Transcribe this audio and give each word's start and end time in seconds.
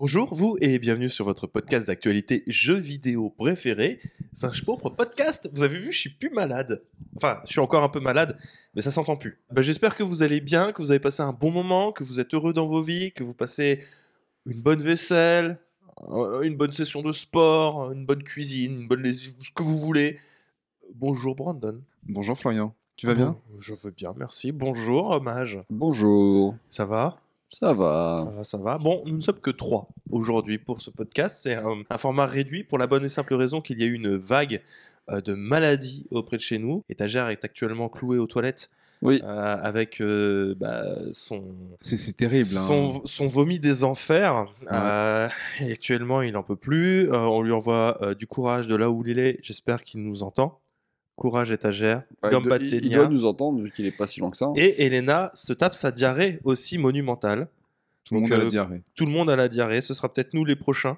Bonjour 0.00 0.34
vous 0.34 0.56
et 0.62 0.78
bienvenue 0.78 1.10
sur 1.10 1.26
votre 1.26 1.46
podcast 1.46 1.88
d'actualité 1.88 2.42
jeux 2.46 2.78
vidéo 2.78 3.28
préféré, 3.28 4.00
Singe 4.32 4.64
Pourpre 4.64 4.88
Podcast. 4.88 5.50
Vous 5.52 5.62
avez 5.62 5.78
vu, 5.78 5.92
je 5.92 5.98
suis 5.98 6.08
plus 6.08 6.30
malade. 6.30 6.82
Enfin, 7.16 7.42
je 7.44 7.50
suis 7.50 7.60
encore 7.60 7.82
un 7.82 7.90
peu 7.90 8.00
malade, 8.00 8.38
mais 8.74 8.80
ça 8.80 8.90
s'entend 8.90 9.16
plus. 9.16 9.42
Bah, 9.50 9.60
J'espère 9.60 9.94
que 9.94 10.02
vous 10.02 10.22
allez 10.22 10.40
bien, 10.40 10.72
que 10.72 10.80
vous 10.80 10.90
avez 10.90 11.00
passé 11.00 11.20
un 11.20 11.34
bon 11.34 11.50
moment, 11.50 11.92
que 11.92 12.02
vous 12.02 12.18
êtes 12.18 12.32
heureux 12.32 12.54
dans 12.54 12.64
vos 12.64 12.80
vies, 12.80 13.12
que 13.12 13.22
vous 13.22 13.34
passez 13.34 13.84
une 14.46 14.62
bonne 14.62 14.80
vaisselle, 14.80 15.58
euh, 16.08 16.40
une 16.40 16.56
bonne 16.56 16.72
session 16.72 17.02
de 17.02 17.12
sport, 17.12 17.92
une 17.92 18.06
bonne 18.06 18.22
cuisine, 18.22 18.80
une 18.80 18.88
bonne 18.88 19.04
ce 19.04 19.50
que 19.54 19.62
vous 19.62 19.78
voulez. 19.78 20.18
Bonjour 20.94 21.34
Brandon. 21.36 21.78
Bonjour 22.04 22.38
Florian, 22.38 22.74
tu 22.96 23.06
vas 23.06 23.12
Bon, 23.12 23.20
bien? 23.20 23.36
Je 23.58 23.74
veux 23.74 23.90
bien, 23.90 24.14
merci. 24.16 24.50
Bonjour 24.50 25.20
Mage. 25.20 25.60
Bonjour, 25.68 26.56
Ça 26.70 26.86
va? 26.86 27.20
Ça 27.50 27.68
Ça 27.68 27.72
va. 27.74 28.28
va, 28.36 28.44
ça 28.44 28.58
va. 28.58 28.78
Bon, 28.78 29.02
nous 29.06 29.16
ne 29.16 29.20
sommes 29.20 29.40
que 29.40 29.50
trois 29.50 29.88
aujourd'hui 30.10 30.58
pour 30.58 30.80
ce 30.80 30.90
podcast. 30.90 31.38
C'est 31.42 31.54
un, 31.54 31.82
un 31.88 31.98
format 31.98 32.26
réduit 32.26 32.64
pour 32.64 32.78
la 32.78 32.86
bonne 32.86 33.04
et 33.04 33.08
simple 33.08 33.34
raison 33.34 33.60
qu'il 33.60 33.78
y 33.80 33.82
a 33.82 33.86
eu 33.86 33.94
une 33.94 34.16
vague 34.16 34.62
euh, 35.10 35.20
de 35.20 35.34
maladies 35.34 36.06
auprès 36.10 36.36
de 36.36 36.42
chez 36.42 36.58
nous. 36.58 36.84
Étagère 36.88 37.28
est 37.30 37.44
actuellement 37.44 37.88
clouée 37.88 38.18
aux 38.18 38.26
toilettes 38.26 38.68
Oui, 39.02 39.20
euh, 39.24 39.56
avec 39.62 40.00
euh, 40.00 40.54
bah, 40.58 40.84
son, 41.12 41.42
C'est 41.80 41.96
c'est 41.96 42.12
terrible. 42.12 42.56
hein. 42.56 42.64
son, 42.66 43.02
son 43.04 43.26
vomi 43.26 43.58
des 43.58 43.82
enfers. 43.84 44.46
Euh, 44.70 45.28
actuellement, 45.60 46.22
il 46.22 46.32
n'en 46.34 46.42
peut 46.42 46.56
plus. 46.56 47.10
Euh, 47.10 47.16
on 47.18 47.42
lui 47.42 47.52
envoie 47.52 47.98
euh, 48.02 48.14
du 48.14 48.26
courage 48.26 48.68
de 48.68 48.76
là 48.76 48.90
où 48.90 49.04
il 49.06 49.18
est. 49.18 49.38
J'espère 49.42 49.82
qu'il 49.82 50.02
nous 50.02 50.22
entend. 50.22 50.60
Courage 51.20 51.50
étagère. 51.50 52.02
Ouais, 52.22 52.30
Gamba 52.30 52.56
il, 52.56 52.58
doit- 52.60 52.66
il- 52.68 52.74
il 52.76 52.80
Ténia. 52.80 52.96
doit 52.96 53.08
nous 53.08 53.26
entendre 53.26 53.60
vu 53.60 53.70
qu'il 53.70 53.84
est 53.84 53.90
pas 53.96 54.06
si 54.06 54.20
long 54.20 54.30
que 54.30 54.38
ça. 54.38 54.50
Et 54.56 54.86
Elena 54.86 55.30
se 55.34 55.52
tape 55.52 55.74
sa 55.74 55.90
diarrhée 55.90 56.40
aussi 56.44 56.78
monumentale. 56.78 57.46
Tout 58.04 58.14
le 58.14 58.20
donc, 58.22 58.30
monde 58.30 58.32
a 58.32 58.38
la 58.38 58.44
euh, 58.44 58.48
diarrhée. 58.48 58.82
tout 58.94 59.04
le 59.04 59.12
monde 59.12 59.28
a 59.28 59.36
la 59.36 59.48
diarrhée, 59.48 59.82
ce 59.82 59.92
sera 59.92 60.10
peut-être 60.10 60.32
nous 60.32 60.46
les 60.46 60.56
prochains. 60.56 60.96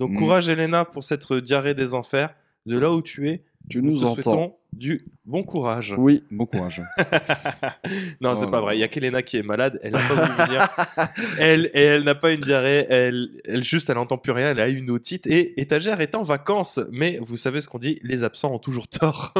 Donc 0.00 0.10
Mm. 0.10 0.16
courage 0.18 0.48
Elena 0.48 0.84
pour 0.84 1.04
cette 1.04 1.32
diarrhée 1.32 1.74
des 1.74 1.94
enfers. 1.94 2.34
De 2.66 2.76
là 2.78 2.90
où 2.92 3.00
tu 3.00 3.28
es, 3.28 3.42
Tu 3.68 3.80
nous, 3.82 3.92
nous 3.92 4.00
te 4.00 4.04
entends. 4.04 4.14
souhaitons 4.14 4.54
du 4.74 5.04
bon 5.24 5.42
courage. 5.42 5.94
Oui, 5.96 6.22
Bon 6.30 6.44
courage. 6.46 6.82
non, 8.20 8.32
Oh 8.32 8.36
c'est 8.36 8.50
pas 8.50 8.60
vrai, 8.60 8.76
il 8.76 8.80
y 8.80 8.82
a 8.82 8.88
qu'Elena 8.88 9.22
qui 9.22 9.36
est 9.38 9.42
malade, 9.42 9.80
elle 9.82 9.92
n'a 9.92 10.00
pas 10.00 10.14
voulu 10.14 10.32
venir. 10.46 10.68
elle, 11.38 11.70
et 11.72 11.82
elle 11.82 12.02
n'a 12.02 12.14
pas 12.14 12.32
une 12.32 12.40
diarrhée, 12.42 12.86
elle, 12.88 13.28
elle 13.44 13.64
juste, 13.64 13.88
elle 13.88 13.96
n'entend 13.96 14.18
plus 14.18 14.32
rien, 14.32 14.50
elle 14.50 14.60
a 14.60 14.68
une 14.68 14.90
otite. 14.90 15.26
Et 15.26 15.60
étagère 15.60 16.00
est 16.00 16.14
en 16.14 16.22
vacances, 16.22 16.80
mais 16.92 17.18
vous 17.22 17.36
savez 17.36 17.60
ce 17.60 17.68
qu'on 17.68 17.78
dit, 17.78 18.00
les 18.02 18.22
absents 18.22 18.52
ont 18.52 18.58
toujours 18.58 18.88
tort. 18.88 19.32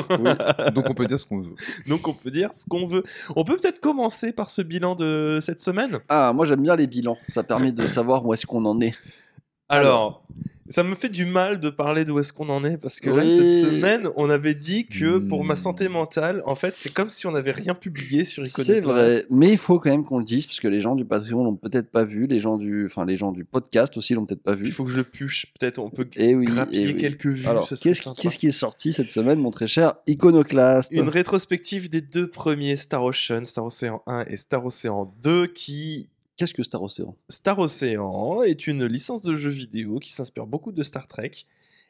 Donc 0.75 0.89
on 0.89 0.95
peut 0.95 1.07
dire 1.07 1.19
ce 1.19 1.27
qu'on 1.27 1.41
veut. 1.41 1.55
Donc 1.89 2.09
on 2.09 2.15
peut 2.15 2.31
dire 2.31 2.51
ce 2.55 2.65
qu'on 2.67 2.87
veut. 2.87 3.03
On 3.37 3.45
peut 3.45 3.57
peut-être 3.57 3.81
commencer 3.81 4.33
par 4.33 4.51
ce 4.51 4.63
bilan 4.63 4.95
de 4.95 5.39
cette 5.43 5.61
semaine? 5.61 5.99
ah, 6.09 6.33
moi 6.33 6.47
j'aime 6.47 6.63
bien 6.63 6.77
les 6.77 6.87
bilans, 6.87 7.19
ça 7.29 7.43
permet 7.43 7.73
de 7.73 7.87
savoir 7.87 8.25
où 8.25 8.33
est-ce 8.33 8.47
qu'on 8.47 8.65
en 8.65 8.81
est. 8.81 8.95
Alors, 9.69 10.25
ça 10.69 10.83
me 10.83 10.95
fait 10.95 11.09
du 11.09 11.25
mal 11.27 11.61
de 11.61 11.69
parler 11.71 12.05
d'où 12.05 12.19
est-ce 12.19 12.33
qu'on 12.33 12.49
en 12.49 12.65
est 12.65 12.77
parce 12.79 13.01
que 13.01 13.11
là, 13.11 13.23
cette 13.23 13.65
semaine, 13.71 14.09
on 14.17 14.31
avait 14.31 14.55
dit 14.55 14.87
que 14.87 15.19
pour 15.29 15.45
ma 15.45 15.55
Hmm. 15.55 15.57
santé 15.57 15.89
mentale, 15.89 16.43
en 16.47 16.55
fait, 16.55 16.75
c'est 16.77 16.93
comme 16.93 17.11
si 17.11 17.27
on 17.27 17.33
n'avait 17.33 17.53
rien 17.53 17.75
publié 17.75 18.25
sur 18.25 18.45
Iconoclast. 18.45 18.67
C'est 18.67 18.81
vrai, 18.81 19.25
mais 19.31 19.51
il 19.53 19.59
faut 19.59 19.79
quand 19.79 19.91
même 19.91 20.05
qu'on 20.05 20.19
le 20.19 20.25
dise 20.25 20.47
parce 20.47 20.61
que 20.61 20.69
les 20.69 20.81
gens 20.81 20.95
du 20.95 21.05
Patreon 21.05 21.45
l'ont 21.45 21.55
peut-être 21.57 21.91
pas 21.91 22.05
vu, 22.05 22.27
les 22.27 22.41
gens 22.41 22.57
du, 22.57 22.87
enfin 22.87 23.05
les 23.05 23.17
gens 23.17 23.31
du 23.33 23.45
podcast 23.45 23.97
aussi 23.97 24.15
l'ont 24.15 24.25
peut-être 24.27 24.43
pas 24.43 24.53
Il 24.55 24.65
vu. 24.65 24.71
faut 24.73 24.85
que 24.85 24.91
je 24.91 24.97
le 24.97 25.05
puche. 25.05 25.47
Peut-être 25.59 25.79
on 25.79 25.91
peut 25.91 26.09
Et 26.17 26.35
oui, 26.35 26.47
grappiller 26.47 26.83
eh 26.91 26.93
oui. 26.95 26.97
quelques 26.97 27.27
vues. 27.27 27.47
Alors, 27.47 27.69
qu'est-ce 27.69 28.15
qu'est-ce 28.21 28.39
qui 28.39 28.47
est 28.47 28.51
sorti 28.51 28.93
cette 28.93 29.11
semaine, 29.11 29.39
mon 29.39 29.51
très 29.51 29.67
cher 29.67 29.95
Iconoclast 30.07 30.91
Une 30.93 31.09
rétrospective 31.09 31.89
des 31.89 32.01
deux 32.01 32.29
premiers 32.29 32.77
Star 32.77 33.05
Ocean, 33.05 33.45
Star 33.45 33.65
Ocean 33.67 34.01
1 34.07 34.25
et 34.29 34.37
Star 34.37 34.65
Ocean 34.65 35.13
2 35.23 35.47
qui 35.49 36.09
Qu'est-ce 36.37 36.55
que 36.55 36.65
Star 36.65 36.83
Ocean? 36.83 37.17
Star 37.29 37.59
Ocean 37.61 38.43
est 38.43 38.67
une 38.67 38.87
licence 38.87 39.23
de 39.23 39.37
jeu 39.37 39.51
vidéo 39.51 40.01
qui 40.01 40.13
s'inspire 40.13 40.47
beaucoup 40.47 40.73
de 40.73 40.83
Star 40.83 41.07
Trek 41.07 41.31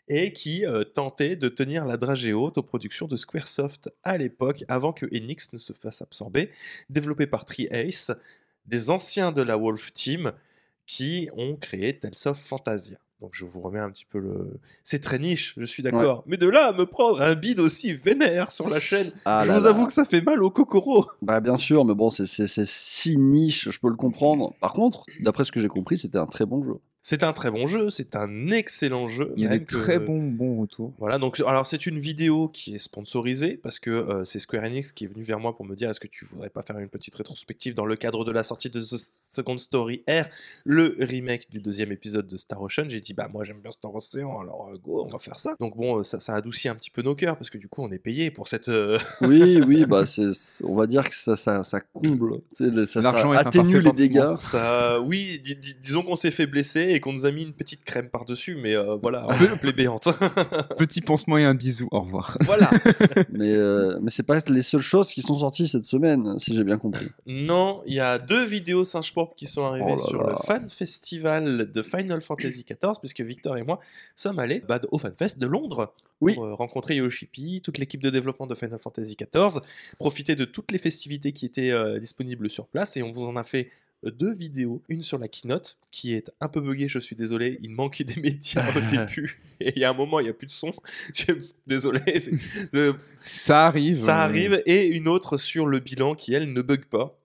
et 0.09 0.35
qui 0.35 0.67
euh, 0.67 0.85
tentait 0.85 1.37
de 1.37 1.49
tenir 1.49 1.87
la 1.87 1.97
dragée 1.97 2.35
haute 2.35 2.59
aux 2.59 2.63
productions 2.63 3.07
de 3.07 3.17
Squaresoft 3.17 3.91
à 4.03 4.19
l'époque, 4.19 4.65
avant 4.69 4.93
que 4.93 5.07
Enix 5.07 5.53
ne 5.55 5.59
se 5.59 5.73
fasse 5.73 6.03
absorber, 6.03 6.51
développé 6.91 7.27
par 7.27 7.47
Tri-Ace, 7.47 8.13
des 8.67 8.91
anciens 8.91 9.33
de 9.33 9.41
la 9.41 9.57
Wolf 9.57 9.93
Team 9.93 10.33
qui 10.87 11.31
ont 11.35 11.57
créé 11.57 11.99
Tales 11.99 12.13
of 12.27 12.39
Fantasia. 12.39 12.99
Donc 13.25 13.33
je 13.33 13.47
vous 13.47 13.61
remets 13.63 13.79
un 13.79 13.91
petit 13.91 14.05
peu 14.05 14.19
le... 14.19 14.61
C'est 14.83 14.99
très 14.99 15.19
niche, 15.19 15.55
je 15.57 15.65
suis 15.65 15.83
d'accord. 15.83 16.25
Mais 16.27 16.37
de 16.37 16.47
là 16.47 16.67
à 16.67 16.73
me 16.75 16.85
prendre 16.85 17.23
un 17.23 17.35
bid 17.35 17.59
aussi 17.59 17.95
vénère 17.95 18.53
sur 18.53 18.69
la 18.69 18.79
chaîne, 18.79 19.13
Ah 19.25 19.45
je 19.45 19.49
là 19.49 19.57
vous 19.59 19.65
là. 19.65 19.71
avoue 19.71 19.87
que 19.87 19.95
ça 19.95 20.05
fait 20.05 20.21
mal 20.21 20.43
au 20.43 20.51
cocoro. 20.51 21.07
Bah 21.23 21.41
bien 21.41 21.57
sûr, 21.57 21.87
mais 21.87 21.95
bon, 21.95 22.11
c'est 22.11 22.27
si 22.27 23.17
niche, 23.17 23.71
je 23.71 23.79
peux 23.81 23.89
le 23.89 23.97
comprendre. 23.97 24.53
Par 24.61 24.75
contre, 24.75 25.05
d'après 25.21 25.45
ce 25.47 25.53
que 25.53 25.61
j'ai 25.61 25.69
compris, 25.69 25.97
c'était 25.97 26.19
un 26.19 26.27
très 26.27 26.45
bon 26.45 26.63
jeu. 26.63 26.75
C'est 27.07 27.23
un 27.23 27.35
très 27.35 27.51
bon 27.51 27.67
jeu, 27.67 27.91
c'est 27.91 28.17
un 28.17 28.49
excellent 28.51 29.09
jeu. 29.09 29.35
Il 29.37 29.43
y 29.43 29.47
a 29.47 29.51
des 29.59 29.63
que- 29.63 29.77
très 29.77 29.99
bons 29.99 30.23
bons 30.23 30.59
retours. 30.63 30.95
Voilà, 30.99 31.19
donc 31.19 31.39
alors 31.47 31.67
c'est 31.67 31.85
une 31.85 31.99
vidéo 31.99 32.49
qui 32.49 32.75
est 32.77 32.79
sponsorisée 32.79 33.59
parce 33.63 33.79
que 33.79 33.91
euh, 33.91 34.25
c'est 34.25 34.39
Square 34.39 34.65
Enix 34.65 34.91
qui 34.93 35.05
est 35.05 35.09
venu 35.09 35.23
vers 35.23 35.39
moi 35.39 35.55
pour 35.55 35.67
me 35.67 35.75
dire 35.77 35.91
est-ce 35.91 36.01
que 36.01 36.07
tu 36.09 36.25
voudrais 36.25 36.49
pas 36.49 36.63
faire 36.63 36.79
une 36.79 36.89
petite 36.89 37.15
rétrospective 37.15 37.75
dans 37.75 37.85
le 37.85 37.95
cadre 37.97 38.25
de 38.25 38.33
la 38.33 38.43
sortie 38.43 38.71
de 38.71 38.81
The 38.81 38.97
Second 38.97 39.59
Story 39.59 40.03
R, 40.09 40.25
le 40.65 40.97
remake 40.99 41.51
du 41.51 41.61
deuxième 41.61 41.93
épisode 41.93 42.27
de 42.27 42.39
Star 42.39 42.63
Ocean? 42.63 42.87
J'ai 42.89 43.03
dit 43.03 43.13
bah 43.13 43.29
moi 43.31 43.45
j'aime 43.45 43.61
bien 43.61 43.71
Star 43.71 43.95
Ocean, 43.95 44.41
alors 44.41 44.71
euh, 44.73 44.79
go, 44.83 45.05
on 45.05 45.09
va 45.09 45.19
faire 45.19 45.39
ça. 45.39 45.57
Donc 45.61 45.77
bon, 45.77 45.99
euh, 45.99 46.03
ça, 46.05 46.21
ça 46.21 46.35
adoucit 46.35 46.71
un 46.71 46.75
petit 46.75 46.89
peu 46.91 47.03
nos 47.03 47.15
cœurs 47.15 47.37
parce 47.37 47.51
que 47.51 47.59
du 47.59 47.69
coup 47.69 47.83
on 47.83 47.91
est 47.93 47.99
payé 47.99 48.31
pour 48.31 48.49
cette. 48.49 48.71
euh, 48.71 48.99
Oui, 49.21 49.61
oui, 49.67 49.85
bah 49.85 50.05
on 50.63 50.75
va 50.75 50.87
dire 50.87 51.07
que 51.11 51.15
ça, 51.15 51.37
ça, 51.37 51.63
ça 51.65 51.81
comble, 51.83 52.39
ça, 52.55 52.87
ça 52.87 53.01
L'argent 53.03 53.35
est 53.35 53.37
un 53.37 53.41
atténue 53.41 53.81
les 53.81 53.93
dégâts. 53.93 54.37
ça, 54.41 55.03
oui, 55.03 55.39
dis- 55.45 55.55
dis- 55.57 55.77
disons 55.83 56.03
qu'on 56.03 56.17
s'est 56.17 56.31
fait 56.31 56.47
blesser 56.47 56.94
et 56.95 57.01
qu'on 57.01 57.13
nous 57.13 57.27
a 57.27 57.31
mis 57.33 57.43
une 57.43 57.53
petite 57.53 57.85
crème 57.85 58.09
par 58.09 58.25
dessus, 58.25 58.55
mais 58.55 58.75
euh, 58.77 58.97
voilà, 58.97 59.27
Un 59.29 59.37
peu- 59.37 59.57
plébéante. 59.57 60.09
Petit 60.79 61.01
pansement 61.01 61.37
et 61.39 61.45
un 61.45 61.55
bisou. 61.55 61.89
Au 61.91 62.01
revoir. 62.01 62.37
voilà. 62.45 62.71
Mais, 63.31 63.51
euh, 63.53 63.99
mais 64.01 64.11
c'est 64.11 64.23
pas 64.23 64.39
les 64.49 64.63
seules 64.63 64.81
choses 64.81 65.09
qui 65.11 65.21
sont 65.23 65.39
sorties 65.39 65.67
cette 65.67 65.85
semaine, 65.85 66.39
si 66.39 66.55
j'ai 66.55 66.63
bien 66.65 66.79
compris. 66.79 67.07
Non, 67.27 67.83
il 67.87 67.95
y 67.95 68.01
a 68.01 68.19
deux 68.19 68.45
vidéos 68.45 68.85
singe 68.85 69.13
Pop 69.13 69.35
qui 69.37 69.47
sont 69.47 69.65
arrivées 69.65 69.87
Oh 69.89 69.97
là 69.97 70.03
sur 70.09 70.23
là. 70.23 70.31
le 70.31 70.37
fan 70.47 70.69
festival 70.69 71.71
de 71.71 71.83
Final 71.83 72.21
Fantasy 72.21 72.65
XIV, 72.65 72.93
puisque 73.01 73.21
Victor 73.23 73.57
et 73.57 73.63
moi 73.65 73.81
sommes 74.15 74.39
allés 74.39 74.61
bah, 74.61 74.81
au 74.93 74.99
FanFest 74.99 75.39
de 75.39 75.47
Londres 75.47 75.93
Oui. 76.21 76.35
pour 76.35 76.45
euh, 76.45 76.55
rencontrer 76.55 76.97
Yoshipi, 76.97 77.61
toute 77.63 77.79
l'équipe 77.79 78.03
de 78.03 78.11
développement 78.11 78.47
de 78.47 78.55
Final 78.55 78.79
Fantasy 78.79 79.17
XIV, 79.17 79.61
profiter 79.99 80.37
de 80.37 80.45
toutes 80.45 80.71
les 80.71 80.79
festivités 80.79 81.33
qui 81.33 81.47
étaient 81.47 81.71
euh, 81.73 81.99
disponibles 81.99 82.49
sur 82.49 82.67
place, 82.67 82.97
et 82.97 83.03
on 83.03 83.11
vous 83.11 83.27
en 83.27 83.37
a 83.37 83.43
fait 83.43 83.71
deux 84.11 84.33
vidéos, 84.33 84.83
une 84.89 85.03
sur 85.03 85.19
la 85.19 85.29
keynote 85.29 85.77
qui 85.91 86.15
est 86.15 86.31
un 86.41 86.49
peu 86.49 86.61
buggée, 86.61 86.89
je 86.89 86.99
suis 86.99 87.17
désolé, 87.17 87.59
il 87.63 87.71
manquait 87.71 88.05
des 88.05 88.21
médias 88.21 88.65
au 88.77 88.81
début, 88.91 89.39
et 89.61 89.73
il 89.77 89.81
y 89.81 89.85
a 89.85 89.91
un 89.91 89.95
moment 89.95 90.21
il 90.21 90.25
n'y 90.25 90.29
a 90.31 90.35
plus 90.35 90.47
de 90.47 90.53
son, 90.53 90.71
désolé, 91.67 92.01
euh, 92.75 92.93
Ça 93.23 93.67
arrive. 93.67 93.99
ça 93.99 94.21
euh, 94.23 94.25
arrive. 94.25 94.63
Et 94.67 94.87
une 94.89 95.09
autre 95.09 95.37
sur 95.37 95.67
le 95.67 95.79
bilan 95.81 96.15
qui, 96.15 96.35
elle, 96.35 96.53
ne 96.53 96.63
bug 96.63 96.85
pas. 96.87 97.19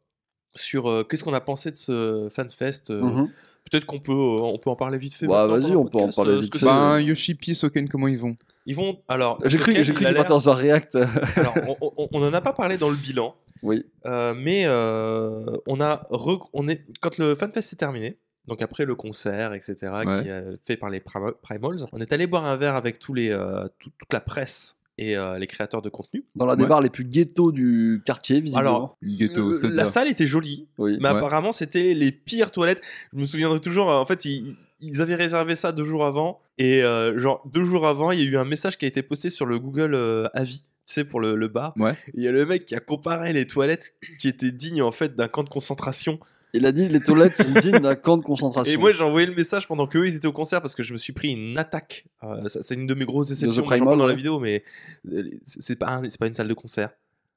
Sur 0.55 0.87
euh, 0.89 1.03
qu'est-ce 1.03 1.23
qu'on 1.23 1.33
a 1.33 1.41
pensé 1.41 1.71
de 1.71 1.75
ce 1.77 2.27
FanFest. 2.29 2.89
euh, 2.89 3.01
Mhm. 3.01 3.29
Peut-être 3.69 3.85
qu'on 3.85 3.99
peut, 3.99 4.11
euh, 4.11 4.41
on 4.41 4.57
peut 4.57 4.71
en 4.71 4.75
parler 4.75 4.97
vite 4.97 5.13
fait. 5.13 5.27
Bah, 5.27 5.45
maintenant 5.45 5.67
vas-y, 5.67 5.75
on 5.75 5.85
peut 5.85 5.99
en 5.99 6.09
parler 6.09 6.39
vite 6.39 6.57
fait. 6.57 6.65
Ben, 6.65 6.99
Yoshipi, 7.01 7.53
Soken, 7.53 7.87
comment 7.87 8.07
ils 8.07 8.17
vont? 8.17 8.35
Ils 8.69 8.75
vont. 8.75 9.01
Alors, 9.07 9.39
J'ai 9.45 9.57
cru, 9.57 9.73
j'ai 9.83 9.93
cru 9.93 10.05
qu'il 10.05 10.13
partait 10.15 10.31
un 10.47 10.53
react. 10.53 10.95
alors, 11.35 11.55
on- 12.13 12.19
n'en 12.19 12.31
a 12.33 12.41
pas 12.41 12.53
parlé 12.53 12.77
dans 12.77 12.89
le 12.89 12.95
bilan. 12.95 13.35
oui. 13.63 13.83
euh, 14.05 14.33
mais 14.37 14.63
euh, 14.65 15.57
on 15.67 15.81
a. 15.81 15.95
re- 16.11 16.47
on 16.53 16.67
est, 16.67 16.85
quand 17.01 17.17
le 17.17 17.33
FanFest 17.35 17.61
s'est 17.67 17.75
terminé. 17.75 18.19
Donc 18.47 18.61
après 18.63 18.85
le 18.85 18.95
concert, 18.95 19.53
etc., 19.53 19.75
Ouais. 20.05 20.23
qui 20.23 20.29
est 20.29 20.43
fait 20.65 20.77
par 20.77 20.89
les 20.89 20.99
Prima- 20.99 21.33
Primals, 21.41 21.85
on 21.91 21.99
est 21.99 22.11
allé 22.13 22.25
boire 22.25 22.45
un 22.45 22.55
verre 22.55 22.75
avec 22.75 22.97
tous 22.99 23.13
les, 23.13 23.29
euh, 23.29 23.67
tout- 23.79 23.91
toute 23.97 24.11
la 24.13 24.21
presse 24.21 24.78
et 25.01 25.15
euh, 25.15 25.39
les 25.39 25.47
créateurs 25.47 25.81
de 25.81 25.89
contenu. 25.89 26.25
Dans 26.35 26.45
Ouais. 26.47 26.67
bars 26.67 26.81
les 26.81 26.89
plus 26.89 27.05
ghetto 27.05 27.51
du 27.53 28.01
quartier, 28.05 28.41
visiblement. 28.41 28.59
Alors, 28.59 28.97
Ghetto, 29.01 29.51
la 29.69 29.85
salle 29.85 30.09
était 30.09 30.25
jolie, 30.27 30.67
oui. 30.77 30.97
Mais 30.99 31.09
Ouais. 31.09 31.15
apparemment, 31.17 31.53
c'était 31.53 31.93
les 31.93 32.11
pires 32.11 32.51
toilettes. 32.51 32.81
Je 33.13 33.19
me 33.19 33.25
souviendrai 33.25 33.59
toujours, 33.61 33.89
euh, 33.89 33.95
en 33.97 34.05
fait, 34.05 34.25
ils, 34.25 34.55
ils 34.81 35.01
avaient 35.01 35.15
réservé 35.15 35.55
ça 35.55 35.71
deux 35.71 35.85
jours 35.85 36.05
avant. 36.05 36.41
Et 36.57 36.83
euh, 36.83 37.17
genre, 37.17 37.41
deux 37.51 37.63
jours 37.63 37.87
avant, 37.87 38.11
il 38.11 38.19
y 38.19 38.23
a 38.23 38.25
eu 38.29 38.37
un 38.37 38.43
message 38.45 38.77
qui 38.77 38.83
a 38.83 38.87
été 38.89 39.01
posté 39.01 39.29
sur 39.29 39.45
le 39.45 39.57
Google 39.57 39.93
euh, 39.95 40.27
Avis, 40.33 40.63
sais, 40.85 41.05
pour 41.05 41.21
le, 41.21 41.35
le 41.35 41.47
bar. 41.47 41.73
Ouais. 41.77 41.95
Il 42.13 42.21
y 42.23 42.27
a 42.27 42.31
le 42.33 42.45
mec 42.45 42.65
qui 42.65 42.75
a 42.75 42.79
comparé 42.81 43.31
les 43.31 43.47
toilettes 43.47 43.93
qui 44.19 44.27
étaient 44.27 44.51
dignes, 44.51 44.81
en 44.81 44.91
fait, 44.91 45.15
d'un 45.15 45.27
camp 45.29 45.43
de 45.43 45.49
concentration. 45.49 46.19
Il 46.53 46.65
a 46.65 46.71
dit 46.71 46.87
les 46.89 46.99
toilettes 46.99 47.35
sont 47.35 47.51
dignes 47.61 47.79
d'un 47.79 47.95
camp 47.95 48.17
de 48.17 48.23
concentration. 48.23 48.73
Et 48.73 48.77
moi, 48.77 48.91
j'ai 48.91 49.03
envoyé 49.03 49.27
le 49.27 49.35
message 49.35 49.67
pendant 49.67 49.85
qu'eux, 49.87 50.07
ils 50.07 50.15
étaient 50.15 50.27
au 50.27 50.31
concert 50.31 50.61
parce 50.61 50.73
que 50.75 50.81
je 50.83 50.93
me 50.93 50.97
suis 50.97 51.13
pris 51.13 51.31
une 51.33 51.57
attaque. 51.57 52.05
Euh, 52.23 52.47
c'est 52.47 52.73
une 52.75 52.87
de 52.87 52.93
mes 52.95 53.05
grosses 53.05 53.29
déceptions. 53.29 53.63
Primal, 53.63 53.85
parle 53.85 53.99
dans 53.99 54.07
la 54.07 54.13
vidéo, 54.15 54.39
mais 54.39 54.63
euh, 55.11 55.29
c'est 55.45 55.75
pas, 55.77 55.87
un- 55.89 56.07
pas 56.19 56.27
une 56.27 56.33
salle 56.33 56.47
de 56.47 56.53
concert. 56.53 56.89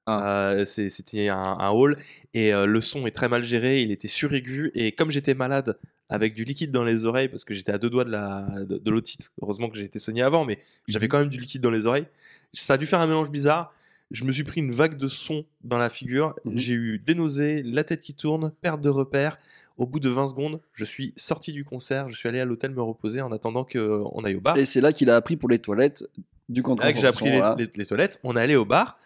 Ah. 0.06 0.50
Euh, 0.52 0.64
c'est- 0.64 0.88
C'était 0.88 1.28
un, 1.28 1.36
un 1.36 1.70
hall 1.70 1.98
et 2.34 2.52
euh, 2.54 2.66
le 2.66 2.80
son 2.80 3.06
est 3.06 3.12
très 3.12 3.28
mal 3.28 3.44
géré, 3.44 3.82
il 3.82 3.90
était 3.92 4.08
suraigu 4.08 4.70
et 4.74 4.92
comme 4.92 5.10
j'étais 5.10 5.34
malade 5.34 5.78
avec 6.08 6.34
du 6.34 6.44
liquide 6.44 6.72
dans 6.72 6.82
les 6.82 7.04
oreilles 7.06 7.28
parce 7.28 7.44
que 7.44 7.54
j'étais 7.54 7.70
à 7.72 7.78
deux 7.78 7.88
doigts 7.88 8.04
de 8.04 8.10
la 8.10 8.46
de, 8.68 8.78
de 8.78 8.90
l'otite, 8.90 9.30
heureusement 9.40 9.68
que 9.68 9.76
j'ai 9.78 9.84
été 9.84 9.98
soigné 10.00 10.22
avant, 10.22 10.44
mais 10.44 10.58
j'avais 10.88 11.06
Mhm. 11.06 11.10
quand 11.10 11.18
même 11.20 11.28
du 11.28 11.38
liquide 11.38 11.62
dans 11.62 11.70
les 11.70 11.86
oreilles. 11.86 12.06
Ça 12.52 12.74
a 12.74 12.76
dû 12.78 12.86
faire 12.86 12.98
un 13.00 13.06
mélange 13.06 13.30
bizarre. 13.30 13.72
Je 14.12 14.24
me 14.24 14.32
suis 14.32 14.44
pris 14.44 14.60
une 14.60 14.72
vague 14.72 14.96
de 14.96 15.08
son 15.08 15.44
dans 15.64 15.78
la 15.78 15.88
figure. 15.90 16.34
Mhm. 16.44 16.52
J'ai 16.58 16.74
eu 16.74 16.98
des 16.98 17.14
nausées, 17.14 17.62
la 17.64 17.82
tête 17.84 18.00
qui 18.00 18.14
tourne, 18.14 18.52
perte 18.60 18.80
de 18.80 18.88
repères. 18.88 19.38
Au 19.78 19.86
bout 19.86 20.00
de 20.00 20.08
20 20.10 20.26
secondes, 20.28 20.60
je 20.74 20.84
suis 20.84 21.14
sorti 21.16 21.50
du 21.52 21.64
concert, 21.64 22.08
je 22.08 22.14
suis 22.14 22.28
allé 22.28 22.38
à 22.40 22.44
l'hôtel 22.44 22.72
me 22.72 22.82
reposer 22.82 23.22
en 23.22 23.32
attendant 23.32 23.64
qu'on 23.64 24.22
aille 24.22 24.34
au 24.36 24.40
bar. 24.40 24.56
Et 24.58 24.66
c'est 24.66 24.82
là 24.82 24.92
qu'il 24.92 25.08
a 25.08 25.16
appris 25.16 25.36
pour 25.36 25.48
les 25.48 25.58
toilettes 25.58 26.04
du 26.50 26.60
camp 26.62 26.74
de 26.76 26.80
C'est 26.82 26.86
là 26.88 26.92
que 26.92 26.98
j'ai 27.00 27.06
appris 27.06 27.30
les, 27.76 27.86
toilettes. 27.86 28.20
On 28.22 28.36
est 28.36 28.40
allé 28.40 28.54
au 28.54 28.66
bar. 28.66 28.98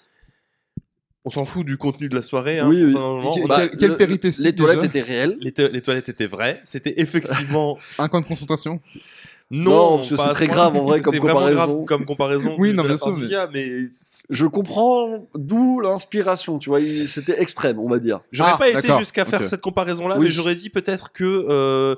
On 1.24 1.30
s'en 1.30 1.44
fout 1.44 1.64
du 1.66 1.76
contenu 1.76 2.08
de 2.08 2.14
la 2.14 2.22
soirée. 2.22 2.58
hein, 2.58 2.68
Oui, 2.68 2.92
Bah, 3.48 3.68
quelle- 3.68 3.90
le- 3.90 3.96
péripétie, 3.96 4.42
Les 4.42 4.54
toilettes 4.54 4.84
étaient 4.84 5.00
réelles. 5.02 5.36
les, 5.40 5.52
to- 5.52 5.68
les 5.68 5.80
toilettes 5.82 6.08
étaient 6.08 6.26
vraies. 6.26 6.60
C'était 6.64 7.00
effectivement 7.00 7.78
Un 7.98 8.08
camp 8.08 8.20
de 8.20 8.26
concentration 8.26 8.80
non. 9.50 9.70
Non, 9.70 9.96
parce 9.98 10.10
que 10.10 10.14
pas 10.16 10.26
c'est 10.28 10.32
très 10.34 10.46
grave, 10.48 10.76
en 10.76 10.82
vrai, 10.84 11.00
comme 11.00 11.18
comparaison. 11.18 11.52
grave 11.54 11.84
comme 11.86 12.04
comparaison. 12.04 12.56
Oui, 12.58 12.72
non, 12.72 12.82
bien 12.84 12.96
sûr, 12.96 13.16
mais- 13.16 13.28
gars, 13.28 13.48
mais 13.52 13.66
Je 14.28 14.46
comprends 14.46 15.28
d'où 15.34 15.80
l'inspiration, 15.80 16.58
tu 16.58 16.70
vois. 16.70 16.80
C'était 16.80 17.40
extrême, 17.40 17.78
on 17.78 17.88
va 17.88 17.98
dire. 18.00 18.20
J'aurais 18.32 18.52
Ah, 18.54 18.58
pas 18.58 18.68
été 18.70 18.88
jusqu'à 18.98 19.24
faire 19.24 19.44
cette 19.44 19.60
comparaison-là, 19.60 20.16
Oui. 20.18 20.24
mais 20.26 20.30
j'aurais 20.30 20.54
dit 20.56 20.70
peut-être 20.70 21.12
que. 21.12 21.46
euh, 21.48 21.94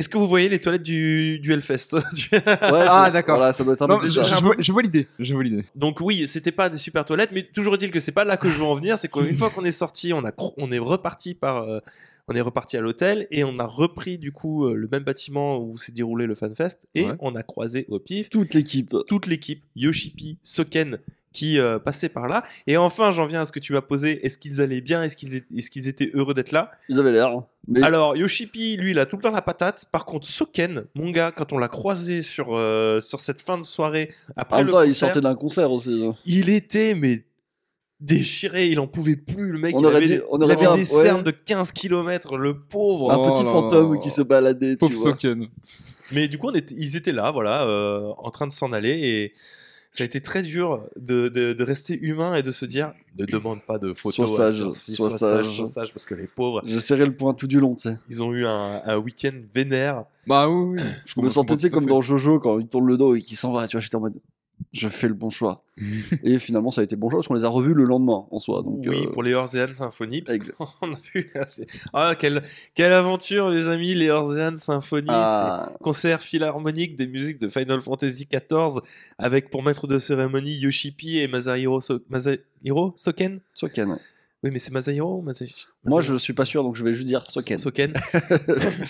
Est-ce 0.00 0.08
que 0.08 0.16
vous 0.16 0.26
voyez 0.26 0.48
les 0.48 0.58
toilettes 0.58 0.82
du, 0.82 1.38
du 1.40 1.52
Hellfest? 1.52 1.88
Ouais, 2.32 2.40
Ah, 2.42 3.10
d'accord. 3.12 3.36
Voilà, 3.36 3.52
ça 3.52 3.62
doit 3.64 3.74
être 3.74 3.82
un 3.82 3.86
Non, 3.86 3.98
peu 3.98 4.08
je, 4.08 4.20
vois, 4.42 4.54
je 4.58 4.72
vois 4.72 4.80
l'idée. 4.82 5.06
Je 5.18 5.34
vois 5.34 5.44
l'idée. 5.44 5.64
Donc 5.74 6.00
oui, 6.00 6.26
c'était 6.26 6.52
pas 6.52 6.70
des 6.70 6.78
super 6.78 7.04
toilettes, 7.04 7.30
mais 7.32 7.42
toujours 7.42 7.74
est-il 7.74 7.90
que 7.90 8.00
c'est 8.00 8.10
pas 8.12 8.24
là 8.24 8.36
que 8.38 8.48
je 8.48 8.56
veux 8.56 8.64
en 8.64 8.74
venir. 8.74 8.96
C'est 8.98 9.08
qu'une 9.10 9.36
fois 9.36 9.50
qu'on 9.50 9.64
est 9.64 9.72
sorti, 9.72 10.12
on 10.14 10.24
a 10.24 10.30
cro- 10.30 10.54
on 10.56 10.72
est 10.72 10.78
reparti 10.78 11.34
par, 11.34 11.64
euh, 11.64 11.80
on 12.28 12.34
est 12.34 12.40
reparti 12.40 12.78
à 12.78 12.80
l'hôtel 12.80 13.26
et 13.30 13.44
on 13.44 13.58
a 13.58 13.66
repris 13.66 14.16
du 14.16 14.32
coup 14.32 14.64
euh, 14.66 14.74
le 14.74 14.88
même 14.90 15.02
bâtiment 15.04 15.58
où 15.62 15.76
s'est 15.76 15.92
déroulé 15.92 16.26
le 16.26 16.34
FanFest 16.34 16.78
et 16.94 17.04
Ouais. 17.04 17.12
on 17.20 17.34
a 17.36 17.42
croisé 17.42 17.84
au 17.90 17.98
pif 17.98 18.30
Toute 18.30 18.54
l'équipe. 18.54 18.94
toute 19.06 19.26
l'équipe 19.26 19.62
Yoshipi, 19.76 20.38
Soken 20.42 20.98
qui 21.32 21.58
euh, 21.58 21.78
passait 21.78 22.08
par 22.08 22.26
là. 22.28 22.42
Et 22.66 22.76
enfin, 22.76 23.10
j'en 23.12 23.24
viens 23.26 23.42
à 23.42 23.44
ce 23.44 23.52
que 23.52 23.60
tu 23.60 23.72
m'as 23.72 23.80
posé. 23.82 24.24
Est-ce 24.26 24.36
qu'ils 24.38 24.60
allaient 24.60 24.80
bien? 24.80 25.02
Est-ce 25.04 25.16
qu'ils 25.16 25.44
qu'ils 25.70 25.86
étaient 25.88 26.10
heureux 26.14 26.34
d'être 26.34 26.50
là? 26.52 26.72
Ils 26.88 26.98
avaient 26.98 27.12
l'air. 27.12 27.30
Mais 27.68 27.82
Alors, 27.82 28.16
Yoshipi, 28.16 28.76
lui, 28.76 28.90
il 28.92 28.98
a 28.98 29.06
tout 29.06 29.16
le 29.16 29.22
temps 29.22 29.30
la 29.30 29.42
patate. 29.42 29.84
Par 29.92 30.04
contre, 30.06 30.26
Soken, 30.26 30.84
mon 30.96 31.10
gars, 31.10 31.30
quand 31.30 31.52
on 31.52 31.58
l'a 31.58 31.68
croisé 31.68 32.22
sur, 32.22 32.48
euh, 32.56 33.00
sur 33.00 33.20
cette 33.20 33.40
fin 33.40 33.58
de 33.58 33.62
soirée, 33.62 34.10
en 34.36 34.40
après 34.42 34.56
même 34.58 34.66
le 34.66 34.72
temps, 34.72 34.82
ils 34.82 34.88
concert, 34.88 35.08
sortaient 35.08 35.20
d'un 35.20 35.34
concert 35.36 35.70
aussi. 35.70 36.02
il 36.24 36.48
était, 36.50 36.94
mais 36.94 37.24
déchiré, 38.00 38.68
il 38.68 38.80
en 38.80 38.86
pouvait 38.86 39.16
plus, 39.16 39.52
le 39.52 39.58
mec. 39.58 39.74
On 39.76 39.80
il 39.80 39.86
aurait 39.86 39.96
avait, 39.96 40.06
dit- 40.06 40.12
des- 40.14 40.22
on 40.30 40.38
il 40.38 40.44
aurait 40.44 40.54
avait 40.54 40.64
dit 40.66 40.72
un- 40.72 40.74
des 40.76 40.94
ouais. 40.94 41.02
cernes 41.04 41.22
de 41.22 41.30
15 41.30 41.70
km, 41.72 42.38
le 42.38 42.58
pauvre. 42.58 43.12
Un 43.12 43.16
Oh 43.18 43.30
petit 43.30 43.44
là 43.44 43.50
fantôme 43.50 43.94
là. 43.94 44.00
qui 44.00 44.10
se 44.10 44.22
baladait, 44.22 44.70
tu 44.72 44.76
Pauvre 44.78 44.94
vois. 44.94 45.10
Soken. 45.12 45.46
Mais 46.12 46.26
du 46.26 46.38
coup, 46.38 46.48
on 46.48 46.54
était, 46.54 46.74
ils 46.76 46.96
étaient 46.96 47.12
là, 47.12 47.30
voilà, 47.30 47.62
euh, 47.68 48.10
en 48.18 48.30
train 48.30 48.46
de 48.46 48.52
s'en 48.52 48.72
aller 48.72 48.90
et 48.90 49.32
ça 49.90 50.04
a 50.04 50.06
été 50.06 50.20
très 50.20 50.42
dur 50.42 50.84
de, 50.96 51.28
de- 51.28 51.52
de 51.52 51.64
rester 51.64 51.98
humain 52.00 52.34
et 52.34 52.42
de 52.42 52.52
se 52.52 52.64
dire 52.64 52.92
ne 53.18 53.26
demande 53.26 53.60
pas 53.62 53.78
de 53.78 53.92
photos. 53.92 54.28
Sois 54.30 54.50
sage, 54.50 54.58
sois 54.72 55.10
sois 55.10 55.18
sage, 55.18 55.48
sois 55.48 55.66
sage, 55.66 55.92
parce 55.92 56.04
que 56.06 56.14
les 56.14 56.26
pauvres, 56.28 56.62
J'ai 56.64 56.80
serré 56.80 57.04
le 57.04 57.14
point 57.14 57.34
tout 57.34 57.46
du 57.48 57.58
long, 57.60 57.74
tu 57.74 57.88
sais. 57.88 57.96
ils 58.08 58.22
ont 58.22 58.32
eu 58.32 58.46
un, 58.46 58.82
un 58.84 58.96
week-end 58.98 59.32
vénère. 59.52 60.04
Bah 60.26 60.48
oui, 60.48 60.78
oui. 60.78 60.84
Je 61.06 61.20
me 61.20 61.30
sentais, 61.30 61.56
tu 61.56 61.62
sais, 61.62 61.70
comme 61.70 61.86
dans 61.86 62.00
Jojo, 62.00 62.38
quand 62.38 62.58
il 62.60 62.66
tourne 62.68 62.86
le 62.86 62.96
dos 62.96 63.14
et 63.16 63.20
qu'il 63.20 63.36
s'en 63.36 63.52
va, 63.52 63.66
tu 63.66 63.76
vois, 63.76 63.80
j'étais 63.80 63.96
en 63.96 64.00
mode, 64.00 64.20
je 64.72 64.88
fais 64.88 65.08
le 65.08 65.14
bon 65.14 65.30
choix. 65.30 65.64
et 66.22 66.38
finalement, 66.38 66.70
ça 66.70 66.82
a 66.82 66.84
été 66.84 66.94
le 66.94 67.00
bon 67.00 67.08
choix 67.08 67.18
parce 67.20 67.28
qu'on 67.28 67.34
les 67.34 67.44
a 67.44 67.48
revus 67.48 67.72
le 67.74 67.84
lendemain, 67.84 68.26
en 68.30 68.38
soi. 68.38 68.62
Donc, 68.62 68.84
oui, 68.86 69.06
euh, 69.06 69.10
pour 69.10 69.22
les 69.22 69.34
Orzean 69.34 69.72
Symphony. 69.72 70.22
parce 70.22 70.38
a 70.60 70.86
vu. 71.14 71.32
Ah, 71.92 72.14
quelle, 72.18 72.42
quelle 72.74 72.92
aventure, 72.92 73.48
les 73.50 73.66
amis, 73.68 73.94
les 73.94 74.10
Orzean 74.10 74.56
Symphony. 74.56 75.06
ah, 75.08 75.72
concert 75.80 76.20
philharmonique 76.20 76.96
des 76.96 77.06
musiques 77.06 77.38
de 77.38 77.48
Final 77.48 77.80
Fantasy 77.80 78.26
XIV 78.30 78.80
avec 79.18 79.50
pour 79.50 79.62
maître 79.62 79.86
de 79.86 79.98
cérémonie 79.98 80.54
Yoshipi 80.58 81.18
et 81.18 81.28
Masahiro, 81.28 81.80
So- 81.80 82.00
Masahiro 82.10 82.92
Soken. 82.96 83.40
Soken. 83.54 83.98
Oui, 84.42 84.50
mais 84.52 84.58
c'est 84.58 84.72
Masahiro 84.72 85.18
ou 85.18 85.22
Masa- 85.22 85.44
Moi, 85.84 85.98
Masahiro 85.98 86.14
je 86.14 86.22
suis 86.22 86.32
pas 86.32 86.46
sûr, 86.46 86.62
donc 86.62 86.74
je 86.76 86.82
vais 86.82 86.94
juste 86.94 87.06
dire 87.06 87.20
Soken. 87.22 87.58
Soken. 87.58 87.92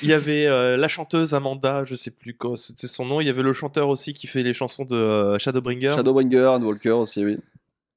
Il 0.03 0.09
y 0.09 0.13
avait 0.13 0.47
euh, 0.47 0.77
la 0.77 0.87
chanteuse 0.87 1.35
Amanda, 1.35 1.85
je 1.85 1.97
sais 1.97 2.13
plus 2.13 2.35
quoi 2.35 2.57
c'était 2.57 2.87
son 2.87 3.05
nom. 3.05 3.21
Il 3.21 3.27
y 3.27 3.31
avait 3.31 3.43
le 3.43 3.53
chanteur 3.53 3.89
aussi 3.89 4.13
qui 4.15 4.27
fait 4.29 4.43
les 4.45 4.53
chansons 4.53 4.85
de 4.85 4.95
euh, 4.95 5.39
Shadowbringers. 5.39 5.91
Shadowbringer, 5.97 6.59
Walker 6.63 6.91
aussi, 6.91 7.25
oui. 7.25 7.39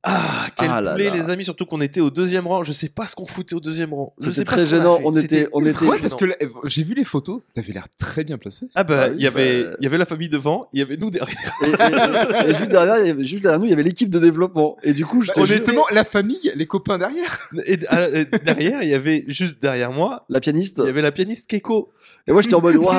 Ah, 0.05 0.47
quel 0.57 0.69
Ah 0.69 0.81
là 0.81 0.91
poulet, 0.91 1.05
là. 1.05 1.15
les 1.15 1.29
amis, 1.29 1.45
surtout 1.45 1.65
qu'on 1.65 1.79
était 1.79 2.01
au 2.01 2.09
deuxième 2.09 2.45
rang. 2.45 2.65
Je 2.65 2.73
sais 2.73 2.89
pas 2.89 3.07
ce 3.07 3.15
qu'on 3.15 3.25
foutait 3.25 3.55
au 3.55 3.61
deuxième 3.61 3.93
rang. 3.93 4.13
C'était 4.17 4.43
très 4.43 4.67
gênant. 4.67 4.99
On 5.05 5.15
était- 5.15 5.47
on 5.53 5.65
était- 5.65 5.85
Ouais, 5.85 5.97
parce 6.01 6.15
que 6.15 6.25
j'ai 6.65 6.83
vu 6.83 6.93
les 6.93 7.05
photos. 7.05 7.39
T'avais 7.53 7.71
l'air 7.71 7.85
très 7.97 8.25
bien 8.25 8.37
placé. 8.37 8.67
Ah 8.75 8.83
bah, 8.83 9.03
Ah 9.03 9.07
oui, 9.09 9.15
il 9.19 9.23
y 9.23 9.27
avait, 9.27 9.63
bah- 9.63 9.69
il 9.79 9.83
y 9.83 9.87
avait 9.87 9.97
la 9.97 10.05
famille 10.05 10.27
devant, 10.27 10.67
il 10.73 10.79
y 10.79 10.81
avait 10.81 10.97
nous 10.97 11.09
derrière. 11.09 11.53
Et, 11.63 11.67
et- 11.67 12.47
et- 12.47 12.49
et 12.51 12.53
juste, 12.55 12.69
derrière, 12.69 12.97
il 12.99 13.07
y 13.07 13.09
avait, 13.11 13.23
juste 13.23 13.43
derrière 13.43 13.59
nous, 13.59 13.65
il 13.65 13.69
y 13.69 13.73
avait 13.73 13.83
l'équipe 13.83 14.09
de 14.09 14.19
développement. 14.19 14.75
Et 14.83 14.93
du 14.93 15.05
coup, 15.05 15.21
je 15.21 15.31
Bah, 15.33 15.45
justement, 15.45 15.85
la 15.91 16.03
famille, 16.03 16.51
les 16.53 16.67
copains 16.67 16.97
derrière. 16.97 17.49
Et 17.65 17.79
ah, 17.87 18.09
et 18.09 18.25
derrière, 18.43 18.83
il 18.83 18.89
y 18.89 18.95
avait 18.95 19.23
juste 19.29 19.61
derrière 19.61 19.93
moi, 19.93 20.25
la 20.27 20.41
pianiste. 20.41 20.79
il 20.83 20.87
y 20.87 20.89
avait 20.89 21.01
la 21.01 21.13
pianiste 21.13 21.49
Keiko. 21.49 21.91
Et 22.27 22.33
moi, 22.33 22.41
j'étais 22.41 22.55
en 22.55 22.61
mode, 22.61 22.75
waouh, 22.75 22.93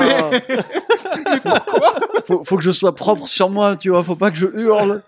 Mais 1.31 1.41
pourquoi? 1.41 1.95
Faut, 2.27 2.45
faut 2.45 2.57
que 2.57 2.63
je 2.63 2.71
sois 2.71 2.95
propre 2.95 3.29
sur 3.29 3.51
moi, 3.51 3.77
tu 3.77 3.91
vois, 3.91 4.03
faut 4.03 4.17
pas 4.17 4.31
que 4.31 4.37
je 4.39 4.47
hurle. 4.47 5.03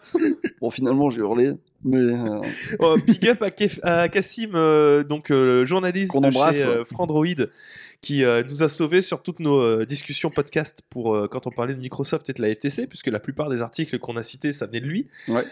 Bon, 0.60 0.70
finalement, 0.70 1.08
j'ai 1.10 1.20
hurlé. 1.20 1.52
Mais 1.84 1.98
euh, 1.98 2.40
Oh, 2.80 2.96
big 3.06 3.28
up 3.28 3.42
à, 3.42 3.50
Kef- 3.50 3.80
à 3.82 4.08
Cassim, 4.08 4.50
euh, 4.54 5.04
donc 5.04 5.30
euh, 5.30 5.44
le 5.60 5.66
journaliste 5.66 6.16
de 6.16 6.30
chez 6.30 6.64
euh, 6.64 6.84
Frandroid, 6.84 7.26
qui 8.02 8.22
nous 8.22 8.62
a 8.62 8.68
sauvés 8.68 9.00
sur 9.02 9.22
toutes 9.22 9.40
nos 9.40 9.84
discussions 9.84 10.30
podcast 10.30 10.82
pour 10.90 11.28
quand 11.30 11.46
on 11.46 11.50
parlait 11.50 11.74
de 11.74 11.80
Microsoft 11.80 12.28
et 12.30 12.34
de 12.34 12.42
la 12.42 12.54
FTC, 12.54 12.86
puisque 12.86 13.08
la 13.08 13.18
plupart 13.18 13.48
des 13.48 13.62
articles 13.62 13.98
qu'on 13.98 14.16
a 14.16 14.22
cités, 14.22 14.52
ça 14.52 14.66
venait 14.66 14.80
de 14.80 14.86
lui, 14.86 15.08
Ouais. 15.28 15.42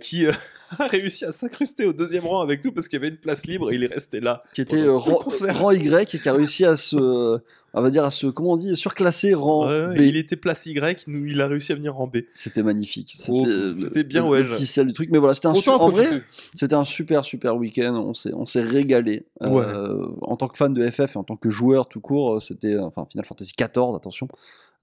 Qui 0.00 0.26
a 0.78 0.86
réussi 0.86 1.24
à 1.24 1.30
s'incruster 1.30 1.84
au 1.84 1.92
deuxième 1.92 2.24
rang 2.26 2.40
avec 2.40 2.64
nous 2.64 2.72
parce 2.72 2.88
qu'il 2.88 2.98
y 2.98 3.02
avait 3.02 3.10
une 3.10 3.20
place 3.20 3.46
libre 3.46 3.70
et 3.70 3.76
il 3.76 3.84
est 3.84 3.92
resté 3.94 4.18
là. 4.20 4.42
qui 4.54 4.62
était 4.62 4.88
rang, 4.88 5.22
rang 5.50 5.70
Y 5.72 6.14
et 6.14 6.18
qui 6.18 6.28
a 6.28 6.32
réussi 6.32 6.64
à 6.64 6.74
se, 6.76 7.38
on 7.74 7.82
va 7.82 7.90
dire, 7.90 8.04
à 8.04 8.10
se, 8.10 8.26
comment 8.26 8.52
on 8.52 8.56
dit, 8.56 8.76
surclasser 8.76 9.34
rang 9.34 9.66
Ouais, 9.68 9.96
B. 9.96 10.00
il 10.02 10.16
était 10.16 10.36
place 10.36 10.66
Y, 10.66 11.04
nous, 11.08 11.24
il 11.26 11.40
a 11.40 11.46
réussi 11.46 11.72
à 11.72 11.74
venir 11.74 11.98
en 12.00 12.06
B. 12.06 12.18
C'était 12.34 12.62
magnifique. 12.62 13.12
C'était 13.16 13.32
Oh, 13.32 13.72
c'était 13.74 14.04
bien, 14.04 14.22
le, 14.24 14.28
ouais, 14.28 14.44
petit 14.44 14.66
sel 14.66 14.86
du 14.86 14.92
truc. 14.92 15.08
Mais 15.10 15.18
voilà, 15.18 15.34
c'était 15.34 15.48
un 15.48 15.54
su- 15.54 15.68
Autant 15.70 15.82
en 15.82 15.88
profiter. 15.90 16.08
vrai, 16.08 16.22
c'était 16.56 16.74
un 16.74 16.84
super 16.84 17.24
super 17.24 17.56
week-end. 17.56 17.94
On 17.94 18.14
s'est 18.14 18.32
on 18.34 18.44
s'est 18.44 18.62
régalé. 18.62 19.26
Euh, 19.42 20.06
en 20.22 20.36
tant 20.36 20.48
que 20.48 20.56
fan 20.58 20.72
de 20.74 20.86
FF 20.88 21.14
et 21.14 21.18
en 21.18 21.24
tant 21.24 21.36
que 21.36 21.48
joueur 21.50 21.88
tout 21.88 22.00
court, 22.00 22.34
euh, 22.34 22.40
c'était 22.40 22.78
enfin 22.78 23.06
Final 23.10 23.24
Fantasy 23.24 23.52
XIV, 23.58 23.94
attention. 23.96 24.28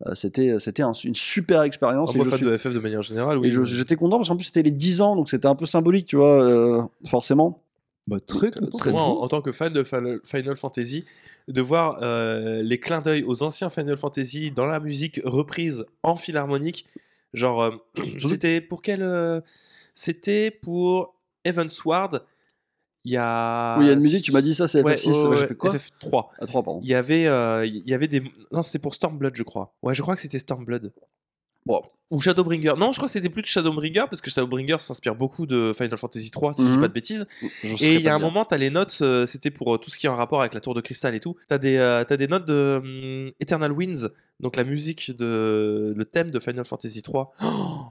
euh, 0.07 0.15
c'était 0.15 0.57
c'était 0.59 0.81
un- 0.81 0.93
une 0.93 1.13
super 1.15 1.61
expérience. 1.63 2.13
Ah, 2.15 2.19
et 2.19 2.23
je 2.23 2.29
fan 2.29 2.37
suis- 2.37 2.47
de 2.47 2.57
FF 2.57 2.73
de 2.73 2.79
manière 2.79 3.03
générale, 3.03 3.37
oui. 3.37 3.49
et 3.49 3.65
j'étais 3.65 3.95
content 3.97 4.17
parce 4.17 4.29
qu'en 4.29 4.35
plus 4.37 4.45
c'était 4.45 4.63
les 4.63 4.71
10 4.71 5.01
ans, 5.01 5.15
donc 5.15 5.29
c'était 5.29 5.47
un 5.47 5.55
peu 5.55 5.65
symbolique, 5.65 6.05
tu 6.07 6.15
vois, 6.15 6.41
euh, 6.41 6.81
forcément. 7.07 7.61
Bah, 8.09 8.19
très 8.19 8.51
content. 8.51 8.91
moi, 8.91 9.01
en, 9.03 9.21
en 9.21 9.27
tant 9.27 9.41
que 9.41 9.51
fan 9.51 9.71
de 9.71 9.83
Final 9.83 10.55
Fantasy, 10.55 11.05
de 11.47 11.61
voir 11.61 11.99
euh, 12.01 12.61
les 12.63 12.79
clins 12.79 13.01
d'œil 13.01 13.23
aux 13.23 13.43
anciens 13.43 13.69
Final 13.69 13.97
Fantasy 13.97 14.51
dans 14.51 14.65
la 14.65 14.79
musique 14.79 15.21
reprise 15.23 15.85
en 16.03 16.15
philharmonique, 16.15 16.85
genre, 17.33 17.61
euh, 17.61 17.71
c'était 18.27 18.61
pour 18.61 18.81
quel 18.81 19.01
euh, 19.03 19.41
C'était 19.93 20.49
pour 20.51 21.15
Evansward. 21.45 22.25
Il 23.05 23.11
y 23.11 23.17
a. 23.17 23.77
Oui, 23.77 23.85
il 23.85 23.87
y 23.87 23.91
a 23.91 23.93
une 23.93 24.01
musique, 24.03 24.25
tu 24.25 24.31
m'as 24.31 24.41
dit 24.41 24.53
ça, 24.53 24.67
c'est 24.67 24.83
Ouais, 24.83 24.95
FF6. 24.95 25.07
ouais, 25.07 25.13
ouais, 25.13 25.35
j'ai 25.35 25.41
ouais, 25.41 25.47
fait 25.47 25.55
quoi 25.55 25.73
FF3. 25.73 26.25
À 26.39 26.45
3, 26.47 26.63
pardon. 26.63 26.81
Il 26.83 26.89
y 26.89 26.95
avait, 26.95 27.23
il 27.67 27.83
y 27.89 27.93
avait 27.93 28.07
des. 28.07 28.21
Non, 28.51 28.61
c'était 28.61 28.79
pour 28.79 28.93
Stormblood, 28.93 29.35
je 29.35 29.43
crois. 29.43 29.73
Ouais, 29.83 29.95
je 29.95 30.01
crois 30.01 30.15
que 30.15 30.21
c'était 30.21 30.39
Stormblood. 30.39 30.91
Bon. 31.65 31.81
Ou 32.11 32.19
Shadowbringer. 32.19 32.73
Non, 32.75 32.91
je 32.91 32.97
crois 32.97 33.05
que 33.07 33.11
c'était 33.11 33.29
plus 33.29 33.43
de 33.43 33.47
Shadowbringer 33.47 34.05
parce 34.09 34.19
que 34.19 34.31
Shadowbringer 34.31 34.77
s'inspire 34.79 35.13
beaucoup 35.13 35.45
de 35.45 35.73
Final 35.77 35.95
Fantasy 35.99 36.31
3, 36.31 36.53
si 36.53 36.61
je 36.63 36.65
dis 36.67 36.73
Mhm. 36.73 36.81
pas 36.81 36.87
de 36.87 36.93
bêtises. 36.93 37.27
Et 37.81 37.95
il 37.95 38.01
y 38.01 38.07
a 38.09 38.15
un 38.15 38.19
moment, 38.19 38.45
t'as 38.45 38.57
les 38.57 38.71
notes, 38.71 38.97
euh, 39.01 39.27
c'était 39.27 39.51
pour 39.51 39.75
euh, 39.75 39.77
tout 39.77 39.91
ce 39.91 39.99
qui 39.99 40.07
est 40.07 40.09
en 40.09 40.15
rapport 40.15 40.39
avec 40.39 40.55
la 40.55 40.59
tour 40.61 40.73
de 40.73 40.81
cristal 40.81 41.13
et 41.13 41.19
tout. 41.19 41.35
T'as 41.47 41.59
des, 41.59 41.77
euh, 41.77 42.03
t'as 42.03 42.17
des 42.17 42.27
notes 42.27 42.45
de 42.45 42.79
hum, 42.83 43.31
Eternal 43.39 43.71
Winds, 43.71 44.09
donc 44.39 44.55
la 44.55 44.63
musique 44.63 45.15
de 45.15 45.93
le 45.95 46.05
thème 46.05 46.31
de 46.31 46.39
Final 46.39 46.65
Fantasy 46.65 47.03
3, 47.03 47.31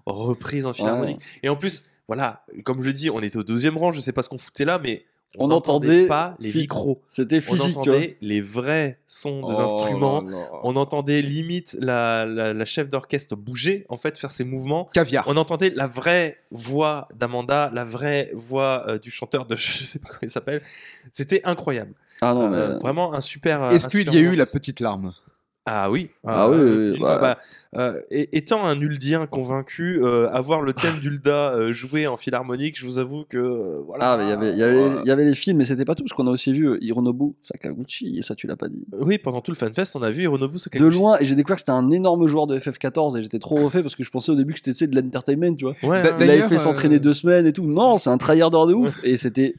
reprise 0.07 0.67
en 0.67 0.73
philharmonique. 0.73 1.21
Et 1.45 1.49
en 1.49 1.55
plus, 1.57 1.85
voilà, 2.09 2.45
comme 2.65 2.83
je 2.83 2.91
dis, 2.91 3.11
on 3.11 3.21
était 3.21 3.37
au 3.37 3.45
deuxième 3.45 3.77
rang, 3.77 3.93
je 3.93 4.01
sais 4.01 4.13
pas 4.13 4.23
ce 4.23 4.29
qu'on 4.29 4.39
foutait 4.39 4.65
là, 4.65 4.81
mais 4.83 5.05
on 5.37 5.45
On 5.45 5.49
n'entendait 5.49 5.89
entendait 5.89 6.07
pas 6.09 6.37
les 6.41 6.53
micros. 6.53 7.03
C'était 7.07 7.37
On 7.39 7.41
physique, 7.41 7.75
vois. 7.75 7.83
entendait 7.83 8.17
les 8.23 8.41
vrais 8.41 8.99
sons 9.07 9.41
des 9.47 9.55
Oh 9.57 9.61
instruments. 9.61 10.23
là 10.23 10.31
là. 10.39 10.49
On 10.63 10.75
entendait 10.77 11.21
limite 11.21 11.77
la, 11.81 12.25
la- 12.25 12.55
la 12.55 12.65
chef 12.65 12.89
d'orchestre 12.89 13.37
bouger, 13.37 13.85
en 13.91 13.97
fait, 13.99 14.17
faire 14.17 14.31
ses 14.31 14.45
mouvements. 14.45 14.89
Caviar. 14.95 15.25
On 15.29 15.37
entendait 15.37 15.71
la 15.71 15.87
vraie 15.87 16.39
voix 16.51 17.09
d'Amanda, 17.15 17.71
la 17.75 17.85
vraie 17.85 18.31
voix 18.35 18.85
euh, 18.89 18.99
du 18.99 19.11
chanteur 19.11 19.45
de 19.45 19.55
je 19.57 19.85
sais 19.85 19.99
pas 19.99 20.09
comment 20.09 20.19
il 20.23 20.31
s'appelle. 20.31 20.63
C'était 21.11 21.43
incroyable. 21.45 21.93
Ah 22.23 22.33
non, 22.35 22.53
Euh, 22.53 22.73
mais. 22.75 22.79
Vraiment 22.81 23.13
un 23.15 23.21
super. 23.21 23.63
euh, 23.63 23.71
Est-ce 23.71 23.87
qu'il 23.89 24.11
y 24.13 24.17
a 24.17 24.21
eu 24.21 24.35
la 24.35 24.47
petite 24.47 24.81
larme? 24.81 25.13
Ah 25.71 25.91
oui. 25.91 26.09
Ah 26.27 26.49
oui, 26.49 26.57
euh, 26.59 26.93
oui, 26.95 26.99
bah. 27.01 27.07
fois, 27.07 27.19
bah, 27.21 27.39
euh, 27.77 28.01
étant 28.11 28.65
un 28.65 28.81
Uldien 28.81 29.27
convaincu, 29.27 30.01
euh, 30.03 30.27
avoir 30.31 30.63
le 30.63 30.73
thème 30.73 30.99
d'Ulda 30.99 31.53
euh, 31.53 31.75
joué 31.75 32.07
en 32.07 32.17
philharmonique, 32.17 32.79
je 32.79 32.87
vous 32.87 32.99
avoue 32.99 33.25
que 33.29 33.37
euh, 33.37 33.83
voilà. 33.87 34.13
Ah, 34.15 34.19
il 34.23 34.29
y 34.29 34.33
avait- 34.33 34.53
il 34.53 34.59
y 34.59 34.63
avait- 34.63 34.97
il 35.03 35.07
y 35.07 35.11
avait 35.11 35.27
les 35.27 35.35
films, 35.35 35.59
mais 35.59 35.67
c'était 35.67 35.85
pas 35.85 35.95
tout, 35.95 36.03
parce 36.05 36.15
qu'on 36.15 36.27
a 36.27 36.31
aussi 36.31 36.53
vu 36.53 36.79
Hironobu 36.81 37.35
Sakaguchi, 37.43 38.19
et 38.19 38.23
ça, 38.23 38.35
tu 38.35 38.47
l'as 38.47 38.57
pas 38.57 38.69
dit. 38.69 38.87
Oui, 38.99 39.19
pendant 39.19 39.43
tout 39.43 39.51
le 39.51 39.57
FanFest, 39.57 39.95
on 39.97 40.03
a 40.03 40.11
vu 40.11 40.23
Hironobu 40.23 40.55
De 40.55 40.59
Sakaguchi. 40.59 40.97
loin, 40.99 41.19
et 41.21 41.27
j'ai 41.27 41.35
découvert 41.35 41.57
que 41.57 41.61
c'était 41.61 41.73
un 41.73 41.91
énorme 41.91 42.27
joueur 42.27 42.47
de 42.47 42.59
FF14, 42.59 43.19
et 43.19 43.23
j'étais 43.23 43.39
trop 43.39 43.57
refait 43.57 43.83
parce 43.83 43.95
que 43.95 44.05
je 44.05 44.11
pensais 44.11 44.33
au 44.33 44.37
début 44.37 44.55
que 44.55 44.61
c'était 44.65 44.87
de 44.87 44.99
l'entertainment, 44.99 45.55
tu 45.55 45.65
vois. 45.67 45.75
Ouais. 45.83 46.01
Il 46.21 46.31
avait 46.31 46.49
fait 46.49 46.55
euh, 46.55 46.59
s'entraîner 46.59 46.99
deux 47.01 47.13
semaines 47.13 47.47
et 47.47 47.53
tout. 47.53 47.67
Non, 47.67 47.99
c'est 47.99 48.09
un 48.09 48.17
tryharder 48.17 48.65
de 48.69 48.73
ouf, 48.75 48.99
et 49.05 49.19
c'était 49.19 49.55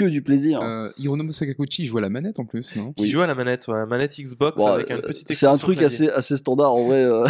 que 0.00 0.10
du 0.10 0.22
plaisir. 0.22 0.60
Euh, 0.62 0.90
Hironobu 0.98 1.32
Sakaguchi, 1.32 1.82
il 1.82 1.86
joue 1.86 1.98
à 1.98 2.00
la 2.00 2.08
manette 2.08 2.38
en 2.38 2.44
plus, 2.44 2.74
non? 2.76 2.92
Qui 2.92 3.08
joue 3.10 3.20
à 3.20 3.26
la 3.26 3.34
manette, 3.34 3.68
ouais, 3.68 3.86
manette 3.86 4.16
Xbox 4.18 4.56
Bon, 4.56 4.66
avec 4.66 4.90
un 4.90 4.96
euh, 4.96 5.00
petit 5.02 5.24
c'est 5.34 5.46
un 5.46 5.56
truc 5.56 5.82
assez, 5.82 6.08
assez 6.08 6.36
standard 6.36 6.72
en 6.74 6.86
vrai. 6.86 7.02
euh. 7.04 7.26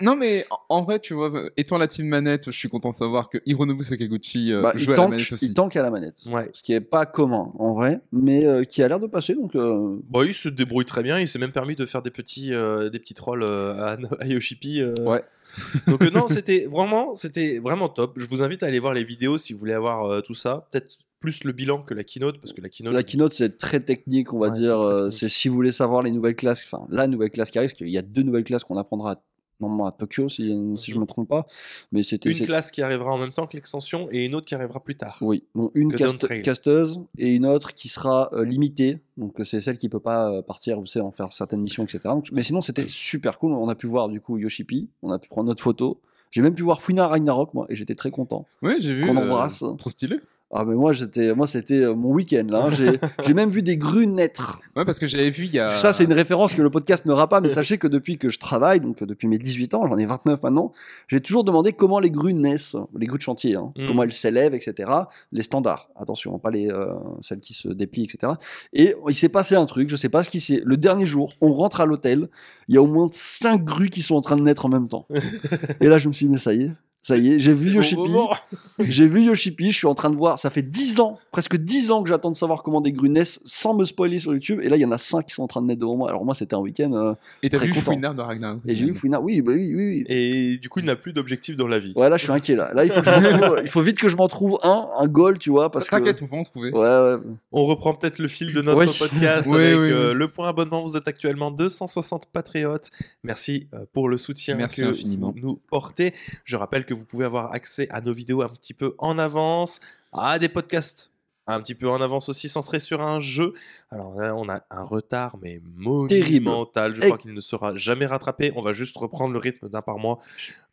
Non, 0.00 0.16
mais 0.16 0.44
en- 0.68 0.82
vrai, 0.82 0.98
tu 1.00 1.14
vois, 1.14 1.30
étant 1.56 1.78
la 1.78 1.86
team 1.88 2.06
manette, 2.08 2.46
je 2.46 2.58
suis 2.58 2.68
content 2.68 2.90
de 2.90 2.94
savoir 2.94 3.28
que 3.30 3.38
Hironobu 3.46 3.84
Sakaguchi 3.84 4.52
euh, 4.52 4.62
Bah, 4.62 4.72
il, 4.74 4.80
joue 4.80 4.92
à 4.92 4.96
la 4.96 5.08
manette 5.08 5.32
aussi. 5.32 5.46
il 5.46 5.54
tank 5.54 5.76
à 5.76 5.82
la 5.82 5.90
manette. 5.90 6.24
Ouais. 6.30 6.48
Ce 6.52 6.62
qui 6.62 6.72
est 6.72 6.80
pas 6.80 7.06
commun 7.06 7.52
en 7.58 7.74
vrai, 7.74 8.00
mais 8.12 8.46
euh, 8.46 8.64
qui 8.64 8.82
a 8.82 8.88
l'air 8.88 9.00
de 9.00 9.06
passer. 9.06 9.34
Donc, 9.34 9.54
euh, 9.56 9.96
Bon, 10.08 10.22
il 10.22 10.32
se 10.34 10.48
débrouille 10.48 10.84
très 10.84 11.02
bien. 11.02 11.18
Il 11.18 11.28
s'est 11.28 11.38
même 11.38 11.52
permis 11.52 11.74
de 11.76 11.84
faire 11.84 12.02
des 12.02 12.10
petits, 12.10 12.52
euh, 12.54 12.90
des 12.90 12.98
petits 12.98 13.14
trolls 13.14 13.42
euh, 13.42 13.74
à, 13.74 13.96
à 14.20 14.26
Yoshipi. 14.26 14.80
euh. 14.80 14.94
Ouais. 15.04 15.22
Donc 15.88 16.02
euh, 16.02 16.10
non, 16.10 16.28
c'était 16.28 16.66
vraiment, 16.70 17.14
c'était 17.14 17.58
vraiment 17.58 17.88
top. 17.88 18.12
Je 18.16 18.26
vous 18.26 18.42
invite 18.42 18.62
à 18.62 18.66
aller 18.66 18.78
voir 18.78 18.94
les 18.94 19.02
vidéos 19.02 19.38
si 19.38 19.52
vous 19.52 19.58
voulez 19.58 19.72
avoir 19.72 20.04
euh, 20.04 20.20
tout 20.20 20.34
ça. 20.34 20.68
Peut-être 20.70 20.98
plus 21.20 21.44
le 21.44 21.52
bilan 21.52 21.82
que 21.82 21.94
la 21.94 22.04
keynote, 22.04 22.40
parce 22.40 22.52
que 22.52 22.60
la 22.60 22.68
keynote. 22.68 22.94
la 22.94 23.02
keynote 23.02 23.32
c'est 23.32 23.56
très 23.56 23.80
technique, 23.80 24.32
on 24.32 24.38
va 24.38 24.48
Ouais, 24.48 24.52
dire. 24.58 24.80
c'est 24.82 24.88
euh. 24.88 25.10
C'est 25.10 25.28
si 25.28 25.48
vous 25.48 25.54
voulez 25.54 25.72
savoir 25.72 26.02
les 26.02 26.10
nouvelles 26.12 26.36
classes, 26.36 26.64
enfin 26.70 26.86
la 26.90 27.06
nouvelle 27.08 27.30
classe 27.30 27.50
qui 27.50 27.58
arrive, 27.58 27.70
parce 27.70 27.78
qu'il 27.78 27.88
y 27.88 27.98
a 27.98 28.02
deux 28.02 28.22
nouvelles 28.22 28.44
classes 28.44 28.64
qu'on 28.64 28.76
apprendra 28.76 29.12
à- 29.12 29.22
normalement 29.60 29.86
à 29.86 29.90
Tokyo, 29.92 30.28
si, 30.28 30.54
si 30.76 30.92
je 30.92 30.98
me 31.00 31.04
trompe 31.04 31.28
pas. 31.28 31.48
Mais 31.90 32.04
c'était 32.04 32.30
une 32.30 32.46
classe 32.46 32.70
qui 32.70 32.80
arrivera 32.80 33.12
en 33.12 33.18
même 33.18 33.32
temps 33.32 33.48
que 33.48 33.56
l'extension 33.56 34.06
et 34.12 34.24
une 34.24 34.36
autre 34.36 34.46
qui 34.46 34.54
arrivera 34.54 34.78
plus 34.78 34.94
tard. 34.94 35.18
Oui, 35.20 35.42
donc 35.56 35.72
une 35.74 35.92
cast- 35.92 36.42
casteuse 36.42 37.00
et 37.18 37.34
une 37.34 37.44
autre 37.44 37.74
qui 37.74 37.88
sera 37.88 38.30
euh, 38.34 38.44
limitée. 38.44 39.00
Donc 39.16 39.40
euh, 39.40 39.44
c'est 39.44 39.58
celle 39.58 39.76
qui 39.76 39.88
peut 39.88 39.98
pas 39.98 40.30
euh, 40.30 40.42
partir, 40.42 40.78
vous 40.78 40.86
savez, 40.86 41.04
en 41.04 41.10
faire 41.10 41.32
certaines 41.32 41.62
missions, 41.62 41.82
etc. 41.82 41.98
Donc, 42.04 42.28
mais 42.30 42.44
sinon 42.44 42.60
c'était 42.60 42.86
super 42.86 43.40
cool. 43.40 43.50
On 43.52 43.68
a 43.68 43.74
pu 43.74 43.88
voir 43.88 44.08
du 44.08 44.20
coup 44.20 44.38
Yoshipi, 44.38 44.88
on 45.02 45.10
a 45.10 45.18
pu 45.18 45.28
prendre 45.28 45.48
notre 45.48 45.62
photo. 45.64 46.00
J'ai 46.30 46.42
même 46.42 46.54
pu 46.54 46.62
voir 46.62 46.80
Funa 46.80 47.08
Ragnarok 47.08 47.52
moi 47.54 47.66
et 47.68 47.74
j'étais 47.74 47.96
très 47.96 48.12
content. 48.12 48.46
Ouais, 48.62 48.76
j'ai 48.78 48.94
vu. 48.94 49.06
Qu'on 49.06 49.16
euh, 49.16 49.24
embrasse. 49.24 49.64
Trop 49.78 49.90
stylé. 49.90 50.20
Ah 50.50 50.64
mais 50.64 50.74
moi 50.74 50.92
j'étais, 50.92 51.34
moi 51.34 51.46
c'était 51.46 51.82
euh, 51.82 51.94
mon 51.94 52.10
week-end 52.12 52.46
là. 52.48 52.64
hein. 52.64 52.70
J'ai, 52.70 52.98
j'ai 53.26 53.34
même 53.34 53.50
vu 53.50 53.62
des 53.62 53.76
grues 53.76 54.06
naître. 54.06 54.60
Ouais, 54.76 54.86
parce 54.86 54.98
que 54.98 55.06
j'avais 55.06 55.28
vu 55.28 55.44
il 55.44 55.52
y 55.52 55.58
a. 55.58 55.66
Ça 55.66 55.92
c'est 55.92 56.04
une 56.04 56.12
référence 56.14 56.54
que 56.54 56.62
le 56.62 56.70
podcast 56.70 57.04
n'aura 57.04 57.28
pas, 57.28 57.42
mais 57.42 57.50
sachez 57.50 57.76
que 57.76 57.86
depuis 57.86 58.16
que 58.16 58.30
je 58.30 58.38
travaille, 58.38 58.80
donc 58.80 59.02
depuis 59.04 59.28
mes 59.28 59.36
18 59.36 59.74
ans, 59.74 59.86
j'en 59.86 59.98
ai 59.98 60.06
29 60.06 60.42
maintenant, 60.42 60.72
j'ai 61.06 61.20
toujours 61.20 61.44
demandé 61.44 61.74
comment 61.74 62.00
les 62.00 62.10
grues 62.10 62.32
naissent, 62.32 62.76
les 62.98 63.06
grues 63.06 63.18
de 63.18 63.22
chantier, 63.22 63.56
hein. 63.56 63.72
Mm. 63.76 63.86
comment 63.88 64.02
elles 64.04 64.12
s'élèvent, 64.14 64.54
etc. 64.54 64.90
Les 65.32 65.42
standards, 65.42 65.90
attention, 66.00 66.38
pas 66.38 66.50
les 66.50 66.70
euh, 66.70 66.94
celles 67.20 67.40
qui 67.40 67.52
se 67.52 67.68
déplient, 67.68 68.04
etc. 68.04 68.32
Et 68.72 68.94
il 69.06 69.14
s'est 69.14 69.28
passé 69.28 69.54
un 69.54 69.66
truc, 69.66 69.90
je 69.90 69.96
sais 69.96 70.08
pas 70.08 70.24
ce 70.24 70.30
qui 70.30 70.40
s'est. 70.40 70.62
Le 70.64 70.78
dernier 70.78 71.04
jour, 71.04 71.34
on 71.42 71.52
rentre 71.52 71.82
à 71.82 71.86
l'hôtel, 71.86 72.28
il 72.68 72.74
y 72.74 72.78
a 72.78 72.82
au 72.82 72.86
moins 72.86 73.08
5 73.12 73.62
grues 73.64 73.90
qui 73.90 74.00
sont 74.00 74.14
en 74.14 74.22
train 74.22 74.36
de 74.36 74.42
naître 74.42 74.64
en 74.64 74.70
même 74.70 74.88
temps. 74.88 75.06
Et 75.82 75.88
là 75.88 75.98
je 75.98 76.08
me 76.08 76.12
suis 76.14 76.24
dit 76.24 76.32
mais 76.32 76.38
ça 76.38 76.54
y 76.54 76.62
est. 76.62 76.70
Ça 77.08 77.16
y 77.16 77.32
est, 77.32 77.38
j'ai 77.38 77.54
vu 77.54 77.70
Yoshipi, 77.72 78.02
j'ai 78.80 79.06
vu 79.08 79.22
Yoshipi, 79.22 79.70
je 79.70 79.76
suis 79.76 79.86
en 79.86 79.94
train 79.94 80.10
de 80.10 80.14
voir, 80.16 80.38
ça 80.38 80.50
fait 80.50 80.62
10 80.62 81.00
ans, 81.00 81.18
presque 81.32 81.56
10 81.56 81.90
ans 81.90 82.02
que 82.02 82.08
j'attends 82.10 82.30
de 82.30 82.36
savoir 82.36 82.62
comment 82.62 82.80
des 82.82 82.92
grues 82.92 83.08
naissent 83.08 83.40
sans 83.46 83.72
me 83.74 83.84
spoiler 83.86 84.18
sur 84.18 84.32
YouTube, 84.34 84.60
et 84.62 84.68
là 84.68 84.76
il 84.76 84.80
y 84.80 84.84
en 84.84 84.92
a 84.92 84.98
5 84.98 85.24
qui 85.26 85.32
sont 85.34 85.42
en 85.42 85.46
train 85.46 85.62
de 85.62 85.66
naître 85.68 85.80
devant 85.80 85.96
moi. 85.96 86.10
Alors 86.10 86.24
moi 86.24 86.34
c'était 86.34 86.54
un 86.54 86.58
week-end, 86.58 86.92
euh, 86.92 87.14
Et 87.42 87.48
t'as 87.48 87.58
vu 87.58 87.70
content. 87.72 87.80
Fouinard 87.92 88.14
de 88.14 88.20
Ragnarok. 88.20 88.60
et 88.66 88.74
j'ai 88.74 88.84
vu 88.84 88.92
Fouina, 88.94 89.20
oui, 89.20 89.40
bah 89.40 89.52
oui, 89.54 89.72
oui, 89.74 89.86
oui. 89.86 90.04
Et 90.08 90.58
du 90.58 90.68
coup, 90.68 90.80
il 90.80 90.84
n'a 90.86 90.96
plus 90.96 91.12
d'objectif 91.14 91.56
dans 91.56 91.66
la 91.66 91.78
vie. 91.78 91.92
Ouais, 91.96 92.08
là 92.10 92.16
je 92.18 92.24
suis 92.24 92.32
inquiet 92.32 92.54
là. 92.56 92.70
Là 92.74 92.84
il 92.84 92.90
faut, 92.90 93.00
que 93.00 93.06
je 93.10 93.10
m'en 93.30 93.40
trouve- 93.40 93.60
il 93.62 93.70
faut 93.70 93.80
vite 93.82 93.98
que 93.98 94.08
je 94.08 94.16
m'en 94.16 94.28
trouve 94.28 94.58
un, 94.62 94.88
un 94.98 95.06
goal, 95.08 95.38
tu 95.38 95.48
vois, 95.50 95.70
parce 95.70 95.86
que. 95.88 95.96
T'inquiète, 95.96 96.20
on 96.22 96.26
va 96.26 96.36
en 96.36 96.42
trouver. 96.44 96.70
Ouais, 96.72 96.78
ouais. 96.80 97.16
On 97.52 97.64
reprend 97.64 97.94
peut-être 97.94 98.18
le 98.18 98.28
fil 98.28 98.52
de 98.52 98.60
notre 98.60 98.78
Ouais. 98.78 98.86
podcast 98.98 99.48
Oui, 99.50 99.56
avec 99.62 99.78
oui, 99.78 99.90
euh, 99.92 100.12
oui. 100.12 100.18
le 100.18 100.28
point 100.28 100.48
abonnement. 100.48 100.82
Vous 100.82 100.96
êtes 100.96 101.08
actuellement 101.08 101.50
260 101.50 102.26
patriotes. 102.32 102.90
Merci 103.24 103.66
euh, 103.72 103.86
pour 103.94 104.08
le 104.10 104.18
soutien 104.18 104.56
Merci 104.56 104.82
que 104.82 104.88
infiniment. 104.88 105.32
vous 105.34 105.40
nous 105.46 105.60
portez. 105.70 106.12
Je 106.44 106.56
rappelle 106.56 106.84
que 106.84 106.97
vous 106.98 107.06
pouvez 107.06 107.24
avoir 107.24 107.52
accès 107.52 107.88
à 107.90 108.00
nos 108.00 108.12
vidéos 108.12 108.42
un 108.42 108.48
petit 108.48 108.74
peu 108.74 108.94
en 108.98 109.18
avance, 109.18 109.80
à 110.12 110.38
des 110.38 110.48
podcasts 110.48 111.12
un 111.50 111.62
petit 111.62 111.74
peu 111.74 111.88
en 111.88 112.02
avance 112.02 112.28
aussi, 112.28 112.46
sans 112.50 112.60
serait 112.60 112.78
sur 112.78 113.00
un 113.00 113.20
jeu. 113.20 113.54
Alors 113.90 114.14
là, 114.20 114.36
on 114.36 114.50
a 114.50 114.60
un 114.70 114.82
retard, 114.82 115.38
mais 115.40 115.62
Terrible. 116.08 116.44
monumental. 116.44 116.94
Je 116.94 117.00
Et- 117.00 117.06
crois 117.06 117.16
qu'il 117.16 117.32
ne 117.32 117.40
sera 117.40 117.74
jamais 117.74 118.04
rattrapé. 118.04 118.52
On 118.54 118.60
va 118.60 118.74
juste 118.74 118.94
reprendre 118.98 119.32
le 119.32 119.38
rythme 119.38 119.70
d'un 119.70 119.80
par 119.80 119.96
mois 119.98 120.18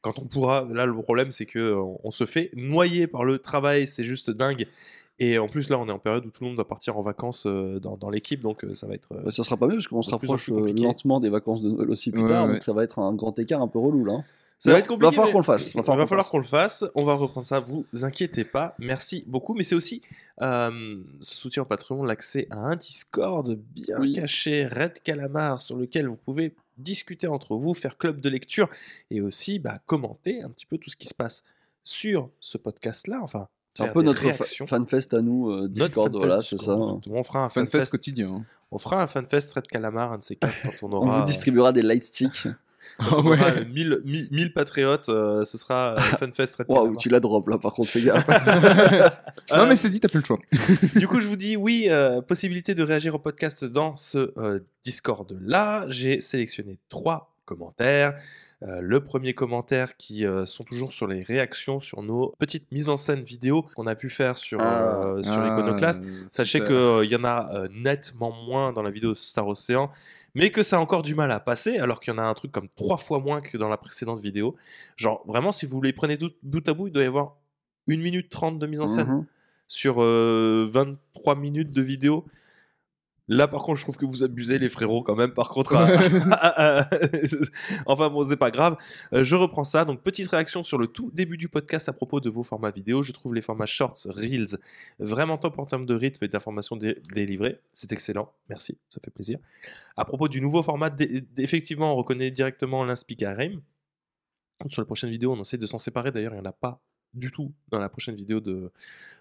quand 0.01 0.19
on 0.19 0.25
pourra. 0.25 0.67
Là, 0.69 0.85
le 0.85 0.93
problème, 1.01 1.31
c'est 1.31 1.45
que 1.45 1.59
euh, 1.59 1.81
on 2.03 2.11
se 2.11 2.25
fait 2.25 2.49
noyer 2.57 3.07
par 3.07 3.23
le 3.23 3.39
travail. 3.39 3.87
C'est 3.87 4.03
juste 4.03 4.29
dingue. 4.31 4.67
Et 5.17 5.37
en 5.39 5.47
plus, 5.47 5.69
là, 5.69 5.79
on 5.79 5.87
est 5.87 5.91
en 5.93 5.97
période 5.99 6.25
où 6.25 6.29
tout 6.29 6.43
le 6.43 6.49
monde 6.49 6.57
va 6.57 6.65
partir 6.65 6.97
en 6.97 7.01
vacances 7.01 7.45
euh, 7.47 7.79
dans, 7.79 7.95
dans 7.95 8.09
l'équipe, 8.09 8.41
donc 8.41 8.65
euh, 8.65 8.75
ça 8.75 8.85
va 8.85 8.95
être. 8.95 9.07
euh, 9.13 9.31
ça 9.31 9.45
sera 9.45 9.55
pas 9.55 9.67
mieux 9.67 9.75
parce 9.75 9.87
qu'on 9.87 10.01
se 10.01 10.11
de 10.11 10.17
plus 10.17 10.27
en 10.29 10.33
rapproche 10.33 10.49
lentement 10.75 11.21
des 11.21 11.29
vacances 11.29 11.61
de 11.61 11.69
Noël 11.69 11.89
aussi 11.89 12.11
plus 12.11 12.21
Ouais, 12.23 12.27
tard, 12.27 12.47
ouais. 12.47 12.53
donc 12.55 12.63
ça 12.65 12.73
va 12.73 12.83
être 12.83 12.99
un 12.99 13.13
grand 13.13 13.39
écart 13.39 13.61
un 13.61 13.69
peu 13.69 13.79
relou 13.79 14.03
là. 14.03 14.25
Ça 14.57 14.71
va 14.71 14.79
être 14.79 14.87
compliqué. 14.87 15.05
Va 15.07 15.11
falloir 15.11 15.31
qu'on 15.31 15.39
le 15.39 15.43
fasse. 15.43 15.73
Il 15.73 15.81
va 15.81 16.05
falloir 16.05 16.29
qu'on 16.29 16.37
le 16.37 16.43
fasse. 16.43 16.85
On 16.95 17.03
va 17.03 17.13
reprendre 17.13 17.45
ça. 17.45 17.59
Vous 17.59 17.85
inquiétez 18.03 18.45
pas. 18.45 18.73
Merci 18.79 19.23
beaucoup. 19.27 19.53
Mais 19.53 19.63
c'est 19.63 19.75
aussi 19.75 20.01
euh, 20.41 20.97
ce 21.21 21.35
soutien 21.35 21.63
au 21.63 21.65
Patreon, 21.65 22.03
l'accès 22.03 22.47
à 22.49 22.57
un 22.57 22.75
Discord 22.75 23.55
bien 23.73 23.97
Oui. 23.99 24.13
caché, 24.13 24.65
Red 24.65 25.01
Calamar, 25.03 25.61
sur 25.61 25.75
lequel 25.75 26.07
vous 26.07 26.15
pouvez 26.15 26.55
discuter 26.77 27.27
entre 27.27 27.55
vous, 27.55 27.73
faire 27.73 27.97
club 27.97 28.19
de 28.21 28.29
lecture 28.29 28.69
et 29.11 29.21
aussi 29.21 29.59
bah, 29.59 29.79
commenter 29.85 30.41
un 30.41 30.49
petit 30.49 30.65
peu 30.65 30.77
tout 30.77 30.89
ce 30.89 30.95
qui 30.95 31.07
se 31.07 31.13
passe 31.13 31.43
sur 31.83 32.29
ce 32.39 32.57
podcast-là. 32.57 33.19
Enfin, 33.21 33.47
C'est 33.77 33.83
un 33.83 33.87
peu 33.89 34.01
notre 34.01 34.21
réactions. 34.21 34.65
fanfest 34.67 35.13
à 35.13 35.21
nous, 35.21 35.49
euh, 35.51 35.67
Discord, 35.69 36.13
voilà, 36.15 36.41
c'est 36.41 36.57
ça. 36.57 36.75
On 36.75 37.23
fera 37.23 37.43
un 37.45 37.49
fanfest. 37.49 37.85
quotidien. 37.91 38.29
hein. 38.35 38.45
On 38.71 38.77
fera 38.77 39.01
un 39.01 39.07
fanfest 39.07 39.53
Red 39.53 39.67
Calamar, 39.67 40.11
un 40.13 40.17
de 40.17 40.23
ces 40.23 40.35
quatre, 40.37 40.53
quand 40.63 40.87
on 40.87 40.93
On 40.93 40.97
aura. 41.07 41.19
vous 41.19 41.25
distribuera 41.25 41.71
des 41.71 41.81
light 41.83 42.03
sticks. 42.03 42.47
On 42.99 43.25
aura 43.25 43.51
1000, 43.61 44.01
1000 44.05 44.27
1000 44.31 44.53
patriotes. 44.53 45.09
euh, 45.09 45.43
ce 45.43 45.57
sera 45.57 45.95
euh, 45.95 45.99
fanfest 46.19 46.55
Red 46.57 46.65
Waouh, 46.69 46.95
tu 46.97 47.09
la 47.09 47.19
drop 47.19 47.47
là 47.49 47.57
par 47.57 47.73
contre, 47.73 47.89
fais 47.89 48.01
gaffe. 48.01 48.25
Non, 49.51 49.57
Euh, 49.57 49.65
mais 49.67 49.75
c'est 49.75 49.89
dit, 49.89 49.99
t'as 49.99 50.07
plus 50.07 50.19
le 50.19 50.25
choix. 50.25 50.39
du 50.95 51.07
coup, 51.07 51.19
je 51.19 51.27
vous 51.27 51.35
dis 51.35 51.55
oui, 51.55 51.87
euh, 51.89 52.21
possibilité 52.21 52.73
de 52.73 52.83
réagir 52.83 53.13
au 53.15 53.19
podcast 53.19 53.63
dans 53.65 53.95
ce 53.95 54.33
euh, 54.37 54.59
Discord 54.83 55.37
là. 55.41 55.85
J'ai 55.89 56.21
sélectionné 56.21 56.79
trois 56.89 57.35
commentaires. 57.45 58.15
Euh, 58.63 58.79
le 58.81 59.03
premier 59.03 59.33
commentaire 59.33 59.97
qui 59.97 60.25
euh, 60.25 60.45
sont 60.45 60.63
toujours 60.63 60.93
sur 60.93 61.07
les 61.07 61.21
réactions 61.23 61.79
sur 61.81 62.01
nos 62.01 62.33
petites 62.39 62.71
mises 62.71 62.89
en 62.89 62.95
scène 62.95 63.21
vidéo 63.21 63.65
qu'on 63.75 63.85
a 63.85 63.95
pu 63.95 64.09
faire 64.09 64.37
sur, 64.37 64.59
euh, 64.61 65.21
sur 65.21 65.33
Ah, 65.33 65.57
Iconoclast. 65.59 66.03
euh, 66.03 66.23
Sachez 66.29 66.61
qu'il 66.61 67.11
y 67.11 67.15
en 67.17 67.25
a 67.25 67.65
nettement 67.71 68.31
moins 68.31 68.71
dans 68.71 68.81
la 68.81 68.91
vidéo 68.91 69.13
Star 69.13 69.45
Ocean, 69.47 69.91
mais 70.35 70.51
que 70.51 70.61
ça 70.63 70.77
a 70.77 70.79
encore 70.79 71.01
du 71.01 71.15
mal 71.15 71.31
à 71.31 71.39
passer, 71.39 71.77
alors 71.77 71.99
qu'il 71.99 72.13
y 72.13 72.15
en 72.15 72.19
a 72.19 72.23
un 72.23 72.33
truc 72.33 72.51
comme 72.51 72.67
trois 72.75 72.97
fois 72.97 73.19
moins 73.19 73.41
que 73.41 73.57
dans 73.57 73.69
la 73.69 73.77
précédente 73.77 74.19
vidéo. 74.19 74.55
Genre, 74.97 75.23
vraiment, 75.27 75.51
si 75.51 75.65
vous 75.65 75.81
les 75.81 75.93
prenez 75.93 76.17
tout- 76.17 76.31
bout 76.43 76.67
à 76.69 76.73
bout, 76.73 76.87
il 76.87 76.93
doit 76.93 77.03
y 77.03 77.07
avoir 77.07 77.37
1 77.87 77.97
minute 78.01 78.29
30 78.29 78.59
de 78.59 78.67
mise 78.67 78.81
en 78.81 78.87
scène 78.87 79.07
Mhm. 79.07 79.25
sur 79.67 79.95
euh, 80.03 80.67
23 80.71 81.35
minutes 81.35 81.73
de 81.73 81.81
vidéo. 81.81 82.25
Là, 83.27 83.47
par 83.47 83.63
contre, 83.63 83.77
je 83.79 83.83
trouve 83.83 83.97
que 83.97 84.05
vous 84.05 84.23
abusez, 84.23 84.59
les 84.59 84.69
frérots, 84.69 85.01
quand 85.01 85.15
même. 85.15 85.33
Par 85.33 85.49
contre, 85.49 85.75
à- 85.75 86.87
enfin 87.87 88.09
bon, 88.09 88.23
c'est 88.23 88.37
pas 88.37 88.51
grave. 88.51 88.77
Euh, 89.13 89.23
je 89.23 89.35
reprends 89.35 89.63
ça. 89.63 89.83
Donc, 89.83 90.01
petite 90.03 90.27
réaction 90.29 90.63
sur 90.63 90.77
le 90.77 90.85
tout 90.87 91.09
début 91.13 91.37
du 91.37 91.49
podcast 91.49 91.89
à 91.89 91.93
propos 91.93 92.19
de 92.19 92.29
vos 92.29 92.43
formats 92.43 92.69
vidéo. 92.71 93.01
Je 93.01 93.11
trouve 93.11 93.33
les 93.33 93.41
formats 93.41 93.65
shorts, 93.65 93.97
reels, 94.05 94.57
vraiment 94.99 95.37
top 95.39 95.57
en 95.57 95.65
termes 95.65 95.85
de 95.87 95.95
rythme 95.95 96.23
et 96.23 96.27
d'informations 96.27 96.75
dé- 96.75 97.01
délivrées. 97.13 97.59
C'est 97.71 97.91
excellent. 97.91 98.31
Merci, 98.49 98.77
ça 98.89 98.99
fait 99.03 99.11
plaisir. 99.11 99.39
À 99.97 100.05
propos 100.05 100.27
du 100.27 100.39
nouveau 100.39 100.61
format, 100.61 100.91
effectivement, 101.37 101.93
on 101.93 101.95
reconnaît 101.95 102.29
directement 102.31 102.83
l'Inspicarem. 102.83 103.59
Sur 104.69 104.81
la 104.81 104.85
prochaine 104.85 105.09
vidéo, 105.09 105.33
on 105.33 105.41
essaie 105.41 105.57
de 105.57 105.65
s'en 105.65 105.79
séparer. 105.79 106.11
D'ailleurs, 106.11 106.33
il 106.33 106.35
n'y 106.39 106.41
en 106.47 106.49
a 106.49 106.53
pas 106.53 106.79
du 107.15 107.31
tout 107.31 107.51
dans 107.69 107.79
la 107.79 107.89
prochaine 107.89 108.15
vidéo 108.15 108.39
de, 108.39 108.71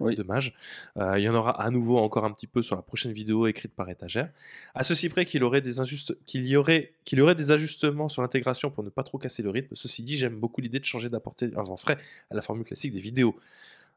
Oui. 0.01 0.15
de 0.17 0.23
Mage. 0.23 0.55
Euh, 0.99 1.19
il 1.19 1.23
y 1.23 1.29
en 1.29 1.35
aura 1.35 1.51
à 1.63 1.71
nouveau 1.71 1.99
encore 1.99 2.25
un 2.25 2.33
petit 2.33 2.47
peu 2.47 2.61
sur 2.63 2.77
la 2.77 2.83
prochaine 2.83 3.13
vidéo 3.13 3.47
écrite 3.47 3.73
par 3.75 3.89
étagère. 3.89 4.31
À 4.75 4.85
ceci 4.85 5.09
près 5.09 5.25
qu'il 5.27 5.43
aurait 5.45 5.61
des 5.61 5.81
injustes- 5.81 6.17
qu'il 6.27 6.47
y 6.47 6.57
aurait 6.57 6.93
qu'il 7.05 7.19
y 7.19 7.23
aurait 7.23 7.35
des 7.35 7.51
ajustements 7.51 8.09
sur 8.09 8.23
l'intégration 8.23 8.71
pour 8.71 8.83
ne 8.85 8.91
pas 8.91 9.03
trop 9.03 9.19
casser 9.19 9.43
le 9.43 9.51
rythme. 9.51 9.75
Ceci 9.75 10.03
dit, 10.03 10.17
j'aime 10.17 10.37
beaucoup 10.39 10.61
l'idée 10.61 10.81
de 10.81 10.85
changer 10.85 11.09
d'apporter 11.09 11.51
un 11.57 11.63
vent 11.63 11.77
frais 11.77 11.99
à 12.31 12.35
la 12.35 12.43
formule 12.43 12.65
classique 12.65 12.93
des 12.93 13.01
vidéos. 13.01 13.37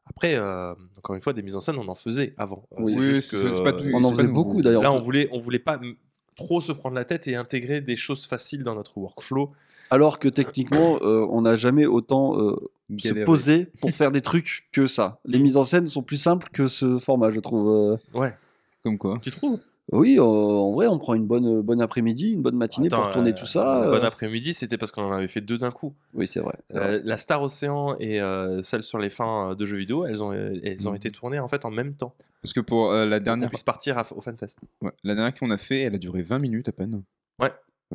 Après, 0.06 0.34
euh, 0.36 0.74
encore 0.96 1.16
une 1.16 1.22
fois, 1.22 1.32
des 1.34 1.42
mises 1.42 1.56
en 1.56 1.60
scène, 1.60 1.76
on 1.76 1.86
en 1.88 1.94
faisait 1.94 2.32
avant. 2.38 2.66
Oui. 2.78 2.92
c'est 2.92 2.98
Oui, 2.98 3.04
juste 3.14 3.30
c'est- 3.36 3.42
que, 3.46 3.52
c'est 3.52 3.62
pas 3.62 3.72
tout- 3.74 3.84
On 3.92 4.02
en 4.04 4.10
faisait 4.10 4.22
beaucoup 4.28 4.62
d'ailleurs. 4.62 4.82
Là, 4.82 4.92
on 4.92 5.00
voulait, 5.00 5.28
on 5.32 5.38
voulait 5.38 5.58
pas 5.58 5.78
trop 6.36 6.60
se 6.60 6.72
prendre 6.72 6.94
la 6.94 7.04
tête 7.04 7.26
et 7.28 7.34
intégrer 7.36 7.80
des 7.80 7.96
choses 7.96 8.24
faciles 8.26 8.62
dans 8.62 8.74
notre 8.74 8.96
workflow. 8.96 9.52
Alors 9.90 10.18
que 10.18 10.28
techniquement, 10.28 10.98
euh, 11.02 11.26
on 11.30 11.42
n'a 11.42 11.56
jamais 11.56 11.86
autant 11.86 12.38
euh, 12.38 12.56
se 12.98 13.24
posé 13.24 13.68
pour 13.80 13.90
faire 13.94 14.10
des 14.10 14.20
trucs 14.22 14.68
que 14.72 14.86
ça. 14.86 15.18
Les 15.24 15.38
mises 15.38 15.56
en 15.56 15.64
scène 15.64 15.86
sont 15.86 16.02
plus 16.02 16.18
simples 16.18 16.48
que 16.52 16.68
ce 16.68 16.98
format, 16.98 17.30
je 17.30 17.40
trouve. 17.40 17.68
euh. 17.68 17.96
Ouais, 18.18 18.34
Comme 18.82 18.98
quoi. 18.98 19.18
tu 19.22 19.30
trouves? 19.30 19.58
Oui, 19.90 20.18
euh, 20.18 20.22
en 20.22 20.72
vrai, 20.72 20.86
on 20.86 20.98
prend 20.98 21.14
une 21.14 21.26
bonne, 21.26 21.62
bonne 21.62 21.80
après-midi, 21.80 22.32
une 22.32 22.42
bonne 22.42 22.56
matinée 22.56 22.90
pour 22.90 23.10
tourner 23.10 23.30
euh, 23.30 23.34
tout 23.34 23.46
ça. 23.46 23.80
Le 23.86 23.94
euh. 23.94 23.98
bon 23.98 24.04
après-midi, 24.04 24.52
c'était 24.52 24.76
parce 24.76 24.90
qu'on 24.92 25.04
en 25.04 25.12
avait 25.12 25.28
fait 25.28 25.40
deux 25.40 25.56
d'un 25.56 25.70
coup. 25.70 25.94
Oui, 26.12 26.28
c'est 26.28 26.40
vrai. 26.40 26.56
Euh, 26.74 27.00
la 27.04 27.16
Star 27.16 27.42
Océan 27.42 27.96
et 27.98 28.20
euh, 28.20 28.60
celle 28.60 28.82
sur 28.82 28.98
les 28.98 29.08
fins 29.08 29.52
euh, 29.52 29.54
de 29.54 29.64
jeux 29.64 29.78
vidéo, 29.78 30.04
elles 30.04 30.22
ont, 30.22 30.32
elles 30.34 30.86
ont 30.86 30.90
Mhm. 30.90 30.96
été 30.96 31.10
tournées 31.10 31.38
en 31.38 31.48
fait 31.48 31.64
en 31.64 31.70
même 31.70 31.94
temps. 31.94 32.12
Parce 32.42 32.52
que 32.52 32.60
pour 32.60 32.90
euh, 32.92 33.06
la 33.06 33.16
Pour 33.16 33.20
qu'on 33.20 33.24
dernière, 33.24 33.48
puisse 33.48 33.62
partir 33.62 33.96
à- 33.96 34.04
au 34.14 34.20
FanFest. 34.20 34.58
ouais, 34.82 34.92
la 35.04 35.14
dernière 35.14 35.34
qu'on 35.34 35.50
a 35.50 35.56
fait, 35.56 35.80
elle 35.80 35.94
a 35.94 35.98
duré 35.98 36.20
20 36.20 36.38
minutes 36.38 36.68
à 36.68 36.72
peine. 36.72 37.02
Ouais. 37.40 37.50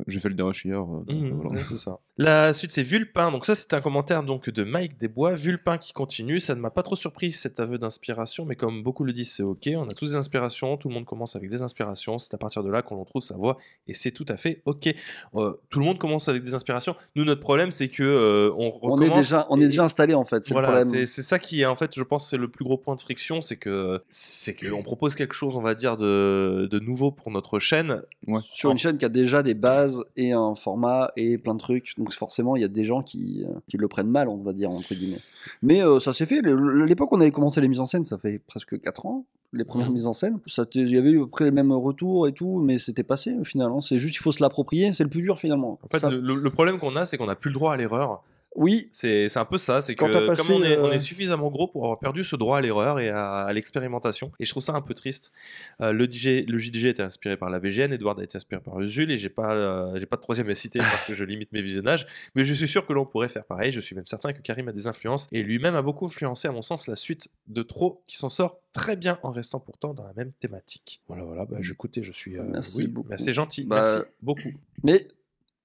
J'ai 0.06 0.18
fait 0.18 0.28
le 0.28 0.34
dérush 0.34 0.64
hier. 0.64 0.80
euh, 0.80 1.04
donc, 1.04 1.42
voilà. 1.42 1.60
ouais, 1.60 1.64
c'est 1.66 1.76
ça. 1.76 1.98
La 2.16 2.52
suite, 2.52 2.72
c'est 2.72 2.82
Vulpin. 2.82 3.30
Donc 3.30 3.46
ça, 3.46 3.54
c'est 3.54 3.72
un 3.74 3.80
commentaire 3.80 4.22
donc 4.22 4.50
de 4.50 4.64
Mike 4.64 4.98
Desbois. 4.98 5.34
Vulpin 5.34 5.78
qui 5.78 5.92
continue. 5.92 6.40
Ça 6.40 6.54
ne 6.54 6.60
m'a 6.60 6.70
pas 6.70 6.82
trop 6.82 6.96
surpris 6.96 7.32
cet 7.32 7.60
aveu 7.60 7.78
d'inspiration, 7.78 8.44
mais 8.44 8.56
comme 8.56 8.82
beaucoup 8.82 9.04
le 9.04 9.12
disent, 9.12 9.32
c'est 9.34 9.42
ok. 9.42 9.68
On 9.76 9.88
a 9.88 9.92
tous 9.94 10.10
des 10.10 10.16
inspirations. 10.16 10.76
Tout 10.76 10.88
le 10.88 10.94
monde 10.94 11.04
commence 11.04 11.36
avec 11.36 11.50
des 11.50 11.62
inspirations. 11.62 12.18
C'est 12.18 12.34
à 12.34 12.38
partir 12.38 12.62
de 12.62 12.70
là 12.70 12.82
qu'on 12.82 13.04
trouve 13.04 13.22
sa 13.22 13.36
voix, 13.36 13.56
et 13.86 13.94
c'est 13.94 14.10
tout 14.10 14.26
à 14.28 14.36
fait 14.36 14.62
ok. 14.64 14.94
Euh, 15.34 15.52
tout 15.70 15.78
le 15.78 15.84
monde 15.84 15.98
commence 15.98 16.28
avec 16.28 16.42
des 16.42 16.54
inspirations. 16.54 16.94
Nous, 17.14 17.24
notre 17.24 17.40
problème, 17.40 17.70
c'est 17.72 17.88
que 17.88 18.02
euh, 18.02 18.50
on 18.56 18.72
On 18.82 19.00
est, 19.00 19.04
recommence 19.04 19.16
déjà, 19.16 19.46
on 19.50 19.60
est 19.60 19.66
déjà 19.66 19.84
installé 19.84 20.14
en 20.14 20.24
fait, 20.24 20.44
c'est 20.44 20.54
voilà, 20.54 20.68
le 20.68 20.74
problème. 20.80 20.92
c'est 20.92 21.06
c'est 21.06 21.22
ça 21.22 21.38
qui 21.38 21.60
est 21.62 21.66
en 21.66 21.76
fait, 21.76 21.94
je 21.94 22.02
pense, 22.02 22.30
c'est 22.30 22.36
le 22.36 22.48
plus 22.48 22.64
gros 22.64 22.78
point 22.78 22.94
de 22.96 23.00
friction, 23.00 23.40
c'est 23.40 23.56
que 23.56 24.02
c'est 24.08 24.54
qu'on 24.54 24.82
propose 24.82 25.14
quelque 25.14 25.34
chose, 25.34 25.56
on 25.56 25.62
va 25.62 25.74
dire, 25.74 25.96
de, 25.96 26.68
de 26.70 26.78
nouveau 26.78 27.10
pour 27.10 27.30
notre 27.30 27.58
chaîne. 27.58 28.02
Ouais. 28.26 28.40
Sur 28.52 28.70
une 28.70 28.78
chaîne 28.78 28.98
qui 28.98 29.04
a 29.04 29.08
déjà 29.08 29.42
des 29.42 29.54
bases 29.54 29.83
et 30.16 30.32
un 30.32 30.54
format 30.54 31.12
et 31.16 31.38
plein 31.38 31.54
de 31.54 31.58
trucs, 31.60 31.94
donc 31.98 32.12
forcément 32.12 32.56
il 32.56 32.62
y 32.62 32.64
a 32.64 32.68
des 32.68 32.84
gens 32.84 33.02
qui, 33.02 33.44
euh, 33.44 33.52
qui 33.68 33.76
le 33.76 33.88
prennent 33.88 34.10
mal, 34.10 34.28
on 34.28 34.36
va 34.38 34.52
dire, 34.52 34.70
entre 34.70 34.94
guillemets. 34.94 35.20
Mais 35.62 35.82
euh, 35.82 36.00
ça 36.00 36.12
s'est 36.12 36.26
fait, 36.26 36.40
l'époque 36.42 37.10
on 37.12 37.20
avait 37.20 37.30
commencé 37.30 37.60
les 37.60 37.68
mises 37.68 37.80
en 37.80 37.86
scène, 37.86 38.04
ça 38.04 38.18
fait 38.18 38.40
presque 38.46 38.80
4 38.80 39.06
ans, 39.06 39.24
les 39.52 39.64
premières 39.64 39.88
Mhm. 39.88 39.94
mises 39.94 40.06
en 40.06 40.12
scène. 40.12 40.38
Il 40.74 40.88
y 40.90 40.96
avait 40.98 41.10
eu 41.10 41.20
à 41.20 41.24
peu 41.24 41.30
près 41.30 41.44
les 41.44 41.50
mêmes 41.50 41.72
retours 41.72 42.26
et 42.26 42.32
tout, 42.32 42.58
mais 42.60 42.78
c'était 42.78 43.04
passé 43.04 43.36
finalement. 43.44 43.80
C'est 43.80 43.98
juste 43.98 44.16
il 44.16 44.18
faut 44.18 44.32
se 44.32 44.42
l'approprier, 44.42 44.92
c'est 44.92 45.04
le 45.04 45.10
plus 45.10 45.22
dur 45.22 45.38
finalement. 45.38 45.78
En 45.82 45.88
fait, 45.88 46.00
Ça- 46.00 46.10
le, 46.10 46.18
le- 46.20 46.34
le 46.40 46.50
problème 46.50 46.78
qu'on 46.78 46.96
a, 46.96 47.04
c'est 47.04 47.16
qu'on 47.16 47.26
n'a 47.26 47.36
plus 47.36 47.50
le 47.50 47.54
droit 47.54 47.72
à 47.72 47.76
l'erreur. 47.76 48.22
Oui, 48.56 48.88
C'est 48.92 49.28
c'est 49.28 49.38
un 49.40 49.44
peu 49.44 49.58
ça, 49.58 49.80
c'est 49.80 49.94
que 49.96 50.04
passé, 50.26 50.42
comme 50.46 50.56
on 50.56 50.62
est, 50.62 50.78
on 50.78 50.86
euh, 50.86 50.92
est 50.92 50.98
suffisamment 51.00 51.50
gros 51.50 51.66
pour 51.66 51.84
avoir 51.84 51.98
perdu 51.98 52.22
ce 52.22 52.36
droit 52.36 52.58
à 52.58 52.60
l'erreur 52.60 53.00
et 53.00 53.08
à, 53.08 53.40
à 53.42 53.52
l'expérimentation, 53.52 54.30
et 54.38 54.44
je 54.44 54.50
trouve 54.50 54.62
ça 54.62 54.74
un 54.74 54.80
peu 54.80 54.94
triste. 54.94 55.32
Euh, 55.80 55.92
le, 55.92 56.04
DJ, 56.04 56.46
le 56.46 56.56
JDG 56.58 56.90
était 56.90 57.02
inspiré 57.02 57.36
par 57.36 57.50
la 57.50 57.58
VGN, 57.58 57.92
Edward 57.92 58.20
a 58.20 58.22
été 58.24 58.36
inspiré 58.36 58.62
par 58.62 58.80
Usul, 58.80 59.10
et 59.10 59.18
j'ai 59.18 59.28
pas, 59.28 59.52
euh, 59.54 59.98
j'ai 59.98 60.06
pas 60.06 60.16
de 60.16 60.22
troisième 60.22 60.48
à 60.50 60.54
citer 60.54 60.78
parce 60.78 61.02
que 61.04 61.14
je 61.14 61.24
limite 61.24 61.52
mes 61.52 61.62
visionnages, 61.62 62.06
mais 62.36 62.44
je 62.44 62.54
suis 62.54 62.68
sûr 62.68 62.86
que 62.86 62.92
l'on 62.92 63.06
pourrait 63.06 63.28
faire 63.28 63.44
pareil. 63.44 63.72
Je 63.72 63.80
suis 63.80 63.96
même 63.96 64.06
certain 64.06 64.32
que 64.32 64.40
Karim 64.40 64.68
a 64.68 64.72
des 64.72 64.86
influences, 64.86 65.26
et 65.32 65.42
lui-même 65.42 65.74
a 65.74 65.82
beaucoup 65.82 66.06
influencé, 66.06 66.46
à 66.46 66.52
mon 66.52 66.62
sens, 66.62 66.86
la 66.86 66.96
suite 66.96 67.28
de 67.48 67.62
Trop, 67.62 68.02
qui 68.06 68.16
s'en 68.18 68.28
sort 68.28 68.60
très 68.72 68.94
bien 68.94 69.18
en 69.24 69.32
restant 69.32 69.58
pourtant 69.58 69.94
dans 69.94 70.04
la 70.04 70.12
même 70.14 70.32
thématique. 70.32 71.00
Voilà, 71.08 71.24
voilà, 71.24 71.44
bah, 71.44 71.56
j'écoute 71.60 71.96
et 71.98 72.02
je 72.02 72.12
suis. 72.12 72.36
euh, 72.38 72.42
Merci 72.44 72.76
oui, 72.78 72.86
beaucoup. 72.86 73.08
bah, 73.08 73.18
c'est 73.18 73.32
gentil, 73.32 73.64
Bah, 73.64 73.82
merci 73.84 73.98
beaucoup. 74.22 74.50
mais 74.82 75.08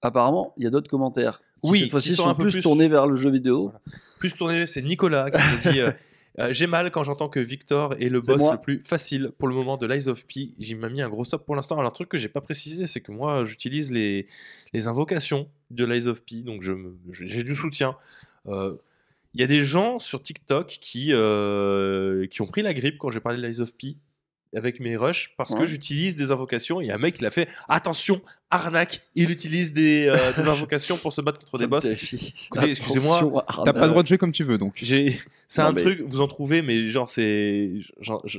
apparemment 0.01 0.53
il 0.57 0.63
y 0.63 0.67
a 0.67 0.69
d'autres 0.69 0.89
commentaires. 0.89 1.41
Qui, 1.63 1.69
Oui, 1.69 1.79
cette 1.81 1.91
fois-ci 1.91 2.13
sont 2.13 2.27
un 2.27 2.35
peu 2.35 2.43
plus, 2.43 2.51
plus- 2.53 2.61
tournés 2.61 2.87
vers 2.87 3.07
le 3.07 3.15
jeu 3.15 3.29
vidéo. 3.29 3.63
Voilà. 3.63 3.79
Plus 4.19 4.33
tourné, 4.33 4.65
c'est 4.67 4.81
Nicolas 4.81 5.29
qui 5.31 5.37
nous 5.37 5.71
dit 5.71 5.79
euh, 5.79 5.91
euh, 6.39 6.49
J'ai 6.51 6.67
mal 6.67 6.91
quand 6.91 7.03
j'entends 7.03 7.29
que 7.29 7.39
Victor 7.39 7.93
est 7.99 8.09
le 8.09 8.19
boss 8.19 8.37
moi. 8.39 8.53
le 8.53 8.61
plus 8.61 8.81
facile 8.83 9.31
pour 9.37 9.47
le 9.47 9.55
moment 9.55 9.77
de 9.77 9.85
l'Eyes 9.85 10.07
of 10.09 10.25
P. 10.25 10.51
M'a 10.75 10.89
mis 10.89 11.01
un 11.01 11.09
gros 11.09 11.23
stop 11.23 11.45
pour 11.45 11.55
l'instant. 11.55 11.77
Alors, 11.79 11.91
un 11.91 11.93
truc 11.93 12.09
que 12.09 12.17
j'ai 12.17 12.29
pas 12.29 12.41
précisé, 12.41 12.85
c'est 12.87 13.01
que 13.01 13.11
moi, 13.11 13.43
j'utilise 13.45 13.91
les, 13.91 14.25
les 14.73 14.87
invocations 14.87 15.47
de 15.71 15.85
l'Eyes 15.85 16.07
of 16.07 16.23
P, 16.23 16.37
donc 16.41 16.61
je 16.63 16.73
me- 16.73 16.97
je- 17.11 17.25
j'ai 17.25 17.43
du 17.43 17.55
soutien. 17.55 17.95
Euh, 18.47 18.75
Il 19.35 19.41
y 19.41 19.43
a 19.43 19.47
des 19.47 19.61
gens 19.63 19.99
sur 19.99 20.23
TikTok 20.23 20.67
qui, 20.81 21.09
euh, 21.13 22.25
qui 22.27 22.41
ont 22.41 22.47
pris 22.47 22.61
la 22.63 22.73
grippe 22.73 22.97
quand 22.97 23.11
j'ai 23.11 23.19
parlé 23.19 23.37
de 23.39 23.45
l'Eyes 23.45 23.59
of 23.61 23.75
P 23.77 23.95
avec 24.55 24.79
mes 24.79 24.97
rushs 24.97 25.33
parce 25.37 25.53
que 25.53 25.65
j'utilise 25.65 26.15
des 26.15 26.31
invocations. 26.31 26.81
Il 26.81 26.87
y 26.87 26.91
a 26.91 26.95
un 26.95 26.99
mec 26.99 27.15
qui 27.15 27.23
l'a 27.23 27.29
fait 27.31 27.47
Attention, 27.67 28.21
arnaque 28.49 29.01
Il 29.15 29.29
utilise 29.29 29.73
des, 29.73 30.07
euh, 30.07 30.33
des 30.37 30.47
invocations 30.47 30.97
pour 30.97 31.13
se 31.13 31.21
battre 31.21 31.39
contre 31.39 31.57
des 31.59 31.67
boss. 31.67 31.85
Écoutez, 31.85 32.71
excusez-moi, 32.71 33.45
T'as 33.65 33.73
pas 33.73 33.83
le 33.85 33.89
droit 33.89 34.01
de 34.03 34.07
jouer 34.07 34.17
comme 34.17 34.31
tu 34.31 34.43
veux, 34.43 34.57
donc. 34.57 34.73
J'ai, 34.75 35.19
c'est 35.47 35.61
Non, 35.61 35.69
un 35.69 35.71
mais- 35.73 35.81
truc, 35.81 36.01
vous 36.05 36.21
en 36.21 36.27
trouvez, 36.27 36.61
mais 36.61 36.87
genre, 36.87 37.09
c'est. 37.09 37.73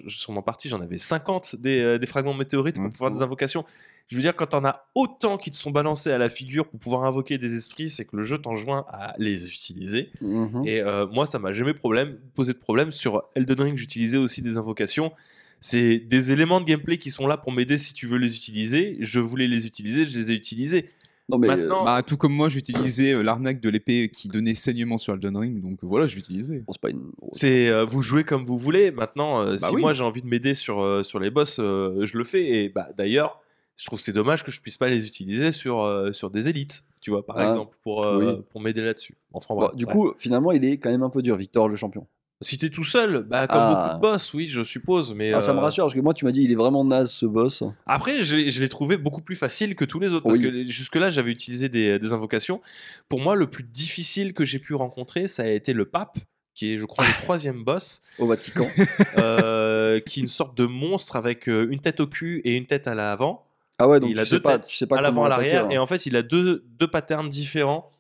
sur 0.09 0.33
mon 0.33 0.43
parti, 0.43 0.69
j'en 0.69 0.81
avais 0.81 0.99
50 0.99 1.57
des, 1.57 1.79
euh, 1.81 1.99
des 1.99 2.07
fragments 2.07 2.35
météorites 2.35 2.77
pour 2.77 2.91
pouvoir 2.91 3.11
des 3.11 3.23
invocations. 3.23 3.65
Je 4.09 4.17
veux 4.17 4.23
dire, 4.23 4.35
quand 4.35 4.47
t'en 4.47 4.65
as 4.65 4.87
autant 4.97 5.39
qui 5.39 5.53
te 5.53 5.57
sont 5.57 5.71
balancés 5.71 6.11
à 6.11 6.19
la 6.19 6.29
figure 6.29 6.67
pour 6.67 6.81
pouvoir 6.81 7.05
invoquer 7.05 7.39
des 7.39 7.55
esprits, 7.55 7.89
c'est 7.89 8.05
que 8.05 8.17
le 8.17 8.25
jeu 8.25 8.39
t'enjoint 8.39 8.85
à 8.89 9.15
les 9.19 9.47
utiliser. 9.47 10.11
Mhm. 10.21 10.65
Et 10.67 10.81
euh, 10.81 11.07
moi, 11.07 11.27
ça 11.27 11.39
m'a 11.39 11.53
jamais 11.53 11.75
problème, 11.75 12.19
posé 12.35 12.53
de 12.53 12.59
problème. 12.59 12.91
Sur 12.91 13.23
Elden 13.37 13.61
Ring, 13.61 13.77
j'utilisais 13.79 14.17
aussi 14.19 14.43
des 14.43 14.57
invocations. 14.57 15.13
C'est 15.61 15.99
des 15.99 16.33
éléments 16.33 16.61
de 16.61 16.65
gameplay 16.67 16.97
qui 16.99 17.11
sont 17.11 17.27
là 17.27 17.37
pour 17.37 17.53
m'aider 17.53 17.77
si 17.79 17.93
tu 17.95 18.07
veux 18.07 18.19
les 18.19 18.35
utiliser. 18.37 18.97
Je 19.01 19.21
voulais 19.21 19.47
les 19.47 19.67
utiliser, 19.67 20.07
je 20.07 20.17
les 20.19 20.31
ai 20.31 20.35
utilisés. 20.35 20.87
Non, 21.29 21.39
mais 21.39 21.47
Maintenant- 21.49 21.83
euh, 21.83 21.85
Bah, 21.85 22.03
tout 22.03 22.17
comme 22.17 22.33
moi, 22.33 22.49
j'utilisais 22.49 23.13
euh, 23.13 23.23
l'arnaque 23.23 23.61
de 23.61 23.69
l'épée 23.69 24.09
qui 24.13 24.27
donnait 24.29 24.57
saignement 24.57 24.99
sur 24.99 25.13
Elden 25.15 25.37
Ring, 25.37 25.61
donc 25.63 25.79
voilà, 25.83 26.09
je 26.09 26.17
l'utilisais. 26.17 26.65
bon, 26.67 26.73
c'est 26.73 26.81
pas 26.81 26.91
une. 26.91 27.13
C'est 27.33 27.69
euh, 27.69 27.85
vous 27.85 28.03
jouez 28.03 28.25
comme 28.25 28.43
vous 28.45 28.59
voulez. 28.59 28.91
Maintenant, 28.91 29.41
euh, 29.41 29.53
Bah 29.61 29.69
si 29.69 29.75
oui. 29.77 29.81
moi 29.81 29.93
j'ai 29.93 30.03
envie 30.03 30.23
de 30.23 30.27
m'aider 30.27 30.55
sur, 30.55 30.81
euh, 30.81 31.05
sur 31.05 31.21
les 31.21 31.31
boss, 31.31 31.59
euh, 31.61 32.05
je 32.05 32.19
le 32.19 32.25
fais. 32.25 32.49
Et 32.65 32.69
bah 32.69 32.89
d'ailleurs, 32.97 33.41
je 33.77 33.87
trouve 33.87 34.01
que 34.01 34.05
c'est 34.05 34.13
dommage 34.13 34.43
que 34.43 34.51
je 34.51 34.61
puisse 34.61 34.77
pas 34.77 34.89
les 34.89 35.07
utiliser 35.07 35.53
sur, 35.53 35.83
euh, 35.83 36.11
sur 36.13 36.31
des 36.31 36.49
élites, 36.49 36.83
tu 37.01 37.11
vois, 37.13 37.25
par 37.25 37.37
Ah, 37.39 37.47
exemple, 37.47 37.77
pour, 37.85 38.05
euh, 38.05 38.35
oui. 38.39 38.43
pour 38.51 38.61
m'aider 38.61 38.83
là-dessus. 38.83 39.15
Enfin, 39.33 39.55
Bon, 39.55 39.71
du 39.75 39.85
bref. 39.85 39.97
coup, 39.97 40.13
finalement, 40.19 40.51
il 40.51 40.65
est 40.65 40.79
quand 40.79 40.91
même 40.91 41.05
un 41.05 41.11
peu 41.11 41.23
dur, 41.23 41.37
Victor, 41.37 41.69
le 41.69 41.77
champion. 41.77 42.07
Si 42.43 42.57
t'es 42.57 42.71
tout 42.71 42.85
seul, 42.85 43.23
bah 43.29 43.47
comme 43.47 43.59
Ah. 43.61 43.75
beaucoup 43.75 43.97
de 43.97 44.01
boss, 44.13 44.33
oui, 44.33 44.47
je 44.47 44.63
suppose. 44.63 45.13
Mais 45.15 45.33
Ah, 45.35 45.43
ça 45.43 45.53
me 45.53 45.59
euh, 45.59 45.63
rassure 45.63 45.85
parce 45.85 45.95
que 45.95 46.01
moi, 46.01 46.15
tu 46.15 46.25
m'as 46.25 46.33
dit, 46.33 46.43
il 46.43 46.51
est 46.53 46.57
vraiment 46.57 46.85
naze 46.85 47.11
ce 47.13 47.27
boss. 47.27 47.63
Après, 47.87 48.23
je 48.23 48.37
l'ai 48.61 48.69
trouvé 48.69 48.97
beaucoup 48.97 49.21
plus 49.21 49.37
facile 49.37 49.75
que 49.77 49.85
tous 49.85 50.01
les 50.01 50.15
autres. 50.15 50.25
Parce 50.25 50.39
que 50.39 50.65
jusque-là, 50.67 51.11
j'avais 51.11 51.31
utilisé 51.33 51.69
des, 51.69 51.99
des 51.99 52.13
invocations. 52.13 52.61
Pour 53.09 53.21
moi, 53.21 53.37
le 53.37 53.49
plus 53.49 53.65
difficile 53.65 54.33
que 54.33 54.45
j'ai 54.45 54.59
pu 54.59 54.75
rencontrer, 54.75 55.27
ça 55.27 55.43
a 55.43 55.49
été 55.49 55.75
le 55.75 55.85
pape, 55.85 56.19
qui 56.55 56.73
est, 56.73 56.79
je 56.79 56.87
crois, 56.87 57.05
le 57.07 57.13
troisième 57.23 57.63
boss. 57.63 58.01
Au 58.19 58.27
Vatican. 58.27 58.67
euh, 59.19 60.01
qui 60.01 60.21
est 60.21 60.23
une 60.23 60.29
sorte 60.29 60.57
de 60.57 60.65
monstre 60.65 61.17
avec 61.17 61.49
euh, 61.49 61.69
une 61.71 61.81
tête 61.81 62.01
au 62.01 62.07
cul 62.07 62.41
et 62.45 62.57
une 62.57 62.67
tête 62.67 62.87
à 62.87 62.95
l'avant, 62.95 63.45
Ah 63.79 63.87
ouais, 63.87 64.01
donc 64.01 64.09
il 64.11 64.15
tu 64.17 64.21
a 64.21 64.25
sais 64.25 64.31
deux 64.37 64.41
pas, 64.43 64.59
têtes, 64.59 64.69
tu 64.69 64.77
sais 64.77 64.87
pas 64.87 64.97
à 64.99 65.01
l'avant, 65.03 65.25
à 65.25 65.29
l'arrière, 65.29 65.71
et 65.71 65.77
hein. 65.77 65.83
en 65.83 65.87
fait 65.87 66.07
il 66.07 66.17
a 66.17 66.23
deux, 66.23 66.65
deux 66.79 66.89
patterns 66.89 67.29
différents, 67.29 67.91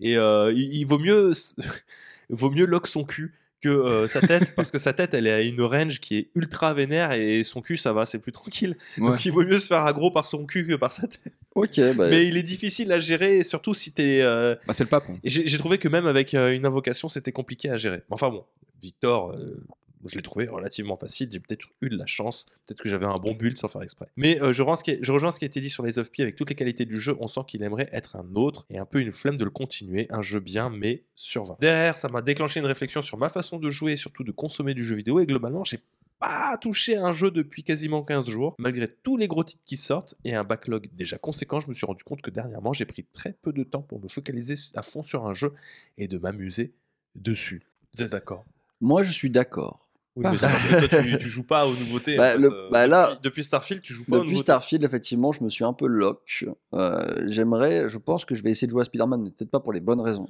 et 0.00 0.16
euh, 0.16 0.52
il, 0.54 0.72
il 0.74 0.84
vaut 0.84 0.98
mieux 0.98 1.32
vaut 2.30 2.50
mieux 2.50 2.64
lock 2.66 2.86
son 2.86 3.04
cul 3.04 3.34
que 3.60 3.68
euh, 3.68 4.06
sa 4.06 4.20
tête, 4.20 4.52
parce 4.56 4.70
que 4.70 4.78
sa 4.78 4.92
tête 4.92 5.14
elle 5.14 5.26
est 5.26 5.32
à 5.32 5.40
une 5.40 5.60
range 5.62 6.00
qui 6.00 6.16
est 6.16 6.30
ultra 6.34 6.72
vénère, 6.74 7.12
et 7.12 7.44
son 7.44 7.60
cul 7.60 7.76
ça 7.76 7.92
va, 7.92 8.06
c'est 8.06 8.18
plus 8.18 8.32
tranquille. 8.32 8.76
Ouais. 8.98 9.08
Donc 9.10 9.24
il 9.24 9.32
vaut 9.32 9.44
mieux 9.44 9.58
se 9.58 9.66
faire 9.66 9.84
aggro 9.84 10.10
par 10.10 10.26
son 10.26 10.46
cul 10.46 10.66
que 10.66 10.74
par 10.74 10.92
sa 10.92 11.06
tête. 11.06 11.20
Ok, 11.54 11.80
bah, 11.96 12.08
Mais 12.08 12.26
il 12.26 12.36
est 12.36 12.42
difficile 12.42 12.90
à 12.92 12.98
gérer, 13.00 13.38
et 13.38 13.42
surtout 13.42 13.74
si 13.74 13.92
t'es... 13.92 14.20
euh, 14.22 14.54
Bah, 14.66 14.72
c'est 14.72 14.84
le 14.84 14.88
pape. 14.90 15.04
hein. 15.08 15.16
J'ai 15.24 15.58
trouvé 15.58 15.78
que 15.78 15.88
même 15.88 16.06
avec 16.06 16.32
euh, 16.34 16.52
une 16.52 16.64
invocation, 16.64 17.08
c'était 17.08 17.32
compliqué 17.32 17.68
à 17.70 17.76
gérer. 17.76 18.02
Enfin 18.10 18.28
bon, 18.30 18.44
Victor, 18.80 19.36
je 20.06 20.16
l'ai 20.16 20.22
trouvé 20.22 20.46
relativement 20.48 20.96
facile. 20.96 21.28
J'ai 21.30 21.40
peut-être 21.40 21.68
eu 21.82 21.88
de 21.88 21.96
la 21.96 22.06
chance. 22.06 22.46
Peut-être 22.66 22.80
que 22.82 22.88
j'avais 22.88 23.06
un 23.06 23.16
bon 23.16 23.34
build 23.34 23.56
sans 23.58 23.68
faire 23.68 23.82
exprès. 23.82 24.06
Mais 24.16 24.40
euh, 24.40 24.52
je, 24.52 24.62
rejoins 24.62 24.76
ce 24.76 24.84
qui 24.84 24.90
est- 24.92 24.98
je 25.02 25.12
rejoins 25.12 25.30
ce 25.30 25.38
qui 25.38 25.44
a 25.44 25.46
été 25.46 25.60
dit 25.60 25.70
sur 25.70 25.84
les 25.84 25.98
of 25.98 26.10
P 26.10 26.22
avec 26.22 26.36
toutes 26.36 26.48
les 26.50 26.56
qualités 26.56 26.84
du 26.84 27.00
jeu. 27.00 27.16
On 27.20 27.28
sent 27.28 27.40
qu'il 27.46 27.62
aimerait 27.62 27.88
être 27.92 28.16
un 28.16 28.34
autre 28.34 28.64
et 28.70 28.78
un 28.78 28.86
peu 28.86 29.00
une 29.00 29.12
flemme 29.12 29.36
de 29.36 29.44
le 29.44 29.50
continuer. 29.50 30.06
Un 30.10 30.22
jeu 30.22 30.40
bien, 30.40 30.70
mais 30.70 31.04
sur 31.16 31.44
20. 31.44 31.56
Derrière, 31.60 31.96
ça 31.96 32.08
m'a 32.08 32.22
déclenché 32.22 32.60
une 32.60 32.66
réflexion 32.66 33.02
sur 33.02 33.18
ma 33.18 33.28
façon 33.28 33.58
de 33.58 33.68
jouer 33.70 33.92
et 33.92 33.96
surtout 33.96 34.24
de 34.24 34.32
consommer 34.32 34.74
du 34.74 34.84
jeu 34.84 34.96
vidéo. 34.96 35.20
Et 35.20 35.26
globalement, 35.26 35.64
j'ai 35.64 35.80
pas 36.18 36.58
touché 36.58 36.96
à 36.96 37.04
un 37.06 37.12
jeu 37.14 37.30
depuis 37.30 37.62
quasiment 37.64 38.02
15 38.02 38.28
jours, 38.28 38.54
malgré 38.58 38.86
tous 38.88 39.16
les 39.16 39.26
gros 39.26 39.42
titres 39.42 39.62
qui 39.64 39.78
sortent 39.78 40.14
et 40.24 40.34
un 40.34 40.44
backlog 40.44 40.90
déjà 40.92 41.16
conséquent. 41.16 41.60
Je 41.60 41.68
me 41.68 41.72
suis 41.72 41.86
rendu 41.86 42.04
compte 42.04 42.20
que 42.20 42.30
dernièrement, 42.30 42.74
j'ai 42.74 42.84
pris 42.84 43.04
très 43.14 43.32
peu 43.32 43.54
de 43.54 43.64
temps 43.64 43.80
pour 43.80 44.02
me 44.02 44.06
focaliser 44.08 44.54
à 44.74 44.82
fond 44.82 45.02
sur 45.02 45.26
un 45.26 45.32
jeu 45.32 45.54
et 45.96 46.08
de 46.08 46.18
m'amuser 46.18 46.72
dessus. 47.16 47.62
Vous 47.96 48.02
êtes 48.02 48.12
d'accord? 48.12 48.44
Moi, 48.82 49.02
je 49.02 49.12
suis 49.12 49.30
d'accord. 49.30 49.88
Oui, 50.16 50.26
mais 50.28 50.36
que 50.36 50.86
toi, 50.88 51.02
tu, 51.02 51.18
tu 51.18 51.28
joues 51.28 51.44
pas 51.44 51.66
aux 51.66 51.74
nouveautés. 51.74 52.14
en 52.14 52.18
Bah, 52.18 52.30
fait, 52.32 52.38
le- 52.38 52.52
euh, 52.52 52.68
bah, 52.70 52.86
là- 52.86 53.06
depuis, 53.10 53.20
depuis 53.22 53.44
Starfield, 53.44 53.80
tu 53.82 53.92
joues 53.94 54.04
pas 54.04 54.16
aux 54.18 54.20
Depuis. 54.24 54.38
Starfield, 54.38 54.84
effectivement, 54.84 55.30
je 55.32 55.42
me 55.44 55.48
suis 55.48 55.64
un 55.64 55.72
peu 55.72 55.86
lock. 55.86 56.44
Euh, 56.74 57.24
J'aimerais, 57.28 57.88
je 57.88 57.96
pense 57.98 58.24
que 58.24 58.34
je 58.34 58.42
vais 58.42 58.50
essayer 58.50 58.66
de 58.66 58.72
jouer 58.72 58.82
à 58.82 58.84
Spider-Man, 58.84 59.22
mais 59.22 59.30
peut-être 59.30 59.50
pas 59.50 59.60
pour 59.60 59.72
les 59.72 59.80
bonnes 59.80 60.00
raisons. 60.00 60.26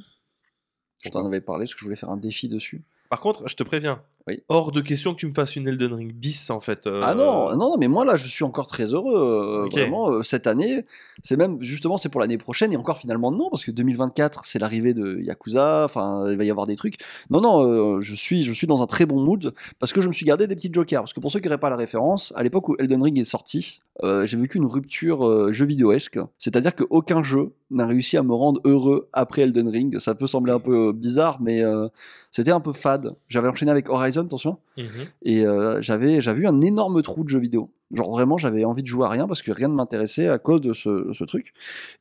Je 1.03 1.09
t'en 1.09 1.25
avais 1.25 1.41
parlé 1.41 1.65
parce 1.65 1.73
que 1.75 1.81
je 1.81 1.85
voulais 1.85 1.97
faire 1.97 2.11
un 2.11 2.19
défi 2.19 2.49
dessus. 2.49 2.85
Par 3.09 3.21
contre, 3.21 3.49
je 3.49 3.57
te 3.57 3.63
préviens, 3.63 4.03
Oui. 4.27 4.43
hors 4.49 4.71
de 4.73 4.81
question 4.81 5.13
que 5.13 5.19
tu 5.19 5.27
me 5.27 5.33
fasses 5.33 5.57
une 5.57 5.67
Elden 5.67 5.93
Ring 5.95 6.13
bis 6.15 6.51
en 6.51 6.61
fait. 6.61 6.87
euh, 6.87 7.01
Ah 7.05 7.15
non, 7.15 7.51
non, 7.51 7.57
non, 7.71 7.77
mais 7.79 7.89
moi 7.89 8.05
là, 8.05 8.17
je 8.17 8.27
suis 8.29 8.45
encore 8.45 8.67
très 8.67 8.85
heureux. 8.95 9.65
euh. 9.65 9.69
Vraiment, 9.71 10.11
euh, 10.11 10.23
cette 10.23 10.47
année, 10.47 10.85
c'est 11.23 11.37
même 11.37 11.57
justement, 11.63 11.97
c'est 11.97 12.09
pour 12.11 12.21
l'année 12.21 12.39
prochaine 12.39 12.73
et 12.73 12.77
encore 12.77 12.99
finalement 12.99 13.33
non, 13.33 13.49
parce 13.51 13.65
que 13.65 13.71
2024, 13.71 14.45
c'est 14.45 14.59
l'arrivée 14.59 14.95
de 14.95 15.19
Yakuza. 15.21 15.85
Enfin, 15.85 16.25
il 16.31 16.37
va 16.37 16.45
y 16.45 16.51
avoir 16.51 16.67
des 16.67 16.77
trucs. 16.77 16.97
Non, 17.31 17.41
non, 17.41 18.01
je 18.01 18.15
suis, 18.15 18.43
je 18.45 18.53
suis 18.53 18.67
dans 18.67 18.83
un 18.83 18.87
très 18.87 19.07
bon 19.07 19.21
mood 19.21 19.55
parce 19.79 19.93
que 19.93 20.01
je 20.01 20.09
me 20.09 20.13
suis 20.13 20.27
gardé 20.27 20.47
des 20.47 20.55
petits 20.57 20.71
jokers. 20.73 21.01
Parce 21.03 21.13
que 21.13 21.21
pour 21.21 21.31
ceux 21.31 21.41
qui 21.41 21.49
n'auraient 21.49 21.59
pas 21.59 21.71
la 21.71 21.77
référence, 21.77 22.33
à 22.37 22.43
l'époque 22.43 22.69
où 22.69 22.77
Elden 22.79 23.03
Ring 23.03 23.19
est 23.19 23.25
sorti, 23.25 23.81
j'ai 24.03 24.37
vécu 24.37 24.59
une 24.59 24.67
rupture 24.67 25.51
jeu 25.53 25.65
vidéoesque. 25.67 26.19
C'est-à-dire 26.39 26.75
qu'aucun 26.75 27.23
jeu 27.23 27.53
n'a 27.71 27.87
réussi 27.87 28.17
à 28.17 28.23
me 28.23 28.35
rendre 28.35 28.61
heureux 28.65 29.09
après 29.13 29.43
Elden 29.43 29.69
Ring. 29.69 29.99
Ça 29.99 30.15
peut 30.15 30.27
sembler 30.27 30.53
un 30.53 30.59
peu 30.61 30.93
bizarre, 30.93 31.39
mais 31.41 31.63
c'était 32.31 32.51
un 32.53 32.61
peu 32.61 32.73
fade. 32.73 33.15
J'avais 33.29 33.49
enchaîné 33.49 33.71
avec 33.71 33.89
Horizon, 33.89 34.10
attention. 34.19 34.59
Mhm. 34.77 34.87
Et 35.23 35.47
euh, 35.47 35.81
j'avais, 35.81 36.21
j'avais 36.21 36.41
eu 36.41 36.47
un 36.47 36.61
énorme 36.61 37.01
trou 37.03 37.25
de 37.25 37.29
jeux 37.29 37.39
vidéo. 37.39 37.71
Genre 37.93 38.11
vraiment, 38.11 38.37
j'avais 38.39 38.65
envie 38.65 38.83
de 38.83 38.87
jouer 38.89 39.07
à 39.07 39.09
rien 39.09 39.27
parce 39.27 39.43
que 39.43 39.51
rien 39.53 39.69
ne 39.69 39.75
m'intéressait 39.75 40.29
à 40.29 40.39
cause 40.39 40.61
de 40.61 40.73
ce, 40.73 41.13
ce 41.13 41.25
truc. 41.25 41.53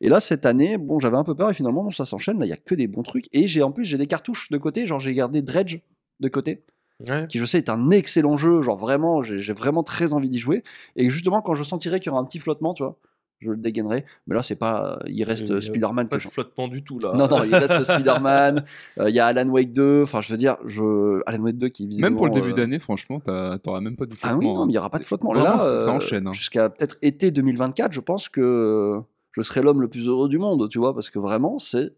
Et 0.01 0.09
là, 0.09 0.19
cette 0.19 0.45
année, 0.45 0.77
bon, 0.77 0.99
j'avais 0.99 1.17
un 1.17 1.23
peu 1.23 1.35
peur 1.35 1.49
et 1.49 1.53
finalement, 1.53 1.83
non, 1.83 1.91
ça 1.91 2.05
s'enchaîne. 2.05 2.39
Là, 2.39 2.45
il 2.45 2.49
y 2.49 2.53
a 2.53 2.57
que 2.57 2.75
des 2.75 2.87
bons 2.87 3.03
trucs. 3.03 3.25
Et 3.33 3.47
j'ai 3.47 3.63
en 3.63 3.71
plus, 3.71 3.85
j'ai 3.85 3.97
des 3.97 4.07
cartouches 4.07 4.49
de 4.51 4.57
côté. 4.57 4.85
Genre, 4.85 4.99
j'ai 4.99 5.13
gardé 5.13 5.41
Dredge 5.41 5.79
de 6.19 6.27
côté, 6.29 6.63
Ouais. 7.07 7.25
qui 7.29 7.37
je 7.39 7.45
sais 7.45 7.57
est 7.59 7.69
un 7.69 7.89
excellent 7.91 8.35
jeu. 8.35 8.61
Genre 8.61 8.75
vraiment, 8.77 9.21
j'ai 9.23 9.39
j'ai 9.39 9.53
vraiment 9.53 9.83
très 9.83 10.13
envie 10.13 10.29
d'y 10.29 10.37
jouer. 10.37 10.63
Et 10.97 11.09
justement, 11.09 11.41
quand 11.41 11.53
je 11.55 11.63
sentirais 11.63 11.99
qu'il 12.01 12.09
y 12.09 12.11
aura 12.11 12.19
un 12.21 12.25
petit 12.25 12.39
flottement, 12.39 12.73
tu 12.73 12.83
vois, 12.83 12.97
je 13.39 13.51
le 13.51 13.57
dégainerai. 13.57 14.05
Mais 14.27 14.35
là, 14.35 14.43
c'est 14.43 14.55
pas. 14.55 14.99
Il 15.07 15.23
reste 15.23 15.47
Il 15.49 15.53
y 15.53 15.57
a 15.57 15.61
Spider-Man 15.61 16.07
Pas 16.09 16.17
que 16.17 16.23
de 16.25 16.29
flottement 16.29 16.67
du 16.67 16.83
tout 16.83 16.99
là. 16.99 17.13
Non, 17.15 17.27
non, 17.27 17.43
il 17.43 17.55
reste 17.55 17.83
Spider-Man. 17.83 18.63
euh, 18.99 19.09
Il 19.09 19.15
y 19.15 19.19
a 19.19 19.27
Alan 19.27 19.47
Wake 19.49 19.71
2. 19.71 20.03
Enfin, 20.03 20.21
je 20.21 20.31
veux 20.31 20.37
dire, 20.37 20.57
je... 20.65 21.21
Alan 21.25 21.43
Wake 21.43 21.57
2 21.57 21.69
qui 21.69 21.85
visiblement. 21.87 22.09
Même 22.09 22.17
pour 22.17 22.27
le 22.27 22.33
début 22.33 22.51
euh, 22.51 22.53
d'année, 22.53 22.79
franchement, 22.79 23.19
t'as- 23.19 23.57
t'auras 23.59 23.81
même 23.81 23.95
pas 23.95 24.05
de 24.05 24.13
Ah 24.21 24.35
oui, 24.35 24.43
flottement, 24.43 24.53
non, 24.55 24.61
hein. 24.61 24.65
mais 24.65 24.71
il 24.71 24.75
n'y 24.75 24.77
aura 24.79 24.89
pas 24.89 24.99
de 24.99 25.03
flottement. 25.03 25.33
Là, 25.33 25.57
ça- 25.59 25.77
ça 25.77 25.89
euh, 25.91 25.93
enchaîne, 25.93 26.27
hein. 26.27 26.31
Jusqu'à 26.33 26.69
peut-être 26.69 26.97
été 27.01 27.31
2024, 27.31 27.91
je 27.93 27.99
pense 28.01 28.29
que 28.29 28.99
je 29.31 29.41
serai 29.41 29.61
l'homme 29.61 29.81
le 29.81 29.87
plus 29.87 30.07
heureux 30.07 30.27
du 30.27 30.37
monde, 30.39 30.67
tu 30.69 30.79
vois, 30.79 30.93
parce 30.93 31.09
que 31.09 31.19
vraiment, 31.19 31.59
c'est 31.59 31.93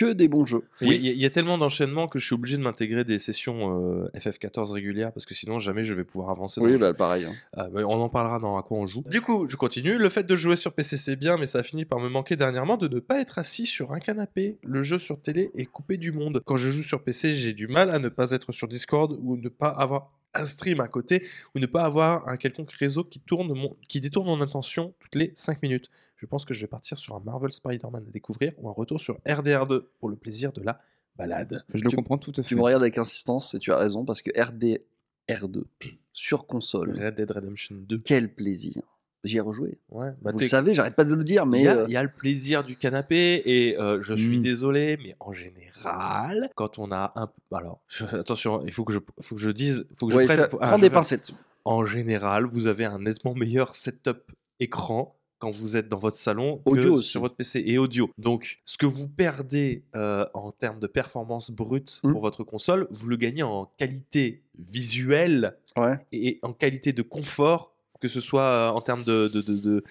que 0.00 0.12
des 0.12 0.28
bons 0.28 0.46
jeux. 0.46 0.62
Il 0.80 0.88
y 0.88 0.90
a- 0.92 0.94
il 0.94 1.06
y, 1.06 1.18
y 1.18 1.26
a 1.26 1.30
tellement 1.30 1.58
d'enchaînements 1.58 2.08
que 2.08 2.18
je 2.18 2.24
suis 2.26 2.34
obligé 2.34 2.56
de 2.56 2.62
m'intégrer 2.62 3.04
des 3.04 3.18
sessions 3.18 4.02
euh, 4.04 4.08
FF14 4.16 4.72
régulières 4.72 5.12
parce 5.12 5.26
que 5.26 5.34
sinon 5.34 5.58
jamais 5.58 5.84
je 5.84 5.92
vais 5.94 6.04
pouvoir 6.04 6.30
avancer. 6.30 6.60
dans 6.60 6.66
Oui, 6.66 6.72
le 6.72 6.78
jeu. 6.78 6.80
bah, 6.86 6.94
pareil. 6.94 7.24
hein. 7.26 7.32
Ah, 7.56 7.68
on 7.74 8.00
en 8.00 8.08
parlera 8.08 8.38
dans 8.38 8.56
à 8.56 8.62
quoi 8.62 8.78
on 8.78 8.86
joue. 8.86 9.02
Du 9.06 9.20
coup, 9.20 9.46
je 9.48 9.56
continue. 9.56 9.98
Le 9.98 10.08
fait 10.08 10.24
de 10.24 10.34
jouer 10.36 10.56
sur 10.56 10.72
PC 10.72 10.96
c'est 10.96 11.16
bien, 11.16 11.36
mais 11.36 11.46
ça 11.46 11.58
a 11.58 11.62
fini 11.62 11.84
par 11.84 11.98
me 12.00 12.08
manquer 12.08 12.36
dernièrement 12.36 12.76
de 12.76 12.88
ne 12.88 13.00
pas 13.00 13.20
être 13.20 13.38
assis 13.38 13.66
sur 13.66 13.92
un 13.92 13.98
canapé. 14.00 14.58
Le 14.64 14.82
jeu 14.82 14.98
sur 14.98 15.20
télé 15.20 15.50
est 15.56 15.66
coupé 15.66 15.96
du 15.98 16.12
monde. 16.12 16.42
Quand 16.46 16.56
je 16.56 16.70
joue 16.70 16.82
sur 16.82 17.02
PC, 17.02 17.34
j'ai 17.34 17.52
du 17.52 17.66
mal 17.68 17.90
à 17.90 17.98
ne 17.98 18.08
pas 18.08 18.30
être 18.30 18.52
sur 18.52 18.68
Discord 18.68 19.16
ou 19.20 19.36
ne 19.36 19.48
pas 19.48 19.68
avoir 19.68 20.12
un 20.32 20.46
stream 20.46 20.80
à 20.80 20.86
côté 20.86 21.26
ou 21.54 21.58
ne 21.58 21.66
pas 21.66 21.82
avoir 21.82 22.28
un 22.28 22.36
quelconque 22.36 22.70
réseau 22.72 23.02
qui, 23.02 23.18
tourne 23.18 23.52
mon- 23.52 23.76
qui 23.88 24.00
détourne 24.00 24.26
mon 24.28 24.40
attention 24.40 24.94
toutes 25.00 25.16
les 25.16 25.32
5 25.34 25.60
minutes. 25.62 25.90
Je 26.20 26.26
pense 26.26 26.44
que 26.44 26.52
je 26.52 26.60
vais 26.60 26.66
partir 26.66 26.98
sur 26.98 27.16
un 27.16 27.20
Marvel 27.20 27.50
Spider-Man 27.50 28.04
à 28.06 28.10
découvrir 28.10 28.52
ou 28.58 28.68
un 28.68 28.72
retour 28.72 29.00
sur 29.00 29.18
RDR2 29.26 29.84
pour 30.00 30.10
le 30.10 30.16
plaisir 30.16 30.52
de 30.52 30.60
la 30.62 30.78
balade. 31.16 31.64
Je 31.72 31.82
le 31.82 31.90
comprends 31.90 32.18
tout 32.18 32.30
à 32.36 32.42
fait. 32.42 32.48
Tu 32.48 32.56
me 32.56 32.60
regardes 32.60 32.82
avec 32.82 32.98
insistance 32.98 33.54
et 33.54 33.58
tu 33.58 33.72
as 33.72 33.78
raison, 33.78 34.04
parce 34.04 34.20
que 34.20 34.30
RDR2 34.32 35.64
sur 36.12 36.46
console, 36.46 36.90
Red 37.02 37.14
Dead 37.14 37.30
Redemption 37.30 37.76
2. 37.88 37.98
quel 38.04 38.34
plaisir. 38.34 38.82
J'y 39.24 39.36
ai 39.38 39.40
rejoué. 39.40 39.78
Ouais, 39.90 40.10
bah 40.22 40.30
Vous 40.32 40.38
le 40.40 40.46
savez, 40.46 40.74
j'arrête 40.74 40.94
pas 40.94 41.04
de 41.04 41.14
le 41.14 41.24
dire, 41.24 41.44
mais. 41.46 41.60
Il 41.60 41.64
y, 41.64 41.68
a, 41.68 41.76
euh, 41.76 41.84
il 41.88 41.92
y 41.92 41.96
a 41.96 42.02
le 42.02 42.10
plaisir 42.12 42.64
du 42.64 42.76
canapé 42.76 43.42
et 43.46 43.78
euh, 43.78 44.00
je 44.02 44.14
suis 44.14 44.38
Mm. 44.38 44.42
désolé, 44.42 44.98
mais 45.02 45.14
en 45.20 45.32
général, 45.32 46.50
quand 46.54 46.78
on 46.78 46.90
a 46.92 47.12
un, 47.16 47.30
alors 47.56 47.80
je- 47.88 48.04
attention, 48.16 48.62
il 48.66 48.72
faut 48.72 48.84
que 48.84 48.92
je, 48.92 48.98
faut 49.20 49.34
que 49.36 49.40
je 49.40 49.50
dise, 49.50 49.86
faut 49.98 50.06
que 50.08 50.14
ouais, 50.14 50.26
je 50.26 50.32
prenne, 50.32 50.48
faut- 50.50 50.58
ah, 50.60 50.68
prends 50.68 50.76
je 50.76 50.82
des 50.82 50.88
vais 50.88 50.94
pincettes. 50.94 51.32
En 51.66 51.84
général, 51.84 52.44
vous 52.46 52.66
avez 52.66 52.86
un 52.86 52.98
nettement 52.98 53.34
meilleur 53.34 53.74
setup 53.74 54.32
écran 54.58 55.16
quand 55.40 55.50
vous 55.50 55.76
êtes 55.76 55.88
dans 55.88 55.98
votre 55.98 56.16
salon 56.16 56.60
Audio 56.64 56.82
que 56.82 56.88
aussi. 56.90 57.08
sur 57.08 57.20
votre 57.22 57.34
PC 57.34 57.64
et 57.66 57.76
audio. 57.78 58.08
Donc, 58.18 58.60
ce 58.64 58.78
que 58.78 58.86
vous 58.86 59.08
perdez 59.08 59.82
euh, 59.96 60.24
en 60.34 60.52
termes 60.52 60.78
de 60.78 60.86
performance 60.86 61.50
brute 61.50 62.00
Mm. 62.04 62.12
pour 62.12 62.20
votre 62.20 62.44
console, 62.44 62.86
vous 62.90 63.08
le 63.08 63.16
gagnez 63.16 63.42
en 63.42 63.64
qualité 63.78 64.42
visuelle 64.58 65.56
Ouais. 65.76 65.98
et 66.12 66.38
en 66.42 66.52
qualité 66.52 66.92
de 66.92 67.02
confort, 67.02 67.74
que 68.00 68.08
ce 68.08 68.20
soit 68.20 68.42
euh, 68.42 68.68
en 68.70 68.80
termes 68.80 69.02
de, 69.04 69.28
de, 69.28 69.40
de, 69.42 69.56
de, 69.56 69.82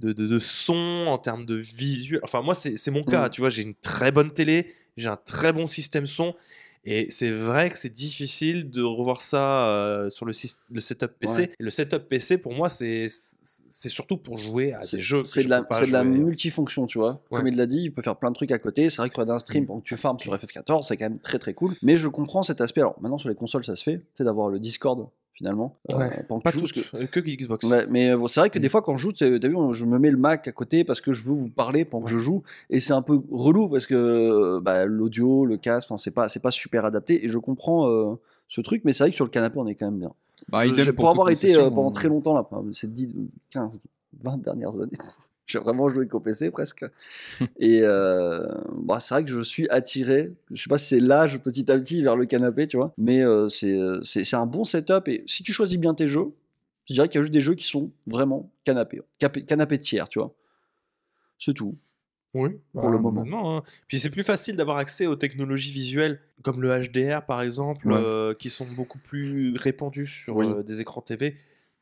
de- 0.00 0.12
de- 0.12 0.26
de 0.26 0.38
son, 0.38 1.04
en 1.08 1.18
termes 1.18 1.46
de 1.46 1.54
visuel. 1.56 2.20
Enfin, 2.22 2.42
moi, 2.42 2.54
c'est 2.54 2.90
mon 2.90 3.02
cas. 3.02 3.26
Mm. 3.26 3.30
Tu 3.30 3.40
vois, 3.40 3.50
j'ai 3.50 3.62
une 3.62 3.74
très 3.74 4.10
bonne 4.12 4.30
télé, 4.32 4.72
j'ai 4.96 5.08
un 5.08 5.16
très 5.16 5.52
bon 5.52 5.66
système 5.66 6.06
son. 6.06 6.34
Et 6.88 7.08
c'est 7.10 7.32
vrai 7.32 7.68
que 7.68 7.76
c'est 7.76 7.92
difficile 7.92 8.70
de 8.70 8.80
revoir 8.82 9.20
ça 9.20 9.68
euh, 9.68 10.08
sur 10.08 10.24
le, 10.24 10.32
setup 10.32 11.08
PC. 11.18 11.40
Ouais. 11.40 11.50
Le 11.58 11.70
setup 11.70 12.08
PC, 12.08 12.38
pour 12.38 12.52
moi, 12.54 12.68
c'est 12.68 13.06
c'est 13.10 13.88
surtout 13.88 14.16
pour 14.16 14.38
jouer 14.38 14.72
à 14.72 14.82
C'est- 14.82 14.98
des 14.98 15.02
jeux. 15.02 15.24
C'est 15.24 15.42
je 15.42 15.46
de, 15.46 15.50
la, 15.50 15.66
c'est 15.72 15.86
de 15.88 15.92
la 15.92 16.04
multifonction, 16.04 16.86
tu 16.86 16.98
vois. 16.98 17.20
Ouais. 17.30 17.38
Comme 17.40 17.48
il 17.48 17.56
l'a 17.56 17.66
dit, 17.66 17.82
il 17.82 17.92
peut 17.92 18.02
faire 18.02 18.16
plein 18.16 18.30
de 18.30 18.36
trucs 18.36 18.52
à 18.52 18.58
côté. 18.58 18.88
C'est 18.88 18.98
vrai 18.98 19.10
que 19.10 19.14
regarder 19.14 19.32
un 19.32 19.38
stream 19.40 19.64
Mm. 19.64 19.66
pendant 19.66 19.80
que 19.80 19.86
tu 19.88 19.96
farmes 19.96 20.18
sur 20.20 20.32
FF14, 20.34 20.84
c'est 20.86 20.96
quand 20.96 21.08
même 21.10 21.18
très 21.18 21.38
très 21.40 21.54
cool. 21.54 21.74
Mais 21.82 21.96
je 21.96 22.06
comprends 22.08 22.42
cet 22.44 22.60
aspect. 22.60 22.82
Alors 22.82 22.96
maintenant 23.00 23.18
sur 23.18 23.28
les 23.28 23.34
consoles, 23.34 23.64
ça 23.64 23.74
se 23.74 23.82
fait, 23.82 24.00
sais, 24.14 24.22
d'avoir 24.24 24.48
le 24.48 24.60
Discord 24.60 25.08
finalement. 25.36 25.76
euh, 25.90 25.96
Ouais, 25.98 26.08
que 26.08 26.42
Pas 26.42 26.50
toutes, 26.50 26.74
parce 26.74 26.94
euh, 26.94 27.06
que 27.06 27.20
Xbox. 27.20 27.68
que- 27.68 27.72
Ouais, 27.72 27.86
mais 27.88 28.10
euh, 28.10 28.26
c'est 28.26 28.40
vrai 28.40 28.50
que 28.50 28.58
Mm. 28.58 28.62
des 28.62 28.68
fois 28.68 28.82
quand 28.82 28.96
je 28.96 29.02
joue, 29.02 29.12
t'as 29.12 29.28
vu, 29.28 29.56
je 29.72 29.84
me 29.84 29.98
mets 29.98 30.10
le 30.10 30.16
Mac 30.16 30.48
à 30.48 30.52
côté 30.52 30.82
parce 30.82 31.00
que 31.00 31.12
je 31.12 31.22
veux 31.22 31.34
vous 31.34 31.48
parler 31.50 31.84
pendant 31.84 32.04
que 32.06 32.10
je 32.10 32.18
joue, 32.18 32.42
et 32.70 32.80
c'est 32.80 32.92
un 32.94 33.02
peu 33.02 33.20
relou 33.30 33.68
parce 33.68 33.86
que 33.86 34.58
bah, 34.60 34.86
l'audio, 34.86 35.44
le 35.46 35.56
casque, 35.58 35.90
c'est 35.98 36.10
pas 36.10 36.28
c'est 36.28 36.40
pas 36.40 36.50
super 36.50 36.84
adapté. 36.84 37.24
Et 37.24 37.28
je 37.28 37.38
comprends 37.38 37.88
euh, 37.88 38.14
ce 38.48 38.60
truc, 38.60 38.82
mais 38.84 38.92
c'est 38.92 39.04
vrai 39.04 39.10
que 39.10 39.16
sur 39.16 39.24
le 39.24 39.30
canapé, 39.30 39.58
on 39.58 39.66
est 39.66 39.74
quand 39.74 39.86
même 39.90 39.98
bien. 40.00 40.12
Bah, 40.48 40.66
Je- 40.66 40.90
pour 40.90 41.04
pour 41.04 41.10
avoir 41.10 41.30
été 41.30 41.54
euh, 41.56 41.70
pendant 41.70 41.90
très 41.90 42.08
longtemps 42.08 42.34
là, 42.34 42.46
ces 42.72 42.86
10, 42.88 43.08
15, 43.50 43.78
20 44.22 44.38
dernières 44.42 44.74
années, 44.80 44.92
j'ai 45.46 45.58
vraiment 45.58 45.88
joué 45.88 46.06
qu'au 46.08 46.20
PC 46.20 46.50
presque. 46.50 46.84
Et 47.58 47.80
euh, 47.82 48.46
bah, 48.74 48.98
c'est 49.00 49.14
vrai 49.14 49.24
que 49.24 49.30
je 49.30 49.40
suis 49.40 49.68
attiré, 49.70 50.32
je 50.50 50.62
sais 50.62 50.68
pas 50.68 50.78
si 50.78 50.86
c'est 50.86 51.00
l'âge 51.00 51.38
petit 51.38 51.70
à 51.70 51.78
petit 51.78 52.02
vers 52.02 52.16
le 52.16 52.26
canapé, 52.26 52.66
tu 52.66 52.76
vois, 52.76 52.92
mais 52.98 53.22
euh, 53.22 53.48
c'est 53.48 53.76
c'est 54.02 54.24
c'est 54.24 54.36
un 54.36 54.46
bon 54.46 54.64
setup. 54.64 55.08
Et 55.08 55.22
si 55.26 55.42
tu 55.42 55.52
choisis 55.52 55.78
bien 55.78 55.94
tes 55.94 56.08
jeux, 56.08 56.32
je 56.88 56.94
dirais 56.94 57.08
qu'il 57.08 57.18
y 57.18 57.20
a 57.20 57.22
juste 57.22 57.32
des 57.32 57.40
jeux 57.40 57.54
qui 57.54 57.64
sont 57.66 57.90
vraiment 58.06 58.50
canapé, 58.64 59.00
canapé 59.46 59.78
tiers, 59.78 60.08
tu 60.08 60.18
vois. 60.18 60.34
C'est 61.38 61.54
tout. 61.54 61.76
Oui, 62.34 62.50
Pour 62.74 62.90
le 62.90 62.98
moment. 62.98 63.22
maintenant, 63.22 63.56
hein. 63.56 63.62
Puis 63.88 63.98
c'est 63.98 64.10
plus 64.10 64.22
facile 64.22 64.56
d'avoir 64.56 64.76
accès 64.76 65.06
aux 65.06 65.16
technologies 65.16 65.72
visuelles 65.72 66.20
comme 66.42 66.60
le 66.60 66.68
HDR 66.82 67.24
par 67.24 67.40
exemple, 67.40 67.88
Ouais. 67.88 67.94
euh, 67.96 68.34
qui 68.34 68.50
sont 68.50 68.66
beaucoup 68.76 68.98
plus 68.98 69.56
répandues 69.56 70.06
sur 70.06 70.36
Oui. 70.36 70.46
euh, 70.46 70.62
des 70.62 70.82
écrans 70.82 71.00
TV. 71.00 71.34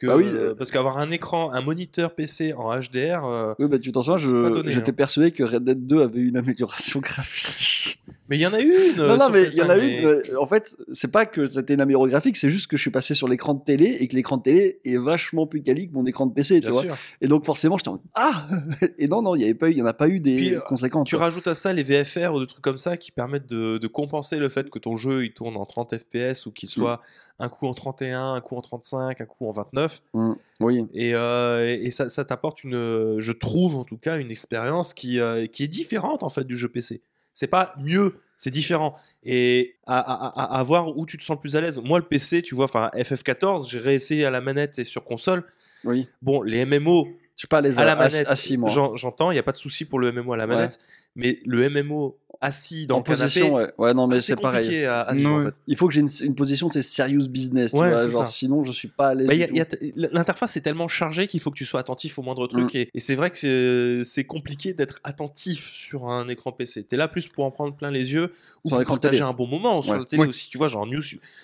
Que, 0.04 0.08
Bah 0.08 0.16
oui, 0.16 0.26
euh, 0.28 0.54
parce 0.54 0.70
qu'avoir 0.70 0.98
un 0.98 1.10
écran, 1.10 1.50
un 1.52 1.62
moniteur 1.62 2.14
PC 2.14 2.52
en 2.52 2.78
HDR, 2.78 3.24
euh, 3.24 3.54
Oui, 3.58 3.68
bah, 3.68 3.78
tu 3.78 3.90
t'en 3.90 4.02
souviens, 4.02 4.62
j'étais 4.66 4.90
hein. 4.90 4.94
persuadé 4.94 5.30
que 5.30 5.42
Red 5.42 5.64
Dead 5.64 5.86
2 5.86 6.02
avait 6.02 6.20
une 6.20 6.36
amélioration 6.36 7.00
graphique. 7.02 8.02
Mais 8.28 8.36
il 8.36 8.40
y 8.40 8.46
en 8.46 8.52
a 8.54 8.60
une. 8.60 8.70
euh, 8.98 9.08
non, 9.08 9.16
non, 9.16 9.30
mais 9.30 9.44
il 9.44 9.54
y 9.54 9.62
en 9.62 9.66
PS5, 9.66 9.70
a 9.70 9.76
mais- 9.76 9.98
une. 10.00 10.06
euh, 10.06 10.22
en 10.40 10.46
fait, 10.46 10.76
c'est 10.92 11.10
pas 11.10 11.26
que 11.26 11.46
c'était 11.46 11.74
une 11.74 11.84
graphique, 12.08 12.36
c'est 12.36 12.48
juste 12.48 12.66
que 12.66 12.76
je 12.76 12.82
suis 12.82 12.90
passé 12.90 13.14
sur 13.14 13.28
l'écran 13.28 13.54
de 13.54 13.62
télé 13.62 13.96
et 14.00 14.08
que 14.08 14.16
l'écran 14.16 14.36
de 14.38 14.42
télé 14.42 14.80
est 14.84 14.96
vachement 14.96 15.46
plus 15.46 15.62
quali 15.62 15.88
que 15.88 15.94
mon 15.94 16.06
écran 16.06 16.26
de 16.26 16.32
PC, 16.32 16.60
tu 16.60 16.70
vois. 16.70 16.84
Et 17.20 17.28
donc 17.28 17.44
forcément, 17.44 17.76
j'étais 17.76 17.88
en 17.90 18.00
ah 18.14 18.48
Et 18.98 19.08
non, 19.08 19.22
non, 19.22 19.34
il 19.34 19.42
y 19.42 19.44
avait 19.44 19.54
pas 19.54 19.68
eu, 19.68 19.72
il 19.72 19.78
y 19.78 19.82
en 19.82 19.86
a 19.86 19.92
pas 19.92 20.08
eu 20.08 20.20
des 20.20 20.36
Puis, 20.36 20.54
euh, 20.54 20.60
conséquences. 20.60 21.08
Tu 21.08 21.16
rajoutes 21.16 21.46
à 21.48 21.54
ça 21.54 21.72
les 21.72 21.82
VFR 21.82 22.32
ou 22.34 22.40
des 22.40 22.46
trucs 22.46 22.62
comme 22.62 22.76
ça 22.78 22.96
qui 22.96 23.10
permettent 23.12 23.46
de, 23.48 23.78
de 23.78 23.86
compenser 23.86 24.36
le 24.36 24.48
fait 24.48 24.70
que 24.70 24.78
ton 24.78 24.96
jeu 24.96 25.24
il 25.24 25.32
tourne 25.34 25.56
en 25.56 25.66
30 25.66 25.94
FPS 25.98 26.46
ou 26.46 26.50
qu'il 26.52 26.68
soit 26.68 27.00
un 27.40 27.48
coup 27.48 27.66
en 27.66 27.74
31, 27.74 28.34
un 28.34 28.40
coup 28.40 28.56
en 28.56 28.60
35, 28.60 29.20
un 29.20 29.24
coup 29.24 29.46
en 29.48 29.52
29. 29.52 30.02
Mm, 30.14 30.32
oui. 30.60 30.84
Et, 30.94 31.14
euh, 31.16 31.76
et 31.80 31.90
ça, 31.90 32.08
ça 32.08 32.24
t'apporte 32.24 32.62
une, 32.62 33.16
je 33.18 33.32
trouve 33.32 33.76
en 33.76 33.82
tout 33.84 33.96
cas, 33.98 34.18
une 34.18 34.30
expérience 34.30 34.94
qui, 34.94 35.18
euh, 35.18 35.46
qui 35.48 35.64
est 35.64 35.68
différente 35.68 36.22
en 36.22 36.28
fait 36.28 36.44
du 36.44 36.56
jeu 36.56 36.68
PC. 36.68 37.02
C'est 37.34 37.46
pas 37.48 37.74
mieux, 37.78 38.14
c'est 38.38 38.50
différent. 38.50 38.96
Et 39.24 39.74
à, 39.86 39.98
à- 39.98 40.42
à- 40.54 40.58
à 40.58 40.62
voir 40.62 40.96
où 40.96 41.04
tu 41.06 41.18
te 41.18 41.24
sens 41.24 41.36
le 41.36 41.40
plus 41.40 41.56
à 41.56 41.60
l'aise. 41.60 41.78
Moi, 41.82 41.98
le 41.98 42.04
PC, 42.04 42.40
tu 42.42 42.54
vois, 42.54 42.64
enfin 42.66 42.90
FF14, 42.94 43.68
j'ai 43.68 43.78
réessayé 43.78 44.24
à 44.24 44.30
la 44.30 44.40
manette 44.40 44.78
et 44.78 44.84
sur 44.84 45.04
console. 45.04 45.44
Oui. 45.84 46.08
Bon, 46.22 46.40
les 46.42 46.64
MMO 46.64 47.06
Je 47.34 47.40
suis 47.40 47.48
pas 47.48 47.58
à 47.58 47.60
l'aise 47.62 47.78
à 47.78 47.84
la 47.84 47.96
manette, 47.96 48.28
j'entends, 48.94 49.30
il 49.32 49.34
n'y 49.34 49.40
a 49.40 49.42
pas 49.42 49.50
de 49.52 49.56
souci 49.56 49.84
pour 49.84 49.98
le 49.98 50.12
MMO 50.12 50.32
à 50.34 50.36
la 50.36 50.46
Ouais. 50.46 50.54
manette, 50.54 50.78
mais 51.16 51.40
le 51.44 51.68
MMO 51.68 52.16
assis 52.44 52.86
dans 52.86 52.96
en 52.96 52.98
le 52.98 53.04
canapé, 53.04 53.22
position, 53.24 53.54
ouais. 53.54 53.72
Ouais, 53.78 53.94
non, 53.94 54.06
mais 54.06 54.20
c'est 54.20 54.36
pareil. 54.36 54.62
compliqué 54.64 54.86
à, 54.86 55.00
à 55.00 55.14
en 55.14 55.42
fait. 55.42 55.54
Il 55.66 55.76
faut 55.76 55.88
que 55.88 55.94
j'ai 55.94 56.00
une, 56.00 56.08
une 56.22 56.34
position, 56.34 56.70
sais, 56.70 56.82
serious 56.82 57.28
business, 57.28 57.72
tu 57.72 57.78
Ouais, 57.78 57.90
vois. 57.90 58.04
c'est 58.04 58.10
Genre, 58.12 58.28
sinon, 58.28 58.64
je 58.64 58.72
suis 58.72 58.88
pas 58.88 59.14
l'aise. 59.14 59.26
Bah, 59.26 59.64
L'interface 60.12 60.56
est 60.56 60.60
tellement 60.60 60.88
chargée 60.88 61.26
qu'il 61.26 61.40
faut 61.40 61.50
que 61.50 61.56
tu 61.56 61.64
sois 61.64 61.80
attentif 61.80 62.18
au 62.18 62.22
moindre 62.22 62.46
truc. 62.46 62.74
Mm. 62.74 62.76
Et, 62.78 62.88
et 62.94 63.00
c'est 63.00 63.14
vrai 63.14 63.30
que 63.30 63.36
c'est- 63.36 64.04
c'est 64.04 64.24
compliqué 64.24 64.72
d'être 64.74 65.00
attentif 65.04 65.70
sur 65.72 66.08
un 66.08 66.28
écran 66.28 66.52
PC. 66.52 66.84
Tu 66.86 66.94
es 66.94 66.98
là 66.98 67.08
plus 67.08 67.28
pour 67.28 67.44
en 67.44 67.50
prendre 67.50 67.74
plein 67.74 67.90
les 67.90 68.12
yeux 68.12 68.32
ou 68.64 68.68
Sur 68.68 68.78
pour 68.78 68.86
partager 68.86 69.18
télé. 69.18 69.28
un 69.28 69.32
bon 69.32 69.46
moment. 69.46 69.82
Sur 69.82 69.92
Ouais. 69.94 69.98
la 69.98 70.04
télé 70.04 70.22
Ouais. 70.22 70.28
aussi, 70.28 70.48
tu 70.50 70.58
vois, 70.58 70.68
genre 70.68 70.86
New, 70.86 71.00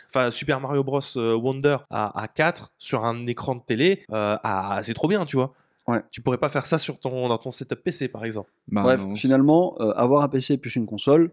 enfin, 0.08 0.30
Super 0.30 0.60
Mario 0.60 0.82
Bros. 0.84 1.00
euh, 1.16 1.34
Wonder 1.34 1.76
à, 1.90 2.20
à 2.22 2.28
4 2.28 2.72
sur 2.78 3.04
un 3.04 3.26
écran 3.26 3.54
de 3.56 3.62
télé, 3.66 4.02
euh, 4.12 4.36
c'est 4.82 4.94
trop 4.94 5.08
bien, 5.08 5.24
tu 5.26 5.36
vois. 5.36 5.52
Ouais. 5.90 6.02
Tu 6.10 6.20
pourrais 6.20 6.38
pas 6.38 6.48
faire 6.48 6.66
ça 6.66 6.78
sur 6.78 6.98
ton, 7.00 7.28
dans 7.28 7.38
ton 7.38 7.50
setup 7.50 7.82
PC, 7.82 8.08
par 8.08 8.24
exemple. 8.24 8.50
Bah, 8.68 8.82
Bref, 8.82 9.00
non. 9.04 9.14
finalement, 9.14 9.76
euh, 9.80 9.92
avoir 9.96 10.22
un 10.22 10.28
PC 10.28 10.56
plus 10.58 10.76
une 10.76 10.86
console, 10.86 11.32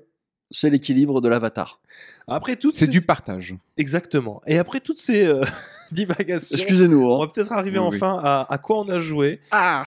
c'est 0.52 0.70
l'équilibre 0.70 1.20
de 1.22 1.28
l'avatar. 1.28 1.82
Après 2.28 2.56
toutes 2.56 2.74
c'est 2.74 2.86
ces- 2.86 2.92
du 2.92 3.02
partage. 3.02 3.56
Exactement. 3.78 4.42
Et 4.48 4.58
après 4.58 4.80
toutes 4.80 4.98
ces 5.00 5.26
euh, 5.26 5.44
divagations, 5.92 6.56
Excusez-nous. 6.58 7.04
on 7.06 7.16
Hein. 7.16 7.26
va 7.26 7.32
peut-être 7.32 7.52
arriver 7.52 7.80
Oui, 7.80 7.88
oui. 7.92 7.96
enfin 7.98 8.20
à, 8.24 8.46
à 8.52 8.58
quoi 8.58 8.80
on 8.80 8.90
a 8.90 9.00
joué. 9.00 9.42
Ah 9.52 9.84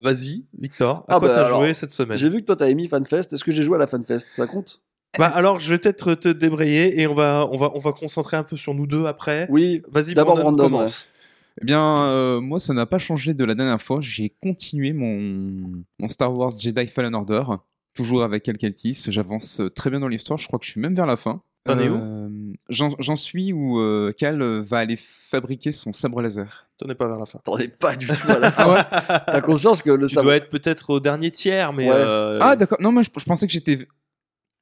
Vas-y, 0.00 0.44
Victor, 0.58 1.04
à 1.08 1.14
Ah 1.14 1.18
quoi 1.20 1.28
bah 1.28 1.34
t'as 1.34 1.48
joué 1.48 1.74
cette 1.74 1.92
semaine? 1.92 2.18
J'ai 2.18 2.28
vu 2.28 2.40
que 2.40 2.46
toi, 2.46 2.56
t'avais 2.56 2.74
mis 2.74 2.88
FanFest. 2.88 3.32
Est-ce 3.32 3.44
que 3.44 3.52
j'ai 3.52 3.62
joué 3.62 3.76
à 3.76 3.78
la 3.78 3.86
FanFest? 3.86 4.28
Ça 4.30 4.48
compte? 4.48 4.82
Bah 5.18 5.26
alors, 5.26 5.60
je 5.60 5.70
vais 5.70 5.78
peut-être 5.78 6.14
te 6.14 6.28
débrayer 6.28 7.00
et 7.00 7.06
on 7.06 7.14
va, 7.14 7.46
on 7.52 7.56
va, 7.58 7.70
on 7.74 7.78
va 7.80 7.92
concentrer 7.92 8.36
un 8.36 8.44
peu 8.44 8.56
sur 8.56 8.74
nous 8.74 8.86
deux 8.86 9.04
après. 9.04 9.46
Oui. 9.50 9.82
Vas-y, 9.90 10.14
D'abord 10.14 10.36
Brandon, 10.36 10.56
Brandon, 10.56 10.76
commence. 10.78 11.08
Eh 11.60 11.66
bien, 11.66 12.04
euh, 12.04 12.40
moi, 12.40 12.58
ça 12.58 12.72
n'a 12.72 12.86
pas 12.86 12.98
changé 12.98 13.34
de 13.34 13.44
la 13.44 13.54
dernière 13.54 13.80
fois. 13.82 13.98
J'ai 14.00 14.30
continué 14.42 14.94
mon, 14.94 15.82
mon 15.98 16.08
Star 16.08 16.32
Wars 16.34 16.58
Jedi 16.58 16.86
Fallen 16.86 17.14
Order, 17.14 17.42
toujours 17.94 18.22
avec 18.22 18.44
Cal 18.44 18.56
Kestis. 18.56 19.04
J'avance 19.08 19.60
euh, 19.60 19.68
très 19.68 19.90
bien 19.90 20.00
dans 20.00 20.08
l'histoire. 20.08 20.38
Je 20.38 20.46
crois 20.46 20.58
que 20.58 20.64
je 20.64 20.70
suis 20.70 20.80
même 20.80 20.94
vers 20.94 21.04
la 21.06 21.16
fin. 21.16 21.42
T'en 21.64 21.78
es 21.78 21.88
où 21.90 21.94
Euh, 21.94 22.28
J'en 22.70 22.88
j'en 22.98 23.14
suis 23.16 23.52
où 23.52 23.78
euh, 23.78 24.12
Cal 24.18 24.42
va 24.62 24.78
aller 24.78 24.96
fabriquer 24.98 25.72
son 25.72 25.92
sabre 25.92 26.20
laser. 26.22 26.68
T'en 26.78 26.88
es 26.88 26.94
pas 26.94 27.06
vers 27.06 27.18
la 27.18 27.26
fin. 27.26 27.38
T'en 27.44 27.58
es 27.58 27.68
pas 27.68 27.94
du 27.96 28.06
tout 28.06 28.14
à 28.30 28.38
la 28.38 28.50
fin. 28.50 28.64
Ah 28.66 28.72
ouais 29.12 29.20
T'as 29.26 29.40
conscience 29.42 29.82
que 29.82 29.90
le 29.90 30.06
Tu 30.08 30.14
sabre. 30.14 30.24
dois 30.24 30.36
être 30.36 30.48
peut-être 30.48 30.88
au 30.90 31.00
dernier 31.00 31.30
tiers, 31.30 31.72
mais. 31.74 31.88
Ouais. 31.88 31.94
euh, 31.94 32.38
Ah, 32.40 32.56
d'accord. 32.56 32.78
Non, 32.80 32.90
moi, 32.92 33.02
je, 33.02 33.10
je 33.16 33.24
pensais 33.24 33.46
que 33.46 33.52
j'étais. 33.52 33.86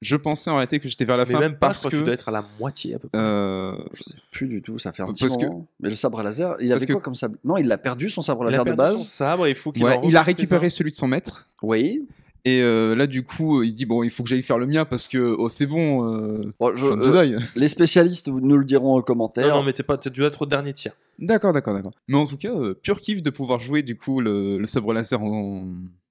Je 0.01 0.17
pensais 0.17 0.49
en 0.51 0.55
réalité 0.55 0.81
que 0.81 0.89
j'étais 0.89 1.05
vers 1.05 1.17
la 1.19 1.27
Mais 1.27 1.33
fin 1.33 1.41
même 1.41 1.53
pas, 1.57 1.69
parce 1.69 1.79
je 1.79 1.81
crois 1.83 1.91
que 1.91 1.97
que 1.97 2.01
tu 2.01 2.05
dois 2.07 2.15
être 2.15 2.29
à 2.29 2.33
la 2.33 2.45
moitié 2.59 2.95
à 2.95 2.99
peu 2.99 3.09
près. 3.09 3.19
euh, 3.21 3.73
Je 3.93 4.03
sais 4.03 4.15
plus 4.31 4.49
du 4.49 4.63
tout, 4.63 4.79
ça 4.79 4.93
fait 4.93 5.03
un 5.03 5.07
petit 5.07 5.25
Parce 5.27 5.37
que- 5.37 5.45
moment. 5.45 5.67
Mais 5.81 5.91
le 5.91 5.97
sabre 5.97 6.23
laser, 6.23 6.57
il 6.61 6.69
Parce 6.69 6.79
avait 6.83 6.87
que- 6.87 6.93
quoi 6.95 7.03
comme 7.03 7.15
sabre? 7.15 7.37
Non, 7.45 7.59
il 7.59 7.71
a 7.71 7.77
perdu 7.77 8.09
son 8.09 8.23
sabre 8.23 8.45
il 8.45 8.49
a 8.49 8.51
laser 8.53 8.65
de 8.65 8.73
perdu 8.73 8.93
son 8.93 8.99
base. 8.99 9.07
sabre, 9.09 9.47
il 9.49 9.55
faut 9.55 9.73
qu'il 9.73 9.85
ouais, 9.85 9.97
en 9.97 10.03
il 10.03 10.17
a 10.17 10.23
récupéré 10.23 10.71
celui 10.71 10.91
de 10.91 10.97
son 10.97 11.07
maître. 11.07 11.47
Oui. 11.63 12.07
Et 12.47 12.63
euh, 12.63 12.95
là, 12.97 13.07
du 13.07 13.23
coup, 13.23 13.63
il 13.63 13.75
dit 13.75 13.85
bon, 13.85 14.03
il 14.03 14.09
faut 14.09 14.23
que 14.23 14.31
j'aille 14.31 14.41
faire 14.41 14.57
le 14.57 14.67
mien 14.67 14.87
parce 14.87 15.07
que 15.09 15.19
oh, 15.39 15.51
c'est 15.51 15.67
bon. 15.67 16.11
Euh, 16.15 16.51
Bon, 16.59 16.75
je- 16.75 16.87
un 16.87 16.99
euh, 16.99 17.39
les 17.57 17.69
spécialistes 17.69 18.29
nous 18.29 18.57
le 18.57 18.65
diront 18.65 18.97
en 18.97 19.03
commentaire. 19.03 19.49
Non, 19.49 19.57
non, 19.57 19.63
mais 19.65 19.75
t'es 19.75 19.83
pas, 19.83 19.99
t'es 19.99 20.09
dû 20.09 20.23
être 20.25 20.41
au 20.41 20.47
dernier 20.47 20.73
tiers. 20.73 20.95
D'accord, 21.19 21.53
d'accord, 21.53 21.75
d'accord. 21.75 21.93
Mais 22.09 22.17
en 22.17 22.25
tout 22.25 22.39
cas, 22.39 22.49
euh, 22.55 22.73
pur 22.73 22.99
kiff 22.99 23.23
de 23.23 23.29
pouvoir 23.29 23.61
jouer 23.61 23.83
du 23.83 23.95
coup 23.99 24.23
le, 24.23 24.57
le 24.57 24.67
sabre 24.67 24.95
laser 24.95 25.21
en 25.23 25.67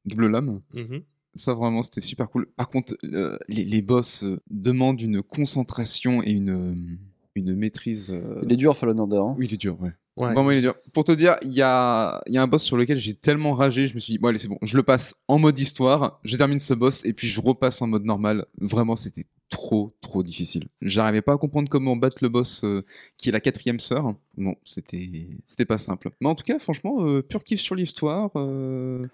double 0.05 0.27
lame. 0.27 0.61
Mhm. 0.75 1.01
Ça 1.35 1.53
vraiment, 1.53 1.83
c'était 1.83 2.01
super 2.01 2.29
cool. 2.29 2.47
Par 2.55 2.69
contre, 2.69 2.95
euh, 3.03 3.37
les, 3.47 3.63
les 3.65 3.81
boss 3.81 4.23
euh, 4.23 4.39
demandent 4.49 5.01
une 5.01 5.21
concentration 5.21 6.23
et 6.23 6.31
une 6.31 6.49
euh, 6.49 6.97
une 7.35 7.55
maîtrise. 7.55 8.11
euh, 8.11 8.41
Il 8.43 8.51
est 8.51 8.57
dur, 8.57 8.75
Fallen 8.75 8.99
Order. 8.99 9.17
hein. 9.17 9.35
Oui, 9.37 9.45
il 9.45 9.53
est 9.53 9.57
dur, 9.57 9.79
ouais. 9.81 9.91
Ouais. 10.17 10.33
Vraiment, 10.33 10.51
il 10.51 10.57
est 10.57 10.61
dur. 10.61 10.75
Pour 10.91 11.05
te 11.05 11.13
dire, 11.13 11.37
il 11.43 11.53
y 11.53 11.61
a, 11.61 12.21
il 12.25 12.33
y 12.33 12.37
a 12.37 12.41
un 12.41 12.47
boss 12.47 12.63
sur 12.63 12.75
lequel 12.75 12.97
j'ai 12.97 13.13
tellement 13.13 13.53
ragé, 13.53 13.87
je 13.87 13.93
me 13.93 13.99
suis 13.99 14.13
dit, 14.13 14.17
bon, 14.17 14.27
allez, 14.27 14.37
c'est 14.37 14.49
bon, 14.49 14.57
je 14.61 14.75
le 14.75 14.83
passe 14.83 15.15
en 15.29 15.39
mode 15.39 15.57
histoire, 15.57 16.19
je 16.25 16.35
termine 16.35 16.59
ce 16.59 16.73
boss 16.73 17.05
et 17.05 17.13
puis 17.13 17.27
je 17.27 17.39
repasse 17.39 17.81
en 17.81 17.87
mode 17.87 18.03
normal. 18.03 18.45
Vraiment, 18.59 18.97
c'était 18.97 19.25
trop, 19.49 19.95
trop 20.01 20.21
difficile. 20.21 20.67
J'arrivais 20.81 21.21
pas 21.21 21.33
à 21.33 21.37
comprendre 21.37 21.69
comment 21.69 21.95
battre 21.95 22.17
le 22.21 22.27
boss 22.27 22.63
euh, 22.65 22.83
qui 23.17 23.29
est 23.29 23.31
la 23.31 23.39
quatrième 23.39 23.79
sœur. 23.79 24.13
Non, 24.35 24.55
c'était, 24.65 25.09
c'était 25.45 25.65
pas 25.65 25.77
simple. 25.77 26.09
Mais 26.19 26.27
en 26.27 26.35
tout 26.35 26.43
cas, 26.43 26.59
franchement, 26.59 27.05
euh, 27.05 27.21
pur 27.21 27.43
kiff 27.45 27.61
sur 27.61 27.75
l'histoire. 27.75 28.31
euh, 28.35 29.07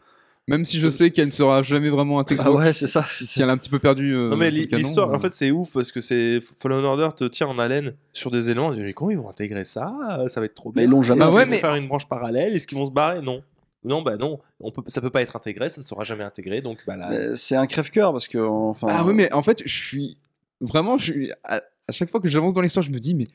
Même 0.48 0.64
si 0.64 0.78
je 0.80 0.88
sais 0.90 1.10
qu'elle 1.10 1.26
ne 1.26 1.32
sera 1.32 1.64
jamais 1.64 1.90
vraiment 1.90 2.20
intégrée. 2.20 2.44
Ah 2.48 2.52
ouais, 2.52 2.72
c'est 2.72 2.86
ça. 2.88 3.02
Si 3.04 3.42
elle 3.42 3.50
a 3.50 3.54
un 3.54 3.58
petit 3.58 3.70
peu 3.70 3.80
perdu. 3.80 4.14
euh, 4.16 4.30
Non 4.30 4.38
mais 4.38 4.52
l'histoire, 4.52 5.10
euh, 5.10 5.16
en 5.16 5.20
fait, 5.20 5.34
c'est 5.34 5.50
ouf 5.50 5.74
parce 5.74 5.92
que 5.92 6.02
c'est 6.02 6.40
Fallen 6.60 6.86
Order 6.86 7.10
te 7.18 7.24
tient 7.26 7.48
en 7.48 7.58
haleine 7.58 7.96
sur 8.14 8.30
des 8.30 8.52
éléments. 8.52 8.72
Tu 8.72 8.78
te 8.80 8.86
dis, 8.86 8.94
comment 8.94 9.10
ils 9.10 9.18
vont 9.18 9.30
intégrer 9.30 9.64
ça? 9.64 9.92
Euh, 10.20 10.30
Ça 10.30 10.40
va 10.40 10.46
être 10.46 10.54
trop 10.54 10.70
Mais 10.76 10.82
bien. 10.82 10.84
ils 10.84 10.90
l'ont 10.92 11.02
jamais 11.02 11.22
Est-ce 11.22 11.30
Ah 11.32 11.34
ouais, 11.34 11.46
vont 11.46 11.52
mais- 11.52 11.58
faire 11.58 11.74
une 11.76 11.88
branche 11.88 12.08
parallèle? 12.08 12.54
Est-ce 12.54 12.68
qu'ils 12.68 12.78
vont 12.78 12.86
se 12.86 12.92
barrer? 12.92 13.22
Non. 13.24 13.42
Non, 13.84 14.02
bah 14.04 14.18
non. 14.18 14.40
On 14.60 14.72
peut, 14.72 14.82
ça 14.88 15.02
peut 15.02 15.10
pas 15.10 15.22
être 15.24 15.36
intégré, 15.36 15.68
ça 15.70 15.82
ne 15.82 15.86
sera 15.86 16.04
jamais 16.04 16.24
intégré. 16.24 16.62
Donc 16.62 16.78
bah 16.86 16.96
là, 16.96 17.10
Mais 17.10 17.36
C'est 17.36 17.56
un 17.56 17.66
crève-cœur 17.66 18.12
parce 18.12 18.28
que. 18.28 18.38
Enfin, 18.38 18.88
Ah 18.90 19.04
oui, 19.04 19.14
mais 19.16 19.32
en 19.34 19.42
fait, 19.42 19.64
je 19.66 19.76
suis 19.76 20.18
vraiment, 20.62 20.98
je 21.00 21.12
suis 21.12 21.32
à, 21.44 21.62
à 21.88 21.92
chaque 21.92 22.10
fois 22.10 22.20
que 22.20 22.28
j'avance 22.28 22.54
dans 22.54 22.62
l'histoire, 22.62 22.84
je 22.84 22.92
me 22.92 23.00
dis, 23.00 23.14
mais, 23.16 23.28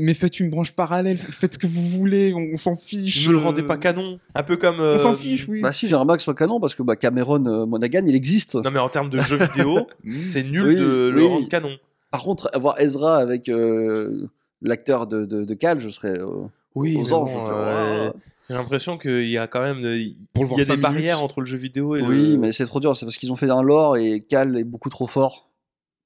mais 0.00 0.14
faites 0.14 0.40
une 0.40 0.50
branche 0.50 0.72
parallèle, 0.72 1.16
faites 1.18 1.54
ce 1.54 1.58
que 1.58 1.66
vous 1.66 1.82
voulez, 1.82 2.32
on, 2.34 2.54
on 2.54 2.56
s'en 2.56 2.76
fiche. 2.76 3.26
ne 3.26 3.32
le 3.32 3.38
euh, 3.38 3.42
rendez 3.42 3.62
pas 3.62 3.76
canon. 3.76 4.18
Un 4.34 4.42
peu 4.42 4.56
comme. 4.56 4.80
On 4.80 4.98
s'en 4.98 5.12
euh, 5.12 5.16
fiche, 5.16 5.46
oui. 5.48 5.60
Bah 5.60 5.72
si, 5.72 5.86
j'aimerais 5.88 6.04
bien 6.04 6.14
que 6.14 6.20
ce 6.20 6.24
soit 6.24 6.34
canon 6.34 6.60
parce 6.60 6.74
que 6.74 6.82
bah, 6.82 6.96
Cameron 6.96 7.44
euh, 7.46 7.66
Monaghan, 7.66 8.02
il 8.06 8.14
existe. 8.14 8.54
Non 8.56 8.70
mais 8.70 8.78
en 8.80 8.88
termes 8.88 9.10
de 9.10 9.18
jeux 9.18 9.36
vidéo, 9.38 9.86
Mm. 10.04 10.24
c'est 10.24 10.42
nul 10.42 10.66
Oui, 10.68 10.76
de 10.76 11.08
le 11.08 11.22
oui. 11.22 11.26
rendre 11.28 11.48
canon. 11.48 11.76
Par 12.10 12.22
contre, 12.22 12.48
avoir 12.52 12.80
Ezra 12.80 13.16
avec 13.18 13.48
euh, 13.48 14.28
l'acteur 14.62 15.06
de, 15.06 15.24
de, 15.24 15.44
de 15.44 15.54
Cal, 15.54 15.80
je 15.80 15.88
serais 15.88 16.18
euh, 16.18 16.46
Oui, 16.74 16.96
aux 16.96 17.12
anges. 17.12 17.32
bon. 17.32 18.12
J'ai 18.48 18.54
l'impression 18.56 18.98
qu'il 18.98 19.28
y 19.30 19.38
a 19.38 19.46
quand 19.46 19.62
même 19.62 19.80
de- 19.80 19.98
Pour 20.34 20.44
le 20.44 20.46
il 20.46 20.48
voir 20.48 20.60
y 20.60 20.62
a 20.62 20.76
des 20.76 20.80
barrières 20.80 21.22
entre 21.22 21.40
le 21.40 21.46
jeu 21.46 21.56
vidéo 21.56 21.96
et 21.96 22.02
Oui, 22.02 22.32
le. 22.32 22.38
mais 22.38 22.52
c'est 22.52 22.66
trop 22.66 22.78
dur. 22.78 22.94
C'est 22.96 23.06
parce 23.06 23.16
qu'ils 23.16 23.32
ont 23.32 23.36
fait 23.36 23.48
un 23.50 23.62
lore 23.62 23.96
et 23.96 24.20
Cal 24.20 24.56
est 24.58 24.64
beaucoup 24.64 24.90
trop 24.90 25.06
fort 25.06 25.48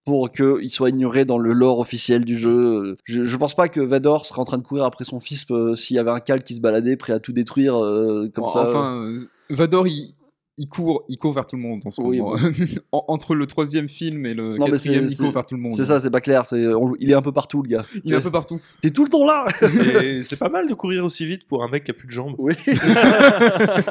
pour 0.08 0.30
qu'il 0.30 0.70
soit 0.70 0.88
ignoré 0.88 1.26
dans 1.26 1.36
le 1.36 1.52
lore 1.52 1.80
officiel 1.80 2.24
du 2.24 2.38
jeu. 2.38 2.96
Je, 3.04 3.24
je 3.24 3.36
pense 3.36 3.54
pas 3.54 3.68
que 3.68 3.78
Vador 3.78 4.24
serait 4.24 4.40
en 4.40 4.46
train 4.46 4.56
de 4.56 4.62
courir 4.62 4.84
après 4.84 5.04
son 5.04 5.20
fils 5.20 5.44
euh, 5.50 5.74
s'il 5.74 5.96
y 5.96 5.98
avait 5.98 6.10
un 6.10 6.18
Cal 6.18 6.42
qui 6.44 6.54
se 6.54 6.62
baladait 6.62 6.96
prêt 6.96 7.12
à 7.12 7.20
tout 7.20 7.32
détruire 7.32 7.76
euh, 7.76 8.30
comme 8.34 8.46
ça. 8.46 8.62
Enfin, 8.62 9.12
Vador, 9.50 9.86
il, 9.86 10.14
il 10.58 10.68
court, 10.68 11.04
il 11.08 11.16
court 11.16 11.32
vers 11.32 11.46
tout 11.46 11.56
le 11.56 11.62
monde 11.62 11.80
en 11.86 11.90
ce 11.90 12.00
Oui, 12.02 12.18
moment. 12.18 12.36
En- 12.92 13.04
entre 13.08 13.34
le 13.34 13.46
troisième 13.46 13.88
film 13.88 14.26
et 14.26 14.34
le 14.34 14.56
Non, 14.58 14.66
mais 14.66 14.72
quatrième, 14.72 15.06
c'est- 15.08 15.14
il 15.14 15.18
court 15.18 15.32
vers 15.32 15.46
tout 15.46 15.54
le 15.54 15.60
monde. 15.62 15.72
c'est 15.72 15.84
ça, 15.86 15.98
c'est 16.00 16.10
pas 16.10 16.20
clair. 16.20 16.42
On- 16.52 16.94
il 17.00 17.10
est 17.10 17.14
un 17.14 17.22
peu 17.22 17.32
partout, 17.32 17.62
le 17.62 17.68
gars. 17.68 17.82
Il 18.04 18.12
est 18.12 18.16
un 18.16 18.20
peu 18.20 18.30
partout. 18.30 18.60
T'es 18.82 18.90
tout 18.90 19.04
le 19.04 19.08
temps 19.10 19.24
là. 19.24 19.46
C'est 20.22 20.38
pas 20.38 20.48
mal 20.48 20.68
de 20.68 20.74
courir 20.74 21.04
aussi 21.04 21.24
vite 21.26 21.46
pour 21.48 21.62
un 21.64 21.68
mec 21.68 21.84
qui 21.84 21.90
a 21.90 21.94
plus 21.94 22.06
de 22.06 22.12
jambes. 22.12 22.34
oui, 22.38 22.54
c'est 22.64 22.74
ça. 22.76 23.84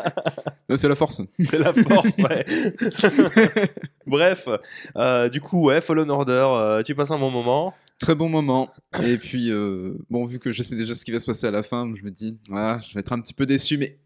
C'est 0.77 0.87
la 0.89 0.95
force. 0.95 1.21
C'est 1.45 1.59
la 1.59 1.73
force, 1.73 2.17
ouais. 2.17 2.45
Bref, 4.05 4.47
euh, 4.97 5.29
du 5.29 5.41
coup, 5.41 5.65
ouais, 5.67 5.81
Fallen 5.81 6.09
Order, 6.09 6.45
euh, 6.49 6.83
tu 6.83 6.95
passes 6.95 7.11
un 7.11 7.19
bon 7.19 7.31
moment. 7.31 7.73
Très 7.99 8.15
bon 8.15 8.29
moment. 8.29 8.69
Et 9.03 9.17
puis, 9.17 9.49
euh, 9.51 9.93
bon, 10.09 10.25
vu 10.25 10.39
que 10.39 10.51
je 10.51 10.61
sais 10.63 10.75
déjà 10.75 10.93
ce 10.93 11.03
qui 11.03 11.11
va 11.11 11.19
se 11.19 11.25
passer 11.25 11.47
à 11.47 11.51
la 11.51 11.63
fin, 11.63 11.87
je 11.95 12.03
me 12.03 12.11
dis, 12.11 12.37
ah, 12.51 12.79
je 12.87 12.93
vais 12.93 12.99
être 12.99 13.11
un 13.13 13.19
petit 13.19 13.33
peu 13.33 13.45
déçu, 13.45 13.77
mais 13.77 13.97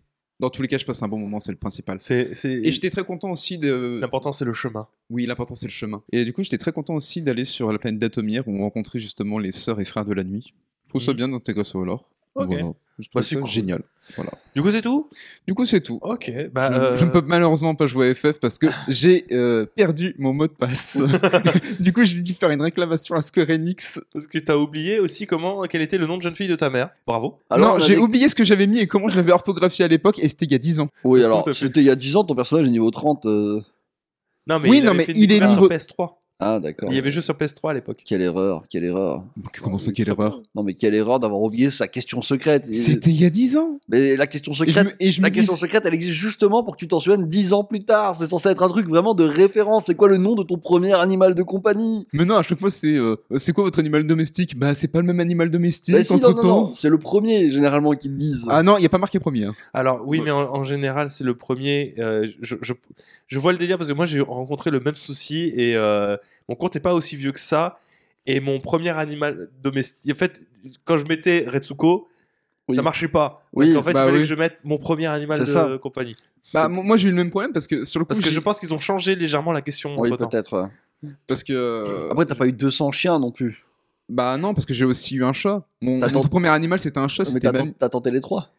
dans 0.42 0.50
tous 0.50 0.64
les 0.64 0.68
cas, 0.68 0.80
je 0.80 0.86
passe 0.86 1.04
un 1.04 1.08
bon 1.08 1.20
moment, 1.20 1.40
c'est 1.40 1.52
le 1.52 1.58
principal. 1.58 2.00
C'est, 2.00 2.34
c'est... 2.34 2.52
Et 2.52 2.72
j'étais 2.72 2.90
très 2.90 3.06
content 3.06 3.30
aussi 3.30 3.60
de. 3.60 4.00
L'important, 4.02 4.32
c'est 4.32 4.44
le 4.44 4.54
chemin. 4.54 4.88
Oui, 5.12 5.28
l'important 5.28 5.54
c'est 5.54 5.68
le 5.68 5.72
chemin. 5.72 6.02
Et 6.12 6.26
du 6.26 6.34
coup, 6.34 6.42
j'étais 6.42 6.58
très 6.58 6.72
content 6.72 6.96
aussi 6.96 7.22
d'aller 7.22 7.46
sur 7.46 7.72
la 7.72 7.78
planète 7.78 8.00
d'Atomir 8.00 8.48
où 8.48 8.56
on 8.56 8.62
rencontrait 8.62 9.00
justement 9.00 9.38
les 9.38 9.52
sœurs 9.52 9.80
et 9.80 9.86
frères 9.86 10.04
de 10.04 10.14
la 10.14 10.24
nuit. 10.24 10.56
Je 10.86 10.90
trouve 10.90 11.02
ça 11.02 11.14
bien 11.14 11.30
d'intégrer 11.30 11.64
lore. 11.76 12.11
Ok. 12.36 12.48
Voilà. 12.48 12.64
Je 13.00 13.06
Bah, 13.08 13.22
trouve 13.22 13.24
c'est 13.24 13.36
ça 13.36 13.42
cool. 13.42 13.50
génial. 13.50 13.82
Voilà. 14.16 14.32
Du 14.54 14.62
coup, 14.62 14.70
c'est 14.72 14.82
tout? 14.82 15.10
Du 15.48 15.54
coup, 15.56 15.66
c'est 15.66 15.82
tout. 15.82 15.98
Ok, 16.02 16.32
bah. 16.54 16.70
je, 16.72 16.78
euh, 16.80 16.96
je 16.98 17.06
ne 17.06 17.10
peux 17.10 17.22
malheureusement 17.26 17.74
pas 17.76 17.88
jouer 17.88 18.10
à 18.10 18.14
FF 18.14 18.40
parce 18.40 18.58
que 18.60 18.68
j'ai 18.90 19.26
euh, 19.32 19.66
perdu 19.76 20.16
mon 20.20 20.34
mot 20.34 20.46
de 20.48 20.52
passe. 20.52 21.02
du 21.80 21.94
coup, 21.94 22.04
j'ai 22.04 22.22
dû 22.22 22.34
faire 22.34 22.50
une 22.52 22.62
réclamation 22.62 23.16
à 23.16 23.22
Square 23.22 23.50
Enix. 23.50 24.00
Parce 24.14 24.28
que 24.28 24.38
t'as 24.38 24.56
oublié 24.58 25.00
aussi 25.00 25.26
comment, 25.26 25.64
quel 25.64 25.82
était 25.82 25.98
le 25.98 26.06
nom 26.06 26.18
de 26.18 26.22
jeune 26.22 26.36
fille 26.36 26.48
de 26.50 26.56
ta 26.56 26.70
mère. 26.70 26.90
Bravo. 27.08 27.40
Alors, 27.50 27.76
on 27.76 27.80
non, 27.80 27.84
j'ai 27.86 27.98
oublié 27.98 28.28
ce 28.30 28.36
que 28.36 28.44
j'avais 28.44 28.68
mis 28.68 28.80
et 28.80 28.88
comment 28.88 29.08
je 29.08 29.16
l'avais 29.16 29.32
orthographié 29.32 29.86
à 29.86 29.88
l'époque 29.88 30.20
et 30.20 30.28
c'était 30.30 30.46
il 30.46 30.52
y 30.52 30.56
a 30.56 30.60
10 30.60 30.80
ans. 30.82 30.90
Oui, 31.04 31.24
alors, 31.24 31.48
c'était 31.54 31.80
il 31.80 31.86
y 31.86 31.90
a 31.90 31.96
10 31.96 32.18
ans, 32.18 32.24
ton 32.24 32.36
personnage 32.36 32.68
est 32.68 32.72
niveau 32.72 32.92
30. 32.92 33.26
euh. 33.26 33.62
Non, 34.48 34.60
mais 34.60 34.70
Oui, 34.70 34.78
il 34.80 34.84
non, 34.84 34.94
mais 34.94 35.06
il 35.16 35.32
est 35.32 35.40
niveau- 35.46 35.68
sur 35.70 35.78
PS3. 35.78 36.21
Ah, 36.44 36.60
d'accord. 36.60 36.90
Il 36.92 36.96
y 36.96 36.98
avait 36.98 37.12
juste 37.12 37.26
sur 37.26 37.36
PS3 37.36 37.70
à 37.70 37.74
l'époque. 37.76 38.00
Quelle 38.04 38.22
erreur, 38.24 38.64
quelle 38.68 38.84
erreur. 38.84 39.24
Comment 39.62 39.78
ça, 39.78 39.92
quelle 39.92 40.10
erreur? 40.10 40.42
Non, 40.56 40.64
mais 40.64 40.74
quelle 40.74 40.96
erreur 40.96 41.20
d'avoir 41.20 41.40
oublié 41.42 41.70
sa 41.70 41.88
question 41.88 42.22
secrète. 42.24 42.66
C'était 42.74 43.12
il 43.12 43.22
y 43.22 43.26
a 43.26 43.30
10 43.30 43.58
ans. 43.58 43.80
Mais 43.90 44.16
la 44.16 44.26
question 44.26 44.52
Et 44.52 44.56
je 44.56 44.60
secrète, 44.66 44.86
me, 44.88 44.92
et 45.00 45.12
je 45.12 45.22
me 45.22 45.26
la 45.26 45.30
dis, 45.30 45.40
question 45.40 45.56
secrète, 45.56 45.84
elle 45.86 45.94
existe 45.94 46.16
justement 46.16 46.64
pour 46.64 46.74
que 46.76 46.80
tu 46.80 46.88
t'en 46.88 47.00
souviennes 47.00 47.28
10 47.28 47.54
ans 47.54 47.64
plus 47.64 47.84
tard. 47.86 48.16
C'est 48.16 48.26
censé 48.28 48.50
être 48.50 48.64
un 48.64 48.70
truc 48.70 48.88
vraiment 48.88 49.14
de 49.14 49.24
référence. 49.24 49.86
C'est 49.86 49.96
quoi 49.96 50.08
le 50.10 50.18
nom 50.18 50.34
de 50.36 50.42
ton 50.44 50.58
premier 50.58 50.94
animal 50.94 51.36
de 51.36 51.44
compagnie? 51.44 52.08
Mais 52.12 52.26
non, 52.26 52.36
à 52.38 52.42
chaque 52.42 52.60
fois, 52.60 52.72
c'est 52.72 52.96
euh, 52.96 53.16
c'est 53.38 53.54
quoi 53.54 53.64
votre 53.64 53.78
animal 53.80 54.08
domestique? 54.08 54.58
Bah, 54.58 54.74
c'est 54.74 54.88
pas 54.92 55.00
le 55.00 55.06
même 55.06 55.20
animal 55.20 55.52
domestique 55.52 55.94
Bah 55.94 56.04
si, 56.04 56.12
entre 56.14 56.30
non, 56.34 56.42
temps. 56.42 56.48
non, 56.48 56.74
c'est 56.74 56.90
le 56.90 56.98
premier 56.98 57.50
généralement 57.50 57.92
qui 57.94 58.10
te 58.10 58.14
disent. 58.16 58.46
Ah 58.50 58.64
non, 58.64 58.78
il 58.78 58.80
n'y 58.80 58.86
a 58.88 58.90
pas 58.90 58.98
marqué 58.98 59.20
premier. 59.20 59.46
hein. 59.46 59.54
Alors 59.76 60.02
oui, 60.08 60.18
Ouais. 60.18 60.26
mais 60.26 60.32
en, 60.32 60.54
en 60.56 60.64
général, 60.64 61.10
c'est 61.12 61.24
le 61.24 61.36
premier. 61.36 61.94
euh, 62.00 62.28
je, 62.42 62.56
je, 62.62 62.74
je 63.28 63.40
vois 63.40 63.52
le 63.52 63.58
délire 63.60 63.78
parce 63.78 63.90
que 63.90 63.94
moi, 63.94 64.08
j'ai 64.08 64.22
rencontré 64.22 64.72
le 64.72 64.80
même 64.80 64.96
souci 64.96 65.52
et 65.56 65.76
euh, 65.76 66.18
mon 66.50 66.56
compte 66.56 66.76
n'est 66.76 66.82
pas 66.82 66.94
aussi 66.94 67.16
vieux 67.16 67.32
que 67.32 67.40
ça. 67.40 67.80
Et 68.26 68.40
mon 68.40 68.60
premier 68.60 68.90
animal 68.90 69.50
domestique, 69.64 70.12
en 70.12 70.16
fait, 70.16 70.44
quand 70.86 70.98
je 70.98 71.06
mettais 71.06 71.46
Retsuko, 71.48 72.08
Oui. 72.68 72.76
ça 72.76 72.82
marchait 72.84 73.08
pas. 73.08 73.44
Parce 73.56 73.68
Oui, 73.68 73.74
qu'en 73.74 73.82
fait, 73.84 73.94
bah 73.94 74.02
il 74.02 74.06
fallait 74.06 74.18
oui. 74.18 74.24
que 74.24 74.30
je 74.30 74.36
mette 74.36 74.62
mon 74.64 74.78
premier 74.78 75.08
animal 75.08 75.40
de 75.40 75.46
ça. 75.46 75.68
compagnie. 75.82 76.16
Bah, 76.54 76.68
mo- 76.70 76.84
moi, 76.84 76.98
j'ai 76.98 77.08
eu 77.08 77.12
le 77.12 77.18
même 77.18 77.30
problème 77.32 77.52
parce 77.54 77.66
que 77.68 77.84
sur 77.84 78.00
le 78.00 78.06
coup, 78.06 78.10
Parce 78.10 78.20
que 78.20 78.30
je 78.30 78.40
pense 78.40 78.60
qu'ils 78.60 78.74
ont 78.74 78.80
changé 78.80 79.16
légèrement 79.16 79.52
la 79.52 79.62
question 79.62 80.00
oui, 80.00 80.10
entre 80.10 80.18
temps. 80.18 80.30
peut-être. 80.30 80.62
ouais. 81.04 81.10
parce 81.26 81.44
que 81.44 82.10
Après, 82.12 82.26
t'as 82.28 82.36
pas 82.36 82.46
eu 82.48 82.52
200 82.54 82.92
chiens 82.92 83.18
non 83.20 83.32
plus. 83.32 83.64
bah 84.08 84.38
non, 84.38 84.54
parce 84.54 84.66
que 84.68 84.74
j'ai 84.74 84.86
aussi 84.86 85.16
eu 85.16 85.24
un 85.24 85.34
chat. 85.34 85.66
Mon, 85.82 86.00
tenté- 86.02 86.30
premier 86.30 86.50
animal, 86.50 86.80
c'était 86.80 87.00
un 87.00 87.08
chat. 87.08 87.24
Mais 87.24 87.30
C'était 87.32 87.74
t'as 87.80 87.90
tenté 87.90 88.12
les 88.12 88.22
trois. 88.22 88.50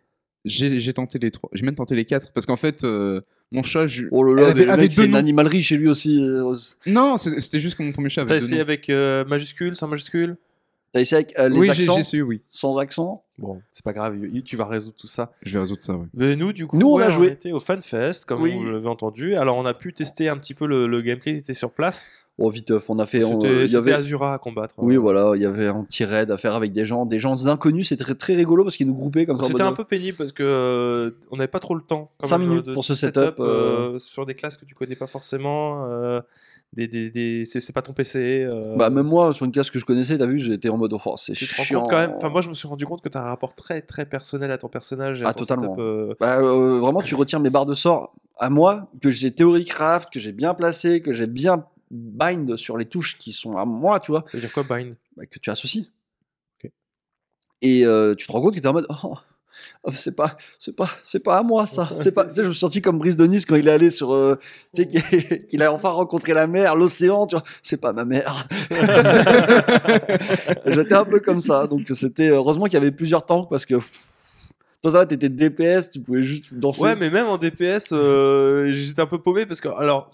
J'ai 0.44 0.80
j'ai 0.80 0.92
tenté 0.92 1.20
les 1.20 1.30
trois. 1.30 1.50
J'ai 1.52 1.64
même 1.64 1.76
tenté 1.76 1.94
les 1.94 2.04
quatre 2.04 2.32
parce 2.32 2.46
qu'en 2.46 2.56
fait, 2.56 2.82
euh, 2.82 3.20
mon 3.52 3.62
chat. 3.62 3.86
je- 3.86 4.04
Oh 4.10 4.22
là 4.24 4.42
là, 4.42 4.48
avait- 4.48 4.66
mais 4.66 4.76
mec, 4.76 4.92
c'est 4.92 5.04
une 5.06 5.14
animalerie 5.16 5.62
chez 5.62 5.76
lui 5.76 5.88
aussi. 5.88 6.22
euh, 6.22 6.52
Non, 6.86 7.16
c'est- 7.18 7.38
c'était 7.40 7.58
juste 7.60 7.76
que 7.76 7.82
mon 7.82 7.92
premier 7.92 8.08
chat 8.08 8.24
T'as 8.24 8.36
essayé 8.36 8.56
noms. 8.56 8.60
avec 8.62 8.88
euh, 8.90 9.24
majuscule, 9.24 9.76
sans 9.76 9.88
majuscule? 9.88 10.36
T'as 10.92 11.00
essayé 11.00 11.22
avec 11.22 11.38
euh, 11.38 11.48
les 11.48 11.58
Oui, 11.58 11.66
j'ai 11.72 11.82
accents 11.84 11.94
j'ai 11.94 12.00
essayé, 12.00 12.22
oui. 12.22 12.42
Sans 12.50 12.76
accent? 12.76 13.24
Bon, 13.38 13.62
c'est 13.72 13.82
pas 13.84 13.94
grave, 13.94 14.14
tu 14.44 14.56
vas 14.56 14.66
résoudre 14.66 14.94
tout 14.96 15.06
ça. 15.06 15.32
Je 15.42 15.52
vais 15.54 15.60
résoudre 15.60 15.80
ça, 15.80 15.96
oui. 15.96 16.06
Mais 16.12 16.36
nous, 16.36 16.52
du 16.52 16.66
coup, 16.66 16.78
Nous, 16.78 16.86
on 16.86 16.98
a 16.98 17.08
joué. 17.08 17.28
était 17.28 17.50
au 17.52 17.60
FanFest, 17.60 18.26
comme 18.26 18.42
Oui. 18.42 18.52
vous 18.54 18.70
l'avez 18.72 18.88
entendu. 18.88 19.34
Alors, 19.36 19.56
on 19.56 19.64
a 19.64 19.72
pu 19.72 19.94
tester 19.94 20.28
un 20.28 20.36
petit 20.36 20.52
peu 20.52 20.66
le, 20.66 20.86
le 20.86 21.00
gameplay 21.00 21.32
qui 21.32 21.38
était 21.40 21.54
sur 21.54 21.70
place. 21.70 22.10
Oh, 22.38 22.48
viteuf, 22.50 22.88
on 22.88 22.98
a 22.98 23.06
fait. 23.06 23.22
C'était 23.22 23.64
il 23.66 23.70
y 23.70 23.76
avait... 23.76 23.92
Azura 23.92 24.34
à 24.34 24.38
combattre. 24.38 24.74
Oui, 24.78 24.96
Euh, 24.96 24.98
voilà, 24.98 25.32
il 25.36 25.42
y 25.42 25.46
avait 25.46 25.66
un 25.68 25.84
petit 25.84 26.04
raid 26.04 26.30
à 26.30 26.38
faire 26.38 26.54
avec 26.54 26.72
des 26.72 26.86
gens, 26.86 27.04
des 27.04 27.20
gens 27.20 27.46
inconnus. 27.46 27.88
C'était 27.90 28.04
très, 28.04 28.14
très 28.14 28.34
rigolo 28.34 28.64
parce 28.64 28.76
qu'ils 28.76 28.86
nous 28.86 28.94
groupaient 28.94 29.26
comme 29.26 29.36
ça. 29.36 29.44
C'était 29.44 29.62
mode- 29.62 29.72
un 29.72 29.76
peu 29.76 29.84
pénible 29.84 30.16
parce 30.16 30.32
que 30.32 30.42
euh, 30.42 31.10
on 31.30 31.36
n'avait 31.36 31.46
pas 31.48 31.60
trop 31.60 31.74
le 31.74 31.82
temps. 31.82 32.10
quand 32.18 32.26
Cinq 32.26 32.38
même, 32.38 32.48
minutes 32.48 32.66
de 32.66 32.74
pour 32.74 32.84
ce 32.84 32.94
setup, 32.94 33.20
setup, 33.22 33.40
euh, 33.40 33.98
sur 33.98 34.24
des 34.26 34.34
classes 34.34 34.56
que 34.56 34.64
tu 34.64 34.74
connais 34.74 34.96
pas 34.96 35.06
forcément. 35.06 35.84
euh, 35.90 36.20
des, 36.72 36.88
des, 36.88 37.10
des- 37.10 37.44
c'est 37.44 37.72
pas 37.74 37.82
ton 37.82 37.92
PC. 37.92 38.18
euh, 38.50 38.76
Bah, 38.76 38.88
même 38.88 39.04
moi, 39.06 39.34
sur 39.34 39.44
une 39.44 39.52
classe 39.52 39.70
que 39.70 39.78
je 39.78 39.84
connaissais, 39.84 40.16
t'as 40.16 40.24
vu, 40.24 40.38
j'étais 40.38 40.70
en 40.70 40.78
mode, 40.78 40.94
oh, 41.04 41.14
c'est 41.18 41.34
chiant. 41.34 41.86
quand 41.86 41.98
même. 41.98 42.14
Enfin, 42.16 42.30
moi, 42.30 42.40
je 42.40 42.48
me 42.48 42.54
suis 42.54 42.66
rendu 42.66 42.86
compte 42.86 43.02
que 43.02 43.10
tu 43.10 43.18
as 43.18 43.20
un 43.20 43.26
rapport 43.26 43.54
très 43.54 43.82
très 43.82 44.06
personnel 44.06 44.50
à 44.50 44.56
ton 44.56 44.68
personnage. 44.68 45.20
Et 45.20 45.26
à 45.26 45.28
Ah, 45.28 45.34
ton 45.34 45.40
totalement. 45.40 45.74
setup, 45.74 45.80
euh, 45.80 46.14
Bah, 46.18 46.38
euh, 46.40 46.78
vraiment, 46.80 47.02
tu 47.02 47.14
retires 47.14 47.40
mes 47.40 47.50
barres 47.50 47.66
de 47.66 47.74
sort 47.74 48.14
à 48.38 48.48
moi, 48.48 48.88
que 49.02 49.10
j'ai 49.10 49.30
théorie 49.32 49.66
craft, 49.66 50.10
que 50.10 50.18
j'ai 50.18 50.32
bien 50.32 50.54
placé, 50.54 51.02
que 51.02 51.12
j'ai 51.12 51.26
bien 51.26 51.66
bind 51.92 52.56
sur 52.56 52.76
les 52.78 52.86
touches 52.86 53.16
qui 53.18 53.32
sont 53.32 53.56
à 53.56 53.64
moi, 53.64 54.00
tu 54.00 54.10
vois, 54.10 54.24
Ça 54.26 54.36
veut 54.36 54.40
dire 54.40 54.52
quoi, 54.52 54.62
bind? 54.64 54.94
Bah, 55.16 55.26
que 55.26 55.38
tu 55.38 55.50
associes. 55.50 55.90
Ok. 56.64 56.70
Et 57.60 57.84
euh, 57.86 58.14
tu 58.14 58.26
te 58.26 58.32
rends 58.32 58.40
compte 58.40 58.54
que 58.54 58.60
t'es 58.60 58.66
en 58.66 58.72
mode, 58.72 58.86
oh, 59.04 59.14
Oh, 59.84 59.90
c'est 59.94 60.16
pas, 60.16 60.36
c'est 60.58 60.74
pas, 60.74 60.88
c'est 61.04 61.20
pas 61.20 61.36
à 61.36 61.42
moi 61.42 61.66
ça. 61.66 61.90
C'est 61.96 62.12
pas. 62.14 62.24
Tu 62.24 62.34
sais, 62.34 62.42
je 62.42 62.48
me 62.48 62.52
suis 62.52 62.60
senti 62.60 62.80
comme 62.80 62.98
Brice 62.98 63.16
de 63.18 63.26
Nice 63.26 63.44
quand 63.44 63.54
il 63.56 63.68
est 63.68 63.70
allé 63.70 63.90
sur, 63.90 64.12
euh, 64.12 64.38
tu 64.74 64.82
sais, 64.82 64.88
qu'il- 64.88 65.46
qu'il 65.48 65.62
a 65.62 65.70
enfin 65.72 65.90
rencontré 65.90 66.32
la 66.32 66.46
mer, 66.46 66.74
l'océan. 66.74 67.26
Tu 67.26 67.34
vois, 67.36 67.44
c'est 67.62 67.76
pas 67.76 67.92
ma 67.92 68.06
mère. 68.06 68.48
J'étais 70.66 70.94
un 70.94 71.04
peu 71.04 71.20
comme 71.20 71.40
ça. 71.40 71.66
Donc 71.66 71.86
c'était 71.94 72.28
heureusement 72.28 72.64
qu'il 72.64 72.74
y 72.74 72.76
avait 72.78 72.92
plusieurs 72.92 73.24
tanks 73.26 73.48
parce 73.50 73.66
que 73.66 73.74
toi 74.82 74.92
ça, 74.92 75.06
t'étais 75.06 75.28
DPS, 75.28 75.90
tu 75.90 76.00
pouvais 76.00 76.22
juste 76.22 76.54
danser. 76.54 76.80
Ouais, 76.82 76.96
mais 76.96 77.10
même 77.10 77.26
en 77.26 77.38
DPS, 77.38 77.90
euh, 77.92 78.70
j'étais 78.70 79.00
un 79.02 79.06
peu 79.06 79.18
paumé 79.18 79.46
parce 79.46 79.60
que, 79.60 79.68
alors, 79.68 80.10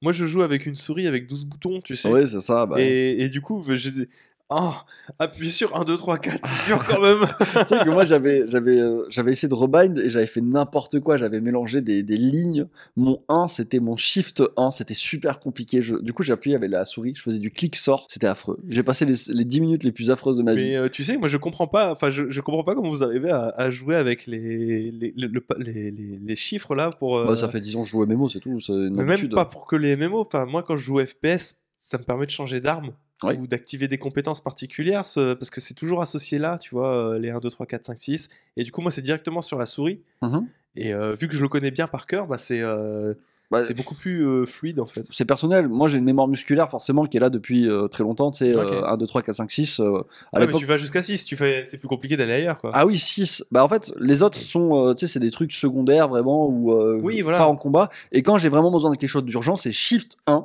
moi 0.00 0.12
je 0.12 0.26
joue 0.26 0.42
avec 0.42 0.66
une 0.66 0.74
souris 0.74 1.06
avec 1.06 1.26
12 1.26 1.44
boutons, 1.44 1.80
tu 1.80 1.96
sais. 1.96 2.08
Ouais, 2.08 2.26
c'est 2.26 2.40
ça. 2.40 2.66
bah. 2.66 2.76
et, 2.78 3.16
et 3.20 3.28
du 3.28 3.40
coup, 3.40 3.62
j'ai 3.68 3.90
des. 3.90 4.08
Oh, 4.50 4.72
appuyer 5.18 5.50
sur 5.52 5.76
1, 5.76 5.84
2, 5.84 5.96
3, 5.98 6.16
4, 6.18 6.38
c'est 6.46 6.66
dur 6.68 6.82
quand 6.88 7.00
même. 7.02 7.18
sais 7.66 7.80
que 7.84 7.90
moi 7.90 8.06
j'avais 8.06 8.48
j'avais 8.48 8.80
euh, 8.80 9.04
j'avais 9.10 9.32
essayé 9.32 9.46
de 9.46 9.54
rebind 9.54 9.98
et 9.98 10.08
j'avais 10.08 10.26
fait 10.26 10.40
n'importe 10.40 11.00
quoi. 11.00 11.18
J'avais 11.18 11.42
mélangé 11.42 11.82
des, 11.82 12.02
des 12.02 12.16
lignes. 12.16 12.66
Mon 12.96 13.20
1 13.28 13.48
c'était 13.48 13.78
mon 13.78 13.98
shift 13.98 14.42
1 14.56 14.70
c'était 14.70 14.94
super 14.94 15.38
compliqué. 15.38 15.82
Je- 15.82 15.96
du 15.96 16.14
coup 16.14 16.22
appuyé 16.30 16.56
avec 16.56 16.70
la 16.70 16.86
souris. 16.86 17.12
Je 17.14 17.20
faisais 17.20 17.40
du 17.40 17.50
clic 17.50 17.76
sort. 17.76 18.06
C'était 18.08 18.26
affreux. 18.26 18.58
J'ai 18.68 18.82
passé 18.82 19.04
les, 19.04 19.16
les 19.34 19.44
10 19.44 19.60
minutes 19.60 19.84
les 19.84 19.92
plus 19.92 20.10
affreuses 20.10 20.38
de 20.38 20.42
ma 20.42 20.54
vie. 20.54 20.64
Mais 20.70 20.76
euh, 20.76 20.88
tu 20.88 21.04
sais, 21.04 21.18
moi 21.18 21.28
je 21.28 21.36
comprends 21.36 21.66
pas, 21.66 21.92
enfin 21.92 22.10
je, 22.10 22.30
je 22.30 22.40
comprends 22.40 22.64
pas 22.64 22.74
comment 22.74 22.88
vous 22.88 23.02
arrivez 23.02 23.30
à, 23.30 23.48
à 23.54 23.68
jouer 23.68 23.96
avec 23.96 24.26
les, 24.26 24.90
les, 24.90 25.12
le- 25.14 25.26
le- 25.28 25.44
les, 25.58 26.36
chiffres 26.36 26.74
là 26.74 26.90
pour. 26.90 27.18
euh, 27.18 27.26
Bah, 27.26 27.36
ça 27.36 27.50
fait 27.50 27.60
10 27.60 27.76
ans 27.76 27.80
que 27.82 27.86
je 27.86 27.90
joue 27.92 28.06
MMO 28.06 28.30
c'est 28.30 28.40
tout. 28.40 28.60
C'est 28.60 28.72
mais 28.72 29.04
même 29.04 29.28
pas 29.28 29.44
pour 29.44 29.66
que 29.66 29.76
les 29.76 29.94
MMO. 29.94 30.20
Enfin, 30.20 30.44
moi 30.48 30.62
quand 30.62 30.76
je 30.76 30.84
joue 30.84 31.00
FPS, 31.04 31.56
ça 31.76 31.98
me 31.98 32.02
permet 32.04 32.24
de 32.24 32.30
changer 32.30 32.60
d'arme. 32.62 32.92
Oui. 33.24 33.36
Ou 33.36 33.46
d'activer 33.48 33.88
des 33.88 33.98
compétences 33.98 34.40
particulières, 34.40 35.06
ce- 35.06 35.34
parce 35.34 35.50
que 35.50 35.60
c'est 35.60 35.74
toujours 35.74 36.00
associé 36.02 36.38
là, 36.38 36.56
tu 36.58 36.70
vois, 36.74 36.94
euh, 37.14 37.18
les 37.18 37.30
1, 37.30 37.40
2, 37.40 37.50
3, 37.50 37.66
4, 37.66 37.84
5, 37.86 37.98
6. 37.98 38.28
Et 38.56 38.62
du 38.62 38.70
coup, 38.70 38.80
moi, 38.80 38.90
c'est 38.92 39.02
directement 39.02 39.42
sur 39.42 39.58
la 39.58 39.66
souris. 39.66 40.00
Mhm. 40.22 40.46
Et 40.76 40.94
euh, 40.94 41.14
vu 41.14 41.26
que 41.26 41.34
je 41.34 41.42
le 41.42 41.48
connais 41.48 41.72
bien 41.72 41.88
par 41.88 42.06
cœur, 42.06 42.28
bah, 42.28 42.38
c'est 42.38 42.60
euh, 42.60 43.14
Bah, 43.50 43.60
beaucoup 43.76 43.94
plus 43.96 44.24
euh, 44.24 44.44
fluide 44.44 44.78
en 44.78 44.84
fait. 44.86 45.04
c'est 45.10 45.24
personnel 45.24 45.68
moi 45.68 45.88
j'ai 45.88 45.96
une 45.96 46.04
mémoire 46.04 46.28
musculaire 46.28 46.68
forcément 46.68 47.06
qui 47.06 47.16
est 47.16 47.20
là 47.20 47.30
depuis 47.30 47.66
très 47.90 48.04
longtemps 48.04 48.30
tu 48.30 48.44
sais 48.44 48.54
Ok. 48.54 48.70
euh, 48.70 48.84
1 48.84 48.98
2 48.98 49.06
3 49.06 49.22
4 49.22 49.34
5 49.36 49.50
6 49.50 49.80
euh, 49.80 50.02
à 50.34 50.38
Ouais, 50.40 50.46
mais 50.46 50.52
tu 50.52 50.66
vas 50.66 50.76
jusqu'à 50.76 51.00
6, 51.00 51.24
tu 51.24 51.34
fais... 51.34 51.62
c'est 51.64 51.78
plus 51.78 51.88
compliqué 51.88 52.18
d'aller 52.18 52.34
ailleurs 52.34 52.60
quoi. 52.60 52.70
Ah 52.74 52.84
oui, 52.84 52.98
6. 52.98 53.42
Bah 53.50 53.64
en 53.64 53.68
fait, 53.68 53.90
les 53.98 54.22
autres 54.22 54.36
sont, 54.38 54.94
tu 54.94 55.06
sais, 55.06 55.12
c'est 55.14 55.18
des 55.18 55.30
trucs 55.30 55.52
secondaires 55.52 56.08
vraiment 56.08 56.46
ou 56.46 56.74
Oui, 57.02 57.22
voilà. 57.22 57.38
pas 57.38 57.46
en 57.46 57.56
combat. 57.56 57.88
Et 58.12 58.22
quand 58.22 58.36
j'ai 58.36 58.50
vraiment 58.50 58.70
besoin 58.70 58.90
de 58.90 58.96
quelque 58.96 59.08
chose 59.10 59.24
d'urgent, 59.24 59.56
c'est 59.56 59.72
Shift 59.72 60.18
1. 60.26 60.44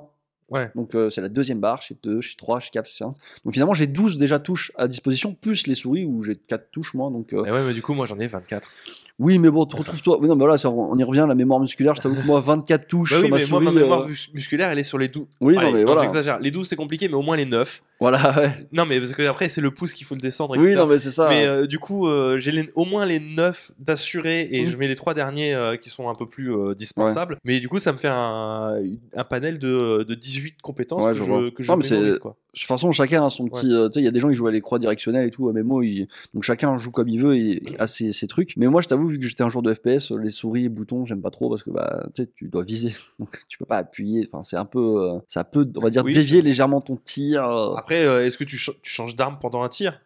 Ouais. 0.53 0.69
Donc 0.75 0.93
euh, 0.93 1.09
c'est 1.09 1.19
la 1.19 1.29
deuxième 1.29 1.59
barre, 1.59 1.81
Shift 1.81 2.03
2, 2.03 2.21
Shift 2.21 2.37
3, 2.37 2.59
Shift 2.59 2.73
4, 2.73 2.85
Shift 2.85 2.97
5. 2.99 3.05
Donc 3.43 3.53
finalement, 3.53 3.73
j'ai 3.73 3.87
12 3.87 4.19
déjà 4.19 4.37
touches 4.37 4.71
à 4.77 4.87
disposition, 4.87 5.33
plus 5.33 5.65
les 5.65 5.73
souris 5.73 6.05
où 6.05 6.21
j'ai 6.21 6.35
4 6.35 6.69
touches 6.71 6.93
moi. 6.93 7.09
Donc 7.09 7.33
euh, 7.33 7.43
Et 7.43 7.51
ouais, 7.51 7.63
mais 7.63 7.73
du 7.73 7.81
coup, 7.81 7.95
moi 7.95 8.05
j'en 8.05 8.19
ai 8.19 8.27
24. 8.27 8.69
Oui, 9.19 9.37
mais 9.39 9.49
bon. 9.49 9.67
Oui, 9.73 10.27
non, 10.27 10.35
mais 10.35 10.39
voilà, 10.43 10.57
ça, 10.57 10.69
on 10.69 10.95
y 10.97 11.03
revient, 11.03 11.25
la 11.27 11.35
mémoire 11.35 11.59
musculaire. 11.59 11.95
Je 11.95 12.01
t'avoue 12.01 12.15
que 12.21 12.25
moi, 12.25 12.39
24 12.41 12.87
touches 12.87 13.11
Bah 13.11 13.17
sur 13.17 13.25
oui, 13.25 13.29
ma 13.31 13.37
mais 13.37 13.43
souris. 13.43 13.63
moi, 13.63 13.71
ma 13.73 13.79
mémoire 13.79 14.01
euh, 14.01 14.07
mus- 14.07 14.29
musculaire, 14.33 14.69
elle 14.71 14.79
est 14.79 14.83
sur 14.83 14.97
les 14.97 15.07
12. 15.07 15.25
Oui, 15.41 15.55
Allez, 15.57 15.67
non, 15.67 15.73
mais 15.77 15.83
voilà. 15.83 16.01
j'exagère. 16.01 16.39
Les 16.39 16.51
12, 16.51 16.67
c'est 16.67 16.75
compliqué, 16.75 17.07
mais 17.07 17.13
au 17.15 17.21
moins 17.21 17.37
les 17.37 17.45
9. 17.45 17.83
Voilà, 17.99 18.17
ouais. 18.37 18.67
Non, 18.73 18.85
mais 18.85 18.99
parce 18.99 19.13
que 19.13 19.21
après, 19.27 19.47
c'est 19.49 19.61
le 19.61 19.71
pouce 19.71 19.93
qu'il 19.93 20.05
faut 20.05 20.15
le 20.15 20.19
descendre, 20.19 20.57
Oui, 20.57 20.73
non, 20.75 20.87
mais 20.87 20.99
c'est 20.99 21.11
ça. 21.11 21.29
Mais 21.29 21.45
euh, 21.45 21.65
du 21.67 21.79
coup, 21.79 22.07
euh, 22.07 22.37
j'ai 22.37 22.51
les- 22.51 22.69
au 22.75 22.85
moins 22.85 23.05
les 23.05 23.19
9 23.19 23.71
d'assurés 23.79 24.49
et 24.51 24.63
Mhm. 24.63 24.69
je 24.69 24.77
mets 24.77 24.87
les 24.87 24.95
3 24.95 25.13
derniers 25.13 25.55
qui 25.81 25.89
sont 25.89 26.09
un 26.09 26.15
peu 26.15 26.25
plus 26.27 26.51
dispensables. 26.75 27.37
Mais 27.45 27.59
du 27.59 27.69
coup, 27.69 27.79
ça 27.79 27.93
me 27.93 27.97
fait 27.97 28.09
un, 28.11 28.77
un 29.15 29.23
panel 29.23 29.59
de, 29.59 30.03
de 30.03 30.15
18 30.15 30.61
compétences 30.61 31.03
Ouais, 31.03 31.11
que 31.11 31.17
je 31.17 31.23
je, 31.23 31.49
que 31.51 31.63
je 31.63 31.71
Non, 31.71 31.77
mais 31.77 31.83
c'est- 31.83 31.95
mémorise. 31.95 32.19
Quoi. 32.19 32.35
De 32.53 32.59
toute 32.59 32.67
façon, 32.67 32.91
chacun 32.91 33.25
a 33.25 33.29
son 33.29 33.47
petit. 33.47 33.61
tu 33.67 33.93
sais, 33.93 33.99
il 34.01 34.03
y 34.03 34.07
a 34.07 34.11
des 34.11 34.19
gens 34.19 34.29
qui 34.29 34.35
jouent 34.35 34.47
à 34.47 34.51
les 34.51 34.61
croix 34.61 34.77
directionnelles 34.79 35.27
et 35.27 35.31
tout, 35.31 35.49
à 35.49 35.53
MMO, 35.53 35.81
ils- 35.81 36.07
donc 36.33 36.43
chacun 36.43 36.75
joue 36.77 36.91
comme 36.91 37.07
il 37.09 37.19
veut 37.21 37.35
et 37.35 37.63
a 37.79 37.87
ses, 37.87 38.11
ses 38.13 38.27
trucs. 38.27 38.55
Mais 38.57 38.67
moi, 38.67 38.81
je 38.81 38.87
t'avoue, 38.87 39.02
vu 39.07 39.19
que 39.19 39.25
j'étais 39.27 39.43
un 39.43 39.49
joueur 39.49 39.61
de 39.63 39.73
FPS, 39.73 40.11
les 40.11 40.29
souris 40.29 40.65
et 40.65 40.69
boutons, 40.69 41.05
j'aime 41.05 41.21
pas 41.21 41.31
trop 41.31 41.49
parce 41.49 41.63
que 41.63 41.69
bah, 41.71 42.07
tu 42.35 42.47
dois 42.49 42.63
viser, 42.63 42.93
donc 43.19 43.39
tu 43.47 43.57
peux 43.57 43.65
pas 43.65 43.77
appuyer. 43.77 44.27
Enfin, 44.27 44.43
c'est 44.43 44.57
un 44.57 44.65
peu. 44.65 44.79
euh, 45.01 45.19
ça 45.27 45.43
peut, 45.43 45.69
on 45.77 45.81
va 45.81 45.89
dire, 45.89 46.03
Oui, 46.03 46.13
dévier 46.13 46.41
légèrement 46.41 46.81
ton 46.81 46.95
tir. 46.97 47.43
euh, 47.47 47.75
Après, 47.75 48.05
euh, 48.05 48.25
est-ce 48.25 48.37
que 48.37 48.43
tu, 48.43 48.57
ch- 48.57 48.77
tu 48.81 48.91
changes 48.91 49.15
d'arme 49.15 49.37
pendant 49.39 49.63
un 49.63 49.69
tir? 49.69 50.01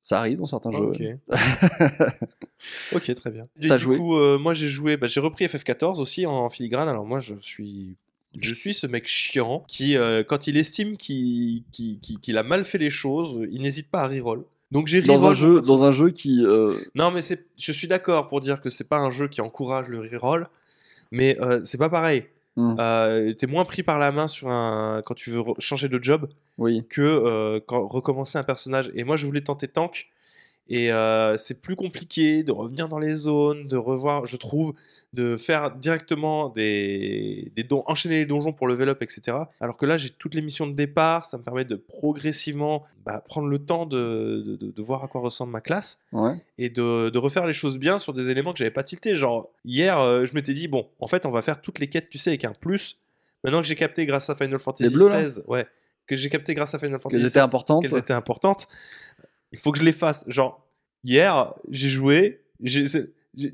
Ça 0.00 0.18
arrive 0.18 0.38
dans 0.38 0.44
certains 0.44 0.70
Ah, 0.72 0.78
jeux. 0.78 1.18
Ok. 2.92 3.04
très 3.16 3.30
bien. 3.30 3.48
T'as 3.68 3.76
du 3.78 3.84
joué? 3.84 3.96
coup, 3.96 4.16
euh, 4.16 4.38
moi 4.38 4.54
j'ai 4.54 4.68
joué, 4.68 4.96
bah, 4.96 5.06
j'ai 5.06 5.20
repris 5.20 5.46
FF14 5.46 6.00
aussi 6.00 6.26
en 6.26 6.50
filigrane. 6.50 6.88
Alors 6.88 7.06
moi, 7.06 7.20
je 7.20 7.34
suis, 7.40 7.96
je 8.36 8.52
suis 8.54 8.74
ce 8.74 8.86
mec 8.86 9.06
chiant 9.06 9.64
qui, 9.66 9.96
euh, 9.96 10.22
quand 10.22 10.46
il 10.46 10.56
estime 10.56 10.96
qu'il 10.96 11.64
a 12.36 12.42
mal 12.42 12.64
fait 12.64 12.78
les 12.78 12.90
choses, 12.90 13.46
il 13.50 13.62
n'hésite 13.62 13.88
pas 13.90 14.02
à 14.02 14.08
reroll. 14.08 14.44
Donc 14.74 14.86
j'ai 14.88 15.00
Dans 15.00 15.14
un 15.14 15.16
reroll. 15.30 15.34
jeu, 15.34 15.60
dans 15.62 15.84
un 15.84 15.92
jeu 15.92 16.10
qui. 16.10 16.44
euh, 16.44 16.74
Non, 16.94 17.10
mais 17.10 17.22
c'est, 17.22 17.46
je 17.56 17.72
suis 17.72 17.88
d'accord 17.88 18.26
pour 18.26 18.40
dire 18.40 18.60
que 18.60 18.68
c'est 18.68 18.88
pas 18.88 18.98
un 18.98 19.10
jeu 19.10 19.28
qui 19.28 19.40
encourage 19.40 19.88
le 19.88 20.00
reroll, 20.00 20.48
mais 21.12 21.38
euh, 21.40 21.60
c'est 21.64 21.78
pas 21.78 21.88
pareil. 21.88 22.26
Hmm. 22.56 22.76
Euh, 22.78 23.32
T'es 23.34 23.46
moins 23.46 23.64
pris 23.64 23.82
par 23.82 23.98
la 23.98 24.12
main 24.12 24.28
sur 24.28 24.48
un 24.48 25.00
quand 25.06 25.14
tu 25.14 25.30
veux 25.30 25.42
changer 25.58 25.88
de 25.88 25.98
job 26.02 26.28
Oui. 26.58 26.84
que 26.90 27.00
euh, 27.02 27.60
quand 27.66 27.86
recommencer 27.86 28.36
un 28.36 28.44
personnage. 28.44 28.90
Et 28.94 29.02
moi, 29.04 29.16
je 29.16 29.26
voulais 29.26 29.40
tenter 29.40 29.66
tank. 29.68 30.08
Et 30.68 30.90
euh, 30.92 31.36
c'est 31.36 31.60
plus 31.60 31.76
compliqué 31.76 32.42
de 32.42 32.50
revenir 32.50 32.88
dans 32.88 32.98
les 32.98 33.14
zones, 33.14 33.66
de 33.66 33.76
revoir, 33.76 34.24
je 34.24 34.36
trouve, 34.38 34.72
de 35.12 35.36
faire 35.36 35.70
directement 35.76 36.48
des, 36.48 37.52
des 37.54 37.64
dons, 37.64 37.82
enchaîner 37.86 38.16
les 38.16 38.24
donjons 38.24 38.52
pour 38.54 38.66
level 38.66 38.88
up, 38.88 39.02
etc. 39.02 39.36
Alors 39.60 39.76
que 39.76 39.84
là, 39.86 39.96
j'ai 39.98 40.08
toutes 40.10 40.34
les 40.34 40.40
missions 40.40 40.66
de 40.66 40.72
départ, 40.72 41.26
ça 41.26 41.36
me 41.36 41.42
permet 41.42 41.64
de 41.66 41.76
progressivement 41.76 42.84
bah, 43.04 43.22
prendre 43.26 43.48
le 43.48 43.58
temps 43.58 43.84
de, 43.86 44.56
de- 44.60 44.70
de 44.72 44.82
voir 44.82 45.04
à 45.04 45.08
quoi 45.08 45.20
ressemble 45.20 45.52
ma 45.52 45.60
classe 45.60 46.00
Ouais. 46.12 46.36
et 46.58 46.70
de, 46.70 47.10
de 47.10 47.18
refaire 47.18 47.46
les 47.46 47.52
choses 47.52 47.76
bien 47.78 47.98
sur 47.98 48.12
des 48.14 48.30
éléments 48.30 48.52
que 48.52 48.58
j'avais 48.58 48.70
pas 48.70 48.82
tilté. 48.82 49.14
Genre, 49.14 49.50
hier, 49.64 50.00
euh, 50.00 50.24
je 50.24 50.34
m'étais 50.34 50.54
dit, 50.54 50.66
bon, 50.68 50.88
en 50.98 51.06
fait, 51.06 51.26
on 51.26 51.30
va 51.30 51.42
faire 51.42 51.60
toutes 51.60 51.78
les 51.78 51.88
quêtes, 51.88 52.08
tu 52.08 52.16
sais, 52.18 52.30
avec 52.30 52.44
un 52.46 52.52
plus. 52.54 52.98
Maintenant 53.44 53.60
que 53.60 53.66
j'ai 53.66 53.74
capté 53.74 54.06
grâce 54.06 54.30
à 54.30 54.34
Final 54.34 54.58
Fantasy 54.58 54.88
XVI, 54.94 55.42
ouais, 55.48 55.66
que 56.06 56.16
j'ai 56.16 56.30
capté 56.30 56.54
grâce 56.54 56.74
à 56.74 56.78
Final 56.78 56.98
Fantasy 56.98 57.20
Qu'elles 57.20 57.28
étaient 57.28 57.38
importantes. 57.40 57.82
qu'elles 57.82 57.96
étaient 57.98 58.12
importantes, 58.14 58.66
il 59.52 59.58
faut 59.58 59.72
que 59.72 59.78
je 59.78 59.84
les 59.84 59.92
fasse. 59.92 60.24
Genre, 60.28 60.66
hier, 61.04 61.52
j'ai 61.70 61.88
joué, 61.88 62.40
j'ai- 62.62 62.84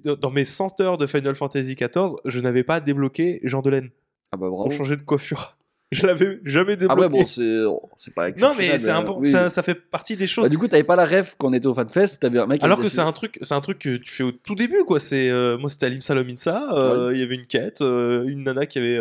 dans 0.05 0.31
mes 0.31 0.45
100 0.45 0.81
heures 0.81 0.99
de 0.99 1.07
Final 1.07 1.35
Fantasy 1.35 1.75
XIV, 1.75 2.15
je 2.25 2.41
n'avais 2.41 2.63
pas 2.65 2.81
débloqué 2.81 3.41
Jean 3.45 3.63
Delaine 3.63 3.89
Ah 4.33 4.37
bah 4.37 4.49
bravo. 4.49 4.65
pour 4.65 4.73
changer 4.73 4.97
de 4.97 5.03
coiffure. 5.03 5.57
Je 5.93 6.07
l'avais 6.07 6.39
jamais 6.45 6.75
Ah 6.75 6.77
débloqué. 6.77 7.01
ouais, 7.01 7.09
bon, 7.09 7.27
c'est 7.27 7.65
c'est 7.97 8.15
pas 8.15 8.31
non, 8.31 8.53
mais 8.57 8.79
c'est 8.79 8.93
un 8.93 9.05
oui. 9.11 9.29
ça, 9.29 9.51
ça 9.51 9.61
fait 9.65 9.75
partie 9.75 10.15
des 10.17 10.29
choses. 10.29 10.45
Bah, 10.45 10.49
du 10.49 10.57
coup, 10.57 10.69
t'avais 10.69 10.85
pas 10.85 10.95
la 10.95 11.05
ref 11.05 11.35
quand 11.37 11.49
on 11.49 11.53
était 11.53 11.67
au 11.67 11.75
FanFest, 11.75 12.19
t'avais 12.21 12.39
un 12.39 12.47
mec. 12.47 12.63
Alors 12.63 12.81
que 12.81 12.89
c'est 12.89 13.01
un 13.01 13.11
truc, 13.11 13.41
c'est 13.43 13.55
un 13.55 13.61
truc 13.61 13.81
que 13.81 13.97
tu 13.97 14.09
fais 14.09 14.23
au 14.23 14.31
tout 14.31 14.55
début, 14.55 14.85
quoi. 14.87 15.01
C'est 15.01 15.29
euh, 15.29 15.59
moi, 15.59 15.69
c'était 15.69 15.87
à 15.87 15.89
l'Imsalom 15.89 16.29
Insa. 16.29 16.63
euh, 16.77 17.11
Il 17.13 17.19
y 17.19 17.25
avait 17.25 17.35
une 17.35 17.47
quête, 17.47 17.81
euh, 17.81 18.23
une 18.29 18.45
nana 18.45 18.67
qui 18.67 18.79
avait, 18.79 19.01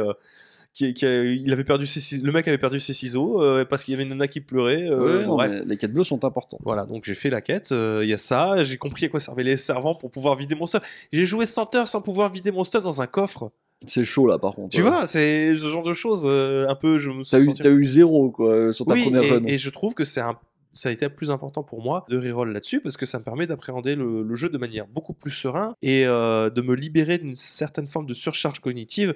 qui, 0.79 0.93
qui 0.93 1.05
a- 1.05 1.23
il 1.23 1.51
avait 1.51 1.63
perdu 1.63 1.85
ses, 1.85 1.99
ciseaux- 1.99 2.25
le 2.25 2.31
mec 2.31 2.47
avait 2.47 2.57
perdu 2.57 2.79
ses 2.79 2.93
ciseaux 2.93 3.43
euh, 3.43 3.65
parce 3.65 3.83
qu'il 3.83 3.91
y 3.91 3.95
avait 3.95 4.03
une 4.03 4.09
nana 4.09 4.27
qui 4.27 4.39
pleurait. 4.41 4.87
euh, 4.87 5.19
Ouais, 5.19 5.25
non, 5.25 5.35
bref. 5.35 5.51
mais 5.51 5.65
les 5.65 5.77
quêtes 5.77 5.91
bleues 5.93 6.03
sont 6.05 6.23
importantes. 6.25 6.61
Voilà, 6.63 6.85
donc 6.85 7.03
j'ai 7.05 7.15
fait 7.15 7.29
la 7.29 7.41
quête, 7.41 7.71
euh, 7.71 7.99
il 8.03 8.09
y 8.09 8.13
a 8.13 8.17
ça, 8.17 8.63
j'ai 8.63 8.77
compris 8.77 9.05
à 9.05 9.09
quoi 9.09 9.19
servaient 9.19 9.43
les 9.43 9.57
servants 9.57 9.93
pour 9.95 10.09
pouvoir 10.09 10.35
vider 10.35 10.55
mon 10.55 10.65
stuff. 10.65 10.81
J'ai 11.11 11.25
joué 11.25 11.45
100 11.45 11.75
heures 11.75 11.87
sans 11.87 12.01
pouvoir 12.01 12.31
vider 12.31 12.51
mon 12.51 12.63
stuff 12.63 12.83
dans 12.83 13.01
un 13.01 13.07
coffre. 13.07 13.51
C'est 13.85 14.03
chaud 14.03 14.27
là, 14.27 14.37
par 14.39 14.53
contre. 14.55 14.75
Tu 14.75 14.81
vois, 14.81 15.05
c'est 15.05 15.55
ce 15.55 15.69
genre 15.69 15.83
de 15.83 15.93
choses, 15.93 16.25
un 16.25 16.75
peu, 16.75 16.97
je 16.97 17.09
me 17.09 17.23
T'as 17.23 17.39
eu, 17.39 17.53
t'as 17.53 17.69
eu 17.69 17.85
zéro 17.85 18.29
quoi 18.31 18.71
sur 18.73 18.85
ta 18.85 18.93
oui, 18.93 19.03
première 19.03 19.23
run. 19.35 19.43
et, 19.45 19.53
et 19.53 19.57
je 19.57 19.69
trouve 19.69 19.93
que 19.93 20.03
c'est 20.03 20.21
un 20.21 20.37
ça 20.71 20.89
a 20.89 20.91
été 20.91 21.09
plus 21.09 21.31
important 21.31 21.63
pour 21.63 21.81
moi 21.81 22.05
de 22.09 22.17
reroll 22.19 22.51
là-dessus 22.53 22.79
parce 22.79 22.95
que 22.95 23.07
ça 23.07 23.17
me 23.17 23.23
permet 23.23 23.47
d'appréhender 23.47 23.95
le, 23.95 24.21
le 24.21 24.35
jeu 24.35 24.49
de 24.49 24.57
manière 24.59 24.85
beaucoup 24.85 25.13
plus 25.13 25.31
serein 25.31 25.73
et 25.81 26.05
euh, 26.05 26.51
de 26.51 26.61
me 26.61 26.75
libérer 26.75 27.17
d'une 27.17 27.33
certaine 27.35 27.87
forme 27.87 28.05
de 28.05 28.13
surcharge 28.13 28.59
cognitive. 28.59 29.15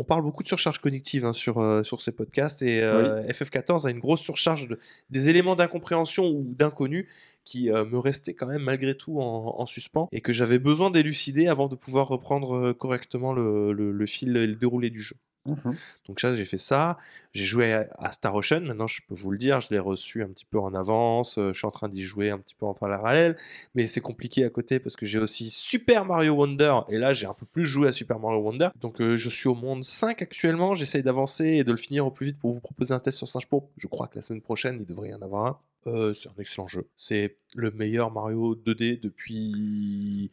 On 0.00 0.04
parle 0.04 0.22
beaucoup 0.22 0.42
de 0.42 0.48
surcharge 0.48 0.78
cognitive 0.78 1.26
hein, 1.26 1.34
sur, 1.34 1.58
euh, 1.58 1.82
sur 1.82 2.00
ces 2.00 2.10
podcasts 2.10 2.62
et 2.62 2.82
euh, 2.82 3.22
FF14 3.28 3.86
a 3.86 3.90
une 3.90 3.98
grosse 3.98 4.22
surcharge 4.22 4.66
de, 4.66 4.78
des 5.10 5.28
éléments 5.28 5.56
d'incompréhension 5.56 6.26
ou 6.26 6.42
d'inconnu 6.56 7.06
qui 7.44 7.70
euh, 7.70 7.84
me 7.84 7.98
restaient 7.98 8.32
quand 8.32 8.46
même 8.46 8.62
malgré 8.62 8.96
tout 8.96 9.20
en, 9.20 9.56
en 9.58 9.66
suspens 9.66 10.08
et 10.10 10.22
que 10.22 10.32
j'avais 10.32 10.58
besoin 10.58 10.90
d'élucider 10.90 11.48
avant 11.48 11.68
de 11.68 11.74
pouvoir 11.76 12.08
reprendre 12.08 12.72
correctement 12.72 13.34
le, 13.34 13.72
le- 13.74 13.92
le 13.92 14.06
fil 14.06 14.34
et 14.38 14.46
le 14.46 14.54
déroulé 14.54 14.88
du 14.88 15.00
jeu. 15.00 15.16
Mhm. 15.46 15.74
Donc 16.06 16.20
ça, 16.20 16.34
j'ai 16.34 16.44
fait 16.44 16.58
ça. 16.58 16.98
J'ai 17.32 17.44
joué 17.44 17.72
à, 17.72 18.12
Star 18.12 18.34
Ocean. 18.34 18.60
Maintenant, 18.60 18.86
je 18.86 19.00
peux 19.08 19.14
vous 19.14 19.30
le 19.30 19.38
dire, 19.38 19.60
je 19.60 19.68
l'ai 19.70 19.78
reçu 19.78 20.22
un 20.22 20.28
petit 20.28 20.44
peu 20.44 20.58
en 20.58 20.74
avance. 20.74 21.38
euh, 21.38 21.52
je 21.52 21.58
suis 21.58 21.66
en 21.66 21.70
train 21.70 21.88
d'y 21.88 22.02
jouer 22.02 22.30
un 22.30 22.38
petit 22.38 22.54
peu 22.54 22.66
en 22.66 22.74
parallèle. 22.74 23.36
Mais 23.74 23.86
c'est 23.86 24.00
compliqué 24.00 24.44
à 24.44 24.50
côté 24.50 24.80
parce 24.80 24.96
que 24.96 25.06
j'ai 25.06 25.18
aussi 25.18 25.50
Super 25.50 26.04
Mario 26.04 26.34
Wonder. 26.34 26.80
Et 26.88 26.98
là, 26.98 27.12
j'ai 27.12 27.26
un 27.26 27.34
peu 27.34 27.46
plus 27.46 27.64
joué 27.64 27.88
à 27.88 27.92
Super 27.92 28.18
Mario 28.18 28.40
Wonder. 28.40 28.68
Donc 28.80 29.00
euh, 29.00 29.16
je 29.16 29.30
suis 29.30 29.48
au 29.48 29.54
monde 29.54 29.82
5 29.84 30.20
actuellement. 30.22 30.74
J'essaye 30.74 31.02
d'avancer 31.02 31.46
et 31.46 31.64
de 31.64 31.70
le 31.70 31.78
finir 31.78 32.06
au 32.06 32.10
plus 32.10 32.26
vite 32.26 32.38
pour 32.38 32.52
vous 32.52 32.60
proposer 32.60 32.92
un 32.92 33.00
test 33.00 33.16
sur 33.18 33.28
Singe 33.28 33.46
Pourpre. 33.46 33.70
Je 33.78 33.86
crois 33.86 34.08
que 34.08 34.16
la 34.16 34.22
semaine 34.22 34.42
prochaine, 34.42 34.76
il 34.80 34.86
devrait 34.86 35.10
y 35.10 35.14
en 35.14 35.22
avoir 35.22 35.46
un. 35.46 35.58
Euh, 35.86 36.12
c'est 36.12 36.28
un 36.28 36.34
excellent 36.38 36.68
jeu. 36.68 36.86
C'est 36.96 37.36
le 37.54 37.70
meilleur 37.70 38.10
Mario 38.10 38.54
2D 38.54 39.00
depuis 39.00 40.30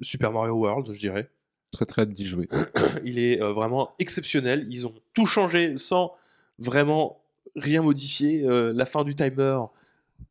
Super 0.00 0.30
Mario 0.30 0.54
World, 0.54 0.92
je 0.92 0.98
dirais 1.00 1.28
Très 1.70 1.84
très 1.84 2.02
hâte 2.02 2.10
d'y 2.10 2.24
il 3.04 3.18
est 3.18 3.42
euh, 3.42 3.52
vraiment 3.52 3.94
exceptionnel. 3.98 4.66
Ils 4.70 4.86
ont 4.86 4.94
tout 5.14 5.26
changé 5.26 5.76
sans 5.76 6.14
vraiment 6.58 7.20
rien 7.56 7.82
modifier. 7.82 8.44
Euh, 8.44 8.72
la 8.74 8.86
fin 8.86 9.04
du 9.04 9.14
timer, 9.14 9.58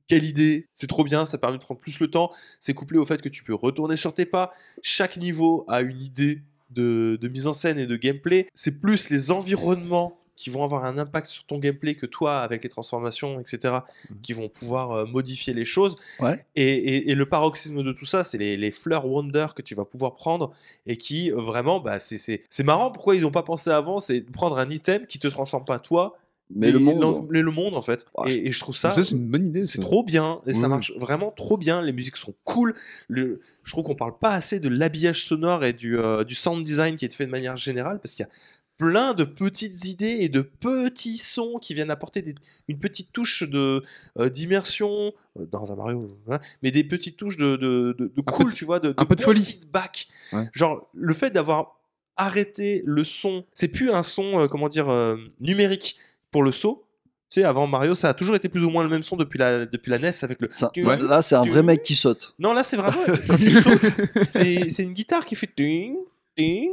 quelle 0.07 0.23
idée, 0.23 0.67
c'est 0.73 0.87
trop 0.87 1.03
bien, 1.03 1.25
ça 1.25 1.37
permet 1.37 1.57
de 1.57 1.63
prendre 1.63 1.79
plus 1.79 1.99
le 1.99 2.09
temps. 2.09 2.31
C'est 2.59 2.73
couplé 2.73 2.97
au 2.97 3.05
fait 3.05 3.21
que 3.21 3.29
tu 3.29 3.43
peux 3.43 3.53
retourner 3.53 3.97
sur 3.97 4.13
tes 4.13 4.25
pas. 4.25 4.51
Chaque 4.81 5.17
niveau 5.17 5.65
a 5.67 5.81
une 5.81 6.01
idée 6.01 6.41
de 6.71 7.27
mise 7.27 7.47
en 7.47 7.53
scène 7.53 7.79
et 7.79 7.87
de 7.87 7.95
gameplay. 7.95 8.47
C'est 8.53 8.79
plus 8.79 9.09
les 9.09 9.31
environnements 9.31 10.19
qui 10.37 10.49
vont 10.49 10.63
avoir 10.63 10.85
un 10.85 10.97
impact 10.97 11.29
sur 11.29 11.43
ton 11.43 11.57
gameplay 11.59 11.95
que 11.95 12.05
toi, 12.05 12.39
avec 12.39 12.63
les 12.63 12.69
transformations, 12.69 13.39
etc., 13.41 13.79
qui 14.21 14.31
vont 14.31 14.47
pouvoir 14.47 14.91
euh, 14.91 15.05
modifier 15.05 15.53
les 15.53 15.65
choses. 15.65 15.95
Ouais. 16.21 16.45
Et, 16.55 16.63
et- 16.71 17.11
et 17.11 17.15
le 17.15 17.25
paroxysme 17.25 17.83
de 17.83 17.91
tout 17.91 18.05
ça, 18.05 18.23
c'est 18.23 18.37
les, 18.37 18.55
les 18.55 18.71
fleurs 18.71 19.05
Wonder 19.07 19.47
que 19.55 19.61
tu 19.61 19.75
vas 19.75 19.83
pouvoir 19.83 20.15
prendre 20.15 20.53
et 20.85 20.95
qui, 20.95 21.31
euh, 21.31 21.35
vraiment, 21.41 21.79
bah, 21.81 21.99
c'est- 21.99 22.17
c'est 22.19 22.43
c'est 22.49 22.63
marrant 22.63 22.91
pourquoi 22.91 23.15
ils 23.15 23.23
n'ont 23.23 23.31
pas 23.31 23.43
pensé 23.43 23.69
avant, 23.71 23.99
c'est 23.99 24.21
prendre 24.21 24.57
un 24.57 24.69
item 24.69 25.05
qui 25.07 25.19
te 25.19 25.27
transforme 25.27 25.65
pas 25.65 25.79
toi, 25.79 26.15
Mais 26.55 26.71
le 26.71 26.79
monde. 26.79 27.27
mais 27.29 27.41
le 27.41 27.51
monde, 27.51 27.75
en 27.75 27.81
fait. 27.81 28.05
Ouais, 28.17 28.31
et, 28.33 28.47
et 28.47 28.51
je 28.53 28.59
trouve 28.61 28.75
ça... 28.75 28.91
Ça, 28.91 29.03
c'est 29.03 29.15
une 29.15 29.27
bonne 29.27 29.47
idée. 29.47 29.63
C'est 29.63 29.79
trop 29.79 30.01
bien 30.03 30.39
et 30.45 30.51
Oui, 30.51 30.55
ça 30.55 30.67
marche 30.69 30.93
vraiment 30.97 31.31
trop 31.31 31.57
bien. 31.57 31.81
Les 31.81 31.91
musiques 31.91 32.15
sont 32.15 32.33
cool. 32.45 32.73
Le, 33.09 33.41
je 33.65 33.71
trouve 33.71 33.83
qu'on 33.83 33.95
parle 33.95 34.17
pas 34.17 34.29
assez 34.31 34.59
de 34.61 34.69
l'habillage 34.69 35.25
sonore 35.25 35.65
et 35.65 35.73
du, 35.73 35.97
euh, 35.99 36.23
du 36.23 36.35
sound 36.35 36.63
design 36.63 36.95
qui 36.95 37.03
est 37.05 37.13
fait 37.13 37.25
de 37.25 37.31
manière 37.31 37.57
générale 37.57 37.99
parce 38.01 38.13
qu'il 38.13 38.23
y 38.25 38.29
a 38.29 38.31
plein 38.77 39.13
de 39.13 39.23
petites 39.23 39.85
idées 39.85 40.17
et 40.19 40.29
de 40.29 40.41
petits 40.41 41.17
sons 41.17 41.55
qui 41.61 41.73
viennent 41.73 41.89
apporter 41.91 42.21
des- 42.21 42.35
une 42.67 42.77
petite 42.79 43.11
touche 43.11 43.43
de 43.43 43.81
euh, 44.19 44.29
d'immersion 44.29 45.13
euh, 45.39 45.45
dans 45.51 45.71
un 45.71 45.75
Mario, 45.75 46.15
hein, 46.29 46.39
mais 46.61 46.69
des 46.71 46.83
petites 46.83 47.17
touches 47.17 47.37
de, 47.37 47.55
de, 47.55 47.95
de- 47.97 48.05
de 48.05 48.11
Un 48.19 48.23
peu 48.23 48.31
cool, 48.31 48.51
de- 48.51 48.55
tu 48.55 48.65
vois, 48.65 48.79
de, 48.79 48.93
un 48.97 49.05
peu 49.05 49.15
de 49.15 49.21
folie. 49.23 49.43
feedback. 49.43 50.07
Ouais. 50.33 50.47
Genre 50.53 50.87
le 50.93 51.13
fait 51.13 51.31
d'avoir 51.31 51.79
arrêté 52.17 52.83
le 52.85 53.03
son, 53.03 53.45
c'est 53.53 53.67
plus 53.67 53.91
un 53.91 54.03
son, 54.03 54.39
euh, 54.41 54.47
comment 54.47 54.67
dire, 54.67 54.89
euh, 54.89 55.17
numérique 55.39 55.97
pour 56.31 56.43
le 56.43 56.51
saut. 56.51 56.83
Tu 57.29 57.41
sais, 57.41 57.43
avant 57.43 57.67
Mario, 57.67 57.93
ça 57.93 58.09
a 58.09 58.13
toujours 58.13 58.35
été 58.35 58.47
plus 58.47 58.63
ou 58.63 58.69
moins 58.69 58.83
le 58.83 58.89
même 58.89 59.03
son 59.03 59.17
depuis 59.17 59.37
la, 59.37 59.65
depuis 59.65 59.89
la 59.91 59.99
NES 59.99 60.11
avec 60.23 60.39
le. 60.41 60.47
Ça- 60.49 60.71
Tu- 60.73 60.85
Ouais. 60.85 60.97
Là, 60.97 61.21
c'est 61.21 61.35
un 61.35 61.43
vrai 61.43 61.61
mec 61.61 61.83
qui 61.83 61.93
saute. 61.95 62.33
Non, 62.39 62.53
là, 62.53 62.63
c'est 62.63 62.77
vraiment. 62.77 63.03
Quand 63.27 63.35
tu 63.37 63.51
sautes, 63.51 63.81
c'est 64.23 64.69
c'est 64.69 64.83
une 64.83 64.93
guitare 64.93 65.25
qui 65.25 65.35
fait. 65.35 65.49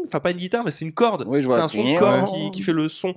Enfin, 0.07 0.21
pas 0.21 0.31
une 0.33 0.37
guitare, 0.37 0.65
mais 0.65 0.71
c'est 0.71 0.85
une 0.85 0.93
corde. 0.93 1.25
Oui, 1.27 1.43
c'est 1.49 1.53
un 1.59 1.69
son 1.69 1.83
de 1.85 1.99
corde 1.99 2.23
Ouais. 2.23 2.51
qui, 2.51 2.59
qui 2.59 2.63
fait 2.63 2.73
le 2.73 2.89
son. 2.89 3.15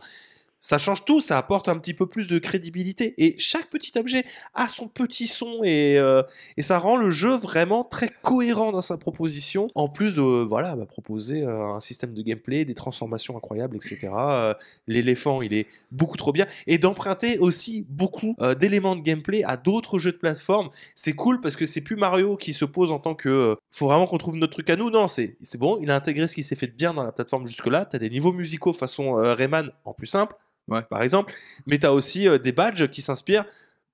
Ça 0.60 0.80
change 0.80 1.06
tout, 1.06 1.22
ça 1.22 1.38
apporte 1.38 1.70
un 1.70 1.78
petit 1.78 1.94
peu 1.94 2.08
plus 2.08 2.28
de 2.28 2.40
crédibilité. 2.40 3.14
Et 3.18 3.36
chaque 3.38 3.70
petit 3.70 3.92
objet 3.98 4.26
a 4.56 4.68
son 4.68 4.88
petit 4.88 5.28
son 5.28 5.64
et, 5.64 6.00
euh, 6.00 6.24
ça 6.60 6.80
rend 6.80 6.98
le 6.98 7.12
jeu 7.12 7.36
vraiment 7.36 7.84
très 7.84 8.10
cohérent 8.24 8.72
dans 8.72 8.82
sa 8.82 8.98
proposition. 8.98 9.68
En 9.76 9.88
plus 9.88 10.16
de 10.16 10.22
voilà, 10.22 10.76
bah, 10.76 10.88
proposer 10.88 11.44
euh, 11.44 11.76
un 11.76 11.80
système 11.80 12.14
de 12.14 12.22
gameplay, 12.24 12.66
des 12.66 12.74
transformations 12.74 13.38
incroyables, 13.38 13.76
etc. 13.76 14.10
Euh, 14.14 14.54
L'éléphant, 14.88 15.44
il 15.44 15.54
est 15.54 15.68
beaucoup 15.92 16.18
trop 16.18 16.32
bien. 16.32 16.48
Et 16.66 16.80
d'emprunter 16.80 17.38
aussi 17.38 17.86
beaucoup 17.90 18.36
d'éléments 18.60 18.96
de 18.96 19.02
gameplay 19.02 19.44
à 19.44 19.58
d'autres 19.58 20.00
jeux 20.00 20.12
de 20.12 20.18
plateforme. 20.18 20.70
C'est 20.96 21.14
cool 21.14 21.40
parce 21.40 21.56
que 21.56 21.66
c'est 21.66 21.82
plus 21.82 21.96
Mario 21.96 22.36
qui 22.36 22.54
se 22.54 22.66
pose 22.66 22.92
en 22.92 23.00
tant 23.00 23.16
que 23.16 23.56
faut 23.72 23.88
vraiment 23.88 24.08
qu'on 24.08 24.18
trouve 24.18 24.36
notre 24.36 24.54
truc 24.54 24.70
à 24.70 24.76
nous. 24.76 24.90
Non, 24.90 25.08
c'est 25.08 25.38
bon, 25.58 25.78
il 25.82 25.92
a 25.92 25.96
intégré 25.96 26.28
ce 26.28 26.34
qui 26.34 26.44
s'est 26.44 26.56
fait 26.56 26.68
de 26.68 26.74
bien 26.74 26.94
dans 26.94 27.04
la 27.04 27.12
plateforme 27.12 27.46
jusque-là. 27.46 27.86
T'as 27.86 28.00
des 28.00 28.10
niveaux 28.10 28.34
musicaux 28.34 28.74
façon 28.74 29.14
Rayman 29.14 29.72
en 29.86 29.94
plus 29.94 30.08
simple, 30.08 30.36
Ouais. 30.68 30.84
par 30.90 31.02
exemple. 31.04 31.34
Mais 31.66 31.78
t'as 31.78 31.92
aussi 31.92 32.28
euh, 32.28 32.38
des 32.38 32.52
badges 32.52 32.88
qui 32.88 33.02
s'inspirent 33.02 33.46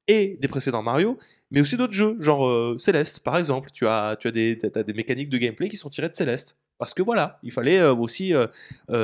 et 0.08 0.38
des 0.42 0.48
précédents 0.48 0.84
Mario, 0.84 1.18
mais 1.52 1.62
aussi 1.62 1.78
d'autres 1.78 1.94
jeux, 1.94 2.18
genre 2.20 2.46
euh, 2.46 2.78
Céleste 2.78 3.22
par 3.22 3.38
exemple. 3.38 3.70
Tu 3.72 3.88
as, 3.88 4.18
tu 4.20 4.28
as 4.28 4.32
des, 4.32 4.58
t'as 4.58 4.84
des 4.84 4.94
mécaniques 4.94 5.30
de 5.30 5.38
gameplay 5.38 5.70
qui 5.70 5.78
sont 5.78 5.90
tirées 5.90 6.10
de 6.10 6.16
Céleste. 6.16 6.60
Parce 6.80 6.94
que 6.94 7.02
voilà, 7.02 7.40
il 7.44 7.52
fallait 7.52 7.80
euh, 7.80 7.94
aussi 7.94 8.34
euh, 8.34 8.48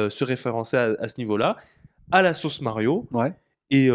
se 0.09 0.24
référencer 0.24 0.76
à, 0.76 0.95
à 0.99 1.07
ce 1.07 1.20
niveau-là, 1.20 1.55
à 2.11 2.22
la 2.22 2.34
sauce 2.34 2.61
Mario. 2.61 3.07
Ouais. 3.11 3.34
Et 3.70 3.89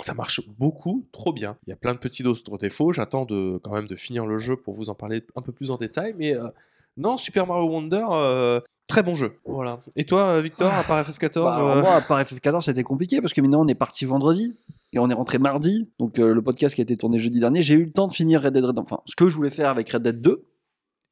ça 0.00 0.14
marche 0.14 0.40
beaucoup, 0.58 1.06
trop 1.12 1.32
bien. 1.32 1.56
Il 1.66 1.70
y 1.70 1.72
a 1.72 1.76
plein 1.76 1.94
de 1.94 1.98
petits 1.98 2.26
autres 2.26 2.58
défauts. 2.58 2.92
J'attends 2.92 3.24
de, 3.24 3.60
quand 3.62 3.72
même 3.72 3.86
de 3.86 3.94
finir 3.94 4.26
le 4.26 4.38
jeu 4.38 4.56
pour 4.56 4.74
vous 4.74 4.88
en 4.88 4.94
parler 4.94 5.22
un 5.36 5.42
peu 5.42 5.52
plus 5.52 5.70
en 5.70 5.76
détail. 5.76 6.14
Mais 6.18 6.34
euh, 6.34 6.48
non, 6.96 7.16
Super 7.16 7.46
Mario 7.46 7.68
Wonder, 7.68 8.04
euh, 8.10 8.60
très 8.86 9.02
bon 9.02 9.14
jeu. 9.14 9.34
Voilà. 9.44 9.80
Et 9.96 10.04
toi, 10.04 10.22
euh, 10.26 10.40
Victor, 10.40 10.72
à 10.72 10.82
part 10.84 11.02
FF14 11.08 11.42
Bah, 11.42 11.58
euh, 11.60 11.80
Moi, 11.82 11.92
à 11.94 12.00
part 12.00 12.20
FF14, 12.22 12.62
c'était 12.62 12.82
compliqué 12.82 13.20
parce 13.20 13.32
que 13.32 13.40
maintenant 13.40 13.62
on 13.64 13.68
est 13.68 13.74
parti 13.74 14.04
vendredi 14.04 14.56
et 14.92 14.98
on 14.98 15.08
est 15.10 15.14
rentré 15.14 15.38
mardi. 15.38 15.88
Donc 15.98 16.18
euh, 16.18 16.34
le 16.34 16.42
podcast 16.42 16.74
qui 16.74 16.80
a 16.80 16.84
été 16.84 16.96
tourné 16.96 17.18
jeudi 17.18 17.40
dernier, 17.40 17.62
j'ai 17.62 17.74
eu 17.74 17.84
le 17.84 17.92
temps 17.92 18.08
de 18.08 18.12
finir 18.12 18.42
Red 18.42 18.52
Dead 18.54 18.64
Redemption. 18.64 18.96
Enfin, 18.96 19.02
ce 19.06 19.16
que 19.16 19.28
je 19.28 19.36
voulais 19.36 19.50
faire 19.50 19.70
avec 19.70 19.90
Red 19.90 20.02
Dead 20.02 20.20
2. 20.20 20.44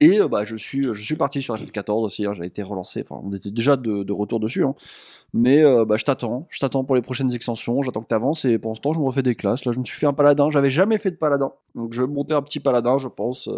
Et 0.01 0.21
euh, 0.21 0.27
bah, 0.29 0.45
je, 0.45 0.57
suis, 0.57 0.93
je 0.93 1.01
suis 1.03 1.15
parti 1.17 1.41
sur 1.43 1.55
FF14 1.57 2.05
aussi. 2.05 2.27
hein, 2.27 2.33
J'ai 2.35 2.45
été 2.45 2.63
relancé. 2.63 3.05
Enfin, 3.09 3.21
on 3.25 3.33
était 3.33 3.51
déjà 3.53 3.77
de, 3.77 4.03
de 4.03 4.13
retour 4.13 4.41
dessus. 4.41 4.65
hein. 4.65 4.75
Mais 5.33 5.63
bah, 5.87 5.97
je 5.97 6.05
t'attends. 6.05 6.47
Je 6.51 6.59
t'attends 6.61 6.85
pour 6.85 6.95
les 6.97 7.01
prochaines 7.03 7.33
extensions. 7.35 7.81
J'attends 7.83 8.03
que 8.03 8.09
tu 8.09 8.15
avances. 8.15 8.45
Et 8.45 8.59
pour 8.59 8.73
l'instant, 8.73 8.93
je 8.93 8.99
me 8.99 9.05
refais 9.05 9.23
des 9.23 9.35
classes. 9.35 9.65
Là, 9.65 9.73
je 9.73 9.79
me 9.79 9.85
suis 9.85 9.97
fait 9.99 10.07
un 10.07 10.13
paladin. 10.13 10.51
J'avais 10.51 10.69
jamais 10.71 10.99
fait 10.99 11.11
de 11.11 11.17
paladin. 11.17 11.53
Donc 11.75 11.93
je 11.95 12.03
vais 12.03 12.09
monter 12.09 12.35
un 12.35 12.43
petit 12.43 12.61
paladin, 12.61 12.99
je 12.99 13.09
pense. 13.09 13.49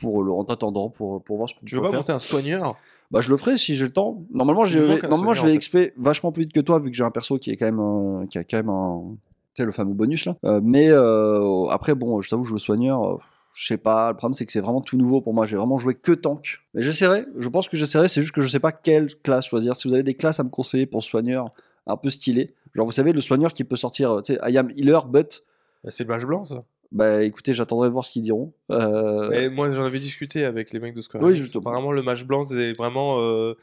Pour 0.00 0.22
le, 0.22 0.32
en 0.32 0.44
t'attendant, 0.44 0.88
pour, 0.88 1.22
pour 1.22 1.36
voir 1.36 1.48
ce 1.48 1.54
que 1.54 1.60
Tu 1.64 1.74
veux 1.76 1.82
pas 1.82 1.90
faire. 1.90 1.98
monter 2.00 2.12
un 2.12 2.18
soigneur? 2.18 2.76
Bah 3.10 3.20
je 3.20 3.30
le 3.30 3.36
ferai 3.36 3.56
si 3.58 3.76
j'ai 3.76 3.84
le 3.84 3.92
temps. 3.92 4.24
Normalement, 4.32 4.64
Tu 4.64 4.72
je 4.72 4.78
vais, 4.78 5.02
normalement, 5.08 5.34
je 5.34 5.46
vais 5.46 5.56
XP 5.58 5.92
vachement 5.96 6.32
plus 6.32 6.44
vite 6.44 6.52
que 6.52 6.60
toi 6.60 6.78
vu 6.78 6.90
que 6.90 6.96
j'ai 6.96 7.04
un 7.04 7.10
perso 7.10 7.38
qui 7.38 7.50
est 7.50 7.56
quand 7.56 7.66
même 7.66 7.78
un- 7.80 8.26
qui 8.26 8.38
a 8.38 8.44
quand 8.44 8.56
même 8.56 8.70
un 8.70 9.16
tu 9.54 9.60
sais 9.62 9.66
le 9.66 9.72
fameux 9.72 9.92
bonus 9.92 10.24
là. 10.24 10.34
Euh, 10.44 10.60
mais 10.64 10.88
euh, 10.88 11.66
après 11.68 11.94
bon, 11.94 12.22
je 12.22 12.30
t'avoue 12.30 12.44
je 12.44 12.48
joue 12.50 12.58
soigneur, 12.58 13.04
euh, 13.04 13.18
je 13.52 13.66
sais 13.66 13.76
pas, 13.76 14.10
le 14.12 14.16
problème 14.16 14.32
c'est 14.32 14.46
que 14.46 14.52
c'est 14.52 14.60
vraiment 14.62 14.80
tout 14.80 14.96
nouveau 14.96 15.20
pour 15.20 15.34
moi, 15.34 15.44
j'ai 15.44 15.56
vraiment 15.58 15.76
joué 15.76 15.94
que 15.94 16.12
tank. 16.12 16.60
Mais 16.72 16.82
j'essaierai, 16.82 17.26
je 17.36 17.48
pense 17.50 17.68
que 17.68 17.76
j'essaierai, 17.76 18.08
c'est 18.08 18.22
juste 18.22 18.32
que 18.34 18.40
je 18.40 18.48
sais 18.48 18.60
pas 18.60 18.72
quelle 18.72 19.14
classe 19.16 19.44
choisir. 19.44 19.76
Si 19.76 19.88
vous 19.88 19.92
avez 19.94 20.02
des 20.02 20.14
classes 20.14 20.40
à 20.40 20.44
me 20.44 20.48
conseiller 20.48 20.86
pour 20.86 21.02
soigneur 21.02 21.48
un 21.86 21.98
peu 21.98 22.08
stylé, 22.08 22.54
genre 22.74 22.86
vous 22.86 22.92
savez 22.92 23.12
le 23.12 23.20
soigneur 23.20 23.52
qui 23.52 23.64
peut 23.64 23.76
sortir 23.76 24.22
tu 24.24 24.32
sais 24.32 24.40
I 24.42 24.56
am 24.56 24.70
healer 24.70 25.00
but 25.06 25.44
Bah, 25.84 25.90
C'est 25.90 26.04
le 26.04 26.08
mage 26.08 26.24
blanc, 26.24 26.44
ça. 26.44 26.64
Bah 26.92 27.22
écoutez, 27.22 27.54
j'attendrai 27.54 27.88
de 27.88 27.92
voir 27.92 28.04
ce 28.04 28.12
qu'ils 28.12 28.22
diront. 28.22 28.52
Euh, 28.70 29.30
Et 29.32 29.48
moi, 29.48 29.70
j'en 29.72 29.82
avais 29.84 29.98
discuté 29.98 30.44
avec 30.44 30.72
les 30.72 30.78
mecs 30.80 30.94
de 30.94 31.00
Square 31.00 31.22
Oui, 31.22 31.34
justement. 31.34 31.62
Apparemment, 31.62 31.92
le 31.92 32.02
mage 32.02 32.24
blanc, 32.26 32.42
c'est 32.42 32.72
vraiment. 32.74 33.18
euh, 33.20 33.54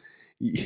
il, 0.41 0.59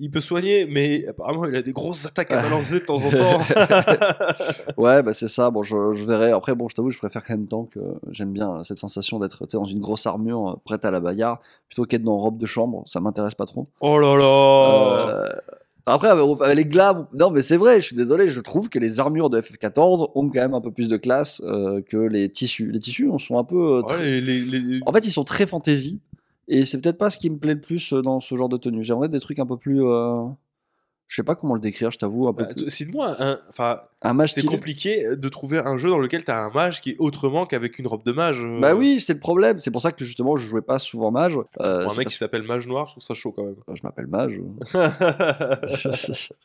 il 0.00 0.10
peut 0.10 0.20
soigner, 0.20 0.66
mais 0.66 1.06
apparemment, 1.06 1.44
il 1.46 1.54
a 1.54 1.62
des 1.62 1.72
grosses 1.72 2.04
attaques 2.04 2.32
à 2.32 2.42
balancer 2.42 2.80
de 2.80 2.84
temps 2.84 2.96
en 2.96 3.10
temps. 3.10 3.40
Ouais, 4.76 5.02
bah 5.02 5.14
c'est 5.14 5.28
ça. 5.28 5.50
Bon, 5.50 5.62
je, 5.62 5.92
je 5.92 6.04
verrai. 6.04 6.32
Après, 6.32 6.54
bon, 6.54 6.68
je 6.68 6.74
t'avoue, 6.74 6.90
je 6.90 6.98
préfère 6.98 7.24
quand 7.24 7.34
même 7.34 7.46
tant 7.46 7.64
que 7.64 7.78
j'aime 8.10 8.32
bien 8.32 8.64
cette 8.64 8.78
sensation 8.78 9.18
d'être 9.20 9.46
dans 9.52 9.64
une 9.64 9.80
grosse 9.80 10.06
armure 10.06 10.48
euh, 10.50 10.54
prête 10.64 10.84
à 10.84 10.90
la 10.90 10.98
bagarre 11.00 11.40
plutôt 11.68 11.84
qu'être 11.84 12.02
dans 12.02 12.18
robe 12.18 12.38
de 12.38 12.46
chambre. 12.46 12.82
Ça 12.86 12.98
m'intéresse 13.00 13.34
pas 13.36 13.46
trop. 13.46 13.66
oh 13.80 13.98
là 13.98 14.16
là 14.16 14.24
Euh, 15.08 15.26
Après, 15.86 16.08
avec 16.08 16.56
les 16.56 16.64
glams, 16.64 17.06
non, 17.12 17.30
mais 17.30 17.42
c'est 17.42 17.56
vrai. 17.58 17.80
Je 17.80 17.86
suis 17.86 17.96
désolé. 17.96 18.28
Je 18.28 18.40
trouve 18.40 18.68
que 18.70 18.78
les 18.78 19.00
armures 19.00 19.28
de 19.28 19.38
FF14 19.40 20.10
ont 20.14 20.28
quand 20.30 20.40
même 20.40 20.54
un 20.54 20.60
peu 20.62 20.70
plus 20.70 20.88
de 20.88 20.96
classe 20.96 21.42
euh, 21.44 21.82
que 21.82 21.96
les 21.98 22.28
tissus. 22.30 22.70
Les 22.72 22.78
tissus, 22.78 23.08
on 23.10 23.18
sont 23.18 23.38
un 23.38 23.44
peu. 23.44 23.56
euh, 23.56 23.80
Ouais, 23.82 23.88
très- 23.94 24.20
les- 24.20 24.40
les- 24.40 24.60
les- 24.60 24.80
En 24.86 24.92
fait, 24.92 25.04
ils 25.06 25.10
sont 25.12 25.24
très 25.24 25.46
fantasy. 25.46 26.00
Et 26.48 26.64
c'est 26.64 26.80
peut-être 26.80 26.98
pas 26.98 27.10
ce 27.10 27.18
qui 27.18 27.28
me 27.30 27.36
plaît 27.38 27.54
le 27.54 27.60
plus 27.60 27.92
euh, 27.92 28.00
dans 28.02 28.20
ce 28.20 28.34
genre 28.34 28.48
de 28.48 28.56
tenue. 28.56 28.82
J'aimerais 28.82 29.08
des 29.08 29.20
trucs 29.20 29.38
un 29.38 29.46
peu 29.46 29.56
plus. 29.58 29.82
euh, 29.84 30.24
Je 31.06 31.16
sais 31.16 31.22
pas 31.22 31.34
comment 31.34 31.54
le 31.54 31.60
décrire, 31.60 31.90
je 31.90 31.98
t'avoue. 31.98 32.26
Un, 32.28 32.32
peu 32.32 32.44
Bah, 32.44 32.50
Cite-moi 32.68 33.14
un. 33.20 33.38
Enfin, 33.50 33.82
un 34.02 34.14
mage 34.14 34.32
c'est 34.32 34.44
compliqué 34.44 35.14
de 35.16 35.28
trouver 35.28 35.58
un 35.58 35.76
jeu 35.76 35.90
dans 35.90 35.98
lequel 35.98 36.24
tu 36.24 36.30
as 36.30 36.42
un 36.42 36.50
mage 36.50 36.80
qui 36.80 36.90
est 36.90 36.96
autrement 36.98 37.44
qu'avec 37.46 37.78
une 37.78 37.86
robe 37.86 38.02
de 38.04 38.12
mage. 38.12 38.42
euh, 38.42 38.58
Bah 38.58 38.74
oui, 38.74 38.98
c'est 39.00 39.12
le 39.12 39.18
problème. 39.20 39.58
C'est 39.58 39.70
pour 39.70 39.82
ça 39.82 39.92
que 39.92 40.02
justement, 40.04 40.34
je 40.34 40.46
jouais 40.46 40.62
pas 40.62 40.78
souvent 40.78 41.10
mage. 41.10 41.36
Euh, 41.36 41.42
Pour 41.42 41.60
un 41.60 41.88
c'est 41.90 41.98
mec 41.98 42.06
parce 42.06 42.14
qui 42.14 42.18
s'appelle 42.18 42.42
Mage 42.42 42.66
Noir, 42.66 42.86
je 42.88 42.94
trouve 42.94 43.02
ça 43.04 43.12
chaud 43.14 43.32
quand 43.32 43.44
même. 43.44 43.54
que- 43.54 43.74
Je 43.76 43.82
m'appelle 43.82 44.06
mage. 44.06 44.40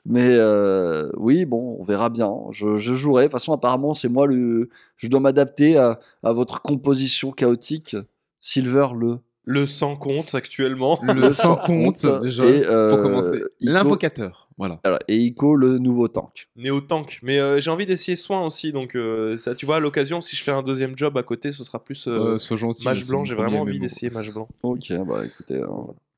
Mais 0.05 0.28
euh, 0.30 1.10
oui, 1.18 1.45
bon, 1.45 1.78
on 1.80 1.84
verra 1.84 2.10
bien. 2.10 2.32
Je, 2.51 2.76
je 2.76 2.93
jouerai. 2.93 3.24
De 3.24 3.28
toute 3.28 3.34
façon, 3.34 3.53
apparemment, 3.53 3.93
c'est 3.93 4.10
moi 4.10 4.28
le. 4.28 4.70
Je 4.97 5.07
dois 5.07 5.20
m'adapter 5.20 5.78
à, 5.78 5.99
à 6.24 6.34
votre 6.34 6.62
composition 6.62 7.32
chaotique. 7.32 7.95
Silver 8.41 8.88
le. 8.95 9.20
Le 9.52 9.66
sans 9.66 9.95
compte 9.95 10.36
actuellement. 10.36 11.00
Le 11.02 11.32
sans 11.32 11.56
compte, 11.56 12.06
déjà, 12.22 12.45
Et, 12.45 12.68
euh, 12.68 12.91
pour 12.91 13.02
commencer. 13.02 13.41
L'invocateur, 13.62 14.47
voilà. 14.60 14.80
et 15.08 15.18
Ico 15.18 15.56
le 15.56 15.80
nouveau 15.80 16.08
tank. 16.08 16.47
Néo 16.56 16.82
Tank. 16.82 17.20
Mais 17.24 17.39
euh, 17.39 17.60
j'ai 17.60 17.72
envie 17.72 17.88
d'essayer 17.88 18.16
Soin 18.16 18.45
aussi, 18.45 18.72
donc 18.72 18.95
euh, 18.95 19.38
ça, 19.38 19.56
tu 19.56 19.66
vois, 19.66 19.78
à 19.78 19.80
l'occasion, 19.80 20.22
si 20.22 20.36
je 20.36 20.43
fais 20.43 20.52
un 20.52 20.62
deuxième 20.62 20.95
job 20.95 21.18
à 21.18 21.24
côté, 21.24 21.52
ce 21.52 21.64
sera 21.64 21.84
plus 21.84 22.08
euh, 22.08 22.36
Euh, 22.36 22.38
sois 22.38 22.58
gentil. 22.58 22.86
Mage 22.86 23.08
Blanc. 23.08 23.24
J'ai 23.24 23.34
vraiment 23.34 23.62
envie 23.62 23.80
d'essayer 23.80 24.12
Mage 24.12 24.32
Blanc. 24.32 24.47
Ok, 24.62 24.91
bah 25.08 25.26
écoutez. 25.26 25.56
euh, 25.56 25.68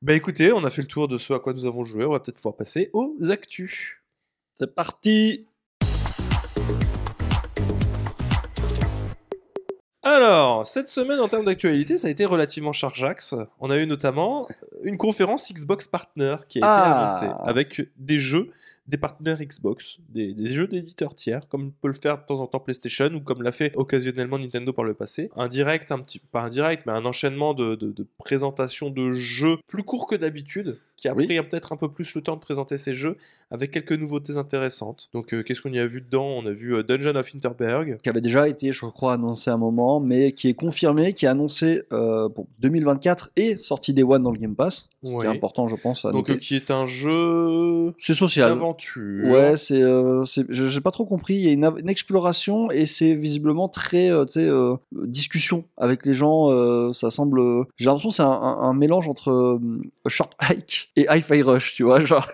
Bah 0.02 0.12
écoutez, 0.14 0.52
on 0.52 0.62
a 0.64 0.68
fait 0.70 0.82
le 0.82 0.88
tour 0.88 1.08
de 1.08 1.16
ce 1.16 1.32
à 1.32 1.38
quoi 1.38 1.54
nous 1.54 1.64
avons 1.64 1.84
joué. 1.84 2.04
On 2.04 2.10
va 2.12 2.20
peut-être 2.20 2.36
pouvoir 2.36 2.54
passer 2.56 2.90
aux 2.92 3.16
actus. 3.30 4.02
C'est 4.52 4.74
parti 4.74 5.46
Alors, 10.16 10.66
cette 10.66 10.88
semaine 10.88 11.20
en 11.20 11.28
termes 11.28 11.44
d'actualité, 11.46 11.96
ça 11.96 12.08
a 12.08 12.10
été 12.10 12.24
relativement 12.26 12.72
chargeax. 12.72 13.34
On 13.60 13.70
a 13.70 13.78
eu 13.78 13.86
notamment 13.86 14.46
une 14.82 14.98
conférence 14.98 15.50
Xbox 15.52 15.88
Partner 15.88 16.36
qui 16.48 16.58
a 16.58 16.60
été 16.60 16.66
Ah. 16.68 17.06
annoncée 17.06 17.32
avec 17.44 17.88
des 17.96 18.18
jeux, 18.18 18.50
des 18.86 18.98
partenaires 18.98 19.40
Xbox, 19.42 19.98
des, 20.10 20.34
des 20.34 20.50
jeux 20.52 20.66
d'éditeurs 20.66 21.14
tiers, 21.14 21.48
comme 21.48 21.72
peut 21.72 21.88
le 21.88 21.94
faire 21.94 22.18
de 22.18 22.24
temps 22.26 22.40
en 22.40 22.46
temps 22.46 22.60
PlayStation 22.60 23.06
ou 23.14 23.20
comme 23.20 23.42
l'a 23.42 23.52
fait 23.52 23.72
occasionnellement 23.76 24.38
Nintendo 24.38 24.72
par 24.72 24.84
le 24.84 24.92
passé. 24.94 25.30
Un 25.36 25.48
direct, 25.48 25.90
un 25.92 26.00
petit, 26.00 26.18
pas 26.18 26.42
un 26.42 26.48
direct, 26.50 26.82
mais 26.84 26.92
un 26.92 27.06
enchaînement 27.06 27.54
de, 27.54 27.74
de, 27.76 27.92
de 27.92 28.06
présentations 28.18 28.90
de 28.90 29.14
jeux 29.14 29.56
plus 29.66 29.82
courts 29.84 30.06
que 30.06 30.16
d'habitude. 30.16 30.78
Qui 30.96 31.08
a 31.08 31.14
Oui. 31.14 31.26
pris 31.26 31.36
peut-être 31.42 31.72
un 31.72 31.76
peu 31.76 31.88
plus 31.88 32.14
le 32.14 32.20
temps 32.22 32.34
de 32.36 32.40
présenter 32.40 32.76
ses 32.76 32.94
jeux 32.94 33.16
avec 33.50 33.70
quelques 33.70 33.92
nouveautés 33.92 34.36
intéressantes. 34.38 35.10
Donc, 35.12 35.34
euh, 35.34 35.42
qu'est-ce 35.42 35.60
qu'on 35.60 35.72
y 35.72 35.78
a 35.78 35.84
vu 35.86 36.00
dedans? 36.00 36.24
On 36.26 36.46
a 36.46 36.50
vu 36.52 36.74
euh, 36.74 36.82
Dungeon 36.82 37.16
of 37.16 37.34
Interberg. 37.34 37.98
qui 38.02 38.08
avait 38.08 38.22
déjà 38.22 38.48
été, 38.48 38.72
je 38.72 38.86
crois, 38.86 39.12
annoncé 39.12 39.50
à 39.50 39.54
un 39.54 39.58
moment, 39.58 40.00
mais 40.00 40.32
qui 40.32 40.48
est 40.48 40.54
confirmé, 40.54 41.12
qui 41.12 41.26
est 41.26 41.28
annoncé 41.28 41.82
euh, 41.92 42.30
pour 42.30 42.46
2024 42.60 43.30
et 43.36 43.58
sorti 43.58 43.92
Day 43.92 44.04
One 44.04 44.22
dans 44.22 44.30
le 44.30 44.38
Game 44.38 44.54
Pass. 44.54 44.88
C'était 45.02 45.16
Ouais. 45.16 45.26
important, 45.26 45.66
je 45.68 45.76
pense. 45.76 46.04
À 46.06 46.12
Donc, 46.12 46.34
qui 46.38 46.56
est 46.56 46.70
un 46.70 46.86
jeu 46.86 47.92
c'est 47.98 48.14
social. 48.14 48.48
d'aventure. 48.50 49.28
Ouais, 49.30 49.56
c'est, 49.58 49.82
j'ai 50.48 50.80
pas 50.80 50.90
trop 50.92 51.04
compris. 51.04 51.34
Il 51.34 51.42
y 51.42 51.48
a 51.48 51.52
une, 51.52 51.88
exploration 51.90 52.70
et 52.70 52.86
c'est 52.86 53.14
visiblement 53.14 53.68
très, 53.68 54.08
tu 54.26 54.32
sais, 54.32 54.50
discussion 54.92 55.64
avec 55.76 56.06
les 56.06 56.14
gens. 56.14 56.92
ça 56.94 57.10
semble. 57.10 57.66
J'ai 57.76 57.86
l'impression 57.86 58.08
que 58.10 58.14
c'est 58.14 58.22
un, 58.22 58.28
un- 58.30 58.60
un 58.62 58.72
mélange 58.74 59.08
entre 59.08 59.60
Short 60.06 60.32
Hike 60.40 60.90
et 60.96 61.06
Hi-Fi 61.10 61.42
Rush, 61.42 61.74
tu 61.74 61.84
vois, 61.84 62.04
genre. 62.04 62.26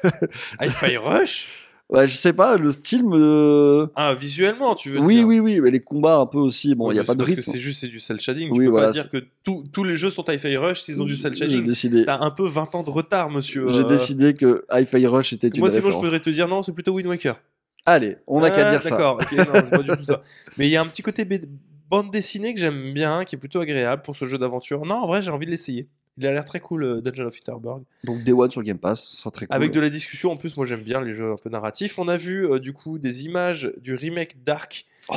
Hi-Fi 0.60 0.96
Rush? 0.96 1.48
Ouais, 1.90 2.06
je 2.06 2.14
sais 2.16 2.34
pas, 2.34 2.58
le 2.58 2.70
style 2.70 3.02
me. 3.06 3.88
Ah, 3.94 4.12
visuellement, 4.12 4.74
tu 4.74 4.90
veux 4.90 4.98
Oui, 5.00 5.16
dire 5.16 5.26
oui, 5.26 5.40
oui, 5.40 5.60
mais 5.60 5.70
les 5.70 5.80
combats 5.80 6.16
un 6.16 6.26
peu 6.26 6.36
aussi. 6.36 6.74
Bon, 6.74 6.86
il 6.86 6.88
Ouais, 6.88 6.96
y 6.96 6.98
a 6.98 7.02
pas 7.02 7.12
c'est 7.12 7.16
de 7.16 7.18
parce 7.22 7.30
rythme. 7.30 7.42
que 7.42 7.50
c'est 7.50 7.58
juste 7.58 7.80
c'est 7.80 7.88
du 7.88 7.98
cel 7.98 8.20
shading. 8.20 8.50
Oui, 8.50 8.56
tu 8.58 8.64
peux 8.64 8.68
voilà, 8.70 8.88
pas 8.88 8.92
dire 8.92 9.08
que 9.10 9.24
tous- 9.42 9.64
tous 9.72 9.84
les 9.84 9.96
jeux 9.96 10.10
sont 10.10 10.22
Hi-Fi 10.28 10.56
Rush 10.58 10.80
s'ils 10.82 11.00
ont 11.00 11.06
du 11.06 11.16
cel 11.16 11.34
J'ai 11.34 11.46
shading. 11.46 11.64
décidé. 11.64 12.04
T'as 12.04 12.18
un 12.20 12.30
peu 12.30 12.46
20 12.46 12.74
ans 12.74 12.82
de 12.82 12.90
retard, 12.90 13.30
monsieur. 13.30 13.68
J'ai 13.70 13.80
euh. 13.80 13.84
décidé 13.84 14.34
que 14.34 14.66
Hi-Fi 14.70 15.06
Rush 15.06 15.32
était 15.32 15.48
une 15.48 15.60
Moi, 15.60 15.70
sinon, 15.70 15.90
je 15.90 15.96
pourrais 15.96 16.20
te 16.20 16.28
dire 16.28 16.46
non, 16.46 16.62
c'est 16.62 16.72
plutôt 16.72 16.92
Wind 16.92 17.08
Waker. 17.08 17.40
Allez, 17.86 18.18
on 18.26 18.40
n'a 18.40 18.50
qu'à 18.50 18.66
Ah, 18.68 18.70
dire 18.70 18.82
ça. 18.82 18.90
D'accord, 18.90 19.18
ok, 19.22 19.32
non, 19.32 19.62
c'est 19.64 19.70
pas 19.70 19.82
du 19.82 19.88
tout 19.96 20.04
ça. 20.04 20.20
Mais 20.58 20.68
il 20.68 20.70
y 20.70 20.76
a 20.76 20.82
un 20.82 20.86
petit 20.86 21.00
côté 21.00 21.26
bande 21.88 22.10
dessinée 22.10 22.52
que 22.52 22.60
j'aime 22.60 22.92
bien, 22.92 23.24
qui 23.24 23.34
est 23.34 23.38
plutôt 23.38 23.60
agréable 23.60 24.02
pour 24.02 24.14
ce 24.14 24.26
jeu 24.26 24.36
d'aventure. 24.36 24.84
Non, 24.84 24.96
en 24.96 25.06
vrai, 25.06 25.22
j'ai 25.22 25.30
envie 25.30 25.46
de 25.46 25.50
l'essayer. 25.52 25.88
Il 26.18 26.26
a 26.26 26.32
l'air 26.32 26.44
très 26.44 26.58
cool, 26.58 26.82
euh, 26.82 27.00
Dungeon 27.00 27.26
of 27.26 27.36
Interberg. 27.36 27.82
Donc 28.02 28.24
Day 28.24 28.32
One 28.32 28.50
sur 28.50 28.62
Game 28.62 28.78
Pass, 28.78 29.08
ça 29.10 29.16
sera 29.16 29.30
très 29.30 29.46
cool. 29.46 29.54
Avec 29.54 29.70
de 29.70 29.78
la 29.78 29.88
discussion, 29.88 30.32
en 30.32 30.36
plus, 30.36 30.56
moi 30.56 30.66
j'aime 30.66 30.82
bien 30.82 31.00
les 31.00 31.12
jeux 31.12 31.30
un 31.30 31.36
peu 31.36 31.48
narratifs. 31.48 31.98
On 31.98 32.08
a 32.08 32.16
vu 32.16 32.44
euh, 32.44 32.58
du 32.58 32.72
coup 32.72 32.98
des 32.98 33.24
images 33.24 33.72
du 33.80 33.94
remake 33.94 34.42
Dark. 34.44 34.84
Oh. 35.08 35.14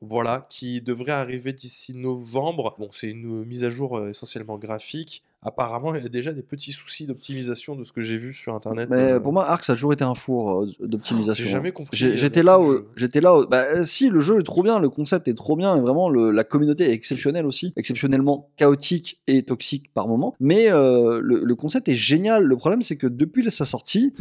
Voilà, 0.00 0.44
qui 0.50 0.80
devrait 0.80 1.12
arriver 1.12 1.52
d'ici 1.52 1.94
novembre. 1.94 2.74
Bon, 2.76 2.88
c'est 2.90 3.08
une 3.08 3.44
mise 3.44 3.62
à 3.62 3.70
jour 3.70 3.96
euh, 3.96 4.08
essentiellement 4.08 4.58
graphique. 4.58 5.22
Apparemment, 5.44 5.92
il 5.94 6.02
y 6.02 6.06
a 6.06 6.08
déjà 6.08 6.32
des 6.32 6.42
petits 6.42 6.70
soucis 6.70 7.04
d'optimisation 7.04 7.74
de 7.74 7.82
ce 7.82 7.90
que 7.92 8.00
j'ai 8.00 8.16
vu 8.16 8.32
sur 8.32 8.54
internet. 8.54 8.88
Mais 8.90 8.96
euh, 9.14 9.20
pour 9.20 9.32
moi, 9.32 9.44
Ark, 9.48 9.64
ça 9.64 9.72
a 9.72 9.76
toujours 9.76 9.92
été 9.92 10.04
un 10.04 10.14
four 10.14 10.62
euh, 10.62 10.70
d'optimisation. 10.80 11.44
j'ai 11.44 11.50
jamais 11.50 11.72
compris. 11.72 12.00
Euh, 12.04 12.12
J'étais 12.14 12.44
là, 12.44 12.60
au- 12.60 12.82
j'étais 12.96 13.20
là. 13.20 13.34
au- 13.34 13.46
Bah, 13.46 13.84
si, 13.84 14.08
le 14.08 14.20
jeu 14.20 14.38
est 14.38 14.44
trop 14.44 14.62
bien, 14.62 14.78
le 14.78 14.88
concept 14.88 15.26
est 15.26 15.34
trop 15.34 15.56
bien, 15.56 15.76
et 15.76 15.80
vraiment 15.80 16.08
le- 16.10 16.30
la 16.30 16.44
communauté 16.44 16.84
est 16.84 16.92
exceptionnelle 16.92 17.44
aussi, 17.46 17.72
exceptionnellement 17.76 18.50
chaotique 18.56 19.20
et 19.26 19.42
toxique 19.42 19.92
par 19.92 20.06
moment. 20.06 20.34
Mais 20.38 20.70
euh, 20.70 21.20
le, 21.20 21.42
le 21.44 21.54
concept 21.56 21.88
est 21.88 21.94
génial. 21.96 22.44
Le 22.44 22.56
problème, 22.56 22.82
c'est 22.82 22.96
que 22.96 23.08
depuis 23.08 23.50
sa 23.50 23.64
sortie, 23.64 24.14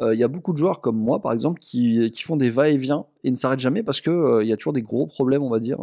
il 0.00 0.18
y 0.18 0.22
a 0.22 0.28
beaucoup 0.28 0.52
de 0.52 0.58
joueurs 0.58 0.80
comme 0.80 0.96
moi, 0.96 1.20
par 1.20 1.32
exemple, 1.32 1.60
qui, 1.60 2.10
qui 2.12 2.22
font 2.22 2.36
des 2.36 2.50
va-et-vient 2.50 3.06
et 3.24 3.30
ne 3.30 3.36
s'arrêtent 3.36 3.60
jamais 3.60 3.82
parce 3.82 4.00
que 4.00 4.10
euh, 4.10 4.44
il 4.44 4.48
y 4.48 4.52
a 4.52 4.56
toujours 4.56 4.72
des 4.72 4.82
gros 4.82 5.06
problèmes, 5.06 5.42
on 5.42 5.50
va 5.50 5.58
dire. 5.58 5.78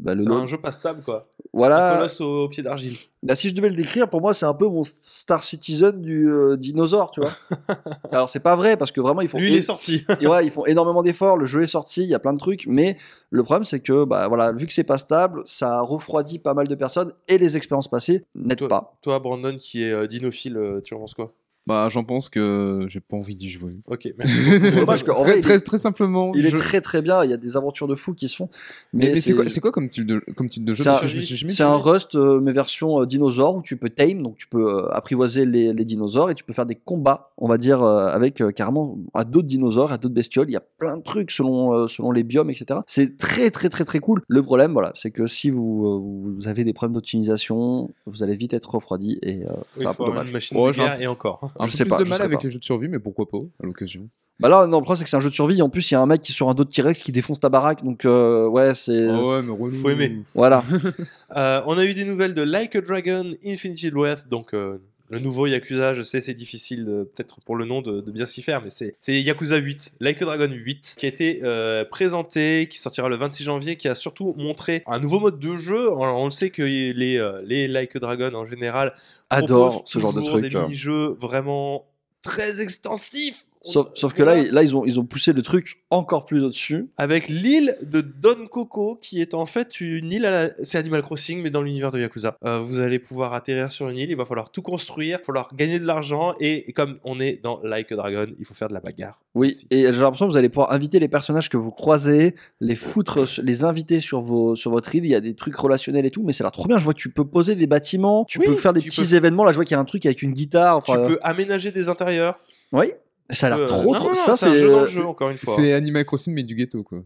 Bah, 0.00 0.14
le 0.14 0.22
C'est 0.22 0.30
un 0.30 0.46
jeu 0.46 0.58
pas 0.58 0.72
stable, 0.72 1.02
quoi. 1.02 1.16
Un 1.18 1.20
voilà. 1.52 1.96
colosse 1.96 2.20
au, 2.20 2.44
au 2.44 2.48
pied 2.48 2.62
d'argile. 2.62 2.94
Bah, 3.22 3.34
si 3.34 3.48
je 3.48 3.54
devais 3.54 3.68
le 3.68 3.76
décrire, 3.76 4.08
pour 4.08 4.20
moi, 4.20 4.32
c'est 4.32 4.46
un 4.46 4.54
peu 4.54 4.66
mon 4.66 4.84
Star 4.84 5.44
Citizen 5.44 6.00
du 6.00 6.30
euh, 6.30 6.56
dinosaure, 6.56 7.10
tu 7.10 7.20
vois. 7.20 7.30
Alors, 8.12 8.28
c'est 8.28 8.40
pas 8.40 8.56
vrai 8.56 8.76
parce 8.76 8.92
que 8.92 9.00
vraiment, 9.00 9.20
ils 9.20 9.28
font. 9.28 9.38
Lui, 9.38 9.52
il 9.52 9.56
est 9.56 9.62
sorti. 9.62 10.04
Et 10.20 10.26
ouais, 10.28 10.46
ils 10.46 10.50
font 10.50 10.64
énormément 10.66 11.02
d'efforts, 11.02 11.36
le 11.36 11.46
jeu 11.46 11.62
est 11.62 11.68
sorti, 11.68 12.02
il 12.02 12.08
y 12.08 12.14
a 12.14 12.18
plein 12.18 12.32
de 12.32 12.38
trucs, 12.38 12.66
mais 12.66 12.96
le 13.30 13.42
problème 13.42 13.64
c'est 13.64 13.80
que 13.80 14.04
bah 14.04 14.28
voilà, 14.28 14.52
vu 14.52 14.66
que 14.66 14.72
c'est 14.72 14.84
pas 14.84 14.98
stable, 14.98 15.42
ça 15.44 15.80
refroidit 15.80 16.38
pas 16.38 16.54
mal 16.54 16.68
de 16.68 16.74
personnes 16.74 17.12
et 17.28 17.38
les 17.38 17.56
expériences 17.56 17.88
passées 17.88 18.24
n'aident 18.34 18.68
pas. 18.68 18.96
Toi, 19.02 19.18
Brandon, 19.18 19.56
qui 19.58 19.82
est 19.84 19.92
euh, 19.92 20.06
dinophile, 20.06 20.56
euh, 20.56 20.80
tu 20.80 20.94
en 20.94 21.00
penses 21.00 21.14
quoi? 21.14 21.26
Bah, 21.68 21.88
j'en 21.90 22.02
pense 22.02 22.30
que 22.30 22.86
j'ai 22.88 23.00
pas 23.00 23.16
envie 23.16 23.34
d'y 23.34 23.50
jouer. 23.50 23.76
Ok, 23.86 24.08
merci. 24.18 24.34
C'est 24.62 24.74
dommage 24.76 25.04
qu'en 25.04 25.18
vrai, 25.22 25.24
très, 25.32 25.38
il 25.38 25.42
très, 25.42 25.54
est- 25.56 25.60
très 25.60 25.76
simplement. 25.78 26.32
Il 26.34 26.46
est 26.46 26.50
très 26.56 26.80
très 26.80 27.02
bien, 27.02 27.22
il 27.24 27.30
y 27.30 27.34
a 27.34 27.36
des 27.36 27.58
aventures 27.58 27.86
de 27.86 27.94
fous 27.94 28.14
qui 28.14 28.28
se 28.28 28.36
font. 28.36 28.48
Mais, 28.94 29.06
Mais, 29.06 29.12
mais 29.34 29.48
c'est 29.50 29.60
quoi, 29.60 29.70
comme 29.70 29.88
type 29.88 30.06
de, 30.06 30.20
comme 30.34 30.48
type 30.48 30.64
de 30.64 30.72
jeu? 30.72 30.82
C'est 30.82 31.62
un- 31.62 31.78
que 31.78 31.82
Rust, 31.82 32.14
euh, 32.14 32.40
mais 32.40 32.52
version 32.52 33.02
euh, 33.02 33.06
dinosaure, 33.06 33.54
où 33.56 33.62
tu 33.62 33.76
peux 33.76 33.90
tame, 33.90 34.22
donc 34.22 34.36
tu 34.38 34.46
peux 34.48 34.66
euh, 34.66 34.88
apprivoiser 34.94 35.44
les, 35.44 35.74
les 35.74 35.84
dinosaures 35.84 36.30
et 36.30 36.34
tu 36.34 36.42
peux 36.42 36.54
faire 36.54 36.64
des 36.66 36.74
combats, 36.74 37.32
on 37.36 37.46
va 37.46 37.58
dire, 37.58 37.82
euh, 37.82 38.06
avec 38.08 38.40
euh, 38.40 38.50
carrément 38.50 38.96
à 39.12 39.24
d'autres 39.24 39.46
dinosaures, 39.48 39.92
à 39.92 39.98
d'autres 39.98 40.14
bestioles. 40.14 40.48
Il 40.48 40.54
y 40.54 40.56
a 40.56 40.62
plein 40.78 40.96
de 40.96 41.02
trucs 41.02 41.30
selon, 41.30 41.74
euh, 41.74 41.86
selon 41.86 42.12
les 42.12 42.22
biomes, 42.22 42.48
etc. 42.50 42.80
C'est 42.86 43.18
très 43.18 43.50
très 43.50 43.68
très 43.68 43.84
très 43.84 43.98
cool. 43.98 44.22
Le 44.26 44.42
problème, 44.42 44.72
voilà, 44.72 44.92
c'est 44.94 45.10
que 45.10 45.26
si 45.26 45.50
vous, 45.50 45.84
euh, 45.86 46.34
vous 46.38 46.48
avez 46.48 46.64
des 46.64 46.72
problèmes 46.72 46.94
d'optimisation, 46.94 47.90
vous 48.06 48.22
allez 48.22 48.36
vite 48.36 48.54
être 48.54 48.70
refroidi 48.74 49.18
et 49.22 49.42
euh, 49.44 49.48
Oui, 49.76 49.82
peu 49.84 49.88
avoir 49.88 50.08
dommage. 50.10 50.28
une 50.28 50.32
machine 50.32 50.56
Oh, 50.58 50.70
de 50.70 50.76
guerre 50.76 51.00
et 51.00 51.06
encore. 51.06 51.40
Un 51.58 51.66
je 51.66 51.70
peu 51.72 51.76
sais 51.76 51.84
plus 51.84 51.90
pas, 51.90 51.98
de 51.98 52.04
je 52.04 52.10
mal 52.10 52.22
avec 52.22 52.38
pas. 52.38 52.44
les 52.44 52.50
jeux 52.50 52.58
de 52.58 52.64
survie, 52.64 52.88
mais 52.88 52.98
pourquoi 52.98 53.28
pas, 53.28 53.38
à 53.62 53.66
l'occasion. 53.66 54.08
Bah 54.40 54.48
là, 54.48 54.68
non, 54.68 54.78
le 54.78 54.82
problème 54.84 54.98
c'est 54.98 55.04
que 55.04 55.10
c'est 55.10 55.16
un 55.16 55.20
jeu 55.20 55.30
de 55.30 55.34
survie. 55.34 55.60
En 55.62 55.68
plus, 55.68 55.90
il 55.90 55.94
y 55.94 55.96
a 55.96 56.00
un 56.00 56.06
mec 56.06 56.20
qui 56.20 56.30
est 56.30 56.34
sur 56.34 56.48
un 56.48 56.54
dos 56.54 56.64
de 56.64 56.70
T-Rex 56.70 57.02
qui 57.02 57.10
défonce 57.10 57.40
ta 57.40 57.48
baraque, 57.48 57.82
donc 57.84 58.04
euh, 58.04 58.46
ouais, 58.46 58.72
c'est 58.76 59.08
Ah 59.08 59.24
ouais, 59.24 59.42
mais 59.42 59.50
relou. 59.52 59.70
Faut 59.70 59.90
aimer. 59.90 60.22
voilà. 60.34 60.62
Euh, 61.36 61.60
on 61.66 61.76
a 61.76 61.84
eu 61.84 61.92
des 61.92 62.04
nouvelles 62.06 62.32
de 62.34 62.40
Like 62.42 62.74
a 62.76 62.80
Dragon 62.80 63.30
Infinity 63.44 63.90
Wealth, 63.90 64.28
donc 64.28 64.54
euh, 64.54 64.78
le 65.10 65.18
nouveau 65.18 65.46
Yakuza. 65.46 65.94
Je 65.94 66.02
sais, 66.02 66.20
c'est 66.20 66.34
difficile 66.34 66.84
peut-être 67.14 67.40
pour 67.40 67.56
le 67.56 67.64
nom 67.64 67.82
de, 67.82 68.00
de 68.00 68.10
bien 68.10 68.26
s'y 68.26 68.42
faire, 68.42 68.62
mais 68.62 68.70
c'est 68.70 69.22
Yakuza 69.22 69.56
8, 69.56 69.92
Like 70.00 70.22
a 70.22 70.24
Dragon 70.24 70.50
8, 70.50 70.96
qui 70.98 71.06
a 71.06 71.08
été 71.08 71.40
euh, 71.42 71.84
présenté, 71.84 72.68
qui 72.70 72.78
sortira 72.78 73.08
le 73.08 73.16
26 73.16 73.44
janvier, 73.44 73.76
qui 73.76 73.88
a 73.88 73.94
surtout 73.94 74.34
montré 74.36 74.82
un 74.86 74.98
nouveau 74.98 75.20
mode 75.20 75.38
de 75.38 75.56
jeu. 75.56 75.86
Alors, 75.86 76.18
on 76.18 76.26
le 76.26 76.30
sait 76.30 76.50
que 76.50 76.62
les, 76.62 77.16
euh, 77.16 77.42
les 77.44 77.68
Like 77.68 77.96
a 77.96 77.98
Dragon 77.98 78.34
en 78.34 78.46
général 78.46 78.94
Adore 79.30 79.70
proposent 79.70 79.92
ce 79.92 79.98
genre 79.98 80.12
de 80.12 80.22
truc. 80.22 80.42
Des 80.42 80.58
mini-jeux 80.58 81.16
vraiment 81.20 81.86
très 82.22 82.60
extensifs. 82.60 83.44
Sauf, 83.62 83.88
On- 83.88 83.94
sauf 83.94 84.14
que 84.14 84.22
là, 84.22 84.38
ils- 84.38 84.52
là, 84.52 84.62
ils 84.62 84.74
ont, 84.76 84.84
ils 84.84 85.00
ont 85.00 85.04
poussé 85.04 85.32
le 85.32 85.42
truc 85.42 85.82
encore 85.90 86.24
plus 86.26 86.44
au-dessus. 86.44 86.88
avec 86.96 87.28
l'île 87.28 87.76
de 87.82 88.00
Don 88.00 88.46
Coco, 88.50 88.98
qui 89.02 89.20
est 89.20 89.34
en 89.34 89.46
fait 89.46 89.80
une 89.80 90.12
île, 90.12 90.26
à 90.26 90.30
la... 90.30 90.50
c'est 90.62 90.78
Animal 90.78 91.02
Crossing, 91.02 91.42
mais 91.42 91.50
dans 91.50 91.62
l'univers 91.62 91.90
de 91.90 91.98
Yakuza. 91.98 92.36
Euh, 92.44 92.60
vous 92.60 92.80
allez 92.80 92.98
pouvoir 92.98 93.34
atterrir 93.34 93.70
sur 93.72 93.88
une 93.88 93.98
île, 93.98 94.10
il 94.10 94.16
va 94.16 94.24
falloir 94.24 94.50
tout 94.52 94.62
construire, 94.62 95.16
il 95.16 95.20
va 95.20 95.24
falloir 95.24 95.54
gagner 95.56 95.78
de 95.78 95.86
l'argent, 95.86 96.34
et, 96.40 96.68
et 96.68 96.72
comme 96.72 96.98
on 97.04 97.18
est 97.20 97.40
dans 97.42 97.60
Like 97.62 97.90
a 97.92 97.96
Dragon, 97.96 98.26
il 98.38 98.44
faut 98.44 98.54
faire 98.54 98.68
de 98.68 98.74
la 98.74 98.80
bagarre. 98.80 99.22
Oui, 99.34 99.48
aussi. 99.48 99.66
et 99.70 99.84
j'ai 99.92 100.00
l'impression 100.00 100.26
que 100.26 100.32
vous 100.32 100.38
allez 100.38 100.48
pouvoir 100.48 100.72
inviter 100.72 100.98
les 101.00 101.08
personnages 101.08 101.48
que 101.48 101.56
vous 101.56 101.70
croisez, 101.70 102.34
les 102.60 102.76
foutre, 102.76 103.20
les 103.42 103.64
inviter 103.64 104.00
sur, 104.00 104.20
vos, 104.20 104.54
sur 104.56 104.70
votre 104.70 104.94
île. 104.94 105.04
Il 105.04 105.10
y 105.10 105.14
a 105.14 105.20
des 105.20 105.34
trucs 105.34 105.56
relationnels 105.56 106.06
et 106.06 106.10
tout, 106.10 106.22
mais 106.22 106.32
c'est 106.32 106.44
là 106.44 106.50
trop 106.50 106.66
bien. 106.66 106.78
Je 106.78 106.84
vois 106.84 106.92
que 106.94 106.98
tu 106.98 107.10
peux 107.10 107.24
poser 107.26 107.54
des 107.54 107.66
bâtiments, 107.66 108.24
tu 108.24 108.38
Oui, 108.38 108.46
peux 108.46 108.54
faire 108.56 108.72
des 108.72 108.80
tu 108.80 108.88
petits 108.90 109.02
peux- 109.02 109.14
événements. 109.14 109.44
Là, 109.44 109.52
je 109.52 109.56
vois 109.56 109.64
qu'il 109.64 109.74
y 109.74 109.78
a 109.78 109.80
un 109.80 109.84
truc 109.84 110.06
avec 110.06 110.22
une 110.22 110.32
guitare. 110.32 110.82
Tu 110.82 110.90
Enfin, 110.90 111.00
euh, 111.00 111.08
peux 111.08 111.18
aménager 111.22 111.70
des 111.72 111.88
intérieurs. 111.88 112.38
Oui, 112.72 112.92
ça 113.30 113.46
a 113.46 113.50
l'air 113.50 113.58
Euh, 113.60 113.66
trop, 113.66 113.84
non, 113.84 113.92
trop. 113.94 114.08
non, 114.08 114.14
ça, 114.14 114.36
c'est 114.36 114.46
un 114.46 114.54
jeu 114.54 114.70
dans 114.70 114.80
le 114.80 114.86
jeu, 114.86 115.04
encore 115.06 115.30
une 115.30 115.36
fois. 115.36 115.54
C'est 115.54 115.72
Animal 115.72 116.04
Crossing, 116.04 116.34
mais 116.34 116.42
du 116.42 116.54
ghetto, 116.54 116.82
quoi. 116.82 117.02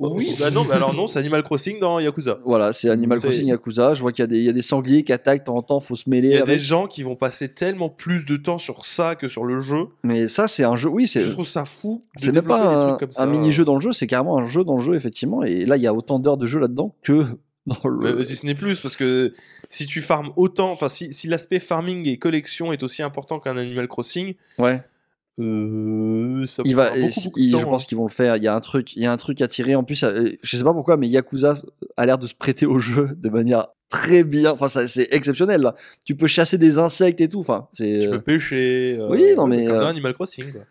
Oui, 0.00 0.28
bah 0.40 0.50
non, 0.50 0.64
mais 0.64 0.74
alors 0.74 0.92
non, 0.94 1.06
c'est 1.06 1.20
Animal 1.20 1.44
Crossing 1.44 1.78
dans 1.78 2.00
Yakuza. 2.00 2.40
Voilà, 2.44 2.72
c'est 2.72 2.90
Animal 2.90 3.20
Crossing 3.20 3.46
Yakuza. 3.46 3.94
Je 3.94 4.00
vois 4.02 4.10
qu'il 4.10 4.22
y, 4.22 4.24
a 4.24 4.26
des- 4.26 4.38
il 4.38 4.42
y 4.44 4.48
a 4.48 4.52
des 4.52 4.60
sangliers 4.60 5.04
qui 5.04 5.12
attaquent 5.12 5.42
de 5.42 5.44
temps 5.44 5.54
en 5.54 5.62
temps, 5.62 5.78
faut 5.78 5.94
se 5.94 6.10
mêler 6.10 6.28
Il 6.30 6.34
y 6.34 6.36
a 6.36 6.42
avec. 6.42 6.56
des 6.56 6.60
gens 6.60 6.86
qui 6.88 7.04
vont 7.04 7.14
passer 7.14 7.48
tellement 7.54 7.88
plus 7.88 8.24
de 8.26 8.36
temps 8.36 8.58
sur 8.58 8.86
ça 8.86 9.14
que 9.14 9.28
sur 9.28 9.44
le 9.44 9.60
jeu. 9.60 9.84
Mais 10.02 10.26
ça, 10.26 10.48
c'est 10.48 10.64
un 10.64 10.74
jeu. 10.74 10.88
Oui, 10.88 11.06
c'est. 11.06 11.20
Je 11.20 11.30
trouve 11.30 11.46
ça 11.46 11.64
fou. 11.64 12.02
C'est 12.16 12.32
même 12.32 12.44
pas 12.44 12.60
des 12.60 12.74
un, 12.74 12.88
trucs 12.88 13.00
comme 13.00 13.12
ça. 13.12 13.22
un 13.22 13.26
mini-jeu 13.26 13.64
dans 13.64 13.76
le 13.76 13.80
jeu, 13.80 13.92
c'est 13.92 14.08
carrément 14.08 14.36
un 14.36 14.44
jeu 14.46 14.64
dans 14.64 14.76
le 14.76 14.82
jeu, 14.82 14.94
effectivement. 14.96 15.44
Et 15.44 15.64
là, 15.64 15.76
il 15.76 15.82
y 15.84 15.86
a 15.86 15.94
autant 15.94 16.18
d'heures 16.18 16.38
de 16.38 16.46
jeu 16.46 16.58
là-dedans 16.58 16.96
que 17.02 17.26
dans 17.66 17.88
le. 17.88 18.16
Mais 18.16 18.24
si 18.24 18.34
ce 18.34 18.46
n'est 18.46 18.56
plus, 18.56 18.80
parce 18.80 18.96
que 18.96 19.32
si 19.68 19.86
tu 19.86 20.00
farmes 20.00 20.32
autant, 20.34 20.72
enfin 20.72 20.88
si, 20.88 21.12
si 21.12 21.28
l'aspect 21.28 21.60
farming 21.60 22.08
et 22.08 22.18
collection 22.18 22.72
est 22.72 22.82
aussi 22.82 23.02
important 23.04 23.38
qu'un 23.38 23.56
Animal 23.56 23.86
Crossing, 23.86 24.34
Ouais. 24.58 24.82
Euh, 25.40 26.46
ça 26.46 26.62
Il 26.64 26.74
va, 26.76 26.90
beaucoup, 26.90 27.20
beaucoup 27.24 27.38
de 27.38 27.44
il- 27.44 27.52
temps, 27.52 27.58
je 27.58 27.64
pense 27.64 27.82
hein. 27.82 27.86
qu'ils 27.88 27.98
vont 27.98 28.06
le 28.06 28.10
faire. 28.12 28.36
Il 28.36 28.42
y 28.42 28.48
a 28.48 28.54
un 28.54 28.60
truc, 28.60 28.94
il 28.96 29.02
y 29.02 29.06
a 29.06 29.12
un 29.12 29.16
truc 29.16 29.40
à 29.40 29.48
tirer. 29.48 29.74
En 29.74 29.84
plus, 29.84 30.02
euh, 30.04 30.30
je 30.42 30.56
sais 30.56 30.64
pas 30.64 30.72
pourquoi, 30.72 30.96
mais 30.96 31.08
Yakuza 31.08 31.54
a 31.96 32.06
l'air 32.06 32.18
de 32.18 32.26
se 32.26 32.34
prêter 32.34 32.66
au 32.66 32.78
jeu 32.78 33.10
de 33.16 33.28
manière 33.28 33.68
très 33.90 34.24
bien. 34.24 34.52
Enfin, 34.52 34.68
ça, 34.68 34.86
c'est 34.86 35.08
exceptionnel. 35.12 35.60
Là. 35.62 35.74
Tu 36.04 36.14
peux 36.16 36.26
chasser 36.26 36.58
des 36.58 36.78
insectes 36.78 37.20
et 37.20 37.28
tout. 37.28 37.40
Enfin, 37.40 37.68
c'est. 37.72 38.00
Tu 38.00 38.08
euh, 38.08 38.10
peux 38.12 38.20
pêcher. 38.22 38.96
euh, 38.98 39.08
Oui, 39.10 39.24
non, 39.36 39.46
mais, 39.46 39.64
Comme 39.66 39.78
dans 39.78 39.86
euh, 39.86 39.90
Animal 39.90 40.14
Crossing, 40.14 40.52
quoi. 40.52 40.62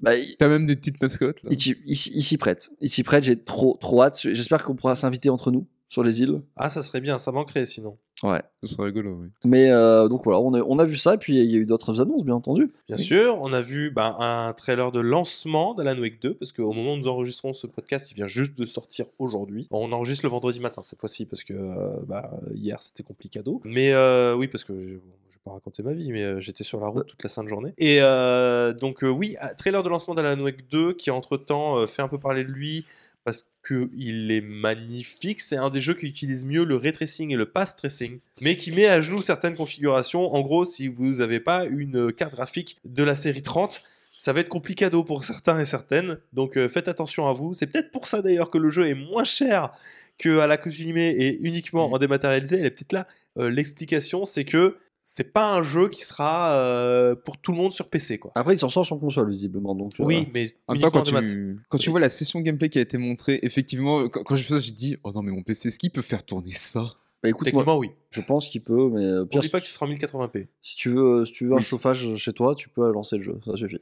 bah, 0.00 0.16
il- 0.16 0.36
T'as 0.36 0.48
même 0.48 0.66
des 0.66 0.76
petites 0.76 1.00
mascottes, 1.00 1.42
là. 1.42 1.50
il 1.52 1.96
s'y 1.96 2.36
prête. 2.38 2.70
Il 2.80 2.90
s'y 2.90 3.02
prête. 3.02 3.24
J'ai 3.24 3.36
trop, 3.42 3.76
trop 3.80 4.02
hâte. 4.02 4.18
J'espère 4.20 4.62
qu'on 4.64 4.74
pourra 4.74 4.94
s'inviter 4.94 5.30
entre 5.30 5.50
nous 5.50 5.66
sur 5.88 6.02
les 6.02 6.20
îles. 6.20 6.42
Ah, 6.56 6.68
ça 6.70 6.82
serait 6.82 7.00
bien, 7.00 7.18
ça 7.18 7.32
manquerait 7.32 7.66
sinon. 7.66 7.96
Ouais. 8.22 8.42
Ce 8.62 8.74
serait 8.74 8.86
rigolo, 8.86 9.18
oui. 9.20 9.28
Mais 9.44 9.70
euh, 9.70 10.08
donc 10.08 10.24
voilà, 10.24 10.40
on 10.40 10.54
a, 10.54 10.60
on 10.62 10.78
a 10.78 10.84
vu 10.84 10.96
ça. 10.96 11.14
Et 11.14 11.18
puis 11.18 11.34
il 11.36 11.50
y 11.50 11.56
a 11.56 11.58
eu 11.58 11.66
d'autres 11.66 12.00
annonces, 12.00 12.24
bien 12.24 12.34
entendu. 12.34 12.72
Bien 12.88 12.96
Oui. 12.96 13.04
sûr, 13.04 13.38
on 13.42 13.52
a 13.52 13.60
vu 13.60 13.90
ben, 13.90 14.16
un 14.18 14.52
trailer 14.54 14.90
de 14.90 15.00
lancement 15.00 15.74
d'Alan 15.74 16.00
Wake 16.00 16.20
2, 16.22 16.34
parce 16.34 16.52
qu'au 16.52 16.72
moment 16.72 16.94
où 16.94 16.96
nous 16.96 17.08
enregistrons 17.08 17.52
ce 17.52 17.66
podcast, 17.66 18.10
il 18.10 18.14
vient 18.14 18.26
juste 18.26 18.56
de 18.56 18.64
sortir 18.66 19.06
aujourd'hui. 19.18 19.68
On 19.70 19.92
enregistre 19.92 20.24
le 20.24 20.30
vendredi 20.30 20.60
matin 20.60 20.82
cette 20.82 20.98
fois-ci, 21.00 21.26
parce 21.26 21.44
que 21.44 21.52
euh, 21.52 21.90
bah, 22.06 22.30
hier 22.54 22.80
c'était 22.80 23.02
complicado. 23.02 23.60
Mais 23.64 23.92
euh, 23.92 24.34
oui, 24.34 24.48
parce 24.48 24.64
que 24.64 24.72
je, 24.80 24.94
vais 24.94 25.00
pas 25.44 25.52
raconter 25.52 25.82
ma 25.82 25.92
vie, 25.92 26.10
mais 26.10 26.22
euh, 26.24 26.40
j'étais 26.40 26.64
sur 26.64 26.80
la 26.80 26.86
route 26.88 27.06
toute 27.06 27.22
la 27.22 27.28
sainte 27.28 27.48
journée. 27.48 27.74
Et 27.76 27.98
euh, 28.00 28.72
donc 28.72 29.04
euh, 29.04 29.08
oui, 29.08 29.36
trailer 29.58 29.82
de 29.82 29.88
lancement 29.90 30.14
d'Alan 30.14 30.42
Wake 30.42 30.68
2, 30.70 30.94
qui 30.94 31.10
entre-temps 31.10 31.76
euh, 31.76 31.86
fait 31.86 32.00
un 32.02 32.08
peu 32.08 32.18
parler 32.18 32.44
de 32.44 32.50
lui, 32.50 32.86
parce 33.26 33.44
qu'il 33.66 34.30
est 34.30 34.40
magnifique. 34.40 35.40
C'est 35.40 35.56
un 35.56 35.68
des 35.68 35.80
jeux 35.80 35.94
qui 35.94 36.06
utilise 36.06 36.46
mieux 36.46 36.64
le 36.64 36.76
ray 36.76 36.92
tracing 36.92 37.30
et 37.32 37.36
le 37.36 37.44
pass 37.46 37.76
tracing, 37.76 38.20
mais 38.40 38.56
qui 38.56 38.70
met 38.72 38.86
à 38.86 39.02
genoux 39.02 39.20
certaines 39.20 39.56
configurations. 39.56 40.32
En 40.34 40.40
gros, 40.40 40.64
si 40.64 40.88
vous 40.88 41.16
n'avez 41.16 41.40
pas 41.40 41.66
une 41.66 42.12
carte 42.12 42.32
graphique 42.34 42.78
de 42.84 43.02
la 43.02 43.16
série 43.16 43.42
30, 43.42 43.82
ça 44.16 44.32
va 44.32 44.40
être 44.40 44.48
complicado 44.48 45.04
pour 45.04 45.24
certains 45.24 45.58
et 45.58 45.64
certaines. 45.66 46.18
Donc 46.32 46.56
euh, 46.56 46.68
faites 46.68 46.88
attention 46.88 47.26
à 47.28 47.32
vous. 47.34 47.52
C'est 47.52 47.66
peut-être 47.66 47.90
pour 47.90 48.06
ça 48.06 48.22
d'ailleurs 48.22 48.48
que 48.48 48.58
le 48.58 48.70
jeu 48.70 48.88
est 48.88 48.94
moins 48.94 49.24
cher 49.24 49.72
qu'à 50.18 50.46
l'accoutumée 50.46 51.08
et 51.10 51.38
uniquement 51.42 51.88
Mhm. 51.88 51.94
en 51.94 51.98
dématérialisé. 51.98 52.58
Elle 52.58 52.66
est 52.66 52.70
peut-être 52.70 52.92
là. 52.94 53.06
Euh, 53.38 53.50
L'explication, 53.50 54.24
c'est 54.24 54.44
que 54.44 54.76
c'est 55.08 55.32
pas 55.32 55.54
un 55.54 55.62
jeu 55.62 55.88
qui 55.88 56.04
sera 56.04 56.56
euh, 56.56 57.14
pour 57.14 57.38
tout 57.38 57.52
le 57.52 57.58
monde 57.58 57.70
sur 57.72 57.88
PC, 57.88 58.18
quoi. 58.18 58.32
Après, 58.34 58.54
il 58.54 58.58
s'en 58.58 58.68
sort 58.68 58.84
sur 58.84 58.98
console, 58.98 59.30
visiblement. 59.30 59.76
Donc, 59.76 59.92
euh, 60.00 60.04
Oui, 60.04 60.28
mais 60.34 60.56
En 60.66 60.72
même 60.72 60.82
temps, 60.82 60.90
quand 60.90 61.02
tu, 61.04 61.60
quand 61.68 61.78
tu 61.78 61.90
vois 61.90 62.00
la 62.00 62.08
session 62.08 62.40
gameplay 62.40 62.68
qui 62.68 62.78
a 62.78 62.82
été 62.82 62.98
montrée, 62.98 63.38
effectivement, 63.42 64.08
quand, 64.08 64.24
quand 64.24 64.34
j'ai 64.34 64.42
fait 64.42 64.54
ça, 64.54 64.58
j'ai 64.58 64.72
dit 64.72 64.96
Oh 65.04 65.12
non, 65.12 65.22
mais 65.22 65.30
mon 65.30 65.44
PC, 65.44 65.68
est-ce 65.68 65.78
qu'il 65.78 65.92
peut 65.92 66.02
faire 66.02 66.24
tourner 66.24 66.52
ça? 66.54 66.90
Bah, 67.22 67.28
écoute, 67.28 67.46
moi, 67.52 67.52
Techniquement, 67.52 67.78
oui. 67.78 67.92
je 68.10 68.20
pense 68.20 68.48
qu'il 68.48 68.64
peut, 68.64 68.90
mais 68.92 69.04
euh, 69.04 69.24
pire, 69.24 69.38
N'oublie 69.38 69.48
pas 69.48 69.60
qu'il 69.60 69.70
sera 69.70 69.86
en 69.86 69.90
1080p. 69.90 70.48
si 70.60 70.74
tu 70.74 70.90
veux, 70.90 71.24
si 71.24 71.32
tu 71.32 71.46
veux 71.46 71.54
un 71.54 71.60
chauffage 71.60 72.16
chez 72.16 72.32
toi, 72.32 72.56
tu 72.56 72.68
peux 72.68 72.90
lancer 72.90 73.16
le 73.16 73.22
jeu, 73.22 73.40
ça 73.46 73.56
suffit. 73.56 73.78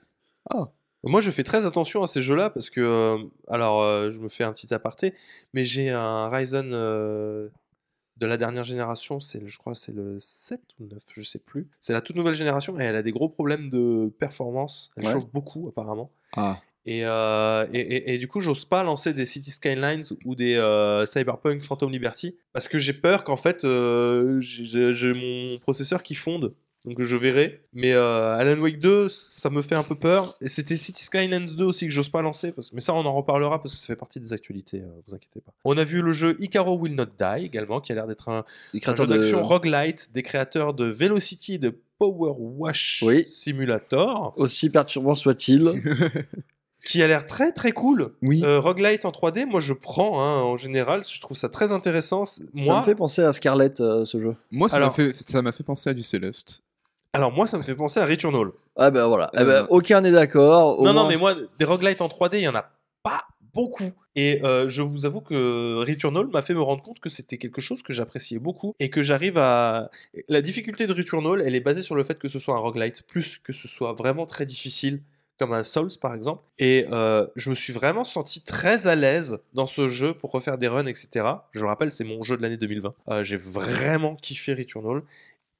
Moi, 1.06 1.20
je 1.20 1.30
fais 1.30 1.42
très 1.42 1.66
attention 1.66 2.02
à 2.02 2.06
ces 2.06 2.22
jeux-là 2.22 2.50
parce 2.50 2.70
que, 2.70 2.80
euh, 2.80 3.18
alors, 3.48 3.82
euh, 3.82 4.10
je 4.10 4.20
me 4.20 4.28
fais 4.28 4.44
un 4.44 4.52
petit 4.52 4.72
aparté, 4.72 5.12
mais 5.52 5.64
j'ai 5.64 5.90
un 5.90 6.28
Ryzen 6.28 6.70
euh, 6.72 7.48
de 8.16 8.26
la 8.26 8.36
dernière 8.36 8.64
génération, 8.64 9.18
c'est, 9.20 9.40
le- 9.40 9.48
je 9.48 9.58
crois, 9.58 9.74
c'est 9.74 9.92
le 9.94 10.18
7 10.18 10.60
ou 10.80 10.86
9, 10.86 11.02
je 11.12 11.22
sais 11.22 11.38
plus. 11.40 11.68
C'est 11.80 11.92
la 11.92 12.00
toute 12.00 12.16
nouvelle 12.16 12.34
génération 12.34 12.78
et 12.78 12.84
elle 12.84 12.96
a 12.96 13.02
des 13.02 13.12
gros 13.12 13.28
problèmes 13.28 13.70
de 13.70 14.12
performance. 14.18 14.90
Elle 14.96 15.06
Ouais. 15.06 15.12
chauffe 15.12 15.30
beaucoup, 15.32 15.66
apparemment. 15.68 16.10
Ah, 16.36 16.58
Et, 16.86 17.00
euh, 17.06 17.66
et, 17.72 17.80
et- 17.80 18.14
et 18.14 18.18
du 18.18 18.28
coup, 18.28 18.40
j'ose 18.40 18.66
pas 18.66 18.82
lancer 18.82 19.14
des 19.14 19.24
City 19.24 19.50
Skylines 19.50 20.02
ou 20.26 20.34
des 20.34 20.54
euh, 20.56 21.06
Cyberpunk 21.06 21.62
Phantom 21.62 21.90
Liberty 21.90 22.36
parce 22.52 22.68
que 22.68 22.76
j'ai 22.76 22.92
peur 22.92 23.24
qu'en 23.24 23.36
fait, 23.36 23.64
euh, 23.64 24.38
j'ai 24.40 25.12
mon 25.14 25.58
processeur 25.60 26.02
qui 26.02 26.14
fonde. 26.14 26.54
Donc 26.84 27.02
je 27.02 27.16
verrai. 27.16 27.62
Mais 27.72 27.92
euh, 27.92 28.36
Alan 28.36 28.60
Wake 28.60 28.78
2, 28.78 29.08
ça 29.08 29.48
me 29.50 29.62
fait 29.62 29.74
un 29.74 29.82
peu 29.82 29.94
peur. 29.94 30.36
Et 30.42 30.48
c'était 30.48 30.76
City 30.76 31.02
Skylines 31.02 31.46
2 31.46 31.64
aussi 31.64 31.86
que 31.86 31.92
j'ose 31.92 32.08
pas 32.10 32.20
lancer. 32.22 32.52
Parce... 32.52 32.72
Mais 32.72 32.80
ça, 32.80 32.92
on 32.94 33.04
en 33.06 33.14
reparlera 33.14 33.58
parce 33.62 33.72
que 33.72 33.78
ça 33.78 33.86
fait 33.86 33.96
partie 33.96 34.20
des 34.20 34.32
actualités. 34.32 34.80
euh, 34.82 34.88
vous 35.06 35.14
inquiétez 35.14 35.40
pas. 35.40 35.52
On 35.64 35.78
a 35.78 35.84
vu 35.84 36.02
le 36.02 36.12
jeu 36.12 36.36
Icaro 36.40 36.76
Will 36.78 36.94
Not 36.94 37.06
Die 37.18 37.44
également, 37.44 37.80
qui 37.80 37.92
a 37.92 37.94
l'air 37.94 38.06
d'être 38.06 38.28
un, 38.28 38.44
un 38.74 38.94
jeu 38.94 39.06
de 39.06 39.16
d'action 39.16 39.42
roguelite 39.42 40.12
des 40.12 40.22
créateurs 40.22 40.74
de 40.74 40.84
Velocity 40.84 41.54
et 41.54 41.58
de 41.58 41.74
Power 41.98 42.34
Wash 42.38 43.02
Oui. 43.06 43.24
Simulator, 43.28 44.34
Aussi 44.36 44.68
perturbant 44.68 45.14
soit-il, 45.14 45.82
qui 46.84 47.02
a 47.02 47.06
l'air 47.06 47.24
très 47.24 47.52
très 47.52 47.72
cool. 47.72 48.10
oui. 48.20 48.42
Euh, 48.44 48.60
roguelite 48.60 49.04
en 49.06 49.10
3D, 49.10 49.46
moi 49.46 49.60
je 49.60 49.72
prends 49.72 50.20
hein, 50.22 50.42
en 50.42 50.56
général, 50.58 51.02
je 51.04 51.18
trouve 51.20 51.36
ça 51.36 51.48
très 51.48 51.72
intéressant. 51.72 52.24
C'est- 52.26 52.42
ça 52.42 52.48
Moi, 52.52 52.80
me 52.80 52.84
fait 52.84 52.94
penser 52.94 53.22
à 53.22 53.32
Scarlett, 53.32 53.80
euh, 53.80 54.04
ce 54.04 54.20
jeu. 54.20 54.34
Moi, 54.50 54.68
ça 54.68 54.76
m'a 54.78 54.84
alors- 54.86 54.94
fait, 54.96 55.12
ça 55.14 55.40
m'a 55.40 55.52
fait 55.52 55.64
penser 55.64 55.88
à 55.90 55.94
du 55.94 56.02
Céleste. 56.02 56.62
Alors 57.14 57.32
moi 57.32 57.46
ça 57.46 57.56
me 57.58 57.62
fait 57.62 57.74
penser 57.74 58.00
à 58.00 58.06
Returnal. 58.06 58.48
Ah 58.76 58.90
ben 58.90 59.06
voilà, 59.06 59.30
Eh 59.34 59.38
ben, 59.38 59.48
Euh, 59.48 59.66
aucun 59.70 60.00
n'est 60.02 60.10
d'accord. 60.12 60.82
non 60.82 60.92
non 60.92 61.08
mais 61.08 61.16
moi 61.16 61.34
des 61.58 61.64
roguelites 61.64 62.00
en 62.02 62.08
3D, 62.08 62.34
il 62.34 62.40
y 62.40 62.48
en 62.48 62.54
a 62.54 62.70
pas 63.02 63.22
beaucoup. 63.54 63.92
Et 64.16 64.44
euh, 64.44 64.68
je 64.68 64.82
vous 64.82 65.06
avoue 65.06 65.20
que 65.20 65.76
Returnal 65.88 66.26
m'a 66.28 66.42
fait 66.42 66.54
me 66.54 66.60
rendre 66.60 66.82
compte 66.82 67.00
que 67.00 67.08
c'était 67.08 67.38
quelque 67.38 67.60
chose 67.60 67.82
que 67.82 67.92
j'appréciais 67.92 68.38
beaucoup 68.38 68.74
et 68.78 68.90
que 68.90 69.02
j'arrive 69.02 69.38
à. 69.38 69.90
La 70.28 70.40
difficulté 70.40 70.86
de 70.86 70.92
Returnal, 70.92 71.40
elle 71.44 71.54
est 71.54 71.60
basée 71.60 71.82
sur 71.82 71.94
le 71.94 72.04
fait 72.04 72.18
que 72.18 72.28
ce 72.28 72.38
soit 72.38 72.54
un 72.54 72.58
roguelite, 72.58 73.02
plus 73.06 73.38
que 73.38 73.52
ce 73.52 73.66
soit 73.68 73.92
vraiment 73.92 74.26
très 74.26 74.44
difficile, 74.46 75.00
comme 75.38 75.52
un 75.52 75.64
Souls 75.64 75.88
par 76.00 76.14
exemple. 76.14 76.42
Et 76.58 76.86
euh, 76.92 77.26
je 77.36 77.50
me 77.50 77.54
suis 77.56 77.72
vraiment 77.72 78.04
senti 78.04 78.40
très 78.40 78.86
à 78.86 78.94
l'aise 78.94 79.40
dans 79.52 79.66
ce 79.66 79.88
jeu 79.88 80.14
pour 80.14 80.30
refaire 80.30 80.58
des 80.58 80.68
runs, 80.68 80.86
etc. 80.86 81.26
Je 81.52 81.60
le 81.60 81.66
rappelle, 81.66 81.90
c'est 81.90 82.04
mon 82.04 82.22
jeu 82.22 82.36
de 82.36 82.42
l'année 82.42 82.56
2020. 82.56 82.94
Euh, 83.08 83.24
J'ai 83.24 83.36
vraiment 83.36 84.14
kiffé 84.14 84.54
Returnal 84.54 85.02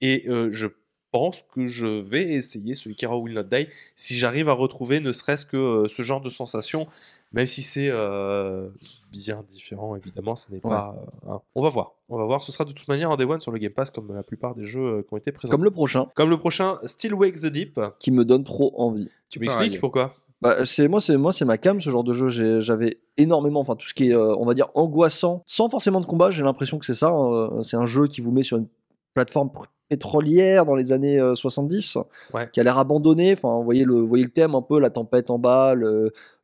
et 0.00 0.24
euh, 0.28 0.48
je 0.52 0.68
pense 1.14 1.44
que 1.54 1.68
je 1.68 1.86
vais 1.86 2.24
essayer 2.32 2.74
ce 2.74 2.88
Ikara 2.88 3.16
Will 3.16 3.34
Not 3.34 3.44
Die 3.44 3.68
si 3.94 4.16
j'arrive 4.18 4.48
à 4.48 4.52
retrouver 4.52 4.98
ne 4.98 5.12
serait-ce 5.12 5.46
que 5.46 5.56
euh, 5.56 5.86
ce 5.88 6.02
genre 6.02 6.20
de 6.20 6.28
sensation, 6.28 6.88
même 7.32 7.46
si 7.46 7.62
c'est 7.62 7.88
euh, 7.88 8.68
bien 9.12 9.44
différent, 9.48 9.94
évidemment, 9.94 10.34
ça 10.34 10.48
n'est 10.50 10.58
pas. 10.58 10.96
euh, 11.28 11.30
hein. 11.34 11.40
On 11.54 11.62
va 11.62 11.68
voir, 11.68 11.92
on 12.08 12.18
va 12.18 12.24
voir. 12.24 12.42
Ce 12.42 12.50
sera 12.50 12.64
de 12.64 12.72
toute 12.72 12.88
manière 12.88 13.10
en 13.12 13.16
Day 13.16 13.24
One 13.24 13.40
sur 13.40 13.52
le 13.52 13.58
Game 13.58 13.72
Pass, 13.72 13.90
comme 13.92 14.12
la 14.12 14.24
plupart 14.24 14.56
des 14.56 14.64
jeux 14.64 14.80
euh, 14.98 15.02
qui 15.02 15.14
ont 15.14 15.16
été 15.16 15.30
présentés. 15.30 15.56
Comme 15.56 15.64
le 15.64 15.70
prochain, 15.70 16.08
Comme 16.16 16.30
le 16.30 16.38
prochain, 16.38 16.78
Still 16.84 17.14
Wakes 17.14 17.42
the 17.42 17.46
Deep. 17.46 17.80
qui 17.98 18.10
me 18.10 18.24
donne 18.24 18.42
trop 18.42 18.72
envie. 18.80 19.08
Tu 19.30 19.38
m'expliques 19.38 19.78
pourquoi? 19.80 20.14
Bah, 20.42 20.66
c'est 20.66 20.88
moi, 20.88 21.00
c'est 21.00 21.16
moi, 21.16 21.32
c'est 21.32 21.44
ma 21.44 21.58
cam 21.58 21.80
ce 21.80 21.90
genre 21.90 22.04
de 22.04 22.12
jeu. 22.12 22.28
J'avais 22.60 22.98
énormément, 23.16 23.60
enfin 23.60 23.76
tout 23.76 23.86
ce 23.86 23.94
qui 23.94 24.10
est, 24.10 24.14
euh, 24.14 24.34
on 24.36 24.44
va 24.44 24.54
dire, 24.54 24.68
angoissant, 24.74 25.42
sans 25.46 25.68
forcément 25.68 26.00
de 26.00 26.06
combat. 26.06 26.30
J'ai 26.32 26.42
l'impression 26.42 26.78
que 26.78 26.84
c'est 26.86 26.94
ça. 26.94 27.10
hein. 27.10 27.62
C'est 27.62 27.76
un 27.76 27.86
jeu 27.86 28.08
qui 28.08 28.20
vous 28.20 28.32
met 28.32 28.42
sur 28.42 28.56
une 28.58 28.66
plateforme 29.14 29.50
pétrolière 29.96 30.64
dans 30.66 30.74
les 30.74 30.92
années 30.92 31.18
euh, 31.20 31.34
70, 31.34 31.98
Ouais. 32.32 32.48
qui 32.52 32.60
a 32.60 32.62
l'air 32.64 32.78
abandonnée. 32.78 33.32
Enfin, 33.32 33.56
vous 33.56 33.64
voyez 33.64 33.84
le, 33.84 33.94
vous 33.94 34.06
voyez 34.08 34.24
le 34.24 34.30
thème 34.30 34.54
un 34.54 34.62
peu, 34.62 34.78
la 34.80 34.90
tempête 34.90 35.30
en 35.30 35.38
bas, 35.38 35.74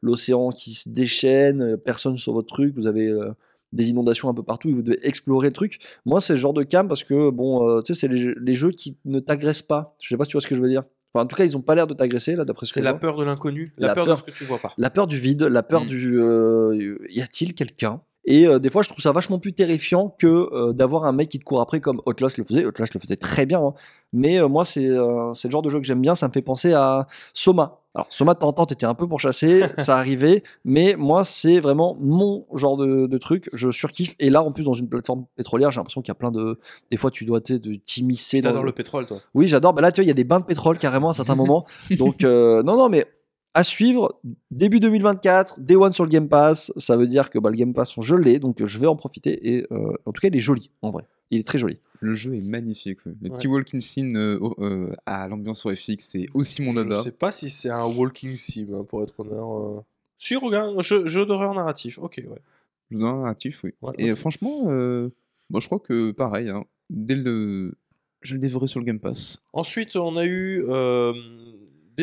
l'océan 0.03 0.51
qui 0.51 0.75
se 0.75 0.89
déchaîne, 0.89 1.63
euh, 1.63 1.77
personne 1.77 2.17
sur 2.17 2.33
votre 2.33 2.49
truc. 2.49 2.75
Vous 2.77 2.87
avez 2.87 3.07
euh, 3.09 3.31
des 3.73 3.91
inondations 3.91 4.29
un 4.29 4.35
peu 4.35 4.43
partout 4.43 4.69
et 4.69 4.73
vous 4.73 4.83
devez 4.83 4.99
explorer 5.07 5.49
le 5.49 5.53
truc. 5.53 5.79
Moi, 6.07 6.21
c'est 6.21 6.33
le 6.35 6.39
genre 6.39 6.53
de 6.55 6.63
cam 6.63 6.89
parce 6.89 7.05
que 7.05 7.31
bon, 7.31 7.69
euh, 7.69 7.83
tu 7.83 7.95
sais, 7.95 8.01
c'est 8.01 8.09
les, 8.09 8.17
jeux- 8.17 8.33
les 8.41 8.55
jeux 8.55 8.71
qui 8.73 8.97
ne 9.05 9.21
t'agressent 9.21 9.63
pas. 9.63 9.95
Je 10.01 10.09
sais 10.09 10.17
pas 10.17 10.25
si 10.25 10.31
tu 10.31 10.35
vois 10.37 10.43
ce 10.43 10.47
que 10.49 10.55
je 10.55 10.61
veux 10.61 10.69
dire. 10.69 10.83
Enfin, 11.13 11.25
en 11.25 11.27
tout 11.27 11.35
cas, 11.37 11.45
ils 11.45 11.57
ont 11.57 11.61
pas 11.61 11.75
l'air 11.75 11.87
de 11.89 11.95
t'agresser 11.95 12.37
là, 12.37 12.45
d'après 12.45 12.67
ce 12.67 12.71
que 12.73 12.75
C'est 12.81 12.85
la 12.85 12.95
peur 12.95 13.17
de 13.17 13.25
l'inconnu, 13.25 13.75
la, 13.79 13.89
La 13.89 13.95
peur, 13.95 14.07
de 14.07 14.15
ce 14.15 14.23
que 14.23 14.31
tu 14.31 14.45
vois 14.45 14.59
pas. 14.59 14.73
La 14.79 14.91
peur 14.91 15.07
du 15.09 15.17
vide, 15.17 15.43
la 15.43 15.63
peur 15.65 15.85
Mm. 15.85 15.87
du 15.89 16.21
euh, 16.21 16.97
y 17.11 17.21
a-t-il 17.21 17.55
quelqu'un 17.55 18.01
Et 18.31 18.47
euh, 18.47 18.61
des 18.61 18.71
fois, 18.71 18.83
je 18.83 18.89
trouve 18.89 19.03
ça 19.03 19.11
vachement 19.11 19.41
plus 19.41 19.53
terrifiant 19.53 20.15
que 20.17 20.49
euh, 20.53 20.73
d'avoir 20.73 21.05
un 21.05 21.11
mec 21.11 21.29
qui 21.29 21.41
te 21.41 21.45
court 21.45 21.61
après 21.61 21.81
comme 21.81 22.01
Outlast 22.07 22.39
le 22.39 22.45
faisait. 22.45 22.65
Outlast 22.65 22.95
le 22.95 23.01
faisait 23.01 23.17
très 23.17 23.45
bien, 23.45 23.61
hein. 23.61 23.75
mais 24.13 24.41
euh, 24.41 24.47
moi, 24.47 24.65
c'est 24.65 24.87
le 24.87 25.33
genre 25.51 25.63
de 25.63 25.69
jeu 25.69 25.81
que 25.81 25.85
j'aime 25.85 26.01
bien. 26.01 26.15
Ça 26.15 26.29
me 26.29 26.33
fait 26.33 26.41
penser 26.41 26.73
à 26.73 27.09
Soma. 27.35 27.81
Alors, 27.93 28.07
Soma, 28.09 28.35
de 28.35 28.39
temps 28.39 28.47
en 28.47 28.53
temps, 28.53 28.67
t'étais 28.67 28.87
un 28.87 28.95
peu 28.95 29.09
pourchassé, 29.09 29.65
ça 29.79 29.97
arrivait, 29.97 30.45
mais 30.65 30.95
moi, 30.97 31.25
c'est 31.25 31.59
vraiment 31.59 31.97
mon 31.99 32.47
genre 32.55 32.77
de, 32.77 33.09
de 33.09 33.19
truc. 33.19 33.51
Je 33.53 33.73
surkiffe. 33.73 34.15
Et 34.21 34.31
là, 34.31 34.45
en 34.45 34.53
plus, 34.53 34.63
dans 34.63 34.75
une 34.75 34.89
plateforme 34.89 35.25
pétrolière, 35.35 35.73
j'ai 35.73 35.79
l'impression 35.81 36.01
qu'il 36.01 36.11
y 36.11 36.13
a 36.13 36.15
plein 36.15 36.31
de. 36.31 36.61
Des 36.93 36.97
fois, 36.97 37.11
tu 37.11 37.25
dois 37.25 37.41
t'immiscer 37.41 38.43
T'adores 38.43 38.63
le 38.63 38.71
pétrole, 38.71 39.07
toi. 39.07 39.19
oui, 39.35 39.49
j'adore. 39.49 39.73
Bah 39.73 39.83
là, 39.83 39.91
tu 39.91 40.03
vois, 40.03 40.05
il 40.05 40.09
y 40.09 40.13
a 40.13 40.15
des 40.15 40.23
bains 40.23 40.39
de 40.39 40.45
pétrole 40.45 40.79
carrément 40.79 41.11
à 41.11 41.15
certains 41.15 41.35
moments. 41.35 41.67
Donc, 41.99 42.23
non, 42.23 42.63
non, 42.63 42.89
mais 42.89 43.09
à 43.55 43.65
suivre, 43.65 44.21
début 44.51 44.79
2024, 44.81 45.61
Day 45.61 45.77
One 45.77 45.93
sur 45.93 46.05
le 46.05 46.11
Game 46.11 46.29
Pass. 46.29 46.73
Ça 46.77 46.97
veut 46.97 47.07
dire 47.09 47.31
que 47.31 47.39
bah, 47.39 47.51
le 47.51 47.57
Game 47.57 47.73
Pass, 47.75 47.95
je 48.01 48.15
l'ai, 48.15 48.39
donc 48.39 48.65
je 48.65 48.79
vais 48.79 48.87
en 48.87 48.97
profiter. 48.97 49.55
Et 49.57 49.67
euh, 49.73 49.93
en 50.07 50.13
tout 50.13 50.21
cas, 50.21 50.29
il 50.29 50.37
est 50.37 50.41
joli, 50.41 50.71
en 50.83 50.91
vrai. 50.91 51.05
Il 51.31 51.39
est 51.41 51.47
très 51.47 51.59
joli. 51.59 51.79
Le 52.01 52.15
jeu 52.15 52.35
est 52.35 52.43
magnifique. 52.43 53.05
ouais. 53.07 53.13
Le 53.21 53.31
Ouais. 53.31 53.37
petit 53.37 53.47
walking 53.47 53.81
scene 53.83 54.17
euh, 54.17 54.39
euh, 54.59 54.93
à 55.07 55.29
l'ambiance 55.29 55.65
horrifique, 55.67 56.01
c'est 56.01 56.27
aussi 56.35 56.63
mon 56.63 56.73
Je 56.73 56.81
dada. 56.89 57.03
sais 57.03 57.11
pas 57.13 57.31
si 57.33 57.51
c'est 57.51 57.71
un 57.71 57.85
walking 57.85 58.35
sim, 58.37 58.67
hein, 58.73 58.85
pour 58.89 59.03
être 59.03 59.19
honnête. 59.21 59.35
euh. 59.35 59.81
Si, 60.17 60.37
regarde, 60.37 60.81
jeu, 60.83 61.07
jeu 61.07 61.25
d'horreur 61.27 61.55
narratif. 61.55 61.99
Ok, 61.99 62.23
ouais. 62.27 62.39
Jeu 62.91 62.99
narratif, 62.99 63.63
oui. 63.65 63.73
Ouais, 63.83 63.93
Et 63.99 64.15
franchement, 64.17 64.65
euh, 64.67 65.09
moi 65.51 65.61
je 65.61 65.67
crois 65.67 65.79
que 65.79 66.11
pareil, 66.13 66.49
hein, 66.51 66.65
dès 66.89 67.15
le. 67.17 67.75
Je 68.23 68.31
vais 68.33 68.35
le 68.35 68.41
dévorer 68.41 68.67
sur 68.67 68.81
le 68.81 68.85
Game 68.87 68.99
Pass. 69.01 69.43
Ensuite, 69.55 69.97
on 69.97 70.17
a 70.19 70.25
eu 70.27 70.65
euh, 70.69 71.13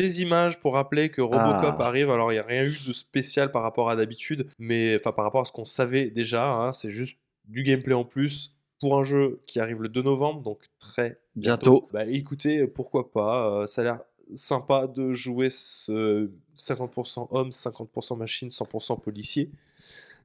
des 0.00 0.22
images 0.22 0.60
pour 0.60 0.74
rappeler 0.74 1.10
que 1.10 1.20
Robocop 1.20 1.76
Ah. 1.78 1.86
arrive. 1.86 2.10
Alors, 2.10 2.30
il 2.32 2.36
n'y 2.36 2.40
a 2.40 2.44
rien 2.44 2.64
eu 2.64 2.76
de 2.86 2.92
spécial 2.92 3.50
par 3.50 3.62
rapport 3.62 3.90
à 3.90 3.96
d'habitude, 3.96 4.48
mais 4.58 4.96
enfin 4.98 5.12
par 5.12 5.24
rapport 5.24 5.40
à 5.40 5.44
ce 5.44 5.52
qu'on 5.52 5.64
savait 5.66 6.10
déjà. 6.10 6.50
hein, 6.52 6.72
c'est 6.72 6.90
juste 6.90 7.20
du 7.46 7.62
gameplay 7.62 7.94
en 7.94 8.04
plus 8.04 8.54
pour 8.80 8.98
un 8.98 9.04
jeu 9.04 9.40
qui 9.46 9.58
arrive 9.60 9.82
le 9.82 9.88
2 9.88 10.02
novembre, 10.02 10.40
donc 10.42 10.60
très 10.78 11.18
Bientôt. 11.34 11.88
Bah 11.92 12.04
écoutez, 12.06 12.66
pourquoi 12.68 13.10
pas. 13.10 13.62
euh, 13.62 13.66
ça 13.66 13.80
a 13.80 13.84
l'air 13.84 14.00
sympa 14.34 14.86
de 14.86 15.12
jouer 15.12 15.48
ce 15.50 16.30
50% 16.54 17.28
homme, 17.30 17.50
50% 17.50 18.16
machine, 18.16 18.48
100% 18.50 19.00
policier. 19.00 19.50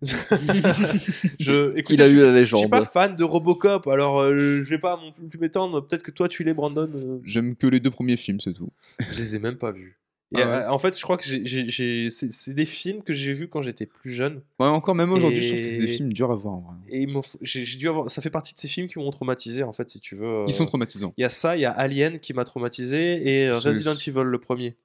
je, 1.39 1.79
Qu'il 1.81 2.01
a 2.01 2.07
je- 2.09 2.13
eu 2.13 2.19
la 2.19 2.27
je 2.31 2.33
légende. 2.33 2.59
suis 2.61 2.69
pas 2.69 2.85
fan 2.85 3.15
de 3.15 3.23
Robocop, 3.23 3.87
alors 3.87 4.19
euh, 4.21 4.61
je 4.63 4.69
vais 4.69 4.77
pas 4.79 4.97
non 4.97 5.11
plus 5.11 5.39
m'étendre. 5.39 5.81
Peut-être 5.85 6.03
que 6.03 6.11
toi 6.11 6.27
tu 6.27 6.43
l'es, 6.43 6.53
Brandon. 6.53 6.89
euh, 6.93 7.19
J'aime 7.25 7.55
que 7.55 7.67
les 7.67 7.79
deux 7.79 7.91
premiers 7.91 8.17
films, 8.17 8.39
c'est 8.39 8.53
tout. 8.53 8.69
je 9.11 9.17
les 9.17 9.35
ai 9.35 9.39
même 9.39 9.57
pas 9.57 9.71
vus. 9.71 9.99
Et, 10.35 10.41
Ah 10.41 10.45
ouais. 10.47 10.51
euh, 10.65 10.71
en 10.71 10.79
fait, 10.79 10.97
je 10.97 11.03
crois 11.03 11.17
que 11.17 11.23
j'ai- 11.25 11.45
j'ai- 11.45 11.69
j'ai- 11.69 12.09
c'est 12.09 12.31
c'est 12.33 12.55
des 12.55 12.65
films 12.65 13.03
que 13.03 13.13
j'ai 13.13 13.33
vus 13.33 13.47
quand 13.47 13.61
j'étais 13.61 13.85
plus 13.85 14.09
jeune. 14.11 14.41
Ouais, 14.59 14.65
encore 14.65 14.95
même 14.95 15.11
aujourd'hui, 15.11 15.43
je 15.43 15.47
trouve 15.49 15.61
que 15.61 15.67
c'est 15.67 15.77
des 15.77 15.91
Et- 15.93 15.95
films 15.95 16.11
durs 16.11 16.31
à 16.31 16.35
voir. 16.35 16.55
en 16.55 16.61
vrai. 16.61 16.75
Et 16.89 17.01
ils 17.03 17.07
m'ont 17.07 17.19
f- 17.19 17.35
j'ai 17.41 17.65
j'ai 17.65 17.77
dû 17.77 17.87
avoir. 17.87 18.09
Ça 18.09 18.19
fait 18.21 18.31
partie 18.31 18.53
de 18.55 18.57
ces 18.59 18.67
films 18.67 18.87
qui 18.87 18.97
m'ont 18.97 19.11
traumatisé, 19.11 19.61
en 19.61 19.71
fait, 19.73 19.89
si 19.91 19.99
tu 19.99 20.15
veux. 20.15 20.25
euh. 20.25 20.45
Ils 20.47 20.53
sont 20.55 20.65
traumatisants. 20.65 21.13
Il 21.17 21.21
y 21.21 21.25
a 21.25 21.29
ça, 21.29 21.55
il 21.55 21.61
y 21.61 21.65
a 21.65 21.71
Alien 21.71 22.17
qui 22.19 22.33
m'a 22.33 22.45
traumatisé 22.45 23.21
et 23.43 23.47
euh, 23.47 23.59
C'est- 23.59 23.67
Resident 23.69 23.93
Evil 23.95 24.23
le 24.23 24.39
premier. 24.39 24.75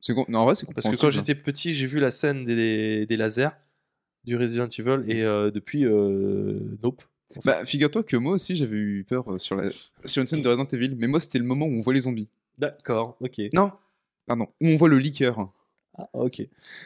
C'est 0.00 0.14
con- 0.14 0.24
Non, 0.28 0.40
en 0.40 0.44
vrai, 0.44 0.54
c'est 0.54 0.66
Parce 0.66 0.84
que 0.84 0.90
quand 0.90 0.90
compréhensible. 0.92 1.24
j'étais 1.26 1.40
petit, 1.40 1.72
j'ai 1.74 1.86
vu 1.86 1.98
la 1.98 2.10
scène 2.12 2.44
des, 2.44 3.04
des 3.06 3.16
lasers 3.16 3.48
du 4.24 4.36
Resident 4.36 4.68
Evil 4.68 5.04
et 5.08 5.22
euh, 5.22 5.50
depuis, 5.50 5.84
euh, 5.84 6.58
nope. 6.82 7.02
en 7.36 7.40
fait. 7.40 7.46
Bah, 7.50 7.64
figure-toi 7.64 8.02
que 8.02 8.16
moi 8.16 8.34
aussi 8.34 8.56
j'avais 8.56 8.76
eu 8.76 9.04
peur 9.04 9.32
euh, 9.32 9.38
sur, 9.38 9.56
la... 9.56 9.70
sur 10.04 10.20
une 10.20 10.26
scène 10.26 10.42
de 10.42 10.48
Resident 10.48 10.66
Evil, 10.66 10.94
mais 10.96 11.06
moi 11.06 11.20
c'était 11.20 11.38
le 11.38 11.44
moment 11.44 11.66
où 11.66 11.72
on 11.72 11.80
voit 11.80 11.94
les 11.94 12.00
zombies. 12.00 12.28
D'accord, 12.58 13.16
ok. 13.20 13.40
Non, 13.52 13.72
pardon, 14.26 14.48
où 14.60 14.68
on 14.68 14.76
voit 14.76 14.88
le 14.88 14.98
liqueur. 14.98 15.50
Ah, 15.98 16.08
ok. 16.14 16.42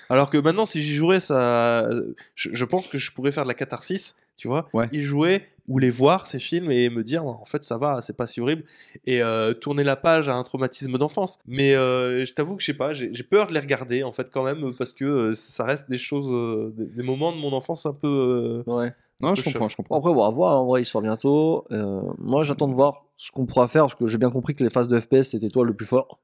Alors 0.09 0.31
que 0.31 0.39
maintenant, 0.39 0.67
si 0.67 0.83
j'y 0.83 0.95
jouerais, 0.95 1.21
ça, 1.21 1.89
je, 2.35 2.51
je 2.53 2.65
pense 2.65 2.89
que 2.89 2.99
je 2.99 3.13
pourrais 3.13 3.33
faire 3.33 3.45
de 3.45 3.49
la 3.49 3.55
catharsis, 3.55 4.17
tu 4.37 4.49
vois, 4.49 4.69
Ouais. 4.73 4.89
y 4.93 5.03
jouer 5.03 5.43
ou 5.69 5.79
les 5.81 5.91
voir 5.91 6.27
ces 6.29 6.39
films 6.39 6.71
et 6.71 6.89
me 6.91 7.03
dire 7.03 7.27
en 7.27 7.45
fait 7.45 7.65
ça 7.65 7.77
va, 7.77 8.01
c'est 8.01 8.17
pas 8.17 8.27
si 8.29 8.41
horrible 8.41 8.63
et 9.05 9.21
euh, 9.23 9.53
tourner 9.53 9.83
la 9.83 9.97
page 9.97 10.29
à 10.29 10.35
un 10.35 10.43
traumatisme 10.45 10.97
d'enfance. 10.97 11.39
Mais 11.47 11.75
euh, 11.75 12.25
je 12.25 12.33
t'avoue 12.35 12.55
que 12.55 12.63
je 12.63 12.67
sais 12.67 12.75
pas, 12.75 12.93
j'ai 12.95 13.11
peur 13.25 13.49
de 13.49 13.53
les 13.55 13.59
regarder 13.61 14.05
en 14.05 14.13
fait 14.13 14.31
quand 14.31 14.45
même 14.45 14.75
parce 14.79 14.93
que 14.93 15.05
euh, 15.05 15.35
ça 15.35 15.65
reste 15.65 15.89
des 15.89 15.97
choses, 15.99 16.31
euh, 16.33 16.73
des, 16.77 16.85
des 16.87 17.03
moments 17.03 17.33
de 17.33 17.39
mon 17.39 17.53
enfance 17.53 17.85
un 17.87 17.93
peu. 17.95 18.63
euh, 18.67 18.71
Ouais. 18.73 18.93
Non, 19.19 19.35
je 19.35 19.43
comprends, 19.43 19.69
je 19.69 19.77
comprends. 19.77 19.97
Après, 19.99 20.13
bon, 20.13 20.23
à 20.25 20.31
voir, 20.31 20.61
en 20.61 20.67
vrai, 20.67 20.83
il 20.83 20.85
sort 20.85 21.01
bientôt. 21.01 21.65
Euh, 21.71 22.03
moi, 22.19 22.43
j'attends 22.43 22.69
de 22.69 22.75
voir 22.75 23.07
ce 23.17 23.31
qu'on 23.33 23.47
pourra 23.47 23.67
faire, 23.67 23.85
parce 23.85 23.95
que 23.95 24.07
j'ai 24.07 24.19
bien 24.19 24.29
compris 24.31 24.55
que 24.55 24.63
les 24.63 24.69
phases 24.69 24.89
de 24.89 25.01
FPS, 25.01 25.23
c'était 25.31 25.49
toi 25.49 25.65
le 25.65 25.73
plus 25.73 25.87
fort. 25.87 26.19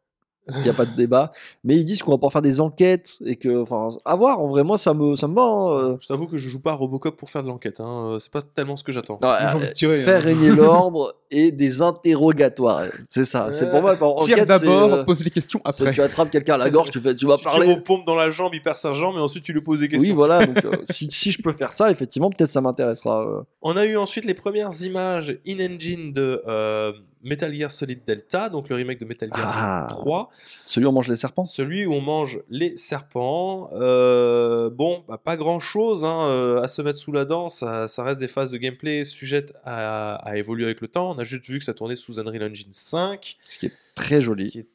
Il 0.49 0.63
n'y 0.63 0.69
a 0.69 0.73
pas 0.73 0.85
de 0.87 0.97
débat. 0.97 1.31
Mais 1.63 1.77
ils 1.77 1.85
disent 1.85 2.03
qu'on 2.03 2.11
va 2.11 2.17
pouvoir 2.17 2.33
faire 2.33 2.43
des 2.43 2.61
enquêtes 2.61 3.19
et 3.25 3.37
que, 3.37 3.63
enfin, 3.63 3.89
à 4.05 4.17
voir, 4.17 4.41
en 4.41 4.49
vrai, 4.49 4.65
moi, 4.65 4.77
ça 4.77 4.93
me, 4.93 5.15
ça 5.15 5.29
me 5.29 5.35
va. 5.37 5.43
hein, 5.43 5.73
euh. 5.73 5.97
Je 6.01 6.09
t'avoue 6.09 6.27
que 6.27 6.37
je 6.37 6.49
joue 6.49 6.61
pas 6.61 6.73
à 6.73 6.75
Robocop 6.75 7.17
pour 7.17 7.31
faire 7.31 7.43
de 7.45 7.49
l'enquête. 7.49 7.79
Hein. 7.81 8.11
euh, 8.15 8.19
C'est 8.19 8.33
pas 8.33 8.43
tellement 8.43 8.77
ce 8.77 8.83
que 8.83 8.91
j'attends. 8.91 9.21
Euh, 9.25 9.53
envie 9.55 9.69
de 9.69 9.73
tirer, 9.73 9.99
faire 10.03 10.21
hein. 10.21 10.25
régner 10.25 10.51
l'ordre 10.51 11.15
et 11.31 11.53
des 11.53 11.81
interrogatoires. 11.81 12.83
C'est 13.09 13.25
ça. 13.25 13.49
C'est 13.51 13.71
pour 13.71 13.83
moi. 13.83 13.97
En 14.03 14.17
Tire 14.17 14.35
enquête, 14.37 14.49
d'abord, 14.49 14.93
euh, 14.93 15.05
pose 15.05 15.23
les 15.25 15.31
questions 15.31 15.61
après. 15.65 15.93
tu 15.93 16.03
attrapes 16.03 16.31
quelqu'un 16.31 16.55
à 16.55 16.59
la 16.59 16.71
gorge, 16.71 16.91
tu 16.91 17.01
fais, 17.01 17.15
tu 17.15 17.27
vas 17.27 17.37
Tu 17.37 17.45
parler. 17.45 17.69
aux 17.73 17.77
pompes 17.81 18.05
dans 18.05 18.17
la 18.17 18.31
jambe 18.31 18.55
hyper 18.55 18.77
sergent, 18.77 19.13
mais 19.13 19.21
ensuite 19.21 19.45
tu 19.45 19.53
lui 19.53 19.63
poses 19.63 19.81
des 19.81 19.89
questions. 19.89 20.11
Oui, 20.11 20.15
voilà. 20.17 20.45
Donc, 20.47 20.65
euh, 20.65 20.71
si, 20.91 21.09
si 21.11 21.31
je 21.31 21.41
peux 21.41 21.53
faire 21.53 21.73
ça, 21.73 21.91
effectivement, 21.91 22.31
peut-être 22.31 22.51
ça 22.51 22.61
m'intéressera. 22.61 23.23
euh. 23.23 23.43
On 23.63 23.77
a 23.77 23.85
eu 23.85 23.97
ensuite 23.97 24.25
les 24.25 24.35
premières 24.35 24.71
images 24.83 25.39
in-engine 25.47 26.13
de 26.13 26.43
euh, 26.47 26.93
Metal 27.23 27.53
Gear 27.55 27.71
Solid 27.71 28.05
Delta, 28.05 28.49
donc 28.49 28.69
le 28.69 28.77
remake 28.77 28.99
de 29.01 29.05
Metal 29.05 29.29
Gear 29.29 29.47
Ah. 29.47 29.87
Solid 29.91 30.01
3, 30.03 30.29
Celui 30.65 30.87
où 30.87 30.89
on 30.89 30.93
mange 30.93 31.09
les 31.09 31.17
serpents. 31.17 31.45
celui 31.45 31.87
où 31.87 31.93
on 31.95 32.01
mange 32.01 32.41
les 32.51 32.77
serpents. 32.77 33.69
Euh, 33.75 34.71
bon, 34.71 35.05
bah, 35.09 35.19
pas 35.19 35.37
grand-chose 35.37 36.05
hein, 36.05 36.27
euh, 36.29 36.61
à 36.63 36.69
se 36.69 36.83
mettre 36.83 36.99
sous 36.99 37.13
la 37.13 37.25
dent, 37.25 37.49
ça, 37.49 37.89
ça 37.89 38.03
reste 38.03 38.21
des 38.21 38.29
phases 38.29 38.51
de 38.51 38.59
gameplay 38.59 39.05
sujettes 39.05 39.53
à, 39.65 40.15
à 40.17 40.37
évoluer 40.37 40.65
avec 40.65 40.81
le 40.81 40.89
temps. 40.89 41.11
On 41.11 41.19
a 41.19 41.25
juste 41.25 41.47
vu 41.47 41.59
que 41.59 41.65
ça 41.65 41.75
tournait 41.75 41.97
sous 41.97 42.19
Unreal 42.21 42.51
Engine 42.51 42.73
5. 42.73 43.37
Ce 43.45 43.59
qui 43.59 43.67
est 43.67 43.73
très 43.95 44.21
joli. 44.21 44.49
Est- 44.59 44.69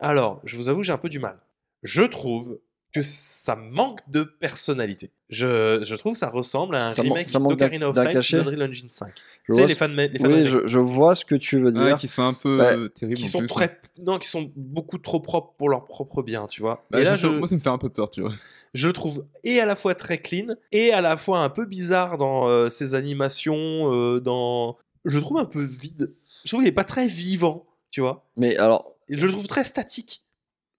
Alors, 0.00 0.40
je 0.44 0.56
vous 0.56 0.68
avoue, 0.68 0.82
j'ai 0.82 0.92
un 0.92 0.98
peu 0.98 1.08
du 1.08 1.18
mal. 1.18 1.38
Je 1.82 2.02
trouve 2.02 2.58
que 2.92 3.02
ça 3.02 3.56
manque 3.56 4.00
de 4.10 4.22
personnalité. 4.22 5.10
Je, 5.28 5.82
je 5.84 5.94
trouve 5.96 6.12
que 6.14 6.18
ça 6.18 6.30
ressemble 6.30 6.76
à 6.76 6.86
un 6.88 6.92
Ça 6.92 7.02
remake 7.02 7.30
d'Ocarina 7.30 7.88
of 7.88 7.96
Time 7.96 8.22
sous 8.22 8.36
Unreal 8.36 8.62
Engine 8.62 8.88
5. 8.88 9.08
Je 9.08 9.12
Tu 9.12 9.52
sais, 9.52 9.52
vois 9.58 9.66
les 9.68 9.74
ce- 9.74 9.78
fans, 9.78 9.88
les 9.88 10.18
fans 10.18 10.28
Oui, 10.28 10.44
je, 10.44 10.66
je 10.66 10.78
vois 10.78 11.14
ce 11.14 11.24
que 11.24 11.34
tu 11.34 11.60
veux 11.60 11.72
dire. 11.72 11.82
Ouais, 11.82 11.94
qui 11.96 12.08
sont 12.08 12.22
un 12.22 12.32
peu 12.32 12.60
euh, 12.60 12.88
terribles. 12.88 13.18
qui 13.20 13.26
sont 13.26 13.40
plus. 13.40 13.48
très, 13.48 13.80
non, 13.98 14.18
qui 14.18 14.28
sont 14.28 14.50
beaucoup 14.56 14.98
trop 14.98 15.20
propres 15.20 15.54
pour 15.58 15.68
leur 15.68 15.84
propre 15.84 16.22
bien, 16.22 16.46
tu 16.46 16.62
vois. 16.62 16.86
Bah, 16.90 17.00
et 17.00 17.04
là, 17.04 17.16
je, 17.16 17.26
Moi, 17.26 17.46
ça 17.46 17.54
me 17.56 17.60
fait 17.60 17.68
un 17.68 17.76
peu 17.78 17.90
peur, 17.90 18.08
tu 18.08 18.22
vois. 18.22 18.32
je 18.72 18.86
le 18.86 18.92
trouve 18.94 19.26
et 19.44 19.60
à 19.60 19.66
la 19.66 19.76
fois 19.76 19.94
très 19.94 20.18
clean 20.18 20.54
et 20.72 20.92
à 20.92 21.00
la 21.02 21.16
fois 21.16 21.40
un 21.40 21.50
peu 21.50 21.66
bizarre 21.66 22.16
dans 22.18 22.48
euh, 22.48 22.70
ses 22.70 22.94
animations, 22.94 23.92
euh, 23.92 24.20
dans, 24.20 24.78
je 25.04 25.16
le 25.16 25.22
trouve 25.22 25.38
un 25.38 25.44
peu 25.44 25.62
vide. 25.62 26.14
Je 26.44 26.50
trouve 26.50 26.60
qu'il 26.60 26.68
est 26.68 26.72
pas 26.72 26.84
très 26.84 27.08
vivant, 27.08 27.66
tu 27.90 28.00
vois. 28.00 28.24
Mais 28.36 28.56
alors, 28.56 28.92
je 29.08 29.26
le 29.26 29.32
trouve 29.32 29.46
très 29.48 29.64
statique, 29.64 30.22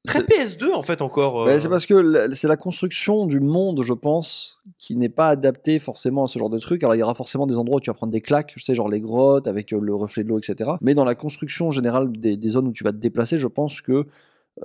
très 0.05 0.19
C'est- 0.19 0.57
PS2 0.57 0.73
en 0.73 0.81
fait 0.81 1.01
encore. 1.01 1.45
Bah, 1.45 1.51
euh. 1.51 1.59
c'est 1.59 1.69
parce 1.69 1.85
que 1.85 2.29
c'est 2.33 2.47
la 2.47 2.57
construction 2.57 3.25
du 3.25 3.39
monde, 3.39 3.81
je 3.83 3.93
pense, 3.93 4.59
qui 4.77 4.95
n'est 4.95 5.09
pas 5.09 5.29
adaptée 5.29 5.79
forcément 5.79 6.25
à 6.25 6.27
ce 6.27 6.39
genre 6.39 6.49
de 6.49 6.59
truc. 6.59 6.83
Alors 6.83 6.95
il 6.95 6.99
y 6.99 7.03
aura 7.03 7.15
forcément 7.15 7.47
des 7.47 7.57
endroits 7.57 7.77
où 7.77 7.81
tu 7.81 7.89
vas 7.89 7.93
prendre 7.95 8.13
des 8.13 8.21
claques, 8.21 8.53
je 8.55 8.63
sais, 8.63 8.75
genre 8.75 8.89
les 8.89 9.01
grottes 9.01 9.47
avec 9.47 9.73
euh, 9.73 9.79
le 9.81 9.93
reflet 9.95 10.23
de 10.23 10.29
l'eau, 10.29 10.39
etc. 10.39 10.71
Mais 10.81 10.93
dans 10.95 11.05
la 11.05 11.15
construction 11.15 11.71
générale 11.71 12.11
des, 12.11 12.37
des 12.37 12.49
zones 12.49 12.67
où 12.67 12.71
tu 12.71 12.83
vas 12.83 12.91
te 12.91 12.97
déplacer, 12.97 13.37
je 13.37 13.47
pense 13.47 13.81
que 13.81 14.05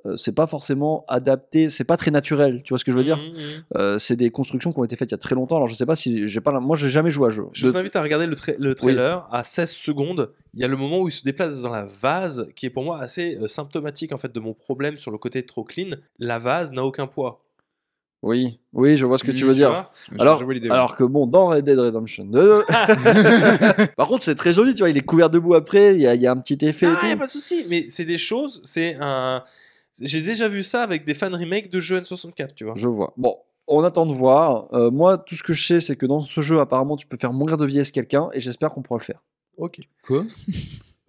euh, 0.06 0.16
c'est 0.16 0.32
pas 0.32 0.46
forcément 0.46 1.04
adapté, 1.08 1.68
c'est 1.70 1.84
pas 1.84 1.96
très 1.96 2.10
naturel. 2.10 2.62
Tu 2.64 2.70
vois 2.70 2.78
ce 2.78 2.84
que 2.84 2.92
je 2.92 2.96
veux 2.96 3.04
dire 3.04 3.16
Mhm, 3.18 3.24
mhm. 3.32 3.64
Euh, 3.76 3.98
C'est 3.98 4.16
des 4.16 4.30
constructions 4.30 4.72
qui 4.72 4.78
ont 4.78 4.84
été 4.84 4.96
faites 4.96 5.10
il 5.10 5.12
y 5.12 5.14
a 5.14 5.18
très 5.18 5.34
longtemps. 5.34 5.56
Alors 5.56 5.68
je 5.68 5.74
sais 5.74 5.86
pas 5.86 5.96
si 5.96 6.26
j'ai 6.28 6.40
pas, 6.40 6.58
moi 6.60 6.76
j'ai 6.76 6.88
jamais 6.88 7.10
joué 7.10 7.26
à 7.26 7.30
jeu. 7.30 7.44
Je 7.52 7.66
De- 7.66 7.70
vous 7.70 7.76
invite 7.76 7.94
à 7.96 8.02
regarder 8.02 8.26
le, 8.26 8.34
tra- 8.34 8.56
le 8.58 8.74
trailer 8.74 9.26
à 9.30 9.44
16 9.44 9.70
secondes. 9.70 10.32
Il 10.54 10.60
y 10.60 10.64
a 10.64 10.68
le 10.68 10.76
moment 10.76 11.00
où 11.00 11.08
il 11.08 11.12
se 11.12 11.24
déplace 11.24 11.62
dans 11.62 11.70
la 11.70 11.86
vase, 12.00 12.48
qui 12.56 12.66
est 12.66 12.70
pour 12.70 12.84
moi 12.84 13.00
assez 13.00 13.36
euh, 13.40 13.48
symptomatique 13.48 14.12
en 14.12 14.18
fait 14.18 14.32
de 14.32 14.40
mon 14.40 14.54
problème 14.54 14.96
sur 14.98 15.10
le 15.10 15.18
côté 15.18 15.44
trop 15.46 15.64
clean. 15.64 15.90
La 16.18 16.38
vase 16.38 16.72
n'a 16.72 16.84
aucun 16.84 17.06
poids. 17.06 17.42
Oui, 18.24 18.60
oui, 18.72 18.96
je 18.96 19.04
vois 19.04 19.18
ce 19.18 19.24
que 19.24 19.32
tu 19.32 19.44
Mmh, 19.44 19.48
veux 19.48 19.54
dire. 19.54 19.68
Alors, 20.20 20.40
alors 20.70 20.94
que 20.94 21.02
bon, 21.02 21.26
dans 21.26 21.48
Red 21.48 21.64
Dead 21.64 21.76
Redemption 21.76 22.24
2, 22.24 22.62
par 23.96 24.06
contre, 24.08 24.22
c'est 24.22 24.36
très 24.36 24.52
joli, 24.52 24.74
tu 24.74 24.78
vois, 24.80 24.90
il 24.90 24.96
est 24.96 25.00
couvert 25.04 25.28
debout 25.28 25.54
après, 25.54 25.94
il 25.94 26.00
y 26.02 26.06
a, 26.06 26.14
il 26.14 26.20
y 26.20 26.26
a 26.28 26.30
un 26.30 26.36
petit 26.36 26.64
effet. 26.64 26.86
et 26.86 26.90
Ah, 27.02 27.08
y 27.08 27.10
a 27.10 27.12
tout. 27.14 27.18
pas 27.18 27.26
de 27.26 27.30
souci, 27.32 27.66
mais 27.68 27.86
c'est 27.88 28.04
des 28.04 28.18
choses, 28.18 28.60
c'est 28.64 28.96
un. 29.00 29.42
J'ai 30.00 30.22
déjà 30.22 30.48
vu 30.48 30.62
ça 30.62 30.82
avec 30.82 31.04
des 31.04 31.14
fan 31.14 31.34
remakes 31.34 31.70
de 31.70 31.80
jeux 31.80 32.00
N64, 32.00 32.54
tu 32.54 32.64
vois. 32.64 32.74
Je 32.76 32.88
vois. 32.88 33.12
Bon, 33.16 33.36
on 33.66 33.82
attend 33.84 34.06
de 34.06 34.14
voir. 34.14 34.68
Euh, 34.74 34.90
moi, 34.90 35.18
tout 35.18 35.34
ce 35.36 35.42
que 35.42 35.52
je 35.52 35.66
sais, 35.66 35.80
c'est 35.80 35.96
que 35.96 36.06
dans 36.06 36.20
ce 36.20 36.40
jeu, 36.40 36.60
apparemment, 36.60 36.96
tu 36.96 37.06
peux 37.06 37.16
faire 37.16 37.32
mourir 37.32 37.56
de 37.58 37.66
vieillesse 37.66 37.92
quelqu'un, 37.92 38.28
et 38.32 38.40
j'espère 38.40 38.70
qu'on 38.70 38.82
pourra 38.82 38.98
le 38.98 39.04
faire. 39.04 39.22
Ok. 39.56 39.80
Quoi? 40.04 40.24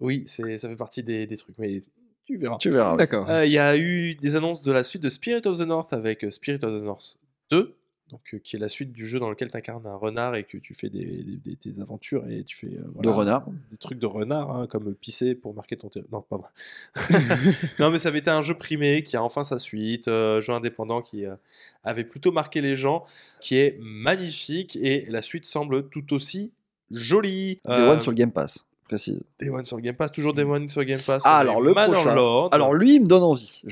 Oui, 0.00 0.24
c'est, 0.26 0.58
ça 0.58 0.68
fait 0.68 0.76
partie 0.76 1.02
des, 1.02 1.26
des 1.26 1.36
trucs, 1.36 1.56
mais 1.56 1.78
tu 2.26 2.36
verras. 2.36 2.58
Tu 2.58 2.68
verras. 2.68 2.92
oui. 2.92 2.98
D'accord. 2.98 3.30
Euh, 3.30 3.46
Il 3.46 3.52
y 3.52 3.58
a 3.58 3.76
eu 3.76 4.16
des 4.16 4.34
annonces 4.36 4.60
de 4.62 4.72
la 4.72 4.82
suite 4.82 5.02
de 5.02 5.08
Spirit 5.08 5.46
of 5.46 5.56
the 5.58 5.66
North 5.66 5.92
avec 5.92 6.24
euh, 6.24 6.30
Spirit 6.30 6.58
of 6.64 6.78
the 6.78 6.82
North 6.84 7.16
2, 7.50 7.74
donc, 8.14 8.34
euh, 8.34 8.38
qui 8.44 8.54
est 8.54 8.58
la 8.60 8.68
suite 8.68 8.92
du 8.92 9.06
jeu 9.08 9.18
dans 9.18 9.28
lequel 9.28 9.50
tu 9.50 9.56
incarnes 9.56 9.84
un 9.86 9.96
renard 9.96 10.36
et 10.36 10.44
que 10.44 10.56
tu 10.56 10.72
fais 10.72 10.88
des, 10.88 11.04
des- 11.04 11.36
des- 11.44 11.56
tes 11.56 11.80
aventures 11.80 12.24
et 12.30 12.44
tu 12.44 12.56
fais 12.56 12.68
euh, 12.68 12.82
De 12.82 12.84
voilà, 12.94 13.12
renard. 13.12 13.46
des 13.72 13.76
trucs 13.76 13.98
de 13.98 14.06
renard, 14.06 14.54
hein, 14.54 14.66
comme 14.68 14.94
pisser 14.94 15.34
pour 15.34 15.52
marquer 15.52 15.76
ton 15.76 15.88
territoire. 15.88 16.22
Non, 16.30 16.38
pas 16.38 16.48
vrai. 17.16 17.28
non, 17.80 17.90
mais 17.90 17.98
ça 17.98 18.10
avait 18.10 18.20
été 18.20 18.30
un 18.30 18.42
jeu 18.42 18.54
primé 18.54 19.02
qui 19.02 19.16
a 19.16 19.22
enfin 19.22 19.42
sa 19.42 19.58
suite, 19.58 20.06
euh, 20.06 20.40
jeu 20.40 20.52
indépendant 20.52 21.02
qui 21.02 21.26
euh, 21.26 21.34
avait 21.82 22.04
plutôt 22.04 22.30
marqué 22.30 22.60
les 22.60 22.76
gens, 22.76 23.04
qui 23.40 23.56
est 23.56 23.78
magnifique 23.80 24.76
et 24.76 25.06
la 25.08 25.22
suite 25.22 25.44
semble 25.46 25.88
tout 25.88 26.12
aussi 26.14 26.52
jolie. 26.92 27.60
Euh, 27.68 27.90
One 27.92 28.00
sur 28.00 28.12
le 28.12 28.16
Game 28.16 28.30
Pass, 28.30 28.66
précise. 28.86 29.20
Day 29.40 29.48
One 29.50 29.64
sur 29.64 29.80
Game 29.80 29.96
Pass, 29.96 30.12
toujours 30.12 30.34
Day 30.34 30.44
One 30.44 30.68
sur 30.68 30.84
Game 30.84 31.00
Pass. 31.04 31.22
Ah, 31.26 31.38
alors 31.38 31.60
le 31.60 31.72
prochain. 31.72 32.14
Lord. 32.14 32.50
Alors 32.52 32.74
lui, 32.74 32.96
il 32.96 33.00
me 33.00 33.06
donne 33.06 33.22
envie. 33.24 33.62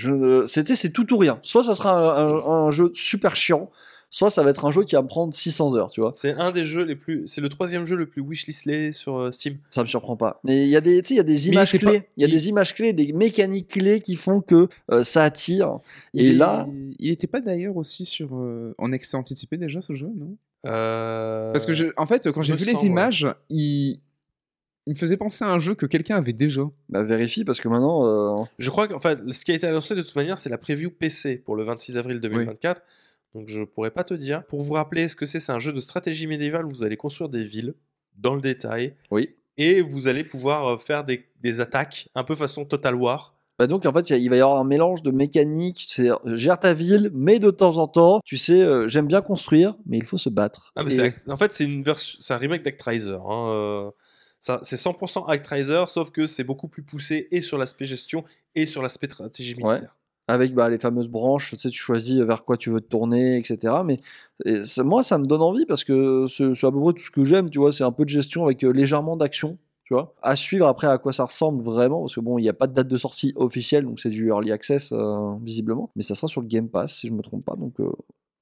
C'était, 0.48 0.74
c'est 0.74 0.90
tout 0.90 1.12
ou 1.14 1.18
rien. 1.18 1.38
Soit 1.42 1.62
ça 1.62 1.74
sera 1.74 1.92
un, 2.18 2.26
un- 2.26 2.66
un 2.66 2.70
jeu 2.70 2.90
super 2.94 3.36
chiant, 3.36 3.70
soit 4.14 4.28
ça 4.28 4.42
va 4.42 4.50
être 4.50 4.66
un 4.66 4.70
jeu 4.70 4.84
qui 4.84 4.94
va 4.94 5.00
me 5.00 5.08
prendre 5.08 5.34
600 5.34 5.74
heures, 5.74 5.90
tu 5.90 6.02
vois. 6.02 6.10
C'est 6.14 6.34
un 6.34 6.50
des 6.52 6.64
jeux 6.64 6.84
les 6.84 6.94
plus. 6.96 7.26
C'est 7.26 7.40
le 7.40 7.48
troisième 7.48 7.86
jeu 7.86 7.96
le 7.96 8.04
plus 8.06 8.20
wishlisté 8.20 8.92
sur 8.92 9.16
euh, 9.16 9.30
Steam. 9.30 9.56
Ça 9.70 9.80
me 9.80 9.86
surprend 9.88 10.16
pas. 10.16 10.38
Mais 10.44 10.64
il 10.64 10.68
y 10.68 10.76
a 10.76 10.82
des, 10.82 11.00
tu 11.00 11.08
sais, 11.08 11.14
il 11.14 11.16
y 11.16 11.20
a 11.20 11.22
des 11.24 11.48
images 11.48 11.70
clés. 11.72 12.00
pas- 12.00 12.06
Il 12.18 12.20
y 12.20 12.24
a 12.24 12.28
des 12.28 12.48
images 12.50 12.74
clés, 12.74 12.92
des 12.92 13.10
mécaniques 13.14 13.68
clés 13.68 14.00
qui 14.00 14.16
font 14.16 14.42
que 14.42 14.68
euh, 14.90 15.02
ça 15.02 15.24
attire. 15.24 15.78
Et 16.12 16.28
Il- 16.28 16.36
là, 16.38 16.68
il 16.98 17.10
était 17.10 17.26
pas 17.26 17.40
d'ailleurs 17.40 17.76
aussi 17.78 18.04
sur 18.04 18.36
euh, 18.36 18.74
en 18.76 18.92
accès 18.92 19.16
anticipé 19.16 19.56
déjà 19.56 19.80
ce 19.80 19.94
jeu, 19.94 20.10
non? 20.14 20.36
Euh, 20.66 21.50
Parce 21.52 21.64
que 21.66 21.72
je- 21.72 21.86
en 21.96 22.06
fait, 22.06 22.30
quand 22.30 22.42
j'ai 22.42 22.54
vu 22.54 22.64
les 22.66 22.72
semble, 22.72 22.82
ouais. 22.84 22.86
images, 22.90 23.26
il... 23.48 23.98
il 24.86 24.92
me 24.92 24.94
faisait 24.94 25.16
penser 25.16 25.44
à 25.44 25.48
un 25.48 25.58
jeu 25.58 25.74
que 25.74 25.86
quelqu'un 25.86 26.16
avait 26.16 26.32
déjà. 26.34 26.62
bah, 26.90 27.02
vérifie 27.02 27.44
parce 27.44 27.60
que 27.60 27.68
maintenant, 27.68 28.06
euh, 28.06 28.44
Je 28.58 28.68
crois 28.70 28.88
qu'en 28.88 28.98
fait, 28.98 29.18
ce 29.32 29.44
qui 29.44 29.52
a 29.52 29.54
été 29.54 29.66
annoncé 29.66 29.94
de 29.94 30.02
toute 30.02 30.14
manière, 30.16 30.38
c'est 30.38 30.50
la 30.50 30.58
preview 30.58 30.90
PC 30.90 31.36
pour 31.36 31.56
le 31.56 31.64
26 31.64 31.96
avril 31.96 32.20
2024. 32.20 32.82
Donc 33.34 33.48
je 33.48 33.62
pourrais 33.62 33.90
pas 33.90 34.04
te 34.04 34.14
dire. 34.14 34.44
Pour 34.46 34.60
vous 34.62 34.74
rappeler 34.74 35.08
ce 35.08 35.16
que 35.16 35.26
c'est, 35.26 35.40
c'est 35.40 35.52
un 35.52 35.60
jeu 35.60 35.72
de 35.72 35.80
stratégie 35.80 36.26
médiévale? 36.26 36.66
Où 36.66 36.70
vous 36.70 36.84
allez 36.84 36.96
construire 36.96 37.28
des 37.30 37.44
villes 37.44 37.74
dans 38.16 38.34
le 38.34 38.40
détail 38.40 38.94
oui. 39.10 39.30
et 39.56 39.80
vous 39.80 40.08
allez 40.08 40.24
pouvoir 40.24 40.66
euh, 40.66 40.78
faire 40.78 41.04
des, 41.04 41.26
des 41.40 41.60
attaques 41.60 42.08
un 42.14 42.24
peu 42.24 42.34
façon 42.34 42.64
Total 42.64 42.94
War. 42.94 43.34
Bah 43.58 43.66
donc 43.66 43.84
en 43.86 43.92
fait, 43.92 44.10
il 44.10 44.28
va 44.30 44.36
y 44.36 44.40
avoir 44.40 44.58
un 44.58 44.64
mélange 44.64 45.02
de 45.02 45.10
mécanique. 45.10 45.84
C'est 45.88 46.08
gère 46.34 46.58
ta 46.58 46.72
ville, 46.74 47.10
mais 47.12 47.38
de 47.38 47.50
temps 47.50 47.78
en 47.78 47.86
temps, 47.86 48.20
tu 48.24 48.36
sais, 48.36 48.62
euh, 48.62 48.88
j'aime 48.88 49.06
bien 49.06 49.20
construire, 49.22 49.76
mais 49.86 49.98
il 49.98 50.04
faut 50.04 50.18
se 50.18 50.30
battre. 50.30 50.72
Ah, 50.74 50.84
mais 50.84 50.94
Et- 50.94 51.10
en 51.30 51.36
fait, 51.36 51.52
c'est 51.52 51.64
une 51.64 51.82
version, 51.82 52.18
c'est 52.20 52.32
un 52.34 52.38
remake 52.38 52.62
d'Actraiser. 52.62 53.18
Hein, 53.28 53.46
euh, 53.48 53.90
c'est 54.38 54.76
100% 54.76 55.26
Actraiser, 55.26 55.84
sauf 55.86 56.10
que 56.10 56.26
c'est 56.26 56.44
beaucoup 56.44 56.66
plus 56.66 56.82
poussé 56.82 57.28
et 57.30 57.42
sur 57.42 57.58
l'aspect 57.58 57.84
gestion 57.84 58.24
et 58.54 58.66
sur 58.66 58.82
l'aspect 58.82 59.06
stratégie 59.06 59.54
Ouais. 59.62 59.76
Avec 60.28 60.54
bah, 60.54 60.68
les 60.68 60.78
fameuses 60.78 61.08
branches, 61.08 61.50
tu 61.50 61.58
sais, 61.58 61.70
tu 61.70 61.78
choisis 61.78 62.18
vers 62.20 62.44
quoi 62.44 62.56
tu 62.56 62.70
veux 62.70 62.80
te 62.80 62.88
tourner, 62.88 63.38
etc. 63.38 63.74
Mais 63.84 64.00
et 64.44 64.62
moi, 64.82 65.02
ça 65.02 65.18
me 65.18 65.26
donne 65.26 65.42
envie 65.42 65.66
parce 65.66 65.84
que 65.84 66.26
c'est 66.28 66.44
à 66.64 66.70
peu 66.70 66.80
près 66.80 66.92
tout 66.92 67.02
ce 67.02 67.10
que 67.10 67.24
j'aime, 67.24 67.50
tu 67.50 67.58
vois. 67.58 67.72
C'est 67.72 67.84
un 67.84 67.92
peu 67.92 68.04
de 68.04 68.10
gestion 68.10 68.44
avec 68.44 68.64
euh, 68.64 68.70
légèrement 68.70 69.16
d'action, 69.16 69.58
tu 69.84 69.94
vois. 69.94 70.14
À 70.22 70.36
suivre 70.36 70.66
après 70.66 70.86
à 70.86 70.98
quoi 70.98 71.12
ça 71.12 71.24
ressemble 71.24 71.62
vraiment, 71.62 72.00
parce 72.02 72.14
que 72.14 72.20
bon, 72.20 72.38
il 72.38 72.42
n'y 72.42 72.48
a 72.48 72.54
pas 72.54 72.66
de 72.66 72.74
date 72.74 72.88
de 72.88 72.96
sortie 72.96 73.32
officielle, 73.36 73.84
donc 73.84 74.00
c'est 74.00 74.10
du 74.10 74.28
early 74.28 74.52
access 74.52 74.92
euh, 74.92 75.34
visiblement. 75.42 75.90
Mais 75.96 76.02
ça 76.02 76.14
sera 76.14 76.28
sur 76.28 76.40
le 76.40 76.46
Game 76.46 76.68
Pass, 76.68 76.98
si 76.98 77.08
je 77.08 77.12
me 77.12 77.22
trompe 77.22 77.44
pas, 77.44 77.56
donc 77.56 77.80
euh, 77.80 77.90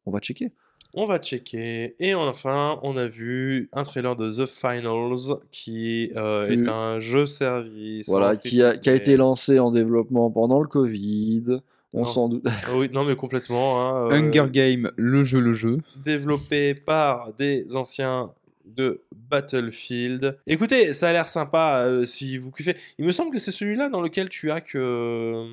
on 0.07 0.11
va 0.11 0.21
checker. 0.21 0.53
On 0.95 1.07
va 1.07 1.19
checker. 1.19 1.95
Et 2.01 2.15
enfin, 2.15 2.81
on 2.83 2.97
a 2.97 3.07
vu 3.07 3.69
un 3.73 3.85
trailer 3.85 4.17
de 4.17 4.31
The 4.33 4.47
Finals 4.49 5.39
qui 5.53 6.11
euh, 6.17 6.49
est 6.49 6.57
Oui. 6.57 6.69
un 6.69 6.99
jeu 7.01 7.27
service. 7.27 8.09
Voilà, 8.09 8.37
qui 8.37 8.63
a, 8.63 8.77
qui 8.77 8.91
a 8.91 8.95
été 8.95 9.17
lancé 9.17 9.59
en 9.59 9.71
développement 9.71 10.31
pendant 10.31 10.61
le 10.61 10.67
Covid. 10.69 11.59
On 11.93 12.05
s'en 12.05 12.29
doute. 12.29 12.45
Ah 12.47 12.77
oui, 12.77 12.89
non, 12.93 13.05
mais 13.05 13.17
complètement. 13.17 13.81
hein, 13.81 14.11
euh, 14.11 14.15
Hunger 14.15 14.47
Game, 14.51 14.91
le 14.97 15.25
jeu, 15.25 15.41
le 15.41 15.53
jeu. 15.53 15.79
développé 16.05 16.75
par 16.75 17.33
des 17.35 17.75
anciens 17.77 18.31
de 18.65 19.01
Battlefield. 19.29 20.39
Écoutez, 20.47 20.93
ça 20.93 21.09
a 21.09 21.13
l'air 21.13 21.27
sympa 21.27 21.83
euh, 21.87 22.07
si 22.07 22.39
vous 22.39 22.51
kiffez. 22.53 22.77
Il 22.99 23.05
me 23.05 23.13
semble 23.13 23.33
que 23.33 23.39
c'est 23.39 23.51
celui-là 23.53 23.89
dans 23.89 24.01
lequel 24.01 24.29
tu 24.29 24.51
as 24.53 24.61
que 24.61 25.47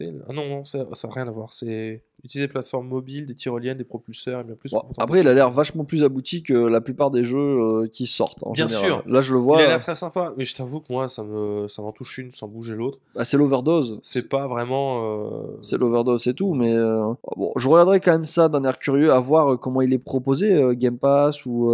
Ah 0.00 0.32
non, 0.32 0.48
non, 0.48 0.64
ça 0.64 0.78
n'a 0.84 1.10
rien 1.14 1.28
à 1.28 1.30
voir. 1.30 1.52
C'est 1.52 2.02
utiliser 2.24 2.46
des 2.46 2.52
plateformes 2.52 2.86
mobiles, 2.88 3.26
des 3.26 3.34
tyroliennes, 3.34 3.76
des 3.78 3.84
propulseurs 3.84 4.40
et 4.40 4.44
bien 4.44 4.54
plus. 4.54 4.70
Bon, 4.70 4.82
après, 4.98 5.20
il 5.20 5.28
a 5.28 5.34
l'air 5.34 5.50
vachement 5.50 5.84
plus 5.84 6.04
abouti 6.04 6.42
que 6.44 6.52
la 6.54 6.80
plupart 6.80 7.10
des 7.10 7.24
jeux 7.24 7.36
euh, 7.38 7.88
qui 7.88 8.06
sortent. 8.06 8.38
En 8.46 8.52
Bien 8.52 8.68
général. 8.68 8.86
sûr. 8.86 9.02
Là, 9.06 9.20
je 9.20 9.32
le 9.32 9.40
Il 9.40 9.42
vois. 9.42 9.58
a 9.58 9.66
l'air 9.66 9.80
très 9.80 9.96
sympa, 9.96 10.32
mais 10.36 10.44
je 10.44 10.54
t'avoue 10.54 10.80
que 10.80 10.86
moi, 10.90 11.08
ça 11.08 11.24
me, 11.24 11.66
ça 11.68 11.82
m'en 11.82 11.90
touche 11.92 12.18
une 12.18 12.32
sans 12.32 12.46
bouger 12.48 12.74
l'autre. 12.76 12.98
bah, 13.14 13.24
c'est 13.24 13.36
l'overdose. 13.36 13.98
C'est 14.02 14.28
pas 14.28 14.46
vraiment. 14.46 15.02
euh, 15.24 15.58
C'est 15.62 15.78
l'overdose, 15.78 16.22
c'est 16.22 16.34
tout. 16.34 16.54
Mais 16.54 16.72
euh, 16.72 17.12
bon, 17.36 17.52
je 17.56 17.68
regarderai 17.68 17.98
quand 18.00 18.12
même 18.12 18.24
ça 18.24 18.48
d'un 18.48 18.62
air 18.64 18.78
curieux 18.78 19.12
à 19.12 19.18
voir 19.20 19.58
comment 19.58 19.82
il 19.82 19.92
est 19.92 19.98
proposé, 19.98 20.54
euh, 20.54 20.74
Game 20.74 20.98
Pass 20.98 21.44
ou. 21.44 21.68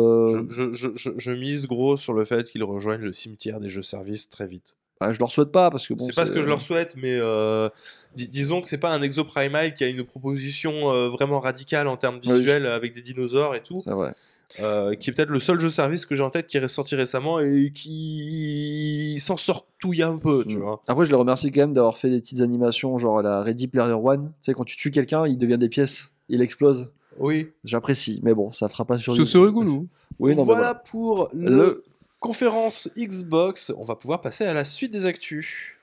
Je, 0.48 0.72
je, 0.72 0.88
je, 0.94 1.10
je 1.16 1.32
mise 1.32 1.66
gros 1.66 1.96
sur 1.98 2.14
le 2.14 2.24
fait 2.24 2.50
qu'ils 2.50 2.64
rejoignent 2.64 3.02
le 3.04 3.12
cimetière 3.12 3.60
des 3.60 3.68
jeux 3.68 3.82
services 3.82 4.30
très 4.30 4.46
vite. 4.46 4.76
Bah, 5.00 5.12
je 5.12 5.18
leur 5.18 5.30
souhaite 5.30 5.52
pas 5.52 5.70
parce 5.70 5.86
que 5.86 5.94
bon. 5.94 6.04
c'est 6.04 6.14
pas 6.14 6.26
ce 6.26 6.32
que 6.32 6.42
je 6.42 6.48
leur 6.48 6.60
souhaite, 6.60 6.94
mais 6.96 7.16
euh, 7.20 7.68
dis- 8.16 8.28
disons 8.28 8.60
que 8.62 8.68
c'est 8.68 8.78
pas 8.78 8.90
un 8.90 9.00
Exo 9.02 9.24
Primal 9.24 9.74
qui 9.74 9.84
a 9.84 9.86
une 9.88 10.04
proposition 10.04 10.90
euh, 10.90 11.08
vraiment 11.08 11.40
radicale 11.40 11.86
en 11.88 11.96
termes 11.96 12.18
Oui. 12.26 12.38
visuels 12.38 12.66
avec 12.66 12.94
des 12.94 13.02
dinosaures 13.02 13.54
et 13.54 13.62
tout, 13.62 13.78
C'est 13.80 13.90
vrai. 13.92 14.12
euh, 14.60 14.94
qui 14.94 15.10
est 15.10 15.12
peut-être 15.12 15.28
le 15.30 15.40
seul 15.40 15.60
jeu 15.60 15.70
service 15.70 16.04
que 16.06 16.14
j'ai 16.14 16.22
en 16.22 16.30
tête 16.30 16.46
qui 16.46 16.56
est 16.56 16.60
ressorti 16.60 16.96
récemment 16.96 17.38
et 17.40 17.70
qui 17.74 19.16
s'en 19.20 19.36
sort 19.36 19.66
touille 19.78 20.02
un 20.02 20.16
peu, 20.18 20.44
tu 20.48 20.56
Mm. 20.56 20.60
vois. 20.60 20.82
Après, 20.88 21.04
je 21.04 21.10
les 21.10 21.16
remercie 21.16 21.50
quand 21.50 21.60
même 21.60 21.72
d'avoir 21.72 21.96
fait 21.98 22.10
des 22.10 22.18
petites 22.20 22.40
animations, 22.40 22.98
genre 22.98 23.18
à 23.20 23.22
la 23.22 23.42
Ready 23.42 23.68
Player 23.68 23.92
One. 23.92 24.26
Tu 24.26 24.32
sais, 24.40 24.54
quand 24.54 24.64
tu 24.64 24.76
tues 24.76 24.90
quelqu'un, 24.90 25.26
il 25.26 25.38
devient 25.38 25.58
des 25.58 25.68
pièces, 25.68 26.12
il 26.28 26.42
explose. 26.42 26.88
Oui. 27.18 27.48
J'apprécie, 27.64 28.20
mais 28.22 28.32
bon, 28.34 28.52
ça 28.52 28.68
fera 28.68 28.84
pas 28.84 28.96
sur. 28.98 29.14
C'est 29.16 29.24
c'est 29.24 29.38
rigolo. 29.38 29.86
Oui, 30.20 30.34
non, 30.36 30.44
voilà 30.44 30.60
voilà. 30.60 30.74
pour 30.76 31.28
le, 31.34 31.50
Le- 31.50 31.84
conférence 32.20 32.88
Xbox. 32.96 33.72
On 33.76 33.84
va 33.84 33.96
pouvoir 33.96 34.20
passer 34.20 34.44
à 34.44 34.54
la 34.54 34.64
suite 34.64 34.92
des 34.92 35.06
actus. 35.06 35.77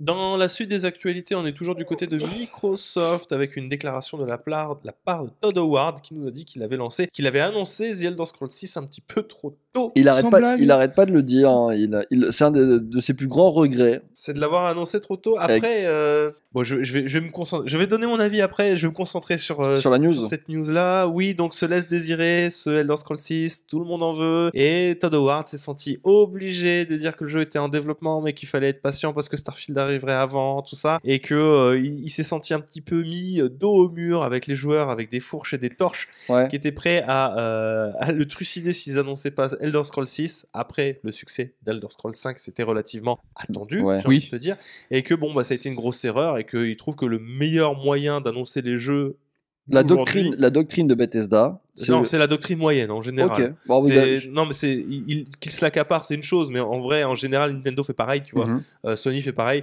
Dans 0.00 0.36
la 0.36 0.48
suite 0.48 0.68
des 0.70 0.84
actualités, 0.86 1.34
on 1.34 1.44
est 1.46 1.52
toujours 1.52 1.74
du 1.74 1.84
côté 1.84 2.06
de 2.06 2.16
Microsoft 2.38 3.32
avec 3.32 3.56
une 3.56 3.68
déclaration 3.68 4.18
de 4.18 4.26
la 4.26 4.38
part, 4.38 4.76
de 4.76 4.86
la 4.86 4.92
part 4.92 5.24
de 5.24 5.30
Todd 5.40 5.56
Howard 5.58 6.00
qui 6.00 6.14
nous 6.14 6.26
a 6.26 6.30
dit 6.30 6.44
qu'il 6.44 6.62
avait 6.62 6.76
lancé, 6.76 7.06
qu'il 7.12 7.26
avait 7.26 7.40
annoncé 7.40 7.90
The 7.90 8.04
Elder 8.04 8.24
Scrolls 8.24 8.50
6 8.50 8.76
un 8.76 8.84
petit 8.84 9.00
peu 9.00 9.22
trop 9.22 9.56
tôt. 9.72 9.92
Il 9.94 10.08
arrête 10.08 10.28
pas, 10.30 10.38
blague. 10.38 10.60
il 10.60 10.70
arrête 10.70 10.94
pas 10.94 11.06
de 11.06 11.12
le 11.12 11.22
dire. 11.22 11.50
hein. 11.50 11.74
Il, 11.74 12.00
il- 12.10 12.28
c'est 12.32 12.44
un 12.44 12.50
de, 12.50 12.78
de 12.78 13.00
ses 13.00 13.14
plus 13.14 13.28
grands 13.28 13.50
regrets. 13.50 14.02
C'est 14.14 14.34
de 14.34 14.40
l'avoir 14.40 14.66
annoncé 14.66 15.00
trop 15.00 15.16
tôt. 15.16 15.36
Après, 15.38 15.84
euh, 15.86 16.30
bon, 16.52 16.62
je, 16.64 16.82
je 16.82 16.92
vais, 16.92 17.08
je 17.08 17.18
vais 17.18 17.26
me 17.26 17.30
concentrer. 17.30 17.68
Je 17.68 17.78
vais 17.78 17.86
donner 17.86 18.06
mon 18.06 18.18
avis 18.18 18.40
après. 18.40 18.76
Je 18.76 18.82
vais 18.86 18.90
me 18.90 18.94
concentrer 18.96 19.38
sur, 19.38 19.60
euh, 19.60 19.76
Sur 19.76 19.90
la 19.90 19.98
news. 19.98 20.22
cette 20.24 20.48
news-là. 20.48 21.06
Oui, 21.06 21.34
donc 21.34 21.54
se 21.54 21.66
laisse 21.66 21.88
désirer 21.88 22.50
ce 22.50 22.70
Elder 22.70 22.96
Scrolls 22.96 23.18
6. 23.18 23.66
Tout 23.66 23.78
le 23.78 23.84
monde 23.84 24.02
en 24.02 24.12
veut. 24.12 24.50
Et 24.54 24.98
Todd 25.00 25.14
Howard 25.14 25.46
s'est 25.46 25.58
senti 25.58 25.98
obligé 26.02 26.84
de 26.84 26.96
dire 26.96 27.16
que 27.16 27.24
le 27.24 27.30
jeu 27.30 27.40
était 27.42 27.58
en 27.58 27.68
développement, 27.68 28.20
mais 28.20 28.32
qu'il 28.34 28.48
fallait 28.48 28.70
être 28.70 28.82
patient 28.82 29.12
parce 29.12 29.28
que 29.28 29.36
Starfield 29.36 29.78
arriverait 29.90 30.14
avant, 30.14 30.62
tout 30.62 30.76
ça, 30.76 30.98
et 31.04 31.18
que 31.20 31.34
euh, 31.34 31.78
il, 31.78 32.02
il 32.04 32.08
s'est 32.10 32.22
senti 32.22 32.54
un 32.54 32.60
petit 32.60 32.80
peu 32.80 33.02
mis 33.02 33.40
euh, 33.40 33.48
dos 33.48 33.72
au 33.74 33.88
mur 33.90 34.22
avec 34.22 34.46
les 34.46 34.54
joueurs, 34.54 34.90
avec 34.90 35.10
des 35.10 35.20
fourches 35.20 35.54
et 35.54 35.58
des 35.58 35.70
torches 35.70 36.08
Ouais. 36.28 36.48
qui 36.48 36.56
étaient 36.56 36.72
prêts 36.72 37.02
à, 37.06 37.36
euh, 37.38 37.92
à 37.98 38.12
le 38.12 38.26
trucider 38.26 38.72
s'ils 38.72 38.98
annonçaient 38.98 39.30
pas 39.30 39.48
Elder 39.60 39.82
Scrolls 39.84 40.06
6 40.06 40.48
après 40.52 41.00
le 41.02 41.12
succès 41.12 41.54
d'Elder 41.62 41.88
Scrolls 41.90 42.14
5 42.14 42.38
c'était 42.38 42.62
relativement 42.62 43.18
attendu 43.36 43.80
Ouais. 43.80 44.00
j'ai 44.00 44.06
envie 44.06 44.16
Oui. 44.18 44.24
de 44.24 44.30
te 44.30 44.36
dire 44.36 44.56
et 44.90 45.02
que 45.02 45.14
bon 45.14 45.32
bah 45.34 45.44
ça 45.44 45.54
a 45.54 45.56
été 45.56 45.68
une 45.68 45.74
grosse 45.74 46.04
erreur 46.04 46.38
et 46.38 46.44
qu'il 46.44 46.76
trouve 46.76 46.96
que 46.96 47.06
le 47.06 47.18
meilleur 47.18 47.74
moyen 47.74 48.20
d'annoncer 48.20 48.62
les 48.62 48.78
jeux 48.78 49.16
La 49.68 49.82
doctrine, 49.84 50.34
la 50.38 50.50
doctrine 50.50 50.86
de 50.88 50.94
Bethesda. 50.94 51.60
non 51.88 52.04
c'est 52.04 52.18
la 52.18 52.26
doctrine 52.26 52.58
moyenne 52.58 52.90
en 52.90 53.00
général 53.00 53.42
Ok. 53.42 53.52
Bon, 53.66 53.80
C'est- 53.82 53.94
bah, 54.26 54.32
non 54.32 54.46
mais 54.46 54.52
c'est 54.52 54.72
il, 54.74 55.26
il- 55.42 55.50
se 55.50 55.64
l'accapare 55.64 56.04
c'est 56.04 56.14
une 56.14 56.22
chose 56.22 56.50
mais 56.50 56.60
en 56.60 56.78
vrai 56.80 57.04
en 57.04 57.14
général 57.14 57.52
Nintendo 57.52 57.82
fait 57.84 57.92
pareil 57.94 58.22
tu 58.24 58.34
vois 58.34 58.46
Mhm. 58.46 58.62
Euh, 58.86 58.96
Sony 58.96 59.20
fait 59.22 59.32
pareil 59.32 59.62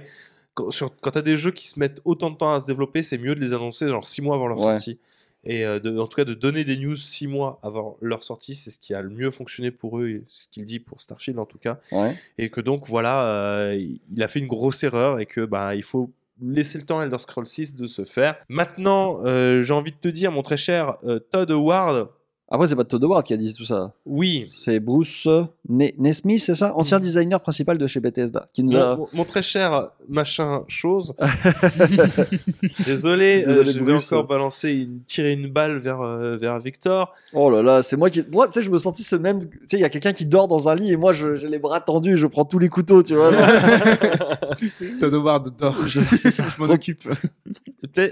quand, 0.54 0.68
quand 1.00 1.10
t'as 1.10 1.22
des 1.22 1.36
jeux 1.36 1.50
qui 1.52 1.68
se 1.68 1.78
mettent 1.78 2.00
autant 2.04 2.30
de 2.30 2.36
temps 2.36 2.52
à 2.54 2.58
se 2.60 2.66
développer, 2.66 3.02
c'est 3.04 3.18
mieux 3.18 3.34
de 3.36 3.40
les 3.40 3.52
annoncer 3.52 3.86
genre 3.88 4.06
6 4.06 4.22
mois 4.22 4.34
avant 4.36 4.48
leur 4.48 4.58
Ouais. 4.58 4.72
sortie. 4.74 4.98
Et 5.44 5.64
euh, 5.64 5.78
de- 5.78 5.96
en 5.98 6.08
tout 6.08 6.16
cas, 6.16 6.24
de 6.24 6.34
donner 6.34 6.64
des 6.64 6.76
news 6.76 6.96
6 6.96 7.28
mois 7.28 7.60
avant 7.62 7.96
leur 8.00 8.24
sortie, 8.24 8.56
c'est 8.56 8.70
ce 8.70 8.80
qui 8.80 8.92
a 8.92 9.00
le 9.00 9.10
mieux 9.10 9.30
fonctionné 9.30 9.70
pour 9.70 10.00
eux, 10.00 10.22
ce 10.26 10.48
qu'il 10.50 10.64
dit 10.64 10.80
pour 10.80 11.00
Starfield 11.00 11.38
en 11.38 11.46
tout 11.46 11.58
cas. 11.58 11.78
Ouais. 11.92 12.16
Et 12.38 12.50
que 12.50 12.60
donc, 12.60 12.88
voilà, 12.88 13.24
euh, 13.24 13.76
il- 13.78 14.00
il 14.12 14.20
a 14.20 14.26
fait 14.26 14.40
une 14.40 14.48
grosse 14.48 14.82
erreur 14.82 15.20
et 15.20 15.26
que 15.26 15.44
bah, 15.44 15.76
il 15.76 15.84
faut 15.84 16.10
laisser 16.40 16.78
le 16.78 16.84
temps 16.84 17.00
à 17.00 17.04
Elder 17.04 17.18
Scrolls 17.18 17.46
6 17.46 17.74
de 17.74 17.86
se 17.86 18.04
faire. 18.04 18.36
Maintenant, 18.48 19.20
euh, 19.24 19.62
j'ai 19.62 19.72
envie 19.72 19.92
de 19.92 19.96
te 19.96 20.08
dire, 20.08 20.32
mon 20.32 20.42
très 20.42 20.56
cher 20.56 20.96
euh, 21.04 21.18
Todd 21.18 21.50
Howard, 21.50 22.08
Après, 22.50 22.66
c'est 22.66 22.76
pas 22.76 22.84
Todd 22.84 23.04
Howard 23.04 23.24
qui 23.26 23.34
a 23.34 23.36
dit 23.36 23.52
tout 23.54 23.64
ça. 23.64 23.92
oui, 24.06 24.48
C'est 24.56 24.80
Bruce 24.80 25.28
Ne- 25.68 25.88
Nesmith, 25.98 26.40
c'est 26.40 26.54
ça? 26.54 26.74
Ancien 26.76 26.98
designer 26.98 27.40
principal 27.40 27.76
de 27.76 27.86
chez 27.86 28.00
Bethesda. 28.00 28.48
Qui 28.54 28.64
nous 28.64 28.72
mon, 28.72 28.78
a... 28.80 28.96
mon- 28.96 29.08
mon 29.12 29.24
très 29.26 29.42
cher 29.42 29.88
machin 30.08 30.62
chose. 30.66 31.14
Désolé, 32.86 33.44
euh, 33.46 33.48
Désolé, 33.48 33.72
je 33.72 33.84
vais 33.84 33.92
encore 33.92 34.26
balancer 34.26 34.70
une, 34.70 35.00
tirer 35.06 35.32
une 35.32 35.48
balle 35.48 35.78
vers, 35.78 36.00
euh, 36.00 36.36
vers 36.36 36.58
Victor. 36.58 37.12
Oh 37.32 37.50
là 37.50 37.62
là, 37.62 37.82
c'est 37.82 37.96
moi 37.96 38.10
qui. 38.10 38.24
Moi, 38.32 38.46
tu 38.48 38.54
sais, 38.54 38.62
je 38.62 38.70
me 38.70 38.78
sentis 38.78 39.02
ce 39.04 39.16
même. 39.16 39.40
Tu 39.48 39.58
sais, 39.66 39.76
il 39.76 39.80
y 39.80 39.84
a 39.84 39.88
quelqu'un 39.88 40.12
qui 40.12 40.26
dort 40.26 40.48
dans 40.48 40.68
un 40.68 40.74
lit 40.74 40.90
et 40.92 40.96
moi, 40.96 41.12
j'ai 41.12 41.48
les 41.48 41.58
bras 41.58 41.80
tendus, 41.80 42.16
je 42.16 42.26
prends 42.26 42.44
tous 42.44 42.58
les 42.58 42.68
couteaux, 42.68 43.02
tu 43.02 43.14
vois. 43.14 43.30
Todd 45.00 45.14
Howard 45.14 45.54
dort. 45.58 45.76
Je- 45.86 46.00
c'est 46.18 46.30
ça. 46.30 46.44
Je 46.56 46.62
m'en 46.62 46.70
occupe. 46.70 47.08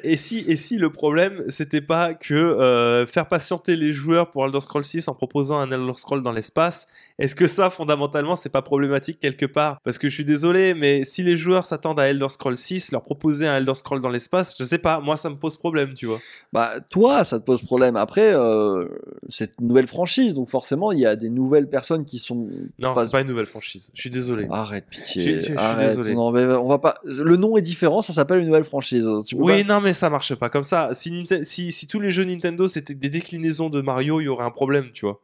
Et 0.04 0.16
si, 0.16 0.44
et 0.46 0.56
si 0.56 0.76
le 0.76 0.90
problème, 0.90 1.42
c'était 1.48 1.80
pas 1.80 2.14
que 2.14 2.34
euh, 2.34 3.06
faire 3.06 3.26
patienter 3.28 3.76
les 3.76 3.92
joueurs 3.92 4.25
pour 4.26 4.44
Elder 4.46 4.60
Scrolls 4.60 4.84
6 4.84 5.08
en 5.08 5.14
proposant 5.14 5.58
un 5.58 5.70
Elder 5.70 5.92
Scroll 5.96 6.22
dans 6.22 6.32
l'espace, 6.32 6.88
est-ce 7.18 7.34
que 7.34 7.46
ça, 7.46 7.70
fondamentalement, 7.70 8.36
c'est 8.36 8.50
pas 8.50 8.62
problématique 8.62 9.18
quelque 9.20 9.46
part? 9.46 9.80
Parce 9.84 9.96
que 9.98 10.08
je 10.08 10.14
suis 10.14 10.24
désolé, 10.24 10.74
mais 10.74 11.04
si 11.04 11.22
les 11.22 11.36
joueurs 11.36 11.64
s'attendent 11.64 11.98
à 12.00 12.08
Elder 12.08 12.28
Scrolls 12.28 12.56
6, 12.56 12.92
leur 12.92 13.02
proposer 13.02 13.46
un 13.46 13.56
Elder 13.56 13.74
Scroll 13.74 14.00
dans 14.02 14.10
l'espace, 14.10 14.54
je 14.58 14.64
sais 14.64 14.78
pas, 14.78 15.00
moi 15.00 15.16
ça 15.16 15.30
me 15.30 15.36
pose 15.36 15.56
problème, 15.56 15.94
tu 15.94 16.06
vois. 16.06 16.20
Bah, 16.52 16.72
toi, 16.90 17.24
ça 17.24 17.38
te 17.38 17.44
pose 17.44 17.62
problème. 17.62 17.96
Après, 17.96 18.34
euh, 18.34 18.86
c'est 19.28 19.52
une 19.60 19.68
nouvelle 19.68 19.86
franchise, 19.86 20.34
donc 20.34 20.48
forcément, 20.50 20.92
il 20.92 20.98
y 20.98 21.06
a 21.06 21.16
des 21.16 21.30
nouvelles 21.30 21.68
personnes 21.68 22.04
qui 22.04 22.18
sont. 22.18 22.48
Non, 22.78 22.94
Pas- 22.94 23.04
c'est 23.06 23.12
pas 23.12 23.20
une 23.22 23.28
nouvelle 23.28 23.46
franchise. 23.46 23.90
Je 23.94 24.00
suis 24.00 24.10
désolé. 24.10 24.46
Arrête, 24.50 24.86
pitié. 24.90 25.22
Je- 25.22 25.30
je- 25.40 25.40
je 25.40 25.58
suis 25.58 25.86
désolé. 25.96 26.14
Non, 26.14 26.30
mais 26.32 26.44
on 26.44 26.68
va 26.68 26.78
pas. 26.78 26.96
Le 27.04 27.36
nom 27.36 27.56
est 27.56 27.62
différent, 27.62 28.02
ça 28.02 28.12
s'appelle 28.12 28.40
une 28.40 28.46
nouvelle 28.46 28.64
franchise. 28.64 29.08
Tu 29.26 29.36
peux 29.36 29.42
Oui, 29.42 29.62
pas- 29.64 29.74
non, 29.74 29.80
mais 29.80 29.94
ça 29.94 30.10
marche 30.10 30.34
pas 30.34 30.48
comme 30.50 30.64
ça. 30.64 30.90
Si, 30.92 31.26
si 31.72 31.86
tous 31.86 32.00
les 32.00 32.10
jeux 32.10 32.24
Nintendo 32.24 32.68
c'était 32.68 32.94
des 32.94 33.08
déclinaisons 33.08 33.70
de 33.70 33.80
Mario, 33.80 34.15
il 34.20 34.24
y 34.24 34.28
aurait 34.28 34.44
un 34.44 34.50
problème, 34.50 34.90
tu 34.92 35.04
vois. 35.06 35.20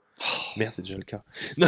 Merde, 0.56 0.72
c'est 0.74 0.82
déjà 0.82 0.96
le 0.96 1.02
cas. 1.02 1.22
Non, 1.56 1.66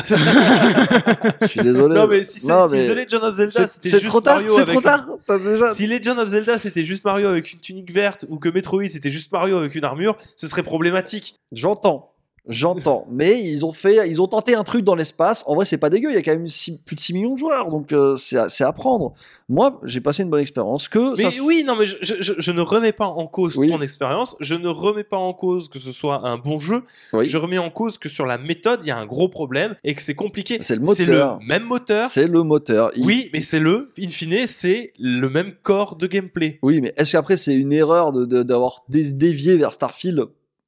Je 1.41 1.47
suis 1.47 1.61
désolé. 1.63 1.95
non, 1.97 2.07
mais 2.07 2.23
si, 2.23 2.39
c'est- 2.41 2.49
Non, 2.49 2.69
si 2.69 2.75
mais 2.77 2.87
The 2.87 2.91
Legend 2.91 3.25
of 3.25 3.35
Zelda 3.35 3.67
c'était 3.67 3.89
c'est 3.89 3.99
juste 3.99 4.09
trop 4.11 4.21
tard. 4.21 4.37
Mario 4.37 4.55
C'est 4.55 4.61
avec 4.63 4.69
trop 4.71 4.79
une- 4.79 4.85
tard. 4.85 5.09
T'as 5.27 5.39
déjà. 5.39 5.75
Si 5.75 5.87
Legend 5.87 6.19
of 6.19 6.29
Zelda 6.29 6.59
c'était 6.59 6.85
juste 6.85 7.05
Mario 7.05 7.29
avec 7.29 7.53
une 7.53 7.59
tunique 7.61 7.91
verte 7.93 8.25
ou 8.29 8.39
que 8.39 8.49
Metroid 8.49 8.85
c'était 8.91 9.11
juste 9.11 9.33
Mario 9.33 9.57
avec 9.57 9.75
une 9.75 9.85
armure, 9.85 10.17
ce 10.37 10.47
serait 10.47 10.63
problématique. 10.63 11.41
J'entends. 11.53 12.14
J'entends, 12.47 13.07
mais 13.11 13.41
ils 13.43 13.65
ont 13.65 13.73
fait, 13.73 14.07
ils 14.07 14.21
ont 14.21 14.27
tenté 14.27 14.55
un 14.55 14.65
truc 14.65 14.85
dans 14.85 14.95
l'espace. 14.95 15.45
En 15.47 15.55
vrai, 15.55 15.65
c'est 15.65 15.79
pas 15.79 15.89
dégueu. 15.89 16.11
Il 16.11 16.15
y 16.15 16.19
a 16.19 16.23
quand 16.23 16.33
même 16.33 16.47
six- 16.47 16.79
plus 16.85 16.95
de 16.95 17.01
6 17.01 17.15
millions 17.15 17.33
de 17.33 17.39
joueurs, 17.39 17.71
donc 17.71 17.91
euh, 17.93 18.17
c'est 18.17 18.37
à, 18.37 18.51
c'est 18.51 18.65
à 18.65 18.73
prendre. 18.73 19.15
Moi, 19.49 19.81
j'ai 19.85 20.03
passé 20.03 20.25
une 20.25 20.29
bonne 20.29 20.41
expérience. 20.43 20.87
Que 20.89 21.17
Mais 21.17 21.31
ça 21.31 21.43
oui, 21.43 21.65
non, 21.67 21.75
mais 21.75 21.87
je, 21.87 21.97
je- 22.03 22.15
je- 22.21 22.33
je 22.37 22.53
ne 22.53 22.61
remets 22.61 22.93
pas 22.93 23.07
en 23.07 23.27
cause 23.27 23.57
Oui. 23.57 23.71
ton 23.71 23.81
expérience. 23.81 24.37
Je 24.41 24.55
ne 24.57 24.69
remets 24.69 25.05
pas 25.05 25.17
en 25.17 25.33
cause 25.33 25.69
que 25.71 25.79
ce 25.79 25.91
soit 25.93 26.27
un 26.29 26.37
bon 26.37 26.59
jeu. 26.59 26.83
Oui. 27.15 27.25
Je 27.27 27.39
remets 27.39 27.57
en 27.57 27.71
cause 27.71 27.97
que 27.97 28.11
sur 28.11 28.27
la 28.27 28.37
méthode, 28.37 28.81
il 28.83 28.89
y 28.89 28.91
a 28.91 28.99
un 28.99 29.07
gros 29.07 29.29
problème 29.29 29.75
et 29.83 29.95
que 29.95 30.03
c'est 30.03 30.15
compliqué. 30.15 30.59
C'est 30.61 30.77
le 30.77 30.83
moteur. 30.83 31.39
le 31.41 31.47
même 31.47 31.65
moteur. 31.65 32.11
c'est 32.11 32.27
le 32.27 32.43
moteur. 32.43 32.91
Il- 32.95 33.07
Oui, 33.07 33.31
mais 33.33 33.41
c'est 33.41 33.59
le, 33.61 33.91
in 33.99 34.09
fine, 34.11 34.47
c'est 34.47 34.93
le 34.99 35.29
même 35.31 35.53
corps 35.63 35.97
de 35.97 36.07
gameplay. 36.07 36.59
Oui, 36.63 36.83
mais 36.83 36.93
est-ce 36.99 37.13
qu'après 37.13 37.39
c'est 37.39 37.55
une 37.55 37.73
erreur 37.73 38.13
de- 38.13 38.27
de- 38.27 38.43
d'avoir 38.43 38.81
dé- 38.91 39.15
dévié 39.15 39.57
vers 39.57 39.73
Starfield 39.73 40.27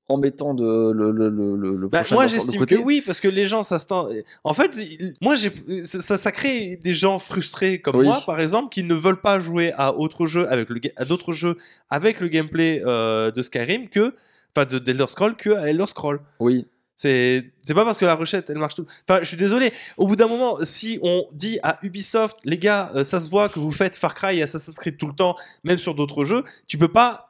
en 0.08 0.18
mettant 0.18 0.54
de, 0.54 0.92
le, 0.92 1.10
le, 1.10 1.28
le, 1.30 1.56
le- 1.56 1.88
Bah, 1.88 2.00
prochain 2.00 2.14
moi, 2.14 2.26
j'estime 2.28 2.64
que 2.64 2.76
oui, 2.76 3.02
parce 3.04 3.18
que 3.20 3.26
les 3.28 3.44
gens, 3.44 3.62
ça 3.64 3.78
se 3.80 3.86
tend- 3.88 4.08
En 4.44 4.54
fait, 4.54 4.78
moi, 5.20 5.34
j'ai, 5.34 5.50
ça, 5.84 6.30
crée 6.30 6.76
des 6.76 6.94
gens 6.94 7.18
frustrés 7.18 7.80
comme 7.80 7.96
Oui. 7.96 8.04
moi, 8.04 8.22
par 8.24 8.40
exemple, 8.40 8.68
qui 8.72 8.82
ne 8.84 8.94
veulent 8.94 9.20
pas 9.20 9.40
jouer 9.40 9.72
à 9.76 9.94
autre 9.96 10.26
jeu 10.26 10.48
avec 10.48 10.70
le, 10.70 10.78
ga- 10.78 10.92
à 10.96 11.04
d'autres 11.04 11.32
jeux 11.32 11.56
avec 11.90 12.20
le 12.20 12.28
gameplay 12.28 12.82
euh, 12.86 13.30
de 13.32 13.42
Skyrim 13.42 13.88
que, 13.88 14.14
enfin, 14.56 14.64
de 14.64 14.78
d'Elder 14.78 15.06
Scroll 15.08 15.34
que 15.36 15.50
à 15.50 15.68
Elder 15.70 15.86
Scroll. 15.88 16.20
Oui. 16.38 16.66
C'est, 16.98 17.50
c'est 17.62 17.74
pas 17.74 17.84
parce 17.84 17.98
que 17.98 18.06
la 18.06 18.14
recette, 18.14 18.48
elle 18.48 18.56
marche 18.58 18.74
tout. 18.76 18.86
Enfin, 19.06 19.18
je 19.20 19.26
suis 19.28 19.36
désolé. 19.36 19.70
Au 19.98 20.06
bout 20.06 20.16
d'un 20.16 20.28
moment, 20.28 20.56
si 20.62 20.98
on 21.02 21.26
dit 21.32 21.58
à 21.62 21.78
Ubisoft, 21.82 22.38
les 22.44 22.56
gars, 22.56 22.90
euh, 22.94 23.04
ça 23.04 23.20
se 23.20 23.28
voit 23.28 23.50
que 23.50 23.58
vous 23.58 23.70
faites 23.70 23.96
Far 23.96 24.14
Cry 24.14 24.38
et 24.38 24.42
Assassin's 24.42 24.76
Creed 24.78 24.96
tout 24.96 25.06
le 25.08 25.12
temps, 25.14 25.34
même 25.62 25.76
sur 25.76 25.94
d'autres 25.94 26.24
jeux, 26.24 26.42
tu 26.66 26.78
peux 26.78 26.88
pas 26.88 27.28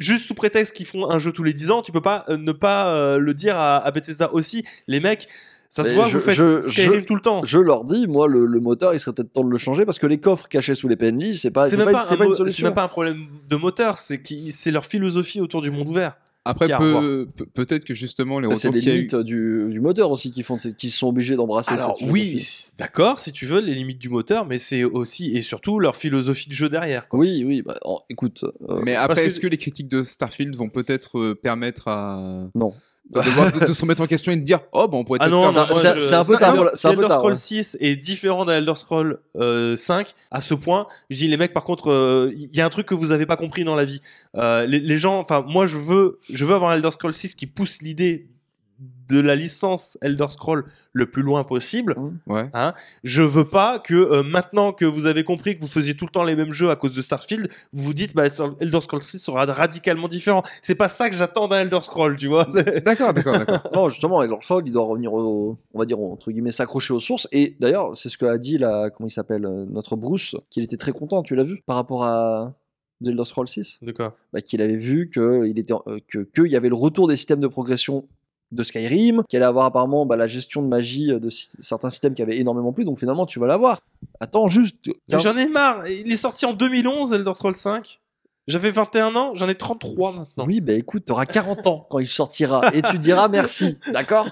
juste 0.00 0.26
sous 0.26 0.34
prétexte 0.34 0.74
qu'ils 0.74 0.86
font 0.86 1.08
un 1.10 1.18
jeu 1.20 1.30
tous 1.30 1.44
les 1.44 1.52
10 1.52 1.70
ans, 1.70 1.82
tu 1.82 1.92
peux 1.92 2.00
pas 2.00 2.24
euh, 2.28 2.36
ne 2.36 2.50
pas 2.52 2.88
euh, 2.94 3.18
le 3.18 3.32
dire 3.34 3.56
à, 3.56 3.76
à 3.78 3.90
Bethesda 3.92 4.32
aussi. 4.32 4.64
Les 4.88 4.98
mecs, 5.00 5.28
ça 5.68 5.84
se 5.84 5.90
Mais 5.90 5.94
voit, 5.94 6.06
je- 6.06 6.18
vous 6.18 6.24
faites 6.24 6.34
je- 6.34 6.60
Skyrim 6.60 7.00
je- 7.00 7.04
tout 7.04 7.14
le 7.14 7.20
temps. 7.20 7.42
Je 7.44 7.58
leur 7.60 7.84
dis, 7.84 8.08
moi, 8.08 8.26
le, 8.26 8.44
le 8.44 8.58
moteur, 8.60 8.92
il 8.92 8.98
serait 8.98 9.12
peut-être 9.14 9.32
temps 9.32 9.44
de 9.44 9.50
le 9.50 9.58
changer 9.58 9.84
parce 9.84 9.98
que 10.00 10.06
les 10.08 10.18
coffres 10.18 10.48
cachés 10.48 10.74
sous 10.74 10.88
les 10.88 10.96
PNJ, 10.96 11.34
c'est 11.36 11.50
pas, 11.52 11.66
C'est 11.66 11.76
même 11.76 11.86
pas, 11.86 11.92
pas, 12.04 12.12
un 12.12 12.16
pas 12.16 12.24
une 12.24 12.48
c'est 12.48 12.62
même 12.64 12.72
pas 12.72 12.82
un 12.82 12.88
problème 12.88 13.26
de 13.48 13.56
moteur, 13.56 13.96
c'est 13.98 14.20
qui- 14.20 14.50
c'est 14.50 14.72
leur 14.72 14.84
philosophie 14.84 15.40
autour 15.40 15.62
du 15.62 15.70
monde 15.70 15.88
ouvert. 15.88 16.14
Après, 16.44 16.68
peut-être 17.52 17.84
que 17.84 17.92
justement, 17.94 18.40
les 18.40 18.48
Bah, 18.48 18.54
C'est 18.56 18.68
retours 18.68 18.80
les 18.80 18.88
eu. 18.88 18.92
limites 18.96 19.14
du, 19.16 19.66
du 19.68 19.80
moteur 19.80 20.10
aussi 20.10 20.30
qui 20.30 20.42
font 20.42 20.56
qui 20.56 20.88
sont 20.90 21.08
obligés 21.08 21.36
d'embrasser 21.36 21.72
Alors 21.74 21.96
cette 21.96 22.08
oui, 22.10 22.42
d'accord, 22.78 23.18
si 23.18 23.30
tu 23.30 23.44
veux, 23.44 23.60
les 23.60 23.74
limites 23.74 23.98
du 23.98 24.08
moteur, 24.08 24.46
mais 24.46 24.56
c'est 24.58 24.82
aussi 24.84 25.36
et 25.36 25.42
surtout 25.42 25.78
leur 25.78 25.96
philosophie 25.96 26.48
de 26.48 26.54
jeu 26.54 26.68
derrière. 26.70 27.08
quoi. 27.08 27.20
Oui, 27.20 27.44
oui, 27.46 27.60
bah, 27.62 27.78
écoute, 28.08 28.44
euh, 28.68 28.80
Mais 28.82 28.94
après, 28.94 29.20
que- 29.20 29.26
est-ce 29.26 29.38
que 29.40 29.46
les 29.48 29.58
critiques 29.58 29.88
de 29.88 30.02
Starfield 30.02 30.56
vont 30.56 30.70
peut-être 30.70 31.18
euh, 31.18 31.34
permettre 31.34 31.88
à. 31.88 32.48
non. 32.54 32.72
De, 33.10 33.20
devoir- 33.24 33.52
de- 33.52 33.66
de 33.66 33.72
se 33.72 33.82
remettre 33.82 34.00
en 34.02 34.06
question 34.06 34.32
et 34.32 34.36
de 34.36 34.42
dire 34.42 34.60
Oh, 34.72 34.88
bon, 34.88 35.00
on 35.00 35.04
pourrait 35.04 35.18
Ah 35.22 35.28
non, 35.28 35.50
faire 35.50 35.68
c'est- 35.76 35.94
je- 35.96 36.00
c'est 36.00 36.14
un 36.14 36.24
peu 36.24 36.34
ça- 36.34 36.38
tard, 36.38 36.54
Si 36.74 36.80
c'est 36.82 36.88
un 36.88 36.94
peu 36.94 37.02
Elder 37.02 37.14
Scrolls 37.14 37.32
ouais. 37.32 37.38
6 37.38 37.76
est 37.80 37.96
différent 37.96 38.44
d'un 38.44 38.58
Elder 38.58 38.74
Scrolls 38.76 39.18
euh, 39.38 39.76
5, 39.76 40.14
à 40.30 40.40
ce 40.40 40.54
point, 40.54 40.86
je 41.10 41.16
dis 41.18 41.28
les 41.28 41.36
mecs, 41.36 41.52
par 41.52 41.64
contre, 41.64 41.90
euh, 41.90 42.32
il 42.36 42.54
y 42.56 42.60
a 42.60 42.64
un 42.66 42.70
truc 42.70 42.86
que 42.86 42.94
vous 42.94 43.12
avez 43.12 43.26
pas 43.26 43.36
compris 43.36 43.64
dans 43.64 43.74
la 43.76 43.84
vie. 43.84 44.00
Euh, 44.36 44.64
les, 44.66 44.78
les 44.78 44.96
gens, 44.96 45.18
enfin, 45.18 45.44
moi, 45.48 45.66
je 45.66 45.76
veux, 45.76 46.20
je 46.32 46.44
veux 46.44 46.54
avoir 46.54 46.70
un 46.70 46.76
Elder 46.76 46.90
Scrolls 46.92 47.12
6 47.14 47.34
qui 47.34 47.46
pousse 47.46 47.82
l'idée 47.82 48.28
de 48.80 49.20
la 49.20 49.34
licence 49.34 49.98
Elder 50.00 50.26
Scrolls 50.30 50.64
le 50.92 51.10
plus 51.10 51.22
loin 51.22 51.44
possible. 51.44 51.96
Ouais. 52.26 52.50
Je 53.04 53.22
veux 53.22 53.44
pas 53.44 53.78
que 53.78 53.94
euh, 53.94 54.22
maintenant 54.22 54.72
que 54.72 54.84
vous 54.84 55.06
avez 55.06 55.24
compris 55.24 55.56
que 55.56 55.60
vous 55.60 55.68
faisiez 55.68 55.94
tout 55.94 56.06
le 56.06 56.10
temps 56.10 56.24
les 56.24 56.34
mêmes 56.34 56.52
jeux 56.52 56.70
à 56.70 56.76
cause 56.76 56.94
de 56.94 57.02
Starfield, 57.02 57.48
vous 57.72 57.82
vous 57.82 57.94
dites 57.94 58.14
bah 58.14 58.24
Elder 58.60 58.80
Scrolls 58.80 59.02
6 59.02 59.18
sera 59.18 59.44
radicalement 59.44 60.08
différent. 60.08 60.42
C'est 60.62 60.74
pas 60.74 60.88
ça 60.88 61.10
que 61.10 61.16
j'attends 61.16 61.48
d'un 61.48 61.62
Elder 61.62 61.80
Scroll, 61.82 62.16
tu 62.16 62.28
vois. 62.28 62.46
D'accord, 62.84 63.12
d'accord, 63.12 63.38
d'accord. 63.38 63.70
Non, 63.74 63.88
justement, 63.88 64.22
Elder 64.22 64.36
Scrolls, 64.42 64.64
il 64.66 64.72
doit 64.72 64.84
revenir, 64.84 65.12
au, 65.12 65.58
on 65.74 65.78
va 65.78 65.84
dire, 65.84 66.00
entre 66.00 66.30
guillemets, 66.30 66.52
s'accrocher 66.52 66.92
aux 66.92 67.00
sources. 67.00 67.28
Et 67.32 67.56
d'ailleurs, 67.60 67.96
c'est 67.96 68.08
ce 68.08 68.16
que 68.16 68.26
a 68.26 68.38
dit, 68.38 68.58
là, 68.58 68.90
comment 68.90 69.06
il 69.06 69.12
s'appelle, 69.12 69.44
euh, 69.44 69.66
notre 69.68 69.96
Bruce, 69.96 70.36
qu'il 70.50 70.62
était 70.62 70.76
très 70.76 70.92
content, 70.92 71.22
tu 71.22 71.36
l'as 71.36 71.44
vu, 71.44 71.62
par 71.66 71.76
rapport 71.76 72.04
à 72.04 72.54
The 73.04 73.08
Elder 73.08 73.24
Scrolls 73.24 73.48
6 73.48 73.80
De 73.82 73.92
quoi? 73.92 74.16
Bah, 74.32 74.40
Qu'il 74.40 74.60
avait 74.62 74.76
vu 74.76 75.10
que 75.10 75.46
il 75.46 75.58
était, 75.58 75.74
euh, 75.86 75.98
que, 76.08 76.18
qu'il 76.20 76.50
y 76.50 76.56
avait 76.56 76.68
le 76.68 76.74
retour 76.74 77.08
des 77.08 77.16
systèmes 77.16 77.40
de 77.40 77.48
progression 77.48 78.06
de 78.52 78.62
Skyrim, 78.62 79.22
qu'il 79.28 79.36
allait 79.36 79.46
avoir 79.46 79.66
apparemment 79.66 80.06
bah, 80.06 80.16
la 80.16 80.26
gestion 80.26 80.62
de 80.62 80.68
magie 80.68 81.06
de 81.08 81.30
sy- 81.30 81.50
certains 81.60 81.90
systèmes 81.90 82.14
qui 82.14 82.22
avaient 82.22 82.38
énormément 82.38 82.72
plu, 82.72 82.84
donc 82.84 82.98
finalement, 82.98 83.26
tu 83.26 83.38
vas 83.38 83.46
l'avoir. 83.46 83.80
Attends, 84.20 84.48
juste. 84.48 84.76
J'en 85.08 85.36
ai 85.36 85.48
marre. 85.48 85.86
Il 85.86 86.12
est 86.12 86.16
sorti 86.16 86.46
en 86.46 86.52
2011, 86.52 87.12
Elder 87.12 87.32
Scrolls 87.34 87.54
5. 87.54 88.00
J'avais 88.48 88.70
21 88.70 89.14
ans, 89.14 89.32
j'en 89.34 89.48
ai 89.48 89.54
33 89.54 90.12
maintenant. 90.12 90.44
Oui, 90.46 90.60
bah 90.60 90.72
écoute, 90.72 91.04
t'auras 91.06 91.26
40 91.26 91.66
ans 91.68 91.86
quand 91.88 92.00
il 92.00 92.08
sortira 92.08 92.62
et 92.74 92.82
tu 92.82 92.98
diras 92.98 93.28
merci, 93.28 93.78
d'accord? 93.92 94.26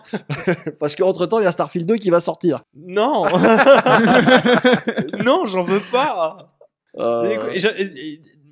Parce 0.81 0.97
qu'entre 0.97 1.27
temps, 1.27 1.39
il 1.39 1.45
y 1.45 1.47
a 1.47 1.53
Starfield 1.53 1.87
2 1.87 1.97
qui 1.99 2.11
va 2.11 2.19
sortir. 2.19 2.65
Non 2.75 3.27
Non, 5.25 5.47
j'en 5.47 5.63
veux 5.63 5.83
pas 5.93 6.55
Euh, 6.99 7.53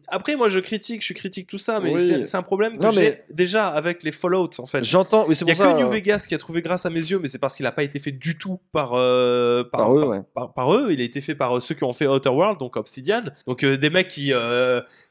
Après, 0.08 0.36
moi, 0.36 0.48
je 0.48 0.58
critique, 0.60 1.04
je 1.04 1.12
critique 1.12 1.46
tout 1.48 1.58
ça, 1.58 1.80
mais 1.80 1.92
Oui. 1.92 2.22
c'est 2.24 2.36
un 2.36 2.42
problème 2.42 2.78
que 2.78 2.90
j'ai 2.92 3.18
déjà 3.32 3.66
avec 3.68 4.02
les 4.02 4.12
Fallout, 4.12 4.50
en 4.58 4.66
fait. 4.66 4.84
J'entends, 4.84 5.26
oui, 5.28 5.34
c'est 5.36 5.44
Il 5.44 5.48
y 5.48 5.52
a 5.52 5.54
ça. 5.56 5.72
que 5.72 5.78
New 5.78 5.86
euh, 5.86 5.90
Vegas 5.90 6.26
qui 6.28 6.34
a 6.34 6.38
trouvé 6.38 6.62
grâce 6.62 6.86
à 6.86 6.90
mes 6.90 7.00
yeux, 7.00 7.18
mais 7.18 7.28
c'est 7.28 7.38
parce 7.38 7.56
qu'il 7.56 7.64
n'a 7.64 7.72
pas 7.72 7.82
été 7.82 7.98
fait 7.98 8.12
du 8.12 8.38
tout 8.38 8.60
par, 8.72 8.92
euh, 8.94 9.64
Par 9.64 9.92
eux, 9.96 10.04
ouais. 10.04 10.20
par, 10.34 10.52
par 10.52 10.74
eux. 10.74 10.88
Il 10.90 11.00
a 11.00 11.04
été 11.04 11.20
fait 11.20 11.34
par 11.34 11.56
euh, 11.56 11.60
ceux 11.60 11.74
qui 11.74 11.84
ont 11.84 11.92
fait 11.92 12.06
Outer 12.06 12.28
World, 12.30 12.58
donc 12.58 12.76
Obsidian. 12.76 13.22
Donc 13.46 13.64
euh, 13.64 13.76
des 13.76 13.90
mecs 13.90 14.08
qui, 14.08 14.32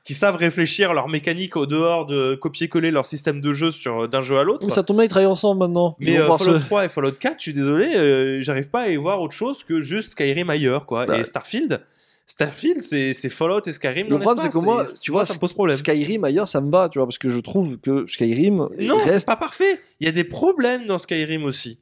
qui 0.04 0.14
savent 0.14 0.36
réfléchir 0.38 0.94
leur 0.94 1.08
mécanique 1.10 1.56
au 1.58 1.66
dehors 1.66 2.06
de 2.06 2.36
copier-coller 2.36 2.92
leur 2.92 3.06
système 3.06 3.42
de 3.42 3.54
jeu 3.54 3.72
sur 3.72 4.08
d'un 4.08 4.22
jeu 4.22 4.38
à 4.38 4.44
l'autre. 4.44 4.66
Oui, 4.66 4.72
ça 4.72 4.84
tombe 4.84 4.98
bien, 4.98 5.06
ils 5.06 5.10
travaillent 5.10 5.26
ensemble 5.28 5.60
maintenant. 5.60 5.96
Mais 6.00 6.18
euh, 6.18 6.32
Fallout 6.38 6.60
ce- 6.60 6.66
3 6.66 6.86
et 6.86 6.90
Fallout 6.90 7.12
4, 7.20 7.36
je 7.38 7.42
suis 7.42 7.54
désolé, 7.54 7.88
euh, 7.96 8.40
j'arrive 8.42 8.70
pas 8.70 8.82
à 8.82 8.88
y 8.90 8.96
voir 8.98 9.20
autre 9.22 9.34
chose 9.34 9.64
que 9.64 9.82
juste 9.82 10.12
Skyrim 10.12 10.50
ailleurs, 10.50 10.86
quoi. 10.86 11.06
Bah. 11.08 11.18
Et 11.18 11.24
Starfield, 11.24 11.82
Starfield, 12.28 12.82
c'est 12.82 13.14
c'est 13.14 13.30
Fallout 13.30 13.62
et 13.68 13.72
Skyrim 13.72 14.08
Le 14.10 14.20
problème, 14.20 14.44
c'est 14.44 14.58
que 14.58 14.64
moi, 14.64 14.86
tu 15.02 15.12
vois, 15.12 15.26
ça 15.26 15.36
me 15.36 15.40
pose 15.40 15.54
problème. 15.54 15.78
Skyrim 15.78 16.24
ailleurs, 16.24 16.48
ça 16.48 16.60
me 16.60 16.72
va, 16.72 16.90
tu 16.90 16.98
vois, 17.00 17.06
parce 17.06 17.18
que 17.20 17.30
je 17.30 17.40
trouve 17.40 17.78
que 17.78 18.08
Skyrim 18.08 18.68
Non, 18.80 19.00
c'est 19.06 19.26
pas 19.26 19.38
parfait. 19.38 19.80
Il 20.00 20.06
y 20.06 20.10
a 20.10 20.12
des 20.12 20.24
problèmes 20.24 20.86
dans 20.88 20.98
Skyrim 20.98 21.44
aussi. 21.44 21.80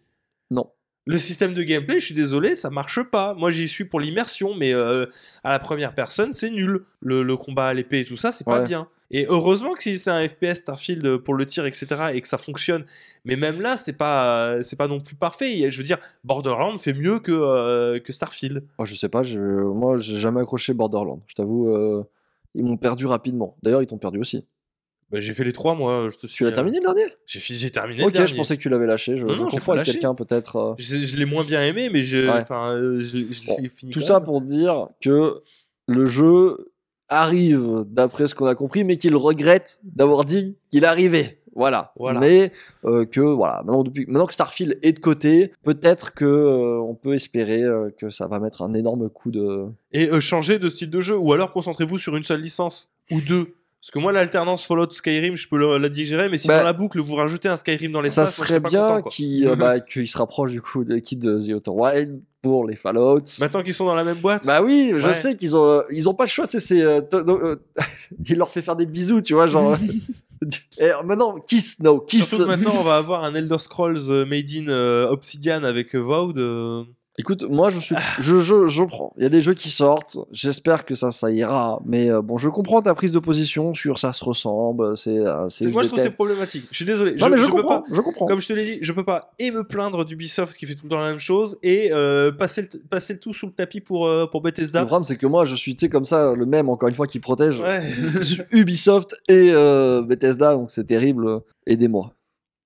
Non. 0.52 0.70
Le 1.06 1.18
système 1.18 1.54
de 1.54 1.64
gameplay, 1.64 2.00
je 2.00 2.06
suis 2.06 2.16
désolé, 2.16 2.56
ça 2.56 2.70
marche 2.70 3.02
pas. 3.04 3.34
Moi, 3.34 3.52
j'y 3.52 3.68
suis 3.68 3.84
pour 3.84 4.00
l'immersion, 4.00 4.56
mais 4.56 4.74
euh, 4.74 5.06
à 5.44 5.52
la 5.52 5.60
première 5.60 5.94
personne, 5.96 6.32
c'est 6.32 6.50
nul. 6.50 6.86
Le, 7.02 7.24
le 7.24 7.36
combat 7.36 7.68
à 7.68 7.74
l'épée 7.74 8.00
et 8.02 8.06
tout 8.06 8.16
ça, 8.16 8.32
c'est 8.32 8.46
pas 8.46 8.62
bien. 8.62 8.88
Et 9.14 9.26
heureusement 9.30 9.74
que 9.76 9.82
si 9.84 9.98
c'est 10.00 10.10
un 10.10 10.28
FPS 10.28 10.56
Starfield 10.56 11.18
pour 11.20 11.36
le 11.36 11.46
tir, 11.46 11.66
etc., 11.66 11.86
et 12.14 12.20
que 12.22 12.28
ça 12.28 12.38
fonctionne. 12.38 12.84
Mais 13.26 13.36
même 13.38 13.62
là, 13.62 13.78
c'est 13.78 13.96
pas, 13.98 14.62
c'est 14.64 14.76
pas 14.76 14.88
non 14.90 15.00
plus 15.00 15.16
parfait. 15.16 15.70
Je 15.72 15.78
veux 15.78 15.84
dire, 15.84 16.00
Borderlands 16.24 16.78
fait 16.78 16.94
mieux 16.94 17.20
que, 17.20 17.32
euh, 17.32 18.00
que 18.00 18.12
Starfield. 18.12 18.64
Oh, 18.80 18.86
je 18.86 18.96
sais 18.96 19.10
pas, 19.10 19.22
je... 19.24 19.40
moi, 19.40 19.96
j'ai 19.98 20.18
jamais 20.18 20.42
accroché 20.42 20.74
Borderlands. 20.74 21.22
Je 21.28 21.36
t'avoue, 21.36 21.70
euh, 21.70 22.04
ils 22.56 22.66
m'ont 22.66 22.76
perdu 22.76 23.06
rapidement. 23.06 23.56
D'ailleurs, 23.64 23.82
ils 23.84 23.88
t'ont 23.88 23.98
perdu 24.00 24.20
aussi. 24.20 24.46
Bah, 25.12 25.20
j'ai 25.20 25.34
fait 25.34 25.44
les 25.44 25.54
trois, 25.54 25.76
moi. 25.76 26.08
Je 26.12 26.18
te 26.18 26.26
suis. 26.26 26.38
Tu 26.38 26.44
l'as 26.46 26.52
terminé 26.52 26.78
le 26.80 26.84
dernier? 26.84 27.06
J'ai 27.28 27.70
terminé. 27.70 28.02
Ok, 28.02 28.08
le 28.08 28.12
dernier. 28.14 28.28
je 28.28 28.36
pensais 28.36 28.58
que 28.58 28.62
tu 28.64 28.70
l'avais 28.70 28.88
lâché. 28.88 29.16
Je, 29.16 29.28
Non, 29.28 29.34
je 29.36 29.44
confonds 29.44 29.74
avec 29.74 29.86
quelqu'un 29.86 30.16
peut-être. 30.16 30.56
euh. 30.56 30.74
Je, 30.80 31.06
je 31.06 31.16
l'ai 31.18 31.26
moins 31.26 31.44
bien 31.44 31.62
aimé, 31.64 31.90
mais 31.94 32.02
je, 32.02 32.18
Ouais. 32.28 32.44
euh, 32.50 33.00
je, 33.00 33.46
Bon, 33.46 33.58
fini. 33.70 33.92
Tout 33.92 34.02
ça 34.02 34.16
même. 34.16 34.24
pour 34.24 34.42
dire 34.42 34.88
que 35.02 35.44
le 35.88 36.06
jeu 36.08 36.73
arrive, 37.22 37.86
d'après 37.88 38.28
ce 38.28 38.36
qu'on 38.36 38.46
a 38.46 38.56
compris, 38.56 38.84
mais 38.84 38.98
qu'il 38.98 39.16
regrette 39.16 39.80
d'avoir 39.84 40.26
dit 40.26 40.58
qu'il 40.70 40.86
arrivait. 40.86 41.40
Voilà. 41.56 41.94
Voilà. 41.98 42.20
Mais 42.20 42.52
euh, 42.86 43.06
que 43.06 43.22
voilà, 43.22 43.58
maintenant, 43.58 43.84
depuis, 43.84 44.06
maintenant 44.08 44.26
que 44.26 44.34
Starfield 44.34 44.80
est 44.82 44.94
de 44.94 45.00
côté, 45.00 45.54
peut-être 45.64 46.14
que 46.14 46.26
euh, 46.26 46.82
on 46.82 46.96
peut 46.96 47.14
espérer 47.14 47.62
euh, 47.62 47.90
que 47.98 48.10
ça 48.10 48.28
va 48.28 48.40
mettre 48.40 48.62
un 48.62 48.74
énorme 48.74 49.10
coup 49.10 49.32
de. 49.32 49.66
et 49.92 50.20
changer 50.20 50.60
de 50.60 50.70
style 50.70 50.90
de 50.90 51.02
jeu 51.02 51.16
ou 51.16 51.32
alors 51.34 51.52
concentrez-vous 51.54 51.98
sur 51.98 52.16
une 52.16 52.24
seule 52.24 52.42
licence 52.42 52.92
ou 53.12 53.22
deux 53.22 53.48
parce 53.84 53.92
que 53.92 54.00
moi 54.00 54.14
l'alternance 54.14 54.66
Fallout 54.66 54.90
Skyrim 54.92 55.36
je 55.36 55.46
peux 55.50 55.58
le- 55.58 55.78
la 55.78 55.90
digérer 55.90 56.30
mais 56.30 56.38
si 56.38 56.48
Bah, 56.48 56.60
dans 56.60 56.64
la 56.66 56.72
boucle 56.72 57.02
vous 57.02 57.16
rajoutez 57.16 57.50
un 57.50 57.58
Skyrim 57.58 57.92
dans 57.92 58.08
Ça 58.08 58.22
moi, 58.22 58.30
je 58.32 58.36
serait 58.36 58.60
bien 58.62 59.02
qu'il 59.02 59.46
euh, 59.46 59.56
bah, 59.58 59.82
qu'il 59.82 60.08
se 60.08 60.18
rapproche 60.18 60.52
du 60.52 60.62
coup 60.62 60.86
de 60.86 60.94
l'équipe 60.94 61.20
de 61.20 61.38
The 61.38 61.50
Outer 61.56 61.72
Wild 61.72 62.22
pour 62.42 62.66
les 62.66 62.78
Fallout. 62.78 63.20
maintenant 63.42 63.62
qu'ils 63.62 63.74
sont 63.74 63.86
dans 63.86 63.96
la 63.96 64.06
même 64.06 64.18
boîte 64.20 64.46
Bah 64.46 64.62
oui, 64.62 64.94
je 64.96 65.06
Ouais. 65.08 65.14
sais 65.14 65.36
qu'ils 65.36 65.56
ont, 65.58 65.66
euh, 65.66 65.82
ils 65.92 66.08
ont 66.08 66.14
pas 66.14 66.24
le 66.26 66.30
choix, 66.30 66.46
tu 66.48 66.60
sais, 66.60 66.66
c'est, 66.66 66.82
euh, 66.82 67.02
euh, 67.14 67.56
il 68.28 68.38
leur 68.38 68.50
fait 68.50 68.62
faire 68.62 68.76
des 68.78 68.86
bisous, 68.86 69.22
tu 69.22 69.34
vois, 69.34 69.48
genre. 69.48 69.76
Et 70.78 70.90
maintenant, 71.06 71.36
kiss, 71.48 71.80
no, 71.80 72.00
kiss. 72.02 72.28
surtout 72.28 72.44
que 72.44 72.48
maintenant 72.50 72.74
on 72.78 72.84
va 72.84 72.98
avoir 72.98 73.24
un 73.24 73.34
Elder 73.34 73.60
Scrolls 73.60 74.10
euh, 74.10 74.26
made 74.26 74.50
in 74.54 74.68
euh, 74.68 75.08
Obsidian 75.08 75.64
avec 75.64 75.96
euh, 75.96 76.00
Vaud 76.00 76.34
euh, 76.38 76.84
Écoute, 77.20 77.44
moi 77.44 77.70
je 77.70 77.80
suis, 77.80 77.96
je, 78.20 78.40
je, 78.40 78.68
je 78.68 78.84
prends. 78.84 79.14
Il 79.18 79.24
y 79.24 79.26
a 79.26 79.30
des 79.30 79.42
jeux 79.42 79.54
qui 79.54 79.70
sortent. 79.70 80.18
J'espère 80.32 80.86
que 80.86 80.96
ça, 80.96 81.12
ça 81.12 81.30
ira. 81.32 81.80
Mais 81.86 82.10
euh, 82.10 82.22
bon, 82.22 82.38
je 82.38 82.50
comprends 82.50 82.82
ta 82.82 82.94
prise 82.96 83.14
de 83.14 83.20
position 83.20 83.74
sur 83.74 84.00
ça 84.00 84.14
se 84.14 84.24
ressemble. 84.26 84.98
C'est, 84.98 85.20
euh, 85.20 85.48
c'est. 85.50 85.70
moi 85.70 85.84
je 85.84 85.90
trouve 85.90 86.00
que 86.00 86.04
c'est 86.04 86.10
problématique 86.12 86.66
je 86.72 86.76
suis 86.76 86.86
désolé 86.86 87.16
Non 87.16 87.30
mais 87.30 87.38
je, 87.38 87.46
comprends. 87.46 87.82
pas 87.82 87.88
Je 87.92 88.02
comprends. 88.02 88.26
comme 88.26 88.40
je 88.42 88.48
te 88.48 88.54
l'ai 88.54 88.66
dit, 88.66 88.80
je 88.82 88.92
peux 88.92 89.04
pas 89.04 89.32
et 89.40 89.52
me 89.52 89.64
plaindre 89.64 90.06
d'Ubisoft 90.06 90.58
qui 90.58 90.66
fait 90.66 90.76
tout 90.76 90.86
le 90.86 90.90
temps 90.90 91.02
la 91.02 91.10
même 91.10 91.20
chose 91.20 91.60
et 91.62 91.90
euh, 91.92 92.32
passer, 92.32 92.64
le, 92.64 92.80
passer 92.90 93.14
le 93.14 93.20
tout 93.20 93.34
sous 93.34 93.46
le 93.48 93.52
tapis 93.52 93.82
pour, 93.82 94.08
euh, 94.08 94.26
pour 94.26 94.42
Le 94.42 94.46
Bethesda. 94.46 94.86
problème, 94.86 95.04
c'est 95.06 95.18
que 95.18 95.28
moi, 95.28 95.46
je 95.46 95.56
suis, 95.56 95.76
tu 95.76 95.82
sais, 95.86 95.90
comme 95.90 96.06
ça, 96.06 96.34
le 96.36 96.46
même, 96.46 96.70
encore 96.70 96.90
une 96.90 96.96
fois, 96.96 97.08
qui 97.08 97.20
protège 97.20 97.60
Ouais. 97.60 97.84
Ubisoft 98.52 99.16
et 99.28 99.52
euh, 99.54 100.02
Bethesda, 100.02 100.54
donc 100.56 100.72
c'est 100.72 100.86
terrible. 100.86 101.42
Aidez-moi. 101.68 102.14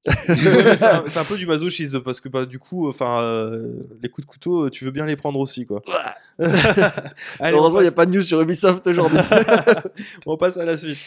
C'est 0.27 1.17
un, 1.19 1.23
peu 1.27 1.37
du 1.37 1.45
masochisme 1.45 2.01
parce 2.01 2.19
que 2.19 2.29
bah, 2.29 2.45
du 2.45 2.59
coup, 2.59 2.87
enfin, 2.87 3.21
euh, 3.21 3.73
les 4.01 4.09
coups 4.09 4.25
de 4.25 4.31
couteau, 4.31 4.69
tu 4.69 4.85
veux 4.85 4.91
bien 4.91 5.05
les 5.05 5.15
prendre 5.15 5.39
aussi, 5.39 5.65
quoi. 5.65 5.81
Allez, 7.39 7.57
Heureusement, 7.57 7.79
il 7.79 7.83
n'y 7.83 7.89
a 7.89 7.93
pas 7.93 8.05
de 8.05 8.11
news 8.11 8.23
sur 8.23 8.39
Ubisoft 8.41 8.87
aujourd'hui. 8.87 9.19
on 10.25 10.37
passe 10.37 10.57
à 10.57 10.65
la 10.65 10.77
suite. 10.77 10.97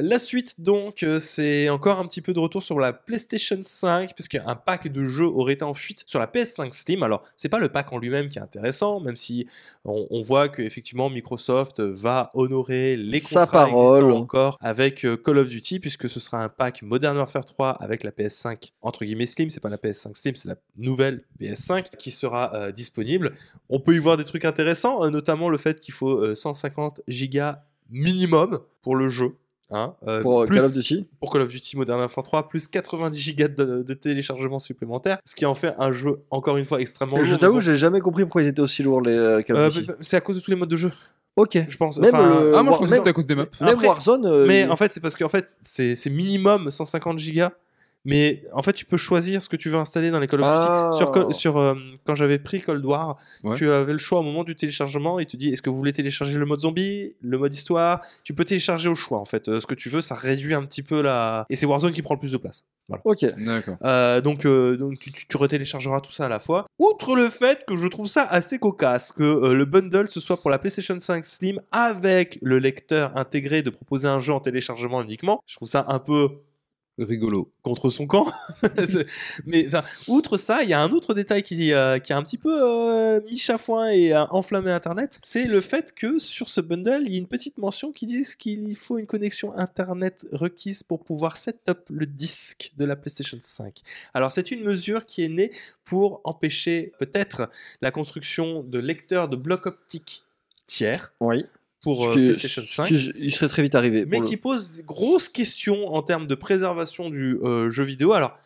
La 0.00 0.18
suite, 0.18 0.60
donc, 0.60 1.02
euh, 1.02 1.18
c'est 1.18 1.68
encore 1.68 1.98
un 1.98 2.06
petit 2.06 2.20
peu 2.22 2.32
de 2.32 2.38
retour 2.38 2.62
sur 2.62 2.78
la 2.78 2.92
PlayStation 2.92 3.58
5, 3.60 4.14
puisqu'un 4.14 4.42
pack 4.54 4.88
de 4.88 5.04
jeux 5.04 5.26
aurait 5.26 5.54
été 5.54 5.64
en 5.64 5.74
fuite 5.74 6.04
sur 6.06 6.20
la 6.20 6.26
PS5 6.26 6.72
Slim. 6.72 7.02
Alors, 7.02 7.24
c'est 7.36 7.48
pas 7.48 7.58
le 7.58 7.68
pack 7.68 7.92
en 7.92 7.98
lui-même 7.98 8.28
qui 8.28 8.38
est 8.38 8.42
intéressant, 8.42 9.00
même 9.00 9.16
si 9.16 9.46
on, 9.84 10.06
on 10.10 10.22
voit 10.22 10.48
que 10.48 10.62
effectivement 10.62 11.10
Microsoft 11.10 11.80
va 11.80 12.30
honorer 12.34 12.96
les 12.96 13.20
Sa 13.20 13.40
contrats 13.40 13.66
parole. 13.66 13.98
existants 13.98 14.20
encore 14.20 14.58
avec 14.60 15.04
euh, 15.04 15.16
Call 15.16 15.38
of 15.38 15.48
Duty, 15.48 15.80
puisque 15.80 16.08
ce 16.08 16.20
sera 16.20 16.42
un 16.42 16.48
pack 16.48 16.82
Modern 16.82 17.16
Warfare 17.16 17.44
3 17.44 17.70
avec 17.70 18.04
la 18.04 18.10
PS5 18.10 18.72
entre 18.82 19.04
guillemets 19.04 19.26
Slim. 19.26 19.50
C'est 19.50 19.60
pas 19.60 19.68
la 19.68 19.76
PS5 19.76 20.14
Slim, 20.14 20.36
c'est 20.36 20.48
la 20.48 20.56
nouvelle 20.76 21.24
PS5 21.40 21.96
qui 21.96 22.10
sera 22.10 22.54
euh, 22.54 22.72
disponible. 22.72 23.32
On 23.68 23.80
peut 23.80 23.94
y 23.94 23.98
voir 23.98 24.16
des 24.16 24.24
trucs 24.24 24.44
intéressants, 24.44 25.04
euh, 25.04 25.10
notamment 25.10 25.48
le 25.48 25.58
fait 25.58 25.80
qu'il 25.80 25.94
faut 25.94 26.22
euh, 26.22 26.34
150 26.34 27.02
gigas 27.08 27.62
minimum 27.90 28.60
pour 28.82 28.96
le 28.96 29.08
jeu. 29.08 29.34
Hein, 29.70 29.94
euh, 30.06 30.22
pour 30.22 30.40
euh, 30.42 30.46
plus- 30.46 30.56
Call 30.56 30.64
of 30.64 30.72
Duty. 30.72 31.06
pour 31.20 31.30
Call 31.30 31.42
of 31.42 31.50
Duty 31.50 31.76
Modern 31.76 32.00
Warfare 32.00 32.24
3, 32.24 32.48
plus 32.48 32.66
90 32.68 33.18
gigas 33.20 33.48
de, 33.48 33.82
de 33.82 33.94
téléchargement 33.94 34.58
supplémentaire, 34.58 35.18
ce 35.26 35.34
qui 35.34 35.44
en 35.44 35.54
fait 35.54 35.74
un 35.78 35.92
jeu, 35.92 36.20
encore 36.30 36.56
une 36.56 36.64
fois, 36.64 36.80
extrêmement 36.80 37.16
lourd. 37.16 37.26
Je 37.26 37.36
t'avoue, 37.36 37.60
j'ai 37.60 37.74
jamais 37.74 38.00
compris 38.00 38.22
pourquoi 38.24 38.42
ils 38.42 38.48
étaient 38.48 38.62
aussi 38.62 38.82
lourds, 38.82 39.02
les 39.02 39.12
euh, 39.12 39.42
Call 39.42 39.56
Euh, 39.56 39.66
of 39.66 39.74
Duty. 39.74 39.90
c'est 40.00 40.16
à 40.16 40.22
cause 40.22 40.36
de 40.36 40.40
tous 40.40 40.50
les 40.50 40.56
modes 40.56 40.70
de 40.70 40.76
jeu, 40.76 40.90
Ok. 41.36 41.58
je 41.68 41.76
pense. 41.76 41.98
Même 41.98 42.12
le- 42.12 42.54
Ah, 42.56 42.62
moi 42.62 42.72
je 42.72 42.78
pensais 42.78 42.78
que 42.78 42.80
même- 42.80 42.96
c'était 42.96 43.10
à 43.10 43.12
cause 43.12 43.26
des 43.26 43.34
maps. 43.34 43.44
Même 43.60 43.68
Après- 43.74 43.86
Warzone. 43.88 44.24
euh, 44.24 44.46
Mais 44.46 44.66
en 44.66 44.76
fait, 44.76 44.90
c'est 44.90 45.00
parce 45.00 45.14
qu'en 45.14 45.28
fait, 45.28 45.58
c'est 45.60 45.94
c'est 45.94 46.10
minimum 46.10 46.70
150 46.70 47.18
gigas. 47.18 47.52
Mais 48.04 48.44
en 48.52 48.62
fait, 48.62 48.72
tu 48.72 48.84
peux 48.86 48.96
choisir 48.96 49.42
ce 49.42 49.48
que 49.48 49.56
tu 49.56 49.68
veux 49.68 49.76
installer 49.76 50.10
dans 50.10 50.20
les 50.20 50.26
Call 50.26 50.40
of 50.42 50.48
Duty. 50.48 50.66
Ah. 50.68 51.32
Sur, 51.32 51.56
euh, 51.58 51.74
quand 52.06 52.14
j'avais 52.14 52.38
pris 52.38 52.62
Cold 52.62 52.84
War, 52.84 53.16
Ouais. 53.44 53.54
tu 53.56 53.70
avais 53.70 53.92
le 53.92 53.98
choix 53.98 54.20
au 54.20 54.22
moment 54.22 54.44
du 54.44 54.54
téléchargement. 54.56 55.18
Il 55.18 55.26
te 55.26 55.36
dit 55.36 55.50
est-ce 55.50 55.60
que 55.62 55.68
vous 55.68 55.76
voulez 55.76 55.92
télécharger 55.92 56.38
le 56.38 56.46
mode 56.46 56.60
zombie, 56.60 57.14
le 57.20 57.38
mode 57.38 57.54
histoire? 57.54 58.00
Tu 58.24 58.32
peux 58.34 58.44
télécharger 58.44 58.88
au 58.88 58.94
choix 58.94 59.18
en 59.18 59.24
fait. 59.24 59.48
Euh, 59.48 59.60
ce 59.60 59.66
que 59.66 59.74
tu 59.74 59.88
veux, 59.90 60.00
ça 60.00 60.14
réduit 60.14 60.54
un 60.54 60.64
petit 60.64 60.82
peu 60.82 61.02
la. 61.02 61.44
Et 61.50 61.56
c'est 61.56 61.66
Warzone 61.66 61.92
qui 61.92 62.02
prend 62.02 62.14
le 62.14 62.20
plus 62.20 62.32
de 62.32 62.38
place. 62.38 62.62
Voilà. 62.88 63.02
Ok. 63.04 63.26
D'accord. 63.44 63.76
Euh, 63.84 64.20
donc, 64.22 64.46
euh, 64.46 64.76
donc 64.78 64.98
tu, 64.98 65.12
tu, 65.12 65.26
tu 65.26 65.36
retéléchargeras 65.36 66.00
tout 66.00 66.12
ça 66.12 66.24
à 66.26 66.28
la 66.28 66.40
fois. 66.40 66.64
Outre 66.78 67.14
le 67.16 67.28
fait 67.28 67.64
que 67.66 67.76
je 67.76 67.86
trouve 67.88 68.06
ça 68.06 68.22
assez 68.22 68.58
cocasse 68.58 69.12
que 69.12 69.22
euh, 69.22 69.52
le 69.54 69.64
bundle 69.66 70.08
ce 70.08 70.20
soit 70.20 70.38
pour 70.40 70.50
la 70.50 70.58
PlayStation 70.58 70.98
5 70.98 71.24
Slim 71.24 71.60
avec 71.72 72.38
le 72.40 72.58
lecteur 72.58 73.14
intégré 73.16 73.62
de 73.62 73.68
proposer 73.70 74.08
un 74.08 74.20
jeu 74.20 74.32
en 74.32 74.40
téléchargement 74.40 75.02
uniquement, 75.02 75.42
je 75.46 75.56
trouve 75.56 75.68
ça 75.68 75.84
un 75.88 75.98
peu 75.98 76.30
Rigolo. 76.98 77.50
contre 77.62 77.90
son 77.90 78.06
camp. 78.06 78.30
Mais 79.46 79.68
ça, 79.68 79.84
outre 80.08 80.36
ça, 80.36 80.62
il 80.62 80.70
y 80.70 80.72
a 80.72 80.80
un 80.80 80.90
autre 80.90 81.14
détail 81.14 81.42
qui, 81.42 81.72
euh, 81.72 81.98
qui 81.98 82.12
a 82.12 82.16
un 82.16 82.22
petit 82.22 82.38
peu 82.38 82.60
euh, 82.62 83.20
mis 83.22 83.38
chafouin 83.38 83.90
et 83.90 84.12
a 84.12 84.32
enflammé 84.34 84.70
Internet, 84.70 85.18
c'est 85.22 85.44
le 85.44 85.60
fait 85.60 85.94
que 85.94 86.18
sur 86.18 86.48
ce 86.48 86.60
bundle, 86.60 87.02
il 87.04 87.12
y 87.12 87.14
a 87.16 87.18
une 87.18 87.26
petite 87.26 87.58
mention 87.58 87.92
qui 87.92 88.06
dit 88.06 88.24
qu'il 88.38 88.76
faut 88.76 88.98
une 88.98 89.06
connexion 89.06 89.56
Internet 89.56 90.26
requise 90.32 90.82
pour 90.82 91.04
pouvoir 91.04 91.36
set-up 91.36 91.86
le 91.90 92.06
disque 92.06 92.72
de 92.76 92.84
la 92.84 92.96
PlayStation 92.96 93.38
5. 93.40 93.82
Alors 94.14 94.32
c'est 94.32 94.50
une 94.50 94.64
mesure 94.64 95.06
qui 95.06 95.24
est 95.24 95.28
née 95.28 95.50
pour 95.84 96.20
empêcher 96.24 96.92
peut-être 96.98 97.48
la 97.80 97.90
construction 97.90 98.62
de 98.62 98.78
lecteurs 98.78 99.28
de 99.28 99.36
blocs 99.36 99.66
optiques 99.66 100.24
tiers 100.66 101.12
Oui. 101.20 101.44
Pour 101.82 102.06
euh, 102.08 102.12
qui- 102.14 102.24
PlayStation 102.26 102.62
ce 102.62 102.68
5 102.74 102.86
qui- 102.88 103.12
il 103.16 103.30
serait 103.32 103.48
très 103.48 103.62
vite 103.62 103.74
arrivé. 103.74 104.04
mais 104.06 104.18
le- 104.20 104.26
qui 104.26 104.36
pose 104.36 104.72
des 104.72 104.82
grosses 104.82 105.28
questions 105.28 105.88
en 105.94 106.02
termes 106.02 106.26
de 106.26 106.34
préservation 106.34 107.10
du 107.10 107.38
euh, 107.42 107.70
jeu 107.70 107.84
vidéo. 107.84 108.12
Alors, 108.12 108.38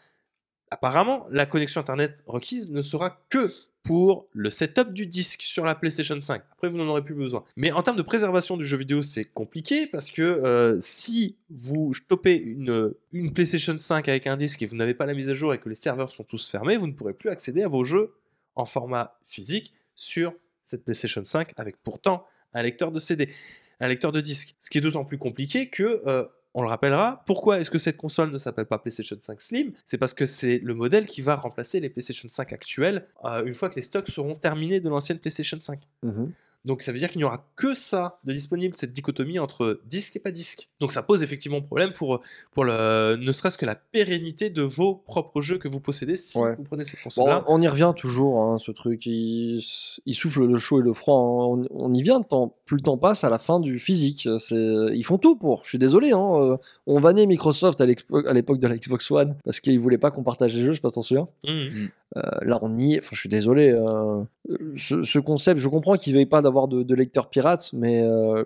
apparemment, 0.71 1.27
la 1.31 1.47
connexion 1.47 1.81
Internet 1.81 2.23
requise 2.27 2.71
ne 2.71 2.83
sera 2.83 3.23
que 3.29 3.51
pour 3.85 4.29
le 4.33 4.49
setup 4.51 4.93
du 4.93 5.07
disque 5.07 5.43
sur 5.43 5.65
la 5.65 5.75
PlayStation 5.75 6.19
5. 6.21 6.41
Après, 6.53 6.69
vous 6.69 6.79
n'en 6.79 6.87
aurez 6.87 7.03
plus 7.03 7.17
besoin. 7.17 7.43
Mais 7.57 7.73
en 7.73 7.83
termes 7.83 7.97
de 7.97 8.03
préservation 8.03 8.57
du 8.57 8.65
jeu 8.65 8.77
vidéo, 8.77 9.03
c'est 9.03 9.25
compliqué 9.25 9.89
parce 9.89 10.11
que 10.13 10.23
euh, 10.23 10.79
si 10.81 11.37
vous 11.51 11.93
topez 12.07 12.37
une, 12.37 12.95
une 13.13 13.33
PlayStation 13.33 13.77
5 13.77 14.09
avec 14.09 14.29
un 14.29 14.37
disque 14.37 14.63
et 14.63 14.67
vous 14.67 14.77
n'avez 14.77 14.95
pas 14.95 15.05
la 15.05 15.15
mise 15.15 15.29
à 15.29 15.35
jour 15.35 15.53
et 15.53 15.59
que 15.59 15.69
les 15.69 15.75
serveurs 15.75 16.13
sont 16.13 16.23
tous 16.23 16.49
fermés, 16.49 16.77
vous 16.77 16.87
ne 16.87 16.93
pourrez 16.93 17.13
plus 17.13 17.29
accéder 17.31 17.63
à 17.63 17.69
vos 17.69 17.83
jeux 17.83 18.15
en 18.55 18.67
format 18.67 19.19
physique 19.25 19.73
sur 19.97 20.33
cette 20.63 20.85
PlayStation 20.85 21.25
5 21.25 21.53
avec 21.57 21.77
pourtant 21.83 22.25
un 22.55 22.63
lecteur 22.63 22.93
de 22.93 22.99
CD, 22.99 23.29
un 23.81 23.89
lecteur 23.89 24.13
de 24.13 24.21
disque. 24.21 24.55
Ce 24.59 24.71
qui 24.71 24.79
est 24.79 24.81
d'autant 24.81 25.05
plus 25.05 25.19
compliqué 25.19 25.69
que, 25.69 26.03
euh, 26.07 26.25
on 26.55 26.63
le 26.63 26.69
rappellera, 26.69 27.23
pourquoi 27.27 27.61
est-ce 27.61 27.71
que 27.71 27.79
cette 27.79 27.97
console 27.97 28.31
ne 28.31 28.39
s'appelle 28.39 28.67
pas 28.67 28.79
PlayStation 28.79 29.17
5 29.19 29.41
Slim? 29.41 29.73
C'est 29.85 29.97
parce 29.97 30.13
que 30.13 30.27
c'est 30.27 30.59
le 30.59 30.75
modèle 30.75 31.07
qui 31.07 31.23
va 31.23 31.37
remplacer 31.37 31.81
les 31.81 31.89
PlayStation 31.89 32.29
5 32.29 32.53
actuelles 32.53 33.07
euh, 33.25 33.45
une 33.45 33.55
fois 33.55 33.71
que 33.71 33.77
les 33.77 33.83
stocks 33.83 34.09
seront 34.09 34.35
terminés 34.35 34.81
de 34.81 34.89
l'ancienne 34.89 35.19
PlayStation 35.19 35.59
5. 35.61 35.81
Mhm. 36.03 36.33
Donc 36.65 36.83
ça 36.83 36.93
veut 36.93 36.99
dire 36.99 37.09
qu'il 37.11 37.19
n'y 37.19 37.25
aura 37.25 37.45
que 37.57 37.75
ça 37.75 38.19
de 38.25 38.33
disponible, 38.33 38.77
cette 38.77 38.93
dichotomie 38.93 39.39
entre 39.39 39.81
disque 39.87 40.17
et 40.17 40.21
pas 40.21 40.31
disque. 40.31 40.69
Donc 40.81 40.93
ça 40.93 41.03
pose 41.03 41.23
effectivement 41.23 41.61
problème 41.61 41.93
pour, 41.93 42.21
pour 42.53 42.65
le, 42.65 43.17
ne 43.17 43.33
serait-ce 43.33 43.59
que 43.59 43.67
la 43.67 43.75
pérennité 43.75 44.49
de 44.51 44.63
vos 44.63 44.95
propres 44.95 45.41
jeux 45.41 45.59
que 45.59 45.67
vous 45.69 45.81
possédez 45.81 46.17
si 46.17 46.39
Ouais. 46.39 46.55
vous 46.57 46.63
prenez 46.65 46.85
cette 46.85 46.99
Bon, 47.01 47.05
console-là. 47.05 47.45
on 47.49 47.61
y 47.61 47.67
revient 47.69 47.93
toujours, 47.97 48.41
hein, 48.43 48.59
ce 48.59 48.71
truc. 48.71 49.07
Il, 49.07 49.61
il 50.07 50.15
souffle 50.15 50.45
le 50.47 50.59
chaud 50.59 50.81
et 50.81 50.85
le 50.85 50.93
froid. 50.93 51.17
hein. 51.17 51.67
On, 51.73 51.89
on 51.89 51.93
y 51.95 52.03
vient, 52.03 52.21
plus 52.65 52.77
le 52.77 52.83
temps 52.83 52.97
passe 52.99 53.25
à 53.25 53.29
la 53.31 53.39
fin 53.39 53.59
du 53.61 53.79
physique. 53.79 54.29
Ils 54.53 55.03
font 55.05 55.19
tout 55.19 55.37
pour. 55.37 55.65
Je 55.65 55.71
suis 55.71 55.79
désolé. 55.79 56.13
Hein, 56.13 56.33
euh, 56.37 56.57
on 56.87 57.01
vannait 57.01 57.27
Microsoft 57.27 57.81
à, 57.81 57.87
l'époque 57.87 58.59
de 58.61 58.67
la 58.69 58.77
Xbox 58.77 59.11
One 59.11 59.37
parce 59.45 59.61
qu'ils 59.61 59.81
voulaient 59.81 59.99
pas 59.99 60.11
qu'on 60.11 60.23
partage 60.23 60.55
les 60.55 60.61
jeux. 60.63 60.73
Je 60.73 60.77
sais 60.77 60.81
pas 60.81 60.89
si 60.91 60.95
t'en 60.97 61.03
souviens. 61.03 61.29
Mhm. 61.47 61.91
Euh, 62.19 62.21
là, 62.43 62.59
on 62.63 62.77
y 62.77 62.95
est. 62.95 62.99
Enfin, 62.99 63.09
je 63.13 63.21
suis 63.21 63.29
désolé. 63.29 63.71
euh, 63.71 64.23
ce, 64.77 65.03
ce 65.03 65.19
concept, 65.19 65.61
je 65.61 65.69
comprends 65.69 65.97
qu'il 65.97 66.13
ne 66.13 66.19
veuille 66.19 66.27
pas 66.27 66.43
d'avoir 66.43 66.52
de, 66.69 66.83
de 66.83 66.95
lecteur 66.95 67.29
pirate, 67.31 67.71
mais 67.73 68.03
euh, 68.03 68.45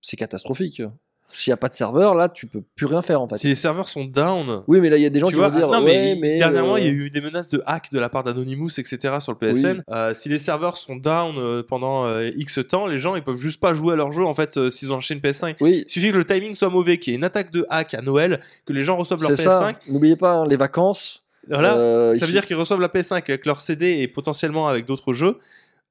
c'est 0.00 0.16
catastrophique. 0.16 0.82
S'il 1.30 1.50
n'y 1.50 1.52
a 1.52 1.58
pas 1.58 1.68
de 1.68 1.74
serveur, 1.74 2.14
là, 2.14 2.30
tu 2.30 2.46
peux 2.46 2.62
plus 2.74 2.86
rien 2.86 3.02
faire 3.02 3.20
en 3.20 3.28
fait. 3.28 3.36
Si 3.36 3.48
les 3.48 3.54
serveurs 3.54 3.86
sont 3.86 4.06
down, 4.06 4.62
Oui, 4.66 4.80
mais 4.80 4.88
là, 4.88 4.96
il 4.96 5.02
y 5.02 5.06
a 5.06 5.10
des 5.10 5.20
gens 5.20 5.28
qui 5.28 5.34
vois, 5.34 5.50
vont 5.50 5.58
dire. 5.58 5.68
ah, 5.70 5.78
non, 5.78 5.84
ouais, 5.84 6.16
mais, 6.18 6.38
dernièrement, 6.38 6.76
euh, 6.76 6.80
il 6.80 6.86
y 6.86 6.88
a 6.88 6.90
eu 6.90 7.10
des 7.10 7.20
menaces 7.20 7.50
de 7.50 7.62
hack 7.66 7.90
de 7.92 7.98
la 7.98 8.08
part 8.08 8.24
d'Anonymous, 8.24 8.80
etc. 8.80 9.16
sur 9.20 9.32
le 9.32 9.36
PSN. 9.38 9.82
Euh, 9.90 10.14
si 10.14 10.30
les 10.30 10.38
serveurs 10.38 10.78
sont 10.78 10.96
down 10.96 11.36
euh, 11.36 11.62
pendant 11.62 12.06
euh, 12.06 12.30
X 12.34 12.60
temps, 12.66 12.86
les 12.86 12.98
gens 12.98 13.14
ils 13.14 13.22
peuvent 13.22 13.36
juste 13.38 13.60
pas 13.60 13.74
jouer 13.74 13.92
à 13.92 13.96
leur 13.96 14.10
jeu 14.10 14.24
en 14.24 14.32
fait 14.32 14.56
euh, 14.56 14.70
s'ils 14.70 14.90
ont 14.90 14.96
acheté 14.96 15.12
une 15.12 15.20
PS5. 15.20 15.56
Oui, 15.60 15.84
Il 15.86 15.90
suffit 15.90 16.10
que 16.12 16.16
le 16.16 16.24
timing 16.24 16.54
soit 16.54 16.70
mauvais, 16.70 16.96
qu'il 16.96 17.12
y 17.12 17.14
ait 17.14 17.18
une 17.18 17.24
attaque 17.24 17.50
de 17.50 17.66
hack 17.68 17.92
à 17.92 18.00
Noël, 18.00 18.40
que 18.64 18.72
les 18.72 18.82
gens 18.82 18.96
reçoivent 18.96 19.20
leur 19.20 19.36
c'est 19.36 19.44
PS5. 19.44 19.48
ça. 19.48 19.72
N'oubliez 19.86 20.16
pas 20.16 20.32
hein, 20.32 20.46
les 20.46 20.56
vacances. 20.56 21.26
Voilà, 21.50 21.76
euh, 21.76 22.14
ça 22.14 22.24
veut 22.24 22.32
dire 22.32 22.46
qu'ils 22.46 22.56
reçoivent 22.56 22.80
la 22.80 22.88
PS5 22.88 23.16
avec 23.28 23.44
leur 23.44 23.60
CD 23.60 23.98
et 24.00 24.08
potentiellement 24.08 24.66
avec 24.68 24.86
d'autres 24.86 25.12
jeux. 25.12 25.36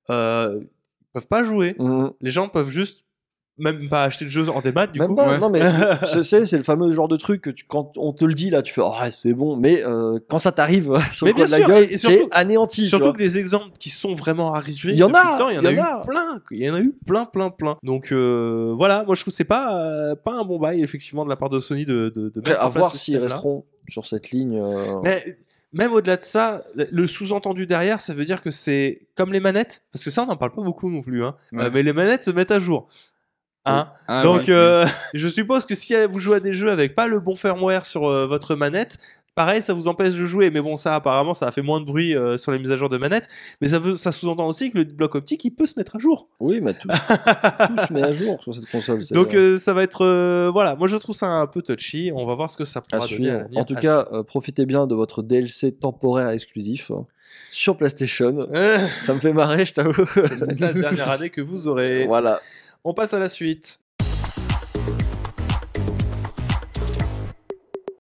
Euh, 0.09 0.61
peuvent 1.13 1.27
pas 1.27 1.43
jouer. 1.43 1.75
Mhm. 1.79 2.11
Les 2.21 2.31
gens 2.31 2.49
peuvent 2.49 2.69
juste 2.69 3.03
même 3.59 3.89
pas 3.89 4.03
acheter 4.03 4.23
le 4.25 4.29
jeu 4.29 4.47
en 4.49 4.61
démat 4.61 4.85
du 4.85 4.99
Même 4.99 5.07
coup. 5.09 5.15
pas, 5.15 5.29
ouais. 5.31 5.39
non 5.39 5.49
mais 5.49 5.59
c'est- 6.05 6.21
c'est 6.21 6.45
c'est 6.45 6.57
le 6.57 6.63
fameux 6.63 6.93
genre 6.93 7.07
de 7.07 7.17
truc 7.17 7.41
que 7.41 7.49
tu, 7.49 7.65
quand 7.67 7.91
on 7.97 8.13
te 8.13 8.23
le 8.23 8.35
dit 8.35 8.51
là, 8.51 8.61
tu 8.61 8.71
fais 8.71 8.83
ah 8.85 9.09
c'est 9.09 9.33
bon, 9.33 9.55
mais 9.55 9.83
euh, 9.83 10.19
quand 10.29 10.37
ça 10.37 10.51
t'arrive 10.51 10.93
sur 11.11 11.25
Mais 11.25 11.33
de 11.33 11.39
la 11.41 11.57
sûr, 11.57 11.67
gueule, 11.67 11.87
c'est 11.89 11.97
surtout- 11.97 12.27
anéanti. 12.29 12.87
Surtout 12.87 13.13
que 13.13 13.17
des 13.17 13.39
exemples 13.39 13.71
qui 13.79 13.89
sont 13.89 14.13
vraiment 14.13 14.53
arrivés. 14.53 14.91
Il 14.91 14.97
y 14.99 15.01
en 15.01 15.11
a, 15.11 15.37
il 15.51 15.55
y 15.55 15.57
en 15.59 15.65
a, 15.65 15.71
eu 15.71 15.79
a. 15.79 16.03
plein. 16.05 16.39
Il 16.51 16.59
y 16.63 16.69
en 16.69 16.75
a 16.75 16.81
eu 16.81 16.93
plein, 17.07 17.25
plein, 17.25 17.49
plein. 17.49 17.77
Donc 17.81 18.11
euh, 18.11 18.75
voilà, 18.77 19.03
moi 19.05 19.15
je 19.15 19.21
trouve 19.21 19.31
que 19.33 19.35
c'est 19.37 19.43
pas 19.43 19.83
euh, 19.83 20.15
pas 20.15 20.33
un 20.33 20.43
bon 20.43 20.59
bail 20.59 20.83
effectivement 20.83 21.25
de 21.25 21.29
la 21.29 21.35
part 21.35 21.49
de 21.49 21.59
Sony 21.59 21.85
de 21.85 22.09
de, 22.15 22.29
de 22.29 22.51
en 22.51 22.59
à 22.59 22.69
voir 22.69 22.95
s'ils 22.95 23.17
resteront 23.17 23.65
sur 23.89 24.05
cette 24.05 24.29
ligne. 24.29 24.59
euh, 24.61 24.99
Mais 25.03 25.39
même 25.77 25.93
au-delà 25.93 26.17
de 26.17 26.23
ça, 26.23 26.63
le- 26.75 27.07
sous-entendu 27.07 27.65
derrière, 27.65 27.99
ça 28.01 28.13
veut 28.13 28.25
dire 28.25 28.41
que 28.41 28.51
c'est 28.51 29.07
comme 29.15 29.31
les 29.31 29.39
manettes, 29.39 29.83
parce 29.91 30.03
que 30.03 30.11
ça 30.11 30.23
on 30.23 30.25
n'en 30.25 30.35
parle 30.37 30.51
pas 30.53 30.61
beaucoup 30.61 30.89
non 30.89 31.01
plus. 31.01 31.23
Hein. 31.23 31.35
Ouais. 31.51 31.65
Euh, 31.65 31.69
mais 31.73 31.83
les 31.83 31.93
manettes 31.93 32.23
se 32.23 32.31
mettent 32.31 32.51
à 32.51 32.59
jour. 32.59 32.87
Hein 33.65 33.91
Ah, 34.07 34.23
Donc, 34.23 34.41
ouais. 34.43 34.45
euh, 34.49 34.85
je 35.13 35.27
suppose 35.27 35.65
que 35.65 35.75
si 35.75 35.93
vous 36.09 36.19
jouez 36.19 36.37
à 36.37 36.39
des 36.39 36.53
jeux 36.53 36.71
avec 36.71 36.95
pas 36.95 37.07
le 37.07 37.19
bon 37.19 37.35
firmware 37.35 37.85
sur 37.85 38.05
euh, 38.07 38.25
votre 38.27 38.55
manette, 38.55 38.97
pareil, 39.37 39.61
ça 39.61 39.73
vous 39.73 39.87
empêche 39.87 40.15
de 40.15 40.25
jouer. 40.25 40.49
Mais 40.49 40.59
bon, 40.59 40.75
ça, 40.77 40.95
apparemment, 40.95 41.33
ça 41.35 41.47
a 41.47 41.51
fait 41.51 41.61
moins 41.61 41.79
de 41.79 41.85
bruit 41.85 42.15
euh, 42.15 42.37
sur 42.37 42.51
les 42.51 42.57
mises 42.59 42.71
à 42.71 42.75
jour 42.77 42.89
de 42.89 42.97
manette. 42.97 43.27
Mais 43.61 43.69
ça, 43.69 43.77
veut, 43.79 43.93
ça 43.95 44.11
sous-entend 44.11 44.47
aussi 44.47 44.71
que 44.71 44.79
le 44.79 44.83
bloc 44.83 45.13
optique, 45.15 45.45
il 45.45 45.51
peut 45.51 45.67
se 45.67 45.75
mettre 45.77 45.95
à 45.95 45.99
jour. 45.99 46.27
Oui, 46.39 46.59
mais 46.59 46.73
tout, 46.73 46.87
tout 46.89 46.95
se 47.87 47.93
met 47.93 48.01
à 48.03 48.11
jour 48.11 48.41
sur 48.41 48.53
cette 48.55 48.69
console. 48.69 49.01
Donc, 49.11 49.33
euh, 49.35 49.57
ça 49.57 49.73
va 49.73 49.83
être. 49.83 50.03
euh, 50.03 50.49
voilà, 50.51 50.75
moi, 50.75 50.87
je 50.87 50.97
trouve 50.97 51.15
ça 51.15 51.27
un 51.27 51.45
peu 51.47 51.61
touchy. 51.61 52.11
On 52.13 52.25
va 52.25 52.33
voir 52.35 52.49
ce 52.51 52.57
que 52.57 52.65
ça 52.65 52.81
pourra 52.81 53.07
donner 53.07 53.29
à. 53.31 53.47
En 53.55 53.63
tout 53.63 53.75
À 53.77 53.81
cas, 53.81 54.07
profitez 54.25 54.65
bien 54.65 54.87
de 54.87 54.95
votre 54.95 55.21
DLC 55.21 55.71
temporaire 55.71 56.29
exclusif 56.31 56.89
euh, 56.91 56.95
sur 57.51 57.77
PlayStation. 57.77 58.47
Ça 59.05 59.13
me 59.13 59.19
fait 59.19 59.33
marrer, 59.33 59.65
je 59.67 59.73
t'avoue. 59.73 60.05
C'est 60.15 60.59
la 60.59 60.73
dernière 60.73 61.11
année 61.11 61.29
que 61.29 61.41
vous 61.41 61.67
aurez. 61.67 62.05
voilà. 62.05 62.41
On 62.83 62.93
passe 62.93 63.13
à 63.13 63.19
la 63.19 63.29
suite. 63.29 63.79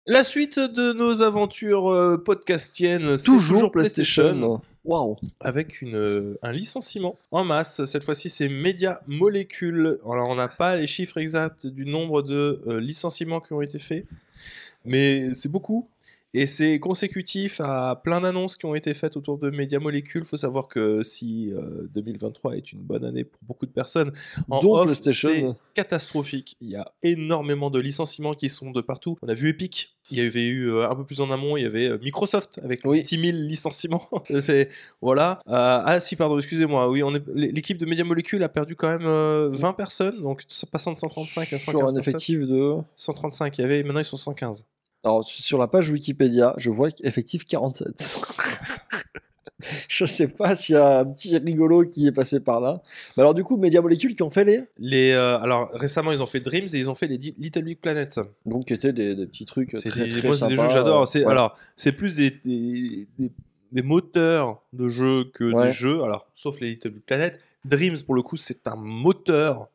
La 0.05 0.25
suite 0.25 0.59
de 0.59 0.91
nos 0.91 1.21
aventures 1.21 1.89
euh, 1.89 2.17
podcastiennes, 2.17 3.15
c'est 3.15 3.23
Toujours 3.23 3.71
PlayStation. 3.71 4.61
Waouh. 4.83 5.15
avec 5.39 5.81
une, 5.81 5.95
euh, 5.95 6.37
un 6.41 6.51
licenciement 6.51 7.17
en 7.31 7.45
masse. 7.45 7.85
Cette 7.85 8.03
fois-ci, 8.03 8.29
c'est 8.29 8.49
Media 8.49 9.01
Molecule. 9.07 9.97
Alors, 10.05 10.27
on 10.27 10.35
n'a 10.35 10.49
pas 10.49 10.75
les 10.75 10.87
chiffres 10.87 11.19
exacts 11.19 11.67
du 11.67 11.85
nombre 11.85 12.21
de 12.21 12.61
euh, 12.67 12.81
licenciements 12.81 13.39
qui 13.39 13.53
ont 13.53 13.61
été 13.61 13.79
faits, 13.79 14.05
mais 14.83 15.33
c'est 15.33 15.47
beaucoup. 15.47 15.87
Et 16.33 16.45
c'est 16.47 16.79
consécutif 16.79 17.61
à 17.61 17.99
plein 18.03 18.21
d'annonces 18.21 18.55
qui 18.55 18.65
ont 18.65 18.73
été 18.73 18.93
faites 18.93 19.17
autour 19.17 19.37
de 19.37 19.49
Media 19.51 19.79
Molecule. 19.79 20.23
Il 20.23 20.27
faut 20.27 20.37
savoir 20.37 20.67
que 20.67 21.03
si 21.03 21.51
euh, 21.53 21.87
2023 21.93 22.57
est 22.57 22.71
une 22.71 22.81
bonne 22.81 23.05
année 23.05 23.23
pour 23.23 23.39
beaucoup 23.43 23.65
de 23.65 23.71
personnes, 23.71 24.11
en 24.49 24.59
Donc 24.59 24.89
off, 24.89 24.93
c'est 25.01 25.45
catastrophique. 25.73 26.57
Il 26.59 26.69
y 26.69 26.75
a 26.75 26.91
énormément 27.03 27.69
de 27.69 27.79
licenciements 27.79 28.33
qui 28.33 28.49
sont 28.49 28.71
de 28.71 28.81
partout. 28.81 29.17
On 29.21 29.27
a 29.27 29.33
vu 29.33 29.49
Epic. 29.49 29.95
Il 30.11 30.17
y 30.17 30.21
avait 30.21 30.45
eu 30.45 30.69
euh, 30.69 30.89
un 30.89 30.95
peu 30.95 31.05
plus 31.05 31.21
en 31.21 31.31
amont, 31.31 31.55
il 31.55 31.63
y 31.63 31.65
avait 31.65 31.87
euh, 31.87 31.97
Microsoft 32.01 32.59
avec 32.63 32.81
Oui. 32.83 33.03
10 33.03 33.19
000 33.19 33.37
licenciements. 33.37 34.09
c'est 34.41 34.69
voilà. 35.01 35.39
Euh, 35.47 35.81
ah 35.85 35.99
si, 36.01 36.15
pardon, 36.15 36.37
excusez-moi. 36.37 36.89
Oui, 36.89 37.03
on 37.03 37.15
est 37.15 37.23
l'équipe 37.33 37.77
de 37.77 37.85
Media 37.85 38.03
Molecule 38.03 38.43
a 38.43 38.49
perdu 38.49 38.75
quand 38.75 38.89
même 38.89 39.07
euh, 39.07 39.49
20 39.51 39.73
personnes, 39.73 40.21
donc 40.21 40.43
passant 40.71 40.91
de 40.91 40.97
135 40.97 41.53
à 41.53 41.59
115 41.59 41.61
Sur 41.61 41.87
un 41.87 41.99
effectif 41.99 42.39
de. 42.39 42.75
135. 42.95 43.57
Il 43.57 43.61
y 43.61 43.63
avait 43.63 43.83
maintenant 43.83 44.01
ils 44.01 44.05
sont 44.05 44.17
115. 44.17 44.67
Alors, 45.03 45.23
sur 45.23 45.57
la 45.57 45.67
page 45.67 45.89
Wikipédia, 45.89 46.53
je 46.57 46.69
vois 46.69 46.89
effectif 47.03 47.45
47. 47.45 48.19
je 49.89 50.05
sais 50.05 50.27
pas 50.27 50.55
s'il 50.55 50.75
y 50.75 50.77
a 50.77 50.99
un 50.99 51.05
petit 51.05 51.37
rigolo 51.37 51.85
qui 51.85 52.07
est 52.07 52.11
passé 52.11 52.39
par 52.39 52.61
là. 52.61 52.81
Mais 53.15 53.21
alors, 53.21 53.33
du 53.33 53.43
coup, 53.43 53.57
Media 53.57 53.81
Molecule 53.81 54.15
qui 54.15 54.23
ont 54.23 54.29
fait 54.29 54.45
les? 54.45 54.63
Les 54.77 55.11
euh, 55.11 55.37
alors 55.39 55.69
récemment 55.73 56.11
ils 56.11 56.21
ont 56.21 56.25
fait 56.25 56.39
Dreams 56.39 56.67
et 56.73 56.77
ils 56.77 56.89
ont 56.89 56.95
fait 56.95 57.07
les 57.07 57.17
Little 57.17 57.63
Big 57.63 57.79
Planet. 57.79 58.19
Donc, 58.45 58.67
qui 58.67 58.73
étaient 58.73 58.93
des, 58.93 59.15
des 59.15 59.25
petits 59.27 59.45
trucs 59.45 59.71
C'est 59.75 59.89
très, 59.89 60.07
des, 60.07 60.19
très 60.19 60.27
moi, 60.27 60.37
c'est 60.37 60.47
des 60.47 60.55
jeux 60.55 60.67
que 60.67 60.73
j'adore. 60.73 61.07
C'est 61.07 61.25
Ouais. 61.25 61.31
alors 61.31 61.55
c'est 61.75 61.91
plus 61.91 62.15
des, 62.15 62.31
des, 62.43 63.81
moteurs 63.81 64.61
de 64.73 64.87
jeux 64.87 65.25
que 65.33 65.51
Ouais. 65.51 65.67
des 65.67 65.71
jeux. 65.73 66.01
Alors 66.03 66.27
sauf 66.35 66.59
les 66.59 66.69
Little 66.71 66.91
Big 66.91 67.03
Planet. 67.03 67.39
Dreams 67.65 67.97
pour 68.05 68.15
le 68.15 68.21
coup 68.21 68.37
c'est 68.37 68.67
un 68.67 68.75
moteur 68.75 69.67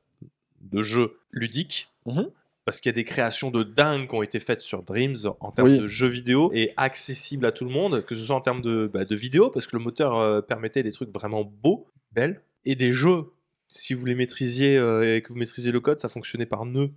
de 0.61 0.83
jeu 0.83 1.19
ludique. 1.33 1.89
Mhm. 2.07 2.29
Parce 2.69 2.83
qu'il 2.83 2.91
y 2.91 2.95
a 2.95 2.97
des 2.97 3.05
créations 3.05 3.51
de 3.51 3.63
dingue 3.63 4.07
qui 4.11 4.15
ont 4.15 4.23
été 4.23 4.41
faites 4.41 4.61
sur 4.61 4.83
Dreams 4.83 5.17
en 5.41 5.53
termes 5.53 5.69
Oui. 5.71 5.79
de 5.79 5.87
jeux 5.87 6.07
vidéo 6.07 6.51
et 6.53 6.75
accessibles 6.77 7.47
à 7.47 7.51
tout 7.53 7.65
le 7.65 7.71
monde, 7.71 8.05
que 8.05 8.15
ce 8.15 8.23
soit 8.23 8.37
en 8.37 8.43
termes 8.43 8.61
de, 8.61 8.91
bah, 8.93 9.07
de 9.07 9.17
vidéo, 9.17 9.49
parce 9.49 9.67
que 9.67 9.75
le 9.75 9.83
moteur 9.83 10.19
euh, 10.19 10.43
permettait 10.43 10.83
des 10.83 10.93
trucs 10.93 11.09
vraiment 11.11 11.45
beaux, 11.45 11.87
belles, 12.13 12.43
et 12.67 12.75
des 12.75 12.93
jeux. 12.93 13.25
Si 13.69 13.95
vous 13.95 14.05
les 14.05 14.15
maîtrisiez 14.15 14.77
euh, 14.77 15.17
et 15.17 15.23
que 15.23 15.29
vous 15.33 15.39
maîtrisiez 15.39 15.73
le 15.73 15.81
code, 15.81 15.99
ça 15.99 16.11
fonctionnait 16.11 16.45
par 16.45 16.67
nœud. 16.67 16.91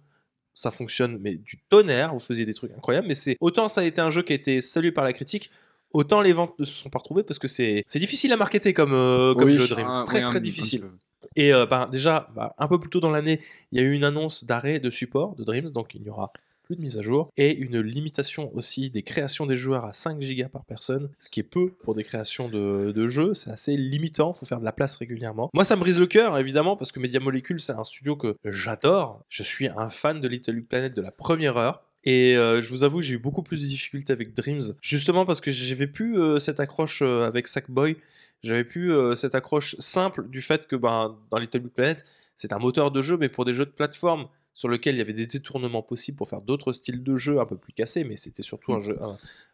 Ça 0.53 0.72
fonctionne, 0.72 1.18
mais 1.22 1.35
du 1.35 1.61
tonnerre, 1.69 2.11
vous 2.14 2.19
faisiez 2.19 2.45
des 2.45 2.53
trucs 2.53 2.73
incroyables. 2.73 3.07
Mais 3.07 3.15
c'est 3.15 3.38
autant 3.39 3.69
ça 3.69 3.80
a 3.80 3.84
été 3.85 4.02
un 4.02 4.11
jeu 4.11 4.23
qui 4.23 4.34
a 4.34 4.35
été 4.35 4.60
salué 4.60 4.91
par 4.91 5.06
la 5.06 5.14
critique, 5.14 5.49
autant 5.93 6.19
les 6.22 6.34
ventes 6.34 6.60
ne 6.60 6.65
se 6.65 6.73
sont 6.73 6.89
pas 6.89 6.99
retrouvées 6.99 7.23
parce 7.23 7.39
que 7.39 7.48
c'est 7.48 7.84
c'est 7.88 7.99
difficile 7.99 8.34
à 8.34 8.38
marketer 8.38 8.73
comme, 8.73 8.91
euh, 8.93 9.34
comme 9.35 9.45
Oui. 9.49 9.53
jeu 9.53 9.68
Dreams. 9.69 9.88
Ah, 9.89 10.03
très 10.06 10.22
très 10.22 10.38
un 10.38 10.41
difficile. 10.41 10.81
peu. 10.81 10.89
Et 11.35 11.53
euh, 11.53 11.65
ben, 11.65 11.88
déjà, 11.88 12.30
bah, 12.35 12.56
un 12.57 12.68
peu 12.68 12.80
plus 12.80 12.89
tôt 12.89 12.99
dans 12.99 13.11
l'année, 13.11 13.39
il 13.72 13.81
y 13.81 13.84
a 13.84 13.88
eu 13.88 13.93
une 13.93 14.03
annonce 14.03 14.43
d'arrêt 14.43 14.80
de 14.80 14.89
support 14.89 15.35
de 15.35 15.43
Dreams, 15.43 15.69
donc 15.69 15.93
il 15.95 16.02
n'y 16.02 16.10
aura 16.10 16.31
plus 16.64 16.76
de 16.76 16.81
mise 16.81 16.98
à 16.98 17.02
jour, 17.02 17.30
et 17.38 17.53
une 17.53 17.81
limitation 17.81 18.52
aussi 18.56 18.89
des 18.89 19.03
créations 19.03 19.45
des 19.45 19.57
joueurs 19.57 19.85
à 19.85 19.93
5 19.93 20.22
gigas 20.22 20.48
par 20.48 20.64
personne, 20.64 21.10
ce 21.19 21.30
qui 21.30 21.39
est 21.39 21.43
peu 21.43 21.72
pour 21.84 21.95
des 21.95 22.03
créations 22.03 22.49
de, 22.49 22.93
de 22.95 23.07
jeux, 23.07 23.34
c'est 23.34 23.49
assez 23.49 23.76
limitant, 23.76 24.34
faut 24.34 24.45
faire 24.45 24.60
de 24.60 24.65
la 24.65 24.72
place 24.72 24.95
régulièrement. 24.95 25.49
Moi, 25.53 25.65
ça 25.65 25.76
me 25.76 25.81
brise 25.81 25.99
le 25.99 26.07
cœur, 26.07 26.38
évidemment, 26.38 26.77
parce 26.77 26.91
que 26.91 26.99
Media 26.99 27.19
Molecule, 27.19 27.60
c'est 27.60 27.73
un 27.73 27.84
studio 27.84 28.15
que 28.15 28.38
j'adore, 28.45 29.22
je 29.27 29.43
suis 29.43 29.68
un 29.68 29.89
fan 29.89 30.22
de 30.22 30.27
Little 30.27 30.64
Planet 30.64 30.93
de 30.95 31.02
la 31.02 31.11
première 31.11 31.57
heure, 31.57 31.84
et 32.03 32.36
euh, 32.36 32.61
je 32.61 32.69
vous 32.69 32.84
avoue, 32.84 33.02
j'ai 33.02 33.15
eu 33.15 33.19
beaucoup 33.19 33.44
plus 33.44 33.61
de 33.61 33.68
difficultés 33.68 34.11
avec 34.11 34.34
Dreams, 34.34 34.76
justement 34.82 35.26
parce 35.26 35.40
que 35.41 35.52
j'avais 35.52 35.88
plus 35.88 36.19
euh, 36.19 36.40
cette 36.40 36.60
accroche 36.60 37.02
euh, 37.02 37.28
avec 37.28 37.48
Sackboy, 37.48 37.98
j'avais 38.44 38.64
plus 38.64 38.91
cette 39.15 39.36
accroche 39.36 39.76
simple 39.78 40.28
du 40.28 40.41
fait 40.41 40.65
que 40.65 40.76
ben, 40.76 41.15
dans 41.30 41.38
Little 41.38 41.60
Big 41.60 41.72
Planet, 41.72 42.03
c'est 42.36 42.53
un 42.53 42.57
moteur 42.57 42.90
de 42.90 42.99
jeu, 43.03 43.15
mais 43.15 43.30
pour 43.30 43.45
des 43.45 43.53
jeux 43.53 43.68
de 43.68 43.72
plateforme 43.72 44.28
sur 44.52 44.68
lequel 44.68 44.95
il 44.95 44.98
y 44.98 45.02
avait 45.02 45.14
des 45.14 45.28
détournements 45.28 45.84
possibles 45.84 46.18
pour 46.18 46.28
faire 46.28 46.41
d'autres 46.41 46.73
styles 46.73 47.03
de 47.03 47.18
jeu 47.18 47.40
un 47.40 47.45
peu 47.45 47.56
plus 47.56 47.72
cassés, 47.72 48.03
mais 48.03 48.18
c'était 48.18 48.41
surtout 48.41 48.73
un, 48.73 48.82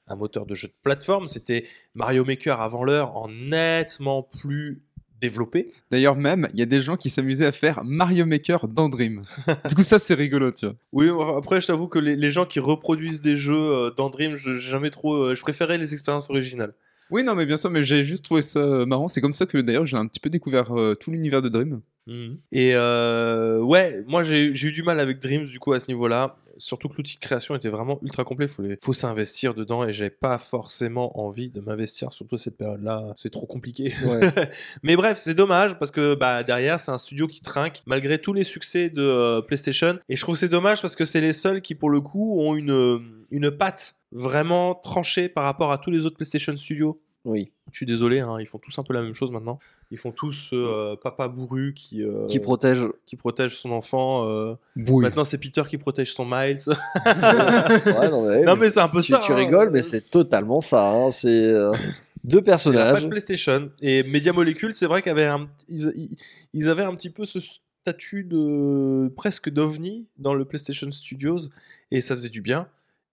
un 0.07 0.15
moteur 0.15 0.45
de 0.45 0.56
jeu 0.56 0.69
de 0.69 0.74
plateforme. 0.84 1.28
C'était 1.28 1.68
Mario 1.95 2.24
Maker 2.24 2.61
avant 2.61 2.86
l'heure 2.86 3.18
en 3.18 3.28
nettement 3.28 4.24
plus 4.24 4.82
développé. 5.22 5.72
D'ailleurs, 5.91 6.15
même, 6.15 6.48
il 6.53 6.60
y 6.60 6.64
a 6.64 6.65
des 6.65 6.81
gens 6.81 6.98
qui 6.98 7.10
s'amusaient 7.10 7.45
à 7.45 7.52
faire 7.52 7.84
Mario 7.84 8.26
Maker 8.26 8.68
dans 8.68 8.89
Dream. 8.89 9.23
du 9.69 9.76
coup, 9.76 9.84
ça, 9.84 9.99
c'est 9.99 10.14
rigolo, 10.14 10.52
tu 10.52 10.65
vois. 10.68 10.76
Oui, 10.94 11.10
après, 11.38 11.61
je 11.61 11.68
t'avoue 11.68 11.88
que 11.88 11.99
les, 11.99 12.15
les 12.15 12.31
gens 12.31 12.45
qui 12.45 12.60
reproduisent 12.60 13.22
des 13.22 13.35
jeux 13.35 13.56
euh, 13.56 13.91
dans 13.95 14.10
Dream, 14.10 14.35
je, 14.35 14.56
j'ai 14.56 14.69
jamais 14.69 14.89
trop, 14.89 15.14
euh, 15.15 15.35
je 15.35 15.41
préférais 15.41 15.77
les 15.77 15.94
expériences 15.94 16.30
originales. 16.30 16.73
Oui, 17.09 17.23
non, 17.23 17.35
mais 17.35 17.45
bien 17.45 17.57
sûr, 17.57 17.69
mais 17.69 17.84
j'ai 17.84 18.03
juste 18.03 18.25
trouvé 18.25 18.41
ça 18.41 18.59
euh, 18.59 18.85
marrant. 18.85 19.07
C'est 19.07 19.21
comme 19.21 19.34
ça 19.34 19.45
que 19.45 19.57
d'ailleurs, 19.59 19.85
j'ai 19.85 19.97
un 19.97 20.07
petit 20.07 20.19
peu 20.19 20.29
découvert 20.29 20.77
euh, 20.77 20.95
tout 20.95 21.11
l'univers 21.11 21.41
de 21.41 21.49
Dream. 21.49 21.81
Mhm. 22.07 22.38
Et 22.53 22.71
euh, 22.73 23.59
ouais, 23.59 24.01
moi 24.07 24.23
j'ai 24.23 24.45
eu 24.47 24.71
du 24.71 24.81
mal 24.81 24.97
avec 25.01 25.19
Dreams 25.19 25.43
du 25.45 25.59
coup 25.59 25.73
à 25.73 25.79
ce 25.81 25.89
niveau-là. 25.89 26.38
Surtout 26.55 26.88
que 26.88 26.95
l'outil 26.95 27.15
de 27.15 27.19
création 27.19 27.53
était 27.53 27.67
vraiment 27.67 27.99
ultra 28.01 28.23
complet. 28.23 28.47
Faut, 28.47 28.61
les- 28.61 28.77
faut 28.81 28.93
s'investir 28.93 29.53
dedans 29.53 29.85
et 29.85 29.91
j'avais 29.91 30.09
pas 30.09 30.38
forcément 30.38 31.19
envie 31.19 31.49
de 31.49 31.59
m'investir, 31.59 32.13
surtout 32.13 32.35
à 32.35 32.38
cette 32.38 32.57
période-là. 32.57 33.13
C'est 33.17 33.29
trop 33.29 33.45
compliqué. 33.45 33.93
Ouais. 34.05 34.21
Mais 34.84 34.95
bref, 34.95 35.17
c'est 35.17 35.34
dommage 35.34 35.77
parce 35.79 35.91
que 35.91 36.15
bah, 36.15 36.43
derrière, 36.43 36.79
c'est 36.79 36.91
un 36.91 36.97
studio 36.97 37.27
qui 37.27 37.41
trinque 37.41 37.81
malgré 37.85 38.19
tous 38.19 38.31
les 38.31 38.45
succès 38.45 38.89
de 38.89 39.01
euh, 39.01 39.41
PlayStation. 39.41 39.99
Et 40.07 40.15
je 40.15 40.21
trouve 40.21 40.35
que 40.35 40.39
c'est 40.39 40.47
dommage 40.49 40.81
parce 40.81 40.95
que 40.95 41.03
c'est 41.03 41.19
les 41.21 41.34
seuls 41.34 41.61
qui, 41.61 41.75
pour 41.75 41.89
le 41.89 41.99
coup, 41.99 42.39
ont 42.39 42.55
une, 42.55 43.01
une 43.31 43.51
patte 43.51 43.95
vraiment 44.11 44.75
tranchée 44.75 45.29
par 45.29 45.43
rapport 45.43 45.71
à 45.71 45.77
tous 45.77 45.91
les 45.91 46.05
autres 46.05 46.15
PlayStation 46.15 46.55
Studios. 46.55 46.99
Oui. 47.25 47.51
Je 47.73 47.77
suis 47.77 47.85
désolé, 47.85 48.21
hein, 48.21 48.38
ils 48.39 48.45
font 48.47 48.57
tous 48.57 48.77
un 48.79 48.84
peu 48.84 48.93
la 48.93 49.01
même 49.01 49.13
chose 49.13 49.31
maintenant. 49.31 49.59
Ils 49.91 49.97
font 49.97 50.11
tous 50.13 50.51
euh, 50.53 50.95
papa 50.95 51.27
bourru 51.27 51.73
qui, 51.75 52.01
euh, 52.01 52.25
Qui 52.27 52.39
protège. 52.39 52.79
qui 53.05 53.17
protège 53.17 53.57
son 53.57 53.71
enfant. 53.71 54.29
euh. 54.29 54.55
Maintenant, 54.77 55.25
c'est 55.25 55.38
Peter 55.38 55.63
qui 55.69 55.77
protège 55.77 56.13
son 56.13 56.25
Miles. 56.25 56.59
Ouais, 57.05 58.09
non, 58.09 58.25
mais, 58.29 58.43
non, 58.43 58.55
mais 58.55 58.69
c'est 58.69 58.79
un 58.79 58.88
peu 58.88 59.01
tu, 59.01 59.11
ça. 59.11 59.19
tu 59.19 59.34
hein. 59.34 59.35
rigoles, 59.35 59.71
mais 59.71 59.84
c'est 59.84 60.09
totalement 60.09 60.61
ça. 60.61 60.89
hein. 60.89 61.11
C'est 61.11 61.27
euh, 61.43 61.71
deux 62.23 62.29
Il 62.29 62.31
n'y 62.31 62.38
a 62.38 62.41
pas 62.41 62.45
personnages. 62.45 63.03
de 63.03 63.09
PlayStation. 63.09 63.71
Et 63.81 64.03
Media 64.03 64.31
Molecule, 64.31 64.73
c'est 64.73 64.85
vrai 64.88 65.01
qu'avaient 65.01 65.25
un, 65.25 65.49
ils, 65.67 65.91
ils- 65.95 66.15
ils 66.53 66.69
avaient 66.69 66.84
un 66.84 66.95
petit 66.95 67.09
peu 67.09 67.25
ce 67.25 67.39
statut 67.41 68.23
de 68.23 69.11
presque 69.17 69.49
d'ovni 69.49 70.07
dans 70.17 70.34
le 70.34 70.45
PlayStation 70.45 70.89
Studios 70.91 71.49
et 71.91 71.99
ça 71.99 72.15
faisait 72.15 72.29
du 72.29 72.41
bien. 72.41 72.67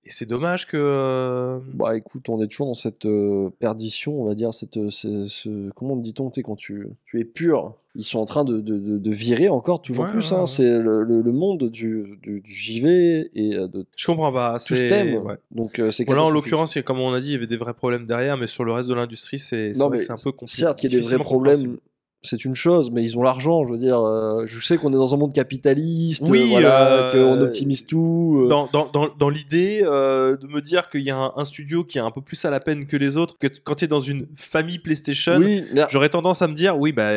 Et 0.06 0.10
c'est 0.10 0.26
dommage 0.26 0.66
que. 0.66 0.76
euh, 0.78 1.58
Bah 1.72 1.96
écoute, 1.96 2.28
on 2.28 2.42
est 2.42 2.46
toujours 2.46 2.66
dans 2.66 2.74
cette 2.74 3.06
euh, 3.06 3.48
perdition, 3.58 4.20
on 4.20 4.24
va 4.26 4.34
dire, 4.34 4.52
cette, 4.52 4.76
euh, 4.76 4.90
ce, 4.90 5.26
ce- 5.26 5.70
comment 5.70 5.96
dit-on, 5.96 6.30
quand 6.30 6.56
tu, 6.56 6.86
tu 7.06 7.20
es 7.20 7.24
pur. 7.24 7.74
Ils 7.96 8.02
sont 8.04 8.18
en 8.18 8.24
train 8.26 8.44
de, 8.44 8.60
de, 8.60 8.76
de- 8.76 8.98
de 8.98 9.10
virer 9.12 9.48
encore 9.48 9.80
toujours 9.80 10.04
Ouais, 10.04 10.10
plus. 10.10 10.30
ouais, 10.32 10.36
hein. 10.36 10.40
ouais. 10.40 10.46
C'est 10.46 10.78
le, 10.78 11.04
le- 11.04 11.22
le 11.22 11.32
monde 11.32 11.70
du, 11.70 12.18
du, 12.22 12.40
du 12.40 12.52
JV 12.52 13.30
et 13.34 13.50
de 13.56 13.86
Je 13.96 14.06
comprends 14.06 14.32
pas. 14.32 14.58
tout 14.58 14.74
ce 14.74 14.86
thème. 14.88 15.22
Donc 15.52 15.78
euh, 15.78 15.90
c'est 15.90 16.04
Bon, 16.04 16.12
là, 16.14 16.24
en 16.24 16.30
l'occurrence, 16.30 16.74
il 16.76 16.82
comme 16.82 16.98
on 17.00 17.12
a 17.14 17.20
dit, 17.20 17.28
il 17.28 17.32
y 17.32 17.36
avait 17.36 17.46
des 17.46 17.56
vrais 17.56 17.72
problèmes 17.74 18.04
derrière, 18.04 18.36
mais 18.36 18.46
sur 18.48 18.64
le 18.64 18.72
reste 18.72 18.88
de 18.90 18.94
l'industrie, 18.94 19.38
c'est 19.38 19.72
un 19.80 19.88
peu 20.22 20.32
compliqué. 20.32 20.60
Certes, 20.62 20.78
qu'il 20.80 20.92
y 20.92 20.96
a 20.96 21.00
des 21.00 21.06
vrais 21.06 21.18
problèmes. 21.18 21.78
C'est 22.24 22.44
une 22.44 22.54
chose, 22.54 22.90
mais 22.90 23.04
ils 23.04 23.16
ont 23.18 23.22
l'argent. 23.22 23.64
Je 23.64 23.72
veux 23.72 23.78
dire, 23.78 24.00
euh, 24.00 24.44
je 24.46 24.60
sais 24.64 24.76
qu'on 24.78 24.90
est 24.92 24.96
dans 24.96 25.14
un 25.14 25.16
monde 25.16 25.32
capitaliste, 25.32 26.24
Oui, 26.28 26.40
euh, 26.42 26.46
voilà, 26.48 27.10
qu'on 27.12 27.40
optimise 27.40 27.86
tout. 27.86 28.42
euh, 28.44 28.48
dans, 28.48 28.68
dans, 28.72 28.86
dans, 28.92 29.06
dans 29.18 29.28
l'idée 29.28 29.80
de 29.82 30.46
me 30.48 30.60
dire 30.60 30.90
qu'il 30.90 31.02
y 31.02 31.10
a 31.10 31.16
un, 31.16 31.32
un 31.36 31.44
studio 31.44 31.84
qui 31.84 31.98
est 31.98 32.02
un 32.02 32.10
peu 32.10 32.20
plus 32.20 32.44
à 32.44 32.50
la 32.50 32.60
peine 32.60 32.86
que 32.86 32.96
les 32.96 33.16
autres, 33.16 33.36
que 33.38 33.46
quand 33.62 33.76
tu 33.76 33.84
es 33.84 33.88
dans 33.88 34.00
une 34.00 34.26
famille 34.36 34.78
PlayStation, 34.78 35.36
oui, 35.38 35.64
mais 35.72 35.82
j'aurais 35.90 36.08
tendance 36.08 36.42
à 36.42 36.48
me 36.48 36.54
dire, 36.54 36.78
oui, 36.78 36.92
bah, 36.92 37.10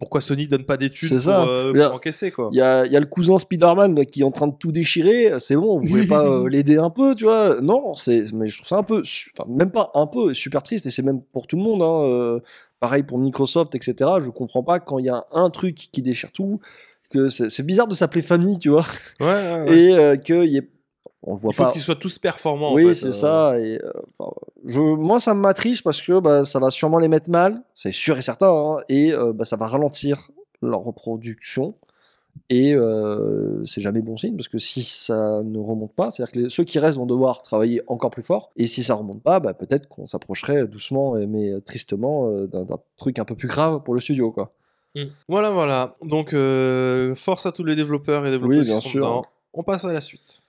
pourquoi 0.00 0.20
Sony 0.20 0.48
donne 0.48 0.64
pas 0.64 0.76
d'études 0.76 1.08
C'est 1.08 1.14
pour, 1.14 1.24
ça. 1.24 1.46
euh, 1.46 1.72
pour 1.72 1.94
encaisser, 1.94 2.30
quoi. 2.32 2.48
Il 2.52 2.58
y 2.58 2.60
a, 2.60 2.84
y 2.84 2.96
a 2.96 3.00
le 3.00 3.06
cousin 3.06 3.38
Spider-Man 3.38 4.04
qui 4.06 4.20
est 4.20 4.24
en 4.24 4.32
train 4.32 4.48
de 4.48 4.54
tout 4.58 4.72
déchirer. 4.72 5.32
C'est 5.38 5.54
bon, 5.54 5.78
vous 5.80 5.86
pouvez 5.86 6.06
pas 6.06 6.24
euh, 6.28 6.48
l'aider 6.48 6.76
un 6.76 6.90
peu, 6.90 7.14
tu 7.14 7.24
vois 7.24 7.60
Non, 7.62 7.94
c'est, 7.94 8.24
mais 8.34 8.48
je 8.48 8.56
trouve 8.58 8.68
ça 8.68 8.76
un 8.76 8.82
peu, 8.82 9.02
enfin 9.38 9.48
même 9.48 9.70
pas 9.70 9.90
un 9.94 10.06
peu, 10.08 10.34
super 10.34 10.62
triste. 10.64 10.84
Et 10.86 10.90
c'est 10.90 11.02
même 11.02 11.22
pour 11.32 11.46
tout 11.46 11.56
le 11.56 11.62
monde. 11.62 11.80
hein, 11.80 12.08
euh, 12.08 12.40
pareil 12.84 13.02
pour 13.02 13.18
Microsoft, 13.18 13.74
etc. 13.74 14.10
Je 14.20 14.28
comprends 14.28 14.62
pas 14.62 14.78
quand 14.78 14.98
il 14.98 15.06
y 15.06 15.08
a 15.08 15.24
un 15.32 15.48
truc 15.48 15.74
qui 15.90 16.02
déchire 16.02 16.32
tout. 16.32 16.60
Que 17.10 17.30
c'est, 17.30 17.62
bizarre 17.62 17.86
de 17.86 17.94
s'appeler 17.94 18.20
famille, 18.22 18.58
tu 18.58 18.68
vois, 18.68 18.84
Ouais, 19.20 19.26
ouais, 19.26 19.62
ouais. 19.68 19.78
et 19.78 19.94
euh, 19.94 20.16
que 20.16 20.44
y 20.44 20.56
ait, 20.58 20.68
on 21.22 21.32
le 21.34 21.38
voit 21.38 21.52
Il 21.52 21.56
faut 21.56 21.70
qu'ils 21.70 21.80
soient 21.80 21.94
tous 21.96 22.18
performants. 22.18 22.72
en 22.72 22.74
Oui, 22.74 22.88
fait, 22.88 22.94
c'est 22.94 23.06
euh. 23.06 23.12
ça. 23.12 23.58
Et, 23.58 23.80
euh, 23.82 23.90
enfin, 24.18 24.30
je, 24.66 24.80
moi, 24.80 25.18
ça 25.20 25.32
m'attriste 25.32 25.82
parce 25.82 26.02
que 26.02 26.18
bah, 26.20 26.44
ça 26.44 26.58
va 26.58 26.68
sûrement 26.70 26.98
les 26.98 27.08
mettre 27.08 27.30
mal, 27.30 27.62
c'est 27.74 27.92
sûr 27.92 28.18
et 28.18 28.22
certain, 28.22 28.48
hein, 28.50 28.76
et 28.88 29.12
euh, 29.14 29.32
bah, 29.32 29.44
ça 29.46 29.56
va 29.56 29.66
ralentir 29.66 30.28
leur 30.60 30.80
reproduction. 30.80 31.74
Et 32.50 32.74
euh, 32.74 33.64
c'est 33.64 33.80
jamais 33.80 34.00
bon 34.02 34.16
signe 34.16 34.36
parce 34.36 34.48
que 34.48 34.58
si 34.58 34.82
ça 34.82 35.42
ne 35.42 35.58
remonte 35.58 35.92
pas, 35.94 36.10
c'est-à-dire 36.10 36.32
que 36.32 36.38
les- 36.40 36.50
ceux 36.50 36.64
qui 36.64 36.78
restent 36.78 36.98
vont 36.98 37.06
devoir 37.06 37.42
travailler 37.42 37.82
encore 37.86 38.10
plus 38.10 38.22
fort. 38.22 38.50
Et 38.56 38.66
si 38.66 38.82
ça 38.82 38.94
remonte 38.94 39.22
pas, 39.22 39.40
bah, 39.40 39.54
peut-être 39.54 39.88
qu'on 39.88 40.06
s'approcherait 40.06 40.66
doucement 40.66 41.14
mais 41.28 41.60
tristement 41.62 42.28
euh, 42.28 42.46
d'un 42.46 42.78
truc 42.96 43.18
un 43.18 43.24
peu 43.24 43.34
plus 43.34 43.48
grave 43.48 43.82
pour 43.82 43.94
le 43.94 44.00
studio, 44.00 44.30
quoi. 44.30 44.52
Mm. 44.94 45.04
Voilà, 45.28 45.50
voilà. 45.50 45.96
Donc, 46.02 46.34
euh, 46.34 47.14
force 47.14 47.46
à 47.46 47.52
tous 47.52 47.64
les 47.64 47.74
développeurs 47.76 48.26
et 48.26 48.30
développeuses 48.30 48.58
Oui, 48.60 48.64
bien 48.66 48.76
qui 48.78 48.84
sont 48.84 48.88
sûr. 48.90 49.00
dedans. 49.00 49.24
On 49.52 49.62
passe 49.62 49.84
à 49.84 49.92
la 49.92 50.00
suite. 50.00 50.42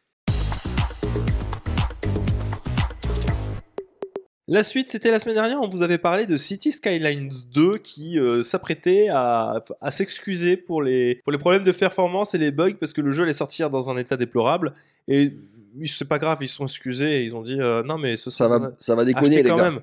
La 4.48 4.62
suite, 4.62 4.90
c'était 4.90 5.10
la 5.10 5.20
semaine 5.20 5.34
dernière, 5.36 5.60
on 5.60 5.68
vous 5.68 5.82
avait 5.82 5.98
parlé 5.98 6.28
de 6.28 6.38
City 6.38 6.72
Skylines 6.72 7.32
2 7.52 7.80
qui 7.80 8.20
euh, 8.20 8.44
s'apprêtait 8.44 9.08
à, 9.10 9.64
à 9.82 9.92
s'excuser 9.92 10.56
pour 10.56 10.84
les, 10.84 11.16
pour 11.24 11.32
les 11.32 11.40
problèmes 11.40 11.64
de 11.64 11.72
performance 11.72 12.36
et 12.36 12.38
les 12.38 12.52
bugs 12.52 12.76
parce 12.80 12.94
que 12.94 13.02
le 13.02 13.12
jeu 13.12 13.24
allait 13.24 13.34
sortir 13.34 13.72
dans 13.72 13.90
un 13.90 13.98
état 13.98 14.18
déplorable. 14.18 14.74
Et 15.08 15.34
c'est 15.86 16.08
pas 16.08 16.20
grave, 16.20 16.38
ils 16.42 16.48
se 16.48 16.56
sont 16.56 16.66
excusés 16.68 17.22
et 17.22 17.24
ils 17.24 17.36
ont 17.36 17.42
dit 17.42 17.60
euh, 17.60 17.82
non, 17.82 17.98
mais 17.98 18.16
ce 18.18 18.30
Ça 18.30 18.48
va, 18.48 18.72
ça 18.80 18.94
va 18.94 19.04
déconner, 19.04 19.42
les 19.42 19.50
quand 19.50 19.58
gars. 19.58 19.72
même. 19.72 19.80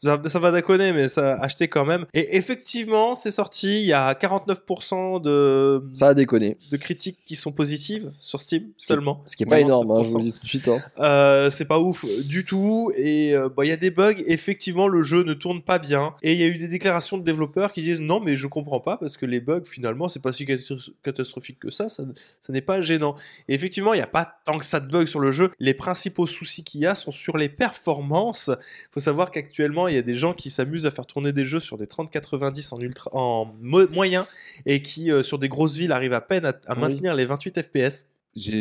Ça, 0.00 0.20
ça 0.26 0.38
va 0.38 0.52
déconner, 0.52 0.92
mais 0.92 1.08
ça 1.08 1.34
acheter 1.40 1.66
quand 1.66 1.84
même. 1.84 2.06
Et 2.14 2.36
effectivement, 2.36 3.14
c'est 3.16 3.32
sorti. 3.32 3.80
Il 3.80 3.86
y 3.86 3.92
a 3.92 4.12
49% 4.14 5.20
de, 5.20 5.82
Ça 5.94 6.08
a 6.08 6.14
déconné. 6.14 6.56
de 6.70 6.76
critiques 6.76 7.18
qui 7.26 7.34
sont 7.34 7.50
positives 7.52 8.12
sur 8.20 8.40
Steam 8.40 8.68
seulement. 8.76 9.22
Ce 9.26 9.34
qui 9.34 9.42
est 9.42 9.46
pas 9.46 9.58
énorme, 9.60 9.90
hein, 9.90 10.02
je 10.04 10.10
vous 10.10 10.18
49%. 10.18 10.18
le 10.18 10.22
dis 10.24 10.32
tout 10.32 10.42
de 10.44 10.48
suite. 10.48 10.68
hein. 10.68 10.78
Euh, 11.00 11.50
c'est 11.50 11.64
pas 11.64 11.80
ouf 11.80 12.04
du 12.24 12.44
tout. 12.44 12.92
Et 12.96 13.34
euh, 13.34 13.48
bah, 13.48 13.64
il 13.64 13.68
y 13.68 13.72
a 13.72 13.76
des 13.76 13.90
bugs. 13.90 14.14
Effectivement, 14.26 14.86
le 14.86 15.02
jeu 15.02 15.24
ne 15.24 15.34
tourne 15.34 15.62
pas 15.62 15.78
bien. 15.80 16.14
Et 16.22 16.32
il 16.32 16.38
y 16.38 16.44
a 16.44 16.46
eu 16.46 16.58
des 16.58 16.68
déclarations 16.68 17.18
de 17.18 17.24
développeurs 17.24 17.72
qui 17.72 17.82
disent 17.82 18.00
non, 18.00 18.20
mais 18.20 18.36
je 18.36 18.46
comprends 18.46 18.80
pas 18.80 18.98
parce 18.98 19.16
que 19.16 19.26
les 19.26 19.40
bugs, 19.40 19.62
finalement, 19.64 20.08
c'est 20.08 20.22
pas 20.22 20.32
si 20.32 20.44
catastro- 20.44 20.92
catastrophique 21.02 21.58
que 21.58 21.70
ça. 21.70 21.88
Ça, 21.88 22.04
ça 22.40 22.52
n'est 22.52 22.60
pas 22.60 22.80
gênant. 22.82 23.16
Et 23.48 23.54
effectivement, 23.54 23.94
il 23.94 23.96
n'y 23.96 24.02
a 24.02 24.06
pas 24.06 24.38
tant 24.44 24.58
que 24.58 24.64
ça 24.64 24.78
de 24.78 24.86
bugs 24.88 25.06
sur 25.06 25.18
le 25.20 25.32
jeu. 25.32 25.50
Les 25.58 25.74
principaux 25.74 26.28
soucis 26.28 26.62
qu'il 26.62 26.82
y 26.82 26.86
a 26.86 26.94
sont 26.94 27.10
sur 27.10 27.36
les 27.36 27.48
performances. 27.48 28.48
Il 28.50 28.88
faut 28.94 29.00
savoir 29.00 29.30
qu'actuellement, 29.32 29.87
il 29.90 29.94
y 29.94 29.98
a 29.98 30.02
des 30.02 30.14
gens 30.14 30.32
qui 30.34 30.50
s'amusent 30.50 30.86
à 30.86 30.90
faire 30.90 31.06
tourner 31.06 31.32
des 31.32 31.44
jeux 31.44 31.60
sur 31.60 31.76
des 31.78 31.86
3090 31.86 32.72
en, 32.72 32.80
ultra, 32.80 33.10
en 33.14 33.52
mo- 33.60 33.88
moyen 33.88 34.26
et 34.66 34.82
qui, 34.82 35.10
euh, 35.10 35.22
sur 35.22 35.38
des 35.38 35.48
grosses 35.48 35.76
villes, 35.76 35.92
arrivent 35.92 36.12
à 36.12 36.20
peine 36.20 36.44
à, 36.44 36.54
à 36.66 36.74
Oui. 36.74 36.80
maintenir 36.80 37.14
les 37.14 37.24
28 37.26 37.62
FPS 37.62 38.06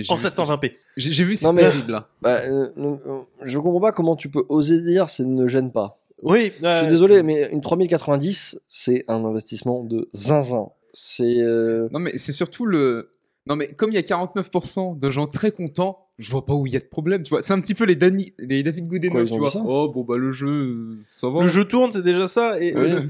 en 0.09 0.15
vu- 0.15 0.21
720p. 0.27 0.73
J'ai 0.97 1.11
j'ai 1.11 1.23
vu, 1.23 1.35
c'est 1.35 1.45
Non, 1.45 1.53
mais- 1.53 1.61
terrible 1.61 1.91
là. 1.91 2.09
Bah, 2.21 2.39
euh, 2.43 2.69
euh, 2.77 3.21
je 3.43 3.59
comprends 3.59 3.79
pas 3.81 3.91
comment 3.91 4.15
tu 4.15 4.29
peux 4.29 4.43
oser 4.49 4.81
dire 4.81 5.09
ça 5.09 5.23
ne 5.23 5.45
gêne 5.47 5.71
pas. 5.71 5.99
Oui, 6.23 6.51
Je 6.63 6.77
suis 6.79 6.87
désolé, 6.87 7.21
mais 7.21 7.47
une 7.51 7.61
3090, 7.61 8.59
c'est 8.67 9.03
un 9.07 9.23
investissement 9.23 9.83
de 9.83 10.09
zinzin. 10.13 10.69
C'est. 10.93 11.41
euh, 11.41 11.89
Non, 11.91 11.99
mais 11.99 12.17
c'est 12.17 12.31
surtout 12.31 12.65
le. 12.65 13.11
Non, 13.45 13.55
mais 13.55 13.67
comme 13.67 13.91
il 13.91 13.93
y 13.93 13.99
a 13.99 14.01
49% 14.01 14.97
de 14.97 15.09
gens 15.11 15.27
très 15.27 15.51
contents, 15.51 16.06
je 16.17 16.31
vois 16.31 16.45
pas 16.45 16.53
où 16.53 16.65
il 16.65 16.73
y 16.73 16.75
a 16.75 16.79
de 16.79 16.85
problème, 16.85 17.23
tu 17.23 17.29
vois. 17.29 17.43
C'est 17.43 17.53
un 17.53 17.59
petit 17.61 17.75
peu 17.75 17.83
les, 17.85 17.95
Dani- 17.95 18.33
les 18.39 18.63
David 18.63 18.87
Goodenough, 18.87 19.25
tu 19.25 19.37
vois. 19.37 19.51
Oh, 19.65 19.89
bon, 19.89 20.03
bah, 20.03 20.17
le 20.17 20.31
jeu, 20.31 20.47
euh, 20.47 20.95
ça 21.17 21.29
va. 21.29 21.41
Le 21.43 21.47
jeu 21.47 21.65
tourne, 21.65 21.91
c'est 21.91 22.01
déjà 22.01 22.27
ça. 22.27 22.59
Et, 22.59 22.75
euh, 22.75 23.01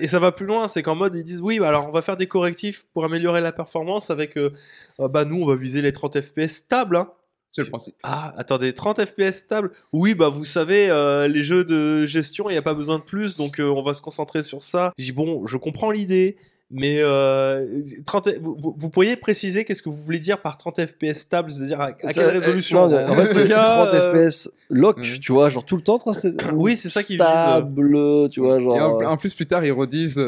et 0.00 0.06
ça 0.06 0.18
va 0.18 0.32
plus 0.32 0.46
loin, 0.46 0.66
c'est 0.66 0.82
qu'en 0.82 0.94
mode, 0.94 1.14
ils 1.14 1.24
disent 1.24 1.42
oui, 1.42 1.58
bah 1.58 1.68
alors 1.68 1.86
on 1.88 1.92
va 1.92 2.00
faire 2.02 2.16
des 2.16 2.26
correctifs 2.26 2.84
pour 2.94 3.04
améliorer 3.04 3.40
la 3.42 3.52
performance 3.52 4.10
avec. 4.10 4.38
euh, 4.38 4.50
ah 4.98 5.08
bah 5.08 5.24
nous, 5.26 5.42
on 5.42 5.46
va 5.46 5.56
viser 5.56 5.82
les 5.82 5.92
30 5.92 6.20
FPS 6.20 6.48
stables. 6.56 6.96
Hein. 6.96 7.10
C'est 7.50 7.62
le 7.62 7.68
principe. 7.68 7.94
Ah, 8.02 8.32
attendez, 8.36 8.72
30 8.72 9.04
FPS 9.04 9.30
stables 9.36 9.70
Oui, 9.92 10.14
bah 10.16 10.28
vous 10.28 10.44
savez, 10.44 10.88
euh, 10.90 11.28
les 11.28 11.44
jeux 11.44 11.64
de 11.64 12.04
gestion, 12.06 12.48
il 12.48 12.52
n'y 12.52 12.58
a 12.58 12.62
pas 12.62 12.74
besoin 12.74 12.98
de 12.98 13.04
plus, 13.04 13.36
donc 13.36 13.60
euh, 13.60 13.64
on 13.68 13.82
va 13.82 13.94
se 13.94 14.02
concentrer 14.02 14.42
sur 14.42 14.64
ça. 14.64 14.92
J'ai 14.98 15.04
dit, 15.04 15.12
bon, 15.12 15.46
je 15.46 15.56
comprends 15.56 15.92
l'idée, 15.92 16.36
mais 16.76 16.98
euh, 17.00 17.66
30, 18.04 18.28
vous, 18.40 18.56
vous- 18.76 18.90
pourriez 18.90 19.16
préciser 19.16 19.64
qu'est-ce 19.64 19.80
que 19.80 19.88
vous 19.88 20.02
voulez 20.02 20.18
dire 20.18 20.42
par 20.42 20.56
30 20.56 20.84
FPS 20.84 21.14
stable, 21.20 21.50
c'est-à-dire 21.50 21.80
à, 21.80 21.92
quelle 21.92 22.18
euh, 22.24 22.28
résolution 22.30 22.88
non, 22.88 22.96
En 23.10 23.14
fait, 23.14 23.28
c'est 23.32 23.42
tout 23.42 23.48
cas, 23.48 23.88
30 23.88 23.94
euh, 23.94 24.28
FPS 24.30 24.50
lock, 24.70 24.98
Mhm. 24.98 25.18
tu 25.20 25.32
vois, 25.32 25.48
genre 25.48 25.64
tout 25.64 25.76
le 25.76 25.82
temps. 25.82 25.98
30 25.98 26.26
Oui, 26.52 26.76
c'est 26.76 26.88
ça 26.88 27.02
qu'ils 27.02 27.16
visent. 27.16 27.24
Stable, 27.24 28.28
tu 28.30 28.40
vois, 28.40 28.58
genre. 28.58 28.76
Et 28.76 28.80
en, 28.80 29.00
euh, 29.00 29.06
en 29.06 29.16
plus, 29.16 29.32
plus 29.34 29.46
tard, 29.46 29.64
ils 29.64 29.72
redisent 29.72 30.20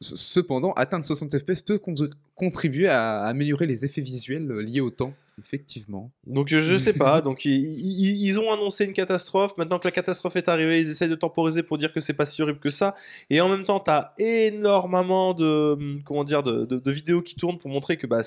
cependant, 0.00 0.72
atteindre 0.72 1.04
60 1.04 1.38
FPS 1.38 1.60
peut 1.62 1.78
con- 1.78 1.94
contribuer 2.34 2.88
à 2.88 3.20
améliorer 3.22 3.66
les 3.66 3.84
effets 3.84 4.00
visuels 4.00 4.48
liés 4.60 4.80
au 4.80 4.90
temps. 4.90 5.12
Effectivement. 5.38 6.10
Donc 6.26 6.48
je, 6.48 6.58
je 6.60 6.76
sais 6.76 6.92
pas. 6.92 7.20
Donc 7.22 7.44
ils, 7.44 7.52
ils- 7.54 8.26
ils 8.26 8.38
ont 8.38 8.52
annoncé 8.52 8.84
une 8.84 8.92
catastrophe. 8.92 9.56
Maintenant 9.56 9.78
que 9.78 9.86
la 9.86 9.90
catastrophe 9.92 10.36
est 10.36 10.48
arrivée, 10.48 10.80
ils 10.80 10.90
essayent 10.90 11.08
de 11.08 11.14
temporiser 11.14 11.62
pour 11.62 11.78
dire 11.78 11.92
que 11.92 12.00
c'est 12.00 12.12
pas 12.12 12.26
si 12.26 12.42
horrible 12.42 12.58
que 12.58 12.70
ça. 12.70 12.94
Et 13.30 13.40
en 13.40 13.48
même 13.48 13.64
temps, 13.64 13.80
t'as 13.80 14.10
énormément 14.18 15.34
de 15.34 15.98
comment 16.04 16.24
dire 16.24 16.42
de, 16.42 16.64
de- 16.64 16.78
de 16.78 16.90
vidéos 16.90 17.22
qui 17.22 17.34
tournent 17.34 17.58
pour 17.58 17.70
montrer 17.70 17.96
que 17.96 18.06
bah 18.06 18.20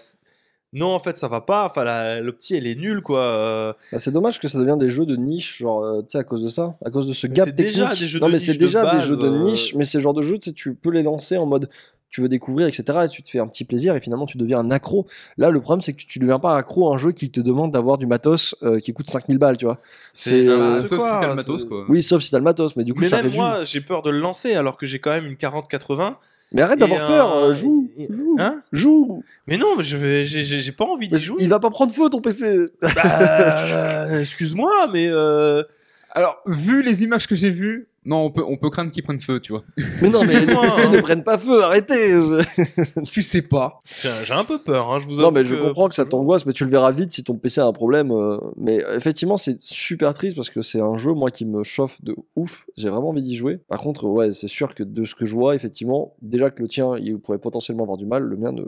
non 0.73 0.87
en 0.87 0.99
fait 0.99 1.15
ça 1.15 1.27
va 1.27 1.41
pas. 1.41 1.65
Enfin 1.65 1.83
la- 1.83 2.19
le 2.21 2.31
petit 2.33 2.55
elle 2.55 2.67
est 2.67 2.75
nulle 2.75 3.01
quoi. 3.01 3.21
Euh, 3.21 3.73
bah, 3.91 3.99
c'est 3.99 4.11
dommage 4.11 4.39
que 4.39 4.47
ça 4.47 4.57
devienne 4.59 4.79
des 4.79 4.89
jeux 4.89 5.05
de 5.05 5.15
niche, 5.15 5.59
genre, 5.59 5.83
euh, 5.83 6.01
tu 6.01 6.07
sais, 6.13 6.17
à 6.17 6.23
cause 6.23 6.43
de 6.43 6.49
ça, 6.49 6.75
à 6.83 6.89
cause 6.89 7.07
de 7.07 7.13
ce 7.13 7.27
Mais 7.27 7.35
gap 7.35 7.45
c'est 7.47 7.55
déjà 7.55 7.81
technique. 7.89 7.99
des 8.01 8.07
jeux 8.07 8.19
non, 8.19 8.27
de 8.27 8.31
mais 8.31 8.37
niche 8.39 8.45
c'est 8.47 8.53
de 8.53 8.57
déjà 8.57 8.95
des 8.95 9.03
jeux 9.03 9.15
de 9.17 9.27
euh. 9.27 9.43
niche, 9.43 9.75
mais 9.75 9.85
ces 9.85 9.99
genres 9.99 10.13
de 10.13 10.21
jeux, 10.21 10.37
tu 10.39 10.73
peux 10.75 10.89
les 10.89 11.03
lancer 11.03 11.37
en 11.37 11.45
mode 11.45 11.69
tu 12.15 12.21
veux 12.21 12.29
découvrir, 12.29 12.67
etc. 12.67 12.83
Et 13.05 13.09
tu 13.09 13.21
te 13.21 13.29
fais 13.29 13.39
un 13.39 13.47
petit 13.47 13.65
plaisir 13.65 13.95
et 13.95 13.99
finalement 13.99 14.25
tu 14.25 14.37
deviens 14.37 14.59
un 14.59 14.71
accro. 14.71 15.05
Là, 15.37 15.49
le 15.49 15.59
problème, 15.59 15.81
c'est 15.81 15.91
que 15.93 15.97
tu, 15.97 16.05
tu 16.07 16.19
deviens 16.19 16.39
pas 16.39 16.55
accro 16.57 16.89
à 16.89 16.95
un 16.95 16.97
jeu 16.97 17.11
qui 17.11 17.29
te 17.29 17.41
demande 17.41 17.71
d'avoir 17.73 17.97
du 17.97 18.05
matos 18.07 18.55
euh, 18.63 18.79
qui 18.79 18.93
coûte 18.93 19.09
5000 19.09 19.37
balles, 19.37 19.57
tu 19.57 19.65
vois. 19.65 19.77
C'est, 20.13 20.47
euh, 20.47 20.81
sauf 20.81 20.99
quoi, 20.99 21.07
si 21.09 21.13
t'as 21.19 21.27
le 21.27 21.35
matos, 21.35 21.65
quoi. 21.65 21.85
Oui, 21.89 22.01
sauf 22.03 22.21
si 22.21 22.31
t'as 22.31 22.37
le 22.37 22.43
matos, 22.43 22.75
mais 22.77 22.83
du 22.85 22.93
coup, 22.93 23.01
Mais 23.01 23.09
ça 23.09 23.17
même 23.17 23.25
réduit. 23.25 23.39
moi, 23.39 23.63
j'ai 23.65 23.81
peur 23.81 24.01
de 24.01 24.09
le 24.09 24.19
lancer 24.19 24.53
alors 24.55 24.77
que 24.77 24.85
j'ai 24.85 24.99
quand 24.99 25.11
même 25.11 25.25
une 25.25 25.35
40-80. 25.35 26.15
Mais 26.51 26.61
arrête 26.61 26.79
d'avoir 26.79 27.05
peur, 27.07 27.35
euh, 27.35 27.53
joue, 27.53 27.89
joue, 28.09 28.35
Hein 28.39 28.59
joue. 28.71 29.23
Mais 29.47 29.57
non, 29.57 29.75
mais 29.75 29.83
je 29.83 29.97
vais, 29.97 30.23
j'ai- 30.25 30.71
pas 30.71 30.85
envie 30.85 31.07
d'y 31.09 31.17
jouer. 31.19 31.37
il 31.41 31.49
va 31.49 31.59
pas 31.59 31.69
prendre 31.69 31.91
feu 31.93 32.09
ton 32.09 32.21
PC. 32.21 32.67
Bah, 32.81 32.89
euh, 33.03 34.21
excuse-moi, 34.21 34.87
mais 34.93 35.07
euh, 35.09 35.63
Alors, 36.11 36.41
vu 36.45 36.81
les 36.81 37.03
images 37.03 37.27
que 37.27 37.35
j'ai 37.35 37.49
vues, 37.49 37.87
non, 38.05 38.17
on 38.25 38.31
peut, 38.31 38.43
on 38.47 38.57
peut 38.57 38.69
craindre 38.69 38.91
qu'ils 38.91 39.03
prennent 39.03 39.19
feu, 39.19 39.39
tu 39.39 39.51
vois. 39.51 39.63
Mais 40.01 40.09
non, 40.09 40.23
mais 40.23 40.39
les 40.39 40.45
PC 40.45 40.89
ne 40.89 41.01
prennent 41.01 41.23
pas 41.23 41.37
feu, 41.37 41.63
arrêtez. 41.63 42.17
tu 43.05 43.21
sais 43.21 43.41
pas. 43.41 43.81
j'ai 44.23 44.33
un 44.33 44.43
peu 44.43 44.59
peur. 44.59 44.91
Hein, 44.91 44.99
je 44.99 45.05
vous 45.07 45.15
Non, 45.21 45.31
mais 45.31 45.43
je 45.43 45.55
que- 45.55 45.61
comprends 45.61 45.89
que 45.89 45.95
ça 45.95 46.05
t'angoisse, 46.05 46.45
mais 46.45 46.53
tu 46.53 46.63
le 46.65 46.69
verras 46.69 46.91
vite 46.91 47.11
si 47.11 47.23
ton 47.23 47.35
PC 47.35 47.61
a 47.61 47.65
un 47.65 47.73
problème. 47.73 48.11
euh, 48.11 48.37
Mais 48.57 48.83
effectivement, 48.95 49.37
c'est 49.37 49.59
super 49.59 50.13
triste 50.13 50.35
parce 50.35 50.49
que 50.49 50.61
c'est 50.61 50.81
un 50.81 50.97
jeu, 50.97 51.13
moi, 51.13 51.31
qui 51.31 51.45
me 51.45 51.63
chauffe 51.63 52.01
de 52.03 52.15
ouf. 52.35 52.67
J'ai 52.77 52.89
vraiment 52.89 53.09
envie 53.09 53.21
d'y 53.23 53.35
jouer. 53.35 53.59
Par 53.67 53.79
contre, 53.79 54.05
ouais, 54.05 54.33
c'est 54.33 54.47
sûr 54.47 54.75
que 54.75 54.83
de 54.83 55.05
ce 55.05 55.15
que 55.15 55.25
je 55.25 55.33
vois, 55.33 55.55
effectivement, 55.55 56.13
déjà 56.21 56.49
que 56.51 56.61
le 56.61 56.67
tien, 56.67 56.95
il 56.97 57.17
pourrait 57.17 57.39
potentiellement 57.39 57.83
avoir 57.83 57.97
du 57.97 58.05
mal, 58.05 58.23
le 58.23 58.37
mien 58.37 58.51
ne, 58.51 58.61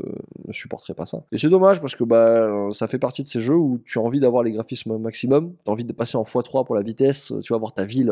ne 0.48 0.54
supporterait 0.54 0.94
pas 0.96 1.06
ça. 1.06 1.24
Et 1.32 1.38
c'est 1.38 1.50
dommage 1.50 1.80
parce 1.82 1.96
que 1.96 2.04
bah, 2.04 2.16
euh, 2.18 2.70
ça 2.72 2.88
fait 2.88 3.00
partie 3.00 3.24
de 3.24 3.28
ces 3.28 3.40
jeux 3.40 3.56
où 3.56 3.80
tu 3.86 4.00
as 4.00 4.02
envie 4.02 4.20
d'avoir 4.20 4.44
les 4.44 4.52
graphismes 4.52 4.98
maximum, 4.98 5.54
tu 5.64 5.70
as 5.70 5.72
envie 5.74 5.86
de 5.86 5.94
passer 5.94 6.18
en 6.18 6.24
x3 6.24 6.66
pour 6.66 6.76
la 6.76 6.82
vitesse, 6.82 7.34
tu 7.44 7.54
vas 7.54 7.60
voir 7.60 7.74
ta 7.74 7.84
ville. 7.84 8.12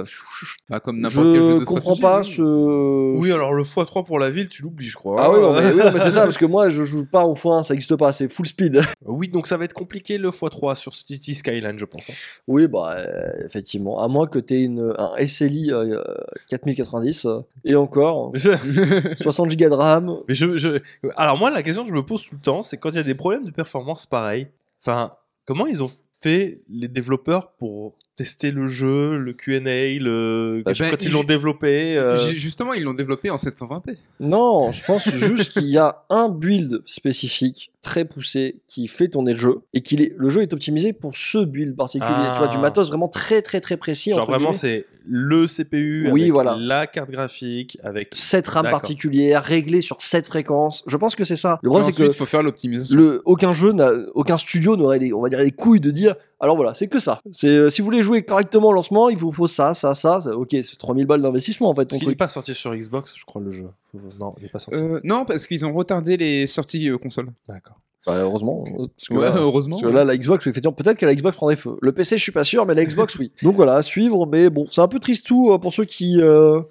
Bah, 0.70 0.80
comme 0.80 1.00
n'importe 1.00 1.15
Je 1.24 1.64
comprends 1.64 1.96
pas 1.96 2.20
oui. 2.20 2.26
ce. 2.26 3.16
Oui, 3.18 3.32
alors 3.32 3.54
le 3.54 3.64
x3 3.64 4.04
pour 4.06 4.20
la 4.20 4.30
ville, 4.30 4.50
tu 4.50 4.62
l'oublies, 4.62 4.88
je 4.88 4.96
crois. 4.98 5.22
Ah 5.24 5.32
oui, 5.32 5.40
non, 5.40 5.54
mais, 5.54 5.66
oui, 5.72 5.78
non, 5.86 5.92
mais 5.94 6.00
c'est 6.00 6.12
ça, 6.12 6.24
parce 6.24 6.38
que 6.38 6.46
moi, 6.46 6.70
je 6.70 6.84
joue 6.84 7.06
pas 7.06 7.26
au 7.26 7.34
x1, 7.36 7.64
ça 7.64 7.74
existe 7.74 7.96
pas, 7.96 8.12
c'est 8.12 8.28
full 8.28 8.46
speed. 8.46 8.82
Oui, 9.06 9.30
donc 9.30 9.48
ça 9.48 9.58
va 9.58 9.66
être 9.66 9.74
compliqué 9.74 10.18
le 10.18 10.30
x3 10.30 10.76
sur 10.76 10.94
City 10.94 11.36
Skyline, 11.36 11.78
je 11.78 11.86
pense. 11.86 12.10
hein. 12.10 12.14
Oui, 12.48 12.68
bah, 12.68 12.96
euh, 12.98 13.32
effectivement. 13.46 14.00
À 14.02 14.08
moins 14.08 14.28
que 14.28 14.40
tu 14.40 14.54
aies 14.56 14.64
une, 14.64 14.94
un 14.98 15.12
SLI 15.26 15.72
euh, 15.72 16.02
4090, 16.50 17.26
euh, 17.26 17.40
et 17.64 17.76
encore, 17.76 18.32
Mais 18.34 18.40
je- 18.40 19.16
60 19.22 19.50
Go 19.56 19.70
de 19.70 19.74
RAM. 19.74 20.18
mais 20.28 20.34
je- 20.36 20.58
je- 20.58 20.78
Alors 21.16 21.38
moi, 21.38 21.50
la 21.50 21.64
question 21.64 21.84
que 21.84 21.90
je 21.90 21.96
me 21.96 22.04
pose 22.06 22.24
tout 22.24 22.36
le 22.36 22.42
temps, 22.42 22.62
c'est 22.62 22.78
quand 22.78 22.90
il 22.90 22.96
y 22.96 23.00
a 23.00 23.04
des 23.04 23.16
problèmes 23.16 23.44
de 23.46 23.52
performance 23.52 24.06
pareils, 24.06 24.48
enfin, 24.82 25.12
comment 25.46 25.66
ils 25.68 25.82
ont 25.84 25.90
fait 26.22 26.62
les 26.70 26.88
développeurs 26.88 27.52
pour 27.60 27.94
tester 28.16 28.52
le 28.52 28.68
jeu, 28.68 29.18
le 29.18 29.34
Q&A, 29.34 29.60
le... 30.00 30.62
Bah, 30.66 30.72
quand 30.74 30.92
ben, 30.92 30.98
ils 31.02 31.12
l'ont 31.12 31.24
développé 31.24 31.98
euh, 31.98 32.16
Justement, 32.18 32.74
ils 32.74 32.84
l'ont 32.84 32.94
développé 32.94 33.30
en 33.30 33.36
720p. 33.36 33.98
Non, 34.22 34.72
je 34.72 34.84
pense 34.84 35.10
juste 35.10 35.52
qu'il 35.52 35.68
y 35.68 35.78
a 35.78 36.04
un 36.10 36.30
build 36.30 36.82
spécifique, 36.86 37.72
très 37.86 38.04
poussé, 38.04 38.62
qui 38.68 38.88
fait 38.88 39.08
tourner 39.08 39.34
le 39.34 39.40
jeu, 39.40 39.60
et 39.74 39.82
qu'il 39.82 40.02
est, 40.02 40.14
le 40.18 40.28
jeu 40.28 40.42
est 40.42 40.52
optimisé 40.54 40.92
pour 40.92 41.16
ce 41.16 41.38
build 41.46 41.76
particulier. 41.76 42.10
Ah. 42.12 42.32
Tu 42.36 42.40
vois, 42.40 42.48
du 42.48 42.58
matos 42.58 42.88
vraiment 42.88 43.08
très, 43.08 43.44
très, 43.44 43.62
très 43.62 43.78
précis. 43.78 44.10
Genre 44.10 44.20
entre 44.22 44.32
vraiment, 44.32 44.54
c'est 44.54 44.86
le 45.08 45.46
CPU 45.46 46.10
Oui, 46.12 46.22
avec 46.24 46.34
voilà. 46.34 46.56
la 46.60 46.88
carte 46.88 47.12
graphique, 47.12 47.78
avec... 47.84 48.10
cette 48.14 48.48
RAM 48.48 48.66
particulière, 48.72 49.44
réglée 49.44 49.82
sur 49.82 50.02
cette 50.02 50.26
fréquence. 50.26 50.84
Je 50.88 50.98
pense 50.98 51.16
que 51.16 51.24
c'est 51.24 51.36
ça. 51.36 51.60
Le 51.62 51.70
problème, 51.70 51.92
c'est 51.92 52.02
que 52.02 52.08
il 52.08 52.14
faut 52.14 52.26
faire 52.26 52.42
l'optimisation. 52.42 52.98
le, 52.98 53.22
aucun 53.26 53.54
jeu, 53.54 53.72
n'a- 53.72 53.92
aucun 54.16 54.40
studio 54.40 54.76
n'aurait 54.76 54.98
les, 54.98 55.14
on 55.14 55.22
va 55.22 55.30
dire, 55.30 55.38
les 55.40 55.52
couilles 55.52 55.80
de 55.80 55.92
dire. 55.92 56.16
Alors 56.40 56.56
voilà, 56.56 56.74
c'est 56.74 56.88
que 56.88 57.00
ça. 57.00 57.22
C'est 57.32 57.48
euh, 57.48 57.70
si 57.70 57.82
vous 57.82 57.86
voulez 57.86 58.02
jouer 58.02 58.24
correctement 58.24 58.70
au 58.70 58.74
lancement, 58.74 59.10
il 59.10 59.18
vous 59.18 59.32
faut 59.32 59.48
ça, 59.48 59.76
ça, 59.76 59.94
ça. 59.94 60.20
ça- 60.22 60.36
ok, 60.36 60.50
c'est 60.52 60.76
3000 60.78 61.06
balles 61.06 61.22
d'investissement 61.22 61.70
en 61.70 61.76
fait. 61.76 61.86
Ton 61.86 62.00
qu'il 62.00 62.10
n'est 62.10 62.16
pas 62.16 62.28
sorti 62.28 62.54
sur 62.56 62.76
Xbox, 62.76 63.14
je 63.16 63.24
crois, 63.26 63.42
le 63.44 63.52
jeu. 63.52 63.68
Faut- 63.92 64.00
Non, 64.20 64.34
il 64.40 64.44
n'est 64.44 64.50
pas 64.50 64.60
sorti. 64.60 64.80
Euh, 64.80 65.00
non, 65.04 65.24
parce 65.26 65.46
qu'ils 65.46 65.66
ont 65.68 65.74
retardé 65.74 66.18
les 66.18 66.48
sorties 66.48 66.90
euh, 66.90 66.98
consoles. 66.98 67.30
D'accord. 67.48 67.75
Bah, 68.06 68.18
heureusement. 68.20 68.64
euh, 68.68 68.86
Parce 68.96 69.08
que 69.10 69.14
Ouais, 69.16 69.26
là, 69.26 69.36
heureusement. 69.38 69.78
Parce 69.80 69.92
que 69.92 69.96
là, 69.96 70.04
la 70.04 70.16
Xbox, 70.18 70.46
effectivement, 70.48 70.74
peut-être 70.74 70.98
que 70.98 71.06
la 71.06 71.16
Xbox 71.16 71.36
prendrait 71.38 71.56
feu. 71.56 71.78
Le 71.82 71.92
PC, 71.92 72.18
je 72.18 72.22
suis 72.24 72.32
pas 72.32 72.44
sûr, 72.44 72.66
mais 72.66 72.74
la 72.76 72.86
Xbox, 72.86 73.16
oui. 73.18 73.32
Donc 73.44 73.56
voilà, 73.56 73.76
à 73.76 73.82
suivre. 73.84 74.28
Mais 74.28 74.50
bon, 74.50 74.66
c'est 74.70 74.82
un 74.82 74.88
peu 74.88 75.00
triste 75.00 75.26
tout 75.28 75.52
euh, 75.52 75.58
pour 75.58 75.74
ceux 75.74 75.86
qui, 75.86 76.22
euh, 76.22 76.62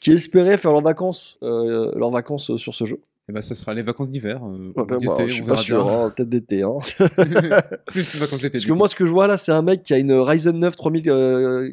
qui 0.00 0.12
espéraient 0.12 0.56
faire 0.58 0.72
leurs 0.72 0.82
vacances, 0.82 1.38
euh, 1.42 1.90
leurs 1.96 2.10
vacances 2.10 2.50
euh, 2.50 2.56
sur 2.56 2.74
ce 2.74 2.84
jeu. 2.84 3.00
Et 3.28 3.32
bah, 3.32 3.40
ça 3.42 3.54
sera 3.54 3.72
les 3.74 3.82
vacances 3.82 4.10
d'hiver. 4.10 4.40
euh, 4.44 4.72
Ouais, 4.76 4.82
ou 4.82 4.84
bah, 4.86 4.96
je 5.26 5.32
suis 5.32 5.42
on 5.42 5.46
pas 5.46 5.56
sûr, 5.56 5.88
hein, 5.88 6.12
peut-être 6.14 6.28
d'été. 6.28 6.62
Hein. 6.62 6.74
Plus 7.86 8.14
les 8.14 8.20
vacances 8.20 8.40
d'été. 8.40 8.50
Parce 8.58 8.64
que 8.66 8.70
coup. 8.70 8.76
moi, 8.76 8.88
ce 8.88 8.94
que 8.94 9.06
je 9.06 9.10
vois 9.10 9.26
là, 9.26 9.38
c'est 9.38 9.52
un 9.52 9.62
mec 9.62 9.82
qui 9.82 9.94
a 9.94 9.98
une 9.98 10.12
Ryzen 10.12 10.58
9 10.58 10.76
3000, 10.76 11.10
euh, 11.10 11.70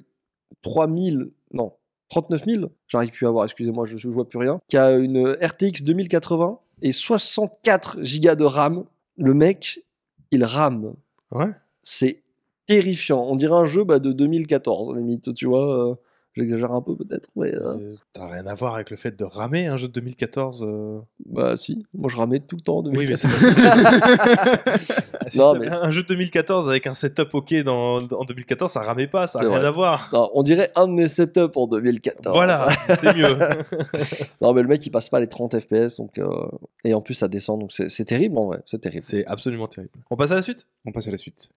3000, 0.62 1.30
non, 1.54 1.74
39 2.10 2.44
000, 2.46 2.66
j'arrive 2.88 3.12
plus 3.12 3.28
à 3.28 3.32
voir, 3.32 3.46
excusez-moi, 3.46 3.86
je, 3.86 3.98
je 3.98 4.08
vois 4.10 4.28
plus 4.28 4.40
rien, 4.40 4.60
qui 4.68 4.78
a 4.78 4.92
une 4.98 5.32
RTX 5.42 5.84
2080 5.84 6.58
et 6.84 6.92
64 6.94 7.98
Go 7.98 8.36
de 8.36 8.44
RAM. 8.44 8.84
Le 9.18 9.34
mec, 9.34 9.84
il 10.32 10.44
rame. 10.44 10.94
Ouais. 11.32 11.52
C'est 11.84 12.24
terrifiant. 12.66 13.24
On 13.28 13.36
dirait 13.36 13.56
un 13.56 13.66
jeu 13.66 13.84
bah, 13.84 14.00
de 14.00 14.12
2014, 14.12 14.92
à 14.92 14.94
la 14.94 15.00
limite, 15.00 15.34
tu 15.34 15.46
vois. 15.46 15.98
J'exagère 16.34 16.72
un 16.72 16.82
peu 16.82 16.96
peut-être, 16.96 17.28
mais 17.36 17.54
euh, 17.54 17.94
T'as 18.14 18.26
rien 18.28 18.48
à 18.48 18.54
voir 18.54 18.76
avec 18.76 18.90
le 18.90 18.96
fait 18.96 19.18
de 19.20 19.26
ramer 19.26 19.68
un 19.68 19.76
jeu 19.76 19.88
de 19.90 19.94
2014. 19.94 20.64
euh. 20.66 21.00
bah 21.26 21.58
si, 21.58 21.86
moi 21.94 22.10
je 22.10 22.16
ramais 22.16 22.40
tout 22.40 22.56
le 22.56 22.62
temps 22.62 22.78
en 22.78 22.86
Oui, 22.86 23.06
mais 23.06 23.16
2014. 23.16 24.80
c'est 24.82 25.30
Si 25.32 25.38
Non, 25.38 25.56
mais- 25.56 25.68
Un 25.68 25.92
jeu 25.92 26.04
de 26.04 26.08
2014 26.08 26.70
avec 26.70 26.88
un 26.88 26.94
setup 26.94 27.34
ok 27.34 27.54
dans, 27.64 27.98
en 27.98 28.24
2014, 28.26 28.72
ça 28.72 28.82
ramait 28.82 29.08
pas, 29.08 29.28
ça 29.28 29.40
C'est 29.40 29.46
n'a 29.46 29.52
rien 29.52 29.60
vrai. 29.60 29.68
à 29.68 29.72
voir. 29.72 30.10
Non, 30.14 30.30
on 30.34 30.44
dirait 30.44 30.72
un 30.76 30.88
de 30.88 30.94
mes 30.94 31.08
setups 31.10 31.40
en 31.56 31.68
2014. 31.68 32.34
Voilà, 32.36 32.70
c'est 32.96 33.14
mieux. 33.16 33.38
Non, 34.42 34.54
mais 34.54 34.62
le 34.62 34.68
mec 34.70 34.86
il 34.86 34.90
passe 34.92 35.10
pas 35.10 35.20
les 35.20 35.28
30 35.28 35.60
FPS, 35.60 35.98
donc, 35.98 36.18
euh, 36.18 36.30
et 36.86 36.94
en 36.94 37.02
plus 37.02 37.14
ça 37.14 37.28
descend, 37.28 37.60
donc 37.60 37.72
c'est 37.74 37.90
c'est 37.90 38.06
terrible 38.06 38.38
en 38.38 38.46
vrai, 38.46 38.62
c'est 38.66 38.80
terrible. 38.80 39.04
c'est 39.04 39.26
absolument 39.26 39.68
terrible. 39.68 39.92
On 40.10 40.16
passe 40.16 40.32
à 40.32 40.36
la 40.36 40.42
suite? 40.42 40.66
On 40.86 40.92
passe 40.94 41.08
à 41.08 41.12
la 41.12 41.18
suite. 41.18 41.50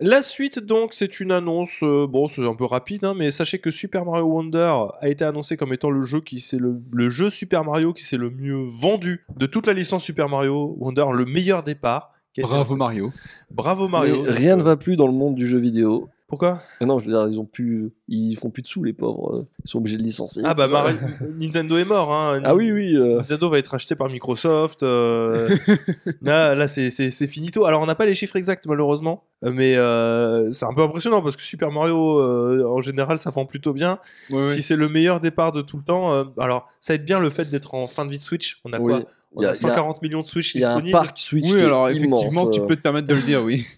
La 0.00 0.22
suite, 0.22 0.60
donc, 0.60 0.94
c'est 0.94 1.18
une 1.18 1.32
annonce. 1.32 1.82
euh, 1.82 2.06
bon, 2.08 2.28
c'est 2.28 2.46
un 2.46 2.54
peu 2.54 2.64
rapide, 2.64 3.04
hein, 3.04 3.14
mais 3.16 3.32
sachez 3.32 3.58
que 3.58 3.72
Super 3.72 4.04
Mario 4.04 4.26
Wonder 4.26 4.72
a 5.00 5.08
été 5.08 5.24
annoncé 5.24 5.56
comme 5.56 5.72
étant 5.72 5.90
le 5.90 6.02
jeu 6.02 6.20
qui 6.20 6.38
c'est 6.38 6.58
le, 6.58 6.80
le 6.92 7.08
jeu 7.10 7.30
Super 7.30 7.64
Mario 7.64 7.92
qui 7.92 8.04
s'est 8.04 8.16
le 8.16 8.30
mieux 8.30 8.64
vendu 8.68 9.24
de 9.36 9.46
toute 9.46 9.66
la 9.66 9.72
licence 9.72 10.04
Super 10.04 10.28
Mario 10.28 10.76
Wonder, 10.78 11.06
le 11.12 11.24
meilleur 11.24 11.64
départ. 11.64 12.12
Bravo. 12.40 12.76
Mario. 12.76 13.12
Bravo 13.50 13.88
Mario. 13.88 14.22
Mais 14.22 14.30
rien 14.30 14.56
ne 14.56 14.62
va 14.62 14.76
plus 14.76 14.96
dans 14.96 15.08
le 15.08 15.12
monde 15.12 15.34
du 15.34 15.48
jeu 15.48 15.58
vidéo. 15.58 16.08
Pourquoi? 16.28 16.60
Mais 16.78 16.86
non, 16.86 16.98
je 16.98 17.06
veux 17.06 17.12
dire, 17.12 17.26
ils 17.26 17.38
ont 17.38 17.46
plus, 17.46 17.90
ils 18.06 18.36
font 18.36 18.50
plus 18.50 18.60
de 18.60 18.66
sous 18.66 18.84
les 18.84 18.92
pauvres, 18.92 19.34
euh, 19.38 19.46
ils 19.64 19.70
sont 19.70 19.78
obligés 19.78 19.96
de 19.96 20.02
licencier. 20.02 20.42
Ah 20.44 20.52
bah 20.52 20.68
Mario- 20.68 20.98
Nintendo 21.40 21.78
est 21.78 21.86
mort. 21.86 22.12
Hein. 22.12 22.42
Ah 22.44 22.54
oui 22.54 22.70
oui. 22.70 22.94
euh, 22.96 23.16
Nintendo 23.16 23.48
va 23.48 23.58
être 23.58 23.72
acheté 23.74 23.94
par 23.94 24.08
Microsoft. 24.10 24.82
euh, 24.82 25.48
là, 26.20 26.54
là 26.54 26.68
c'est, 26.68 26.90
c'est, 26.90 27.10
c'est 27.10 27.28
finito. 27.28 27.64
Alors, 27.64 27.80
on 27.80 27.86
n'a 27.86 27.94
pas 27.94 28.04
les 28.04 28.14
chiffres 28.14 28.36
exacts, 28.36 28.66
malheureusement. 28.66 29.24
Mais 29.42 29.76
euh, 29.76 30.50
c'est 30.50 30.66
un 30.66 30.74
peu 30.74 30.82
impressionnant 30.82 31.22
parce 31.22 31.34
que 31.36 31.42
Super 31.42 31.70
Mario, 31.70 32.18
euh, 32.20 32.62
en 32.68 32.82
général, 32.82 33.18
ça 33.18 33.30
vend 33.30 33.46
plutôt 33.46 33.72
bien. 33.72 33.98
Si 34.48 34.60
c'est 34.60 34.76
le 34.76 34.90
meilleur 34.90 35.20
départ 35.20 35.52
de 35.52 35.62
tout 35.62 35.78
le 35.78 35.82
temps, 35.84 36.12
euh, 36.12 36.24
alors 36.38 36.68
ça 36.78 36.92
aide 36.94 37.06
bien 37.06 37.20
le 37.20 37.30
fait 37.30 37.48
d'être 37.48 37.74
en 37.74 37.86
fin 37.86 38.04
de 38.04 38.10
vie 38.10 38.18
de 38.18 38.22
Switch. 38.22 38.60
On 38.66 38.72
a 38.74 38.78
Oui. 38.80 38.92
quoi? 38.92 39.02
On 39.34 39.40
Il 39.40 39.44
y 39.44 39.46
a 39.46 39.50
a- 39.50 39.52
il 39.54 39.62
y 39.62 39.64
a- 39.64 39.68
140 39.68 40.02
millions 40.02 40.20
de 40.22 40.26
Switch 40.26 40.54
Il 40.54 40.60
y 40.60 40.64
a 40.64 40.68
un 40.68 40.72
disponibles. 40.76 40.92
parc 40.92 41.18
Switch 41.18 41.44
qui 41.44 41.52
Oui, 41.54 41.60
alors 41.62 41.90
immense, 41.90 41.98
effectivement, 42.20 42.46
tu 42.50 42.60
peux 42.62 42.76
te 42.76 42.82
permettre 42.82 43.08
de 43.08 43.14
le 43.14 43.22
dire, 43.22 43.42
oui. 43.42 43.64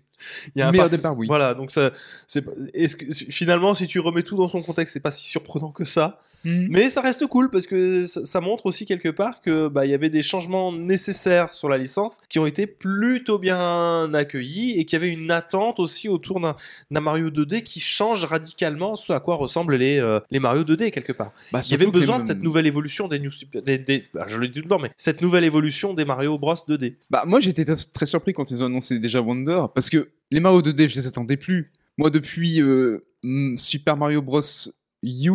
Il 0.54 0.58
y 0.58 0.62
a 0.62 0.68
un 0.68 0.72
parc- 0.72 0.90
départ, 0.90 1.16
oui. 1.16 1.26
Voilà, 1.26 1.54
donc 1.54 1.70
ça, 1.70 1.90
c'est, 2.26 2.44
est-ce 2.74 2.96
que 2.96 3.06
finalement, 3.12 3.74
si 3.74 3.86
tu 3.86 4.00
remets 4.00 4.22
tout 4.22 4.36
dans 4.36 4.48
son 4.48 4.62
contexte, 4.62 4.94
c'est 4.94 5.00
pas 5.00 5.10
si 5.10 5.26
surprenant 5.26 5.70
que 5.70 5.84
ça. 5.84 6.20
Mhm. 6.44 6.68
Mais 6.70 6.88
ça 6.90 7.00
reste 7.00 7.26
cool 7.26 7.50
parce 7.50 7.66
que 7.66 8.06
ça, 8.06 8.40
montre 8.40 8.66
aussi 8.66 8.86
quelque 8.86 9.08
part 9.10 9.42
que 9.42 9.68
bah 9.68 9.84
il 9.84 9.90
y 9.90 9.94
avait 9.94 10.08
des 10.08 10.22
changements 10.22 10.72
nécessaires 10.72 11.52
sur 11.52 11.68
la 11.68 11.76
licence 11.76 12.18
qui 12.28 12.38
ont 12.38 12.46
été 12.46 12.66
plutôt 12.66 13.38
bien 13.38 14.12
accueillis 14.14 14.78
et 14.78 14.84
qu'il 14.84 14.98
y 14.98 15.02
avait 15.02 15.12
une 15.12 15.30
attente 15.30 15.78
aussi 15.80 16.08
autour 16.08 16.40
d'un, 16.40 16.54
Mario 16.90 17.30
2D 17.30 17.62
qui 17.62 17.80
change 17.80 18.24
radicalement 18.24 18.96
ce 18.96 19.12
à 19.12 19.20
quoi 19.20 19.36
ressemblent 19.36 19.76
les, 19.76 19.98
euh, 19.98 20.20
les 20.30 20.40
Mario 20.40 20.64
2D 20.64 20.90
quelque 20.90 21.12
part. 21.12 21.32
Bah, 21.52 21.60
Il 21.64 21.70
y 21.70 21.74
avait 21.74 21.86
besoin 21.86 22.18
de 22.18 22.24
cette 22.24 22.42
nouvelle 22.42 22.66
évolution 22.66 23.08
des, 23.08 23.18
New 23.18 23.30
Super- 23.30 23.62
des, 23.62 23.78
des- 23.78 24.04
bah, 24.14 24.26
je 24.28 24.36
le 24.38 24.48
dis 24.48 24.62
mais 24.80 24.90
cette 24.96 25.20
nouvelle 25.22 25.44
évolution 25.44 25.94
des 25.94 26.04
Mario 26.04 26.38
Bros 26.38 26.54
2D. 26.54 26.94
Bah, 27.10 27.24
moi, 27.26 27.40
j'étais 27.40 27.64
très- 27.64 28.06
surpris 28.06 28.32
quand 28.32 28.50
ils 28.50 28.62
ont 28.62 28.66
annoncé 28.66 28.98
déjà 28.98 29.20
Wonder, 29.20 29.66
parce 29.74 29.88
que 29.90 30.08
les 30.30 30.40
Mario 30.40 30.62
2D, 30.62 30.88
je 30.88 30.96
les 30.96 31.06
attendais 31.06 31.36
plus. 31.36 31.70
Moi, 31.98 32.10
depuis 32.10 32.60
euh, 32.60 33.04
mm, 33.22 33.58
Super 33.58 33.96
Mario 33.96 34.22
Bros. 34.22 34.40
U, 35.02 35.30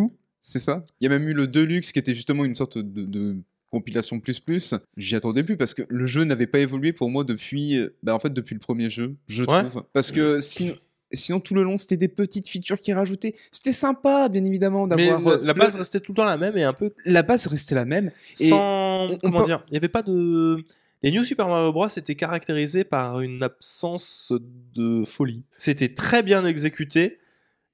c'est 0.50 0.58
ça 0.58 0.84
Il 1.00 1.04
y 1.04 1.06
a 1.06 1.10
même 1.10 1.26
eu 1.28 1.32
le 1.34 1.46
Deluxe, 1.46 1.92
qui 1.92 1.98
était 1.98 2.14
justement 2.14 2.44
une 2.44 2.54
sorte 2.54 2.78
de, 2.78 3.04
de 3.04 3.36
compilation 3.70 4.20
plus 4.20 4.38
plus. 4.40 4.74
J'y 4.96 5.16
attendais 5.16 5.42
plus, 5.42 5.56
parce 5.56 5.74
que 5.74 5.82
le 5.88 6.06
jeu 6.06 6.24
n'avait 6.24 6.46
pas 6.46 6.60
évolué 6.60 6.92
pour 6.92 7.10
moi 7.10 7.24
depuis, 7.24 7.76
euh, 7.76 7.94
bah, 8.02 8.14
en 8.14 8.18
fait, 8.18 8.32
depuis 8.32 8.54
le 8.54 8.60
premier 8.60 8.88
jeu, 8.90 9.16
je 9.26 9.42
Ouais. 9.44 9.64
trouve. 9.68 9.84
Parce 9.92 10.12
que 10.12 10.40
sinon... 10.40 10.74
Sinon, 11.12 11.38
tout 11.38 11.54
le 11.54 11.62
long, 11.62 11.76
c'était 11.76 11.96
des 11.96 12.08
petites 12.08 12.48
features 12.48 12.80
qui 12.80 12.92
rajoutaient. 12.92 13.36
C'était 13.52 13.70
sympa, 13.70 14.28
bien 14.28 14.44
évidemment, 14.44 14.88
Mais 14.88 15.06
d'avoir. 15.06 15.20
la, 15.20 15.30
euh, 15.30 15.40
la 15.44 15.52
le- 15.52 15.58
base 15.58 15.76
restait 15.76 16.00
tout 16.00 16.10
le 16.10 16.16
temps 16.16 16.24
la 16.24 16.36
même 16.36 16.56
et 16.56 16.64
un 16.64 16.72
peu 16.72 16.92
la 17.04 17.22
base 17.22 17.46
restait 17.46 17.76
la 17.76 17.84
même. 17.84 18.10
Et 18.40 18.48
sans 18.48 19.10
on 19.12 19.16
comment 19.18 19.42
dire 19.44 19.62
il 19.68 19.70
n'y 19.70 19.76
avait 19.76 19.88
pas 19.88 20.02
de 20.02 20.56
les 21.04 21.12
New 21.12 21.22
Super 21.22 21.46
Mario 21.46 21.72
Bros 21.72 21.86
étaient 21.86 22.16
caractérisés 22.16 22.82
par 22.82 23.20
une 23.20 23.40
absence 23.44 24.32
de 24.74 25.04
folie 25.04 25.44
c'était 25.58 25.94
très 25.94 26.24
bien 26.24 26.44
exécuté 26.44 27.18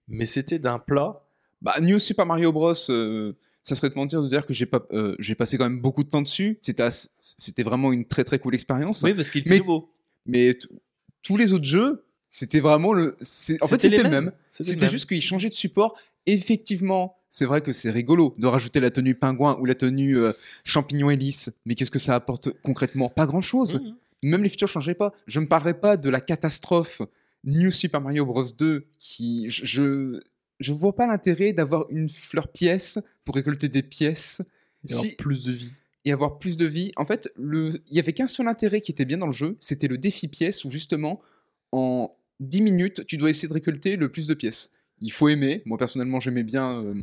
mais 0.09 0.27
c'était 0.27 0.59
d'un 0.59 0.79
plat 0.79 1.22
Bah, 1.63 1.77
New 1.81 1.99
Super 1.99 2.27
Mario 2.27 2.53
Bros. 2.53 2.75
euh, 2.91 3.33
ça 3.63 3.77
serait 3.77 3.91
de 3.91 3.95
mentir 3.95 4.23
de 4.23 4.29
dire 4.29 4.45
que 4.45 4.53
j'ai 4.53 4.67
pas, 4.67 4.83
euh, 4.93 5.15
j'ai 5.21 5.37
passé 5.37 5.57
quand 5.57 5.65
même 5.65 5.81
beaucoup 5.81 6.03
de 6.03 6.11
temps 6.11 6.23
dessus. 6.23 6.59
C'était, 6.61 7.63
vraiment 7.63 7.93
une 7.93 8.05
très 8.05 8.25
très 8.25 8.39
cool 8.39 8.55
expérience. 8.55 9.03
oui 9.03 9.15
parce 9.15 9.31
qu'il 9.31 9.43
était 9.43 9.59
nouveau 9.59 9.89
Mais 10.27 10.59
tous 11.23 11.37
les 11.37 11.53
autres 11.53 11.65
jeux, 11.65 12.05
c'était 12.29 12.61
vraiment 12.61 12.93
le. 12.93 13.17
En 13.61 13.67
fait, 13.69 13.81
C'était 13.81 14.03
le 14.03 14.11
même. 14.11 14.33
C'était 14.51 14.89
juste 14.89 15.09
qu'ils 15.09 15.23
changeaient 15.23 15.49
de 15.49 15.55
support. 15.55 15.97
Effectivement, 16.27 17.17
c'est 17.29 17.45
vrai 17.45 17.63
que 17.63 17.73
c'est 17.73 17.91
rigolo 17.91 18.35
de 18.39 18.47
rajouter 18.47 18.81
la 18.81 18.91
tenue 18.91 19.15
pingouin 19.15 19.57
ou 19.61 19.65
la 19.65 19.75
tenue 19.75 20.19
euh, 20.19 20.33
champignon 20.65 21.11
hélice. 21.11 21.53
Mais 21.65 21.75
qu'est-ce 21.75 21.91
que 21.91 21.99
ça 21.99 22.15
apporte 22.15 22.51
concrètement? 22.63 23.09
Pas 23.09 23.27
grand 23.27 23.41
chose. 23.41 23.81
Mhm. 23.81 23.95
Même 24.31 24.43
les 24.43 24.49
features 24.49 24.69
ne 24.69 24.73
changeraient 24.73 24.95
pas. 24.95 25.13
Je 25.27 25.41
ne 25.41 25.47
parlerai 25.47 25.75
pas 25.75 25.97
de 25.97 26.11
la 26.11 26.21
catastrophe 26.21 27.03
New 27.45 27.71
Super 27.71 28.01
Mario 28.01 28.25
Bros 28.27 28.45
2 28.45 28.87
qui. 28.99 29.49
Je, 29.49 30.21
je, 30.63 30.73
vois 30.73 30.95
pas 30.95 31.07
l'intérêt 31.07 31.53
d'avoir 31.53 31.87
une 31.91 32.09
fleur 32.09 32.49
pièce 32.49 32.99
pour 33.25 33.35
récolter 33.35 33.69
des 33.69 33.83
pièces 33.83 34.43
Et 34.89 34.93
Si- 34.93 35.17
plus 35.17 35.45
de 35.45 35.53
vie 35.53 35.73
et 36.05 36.13
avoir 36.13 36.39
plus 36.39 36.57
de 36.57 36.67
vie. 36.67 36.93
En 36.97 37.05
fait, 37.05 37.31
le... 37.37 37.81
il 37.89 37.97
y 37.97 38.01
avait 38.01 38.13
qu'un 38.13 38.27
seul 38.27 38.49
intérêt 38.49 38.81
qui 38.81 38.91
était 38.91 39.05
bien 39.05 39.19
dans 39.19 39.27
le 39.27 39.33
jeu, 39.33 39.57
c'était 39.61 39.89
le 39.89 39.99
défi 39.99 40.29
pièce 40.29 40.65
où 40.65 40.71
justement, 40.71 41.21
en 41.71 42.17
10 42.41 42.61
minutes, 42.63 43.07
tu 43.07 43.17
dois 43.17 43.31
essayer 43.31 43.49
de 43.49 43.55
récolter 43.55 43.97
le 43.97 44.11
plus 44.11 44.27
de 44.27 44.35
pièces. 44.35 44.73
Il 45.01 45.13
faut 45.13 45.29
aimer, 45.29 45.63
moi 45.65 45.79
personnellement 45.79 46.21
j'aimais 46.21 46.43
bien, 46.43 46.83
euh, 46.83 46.95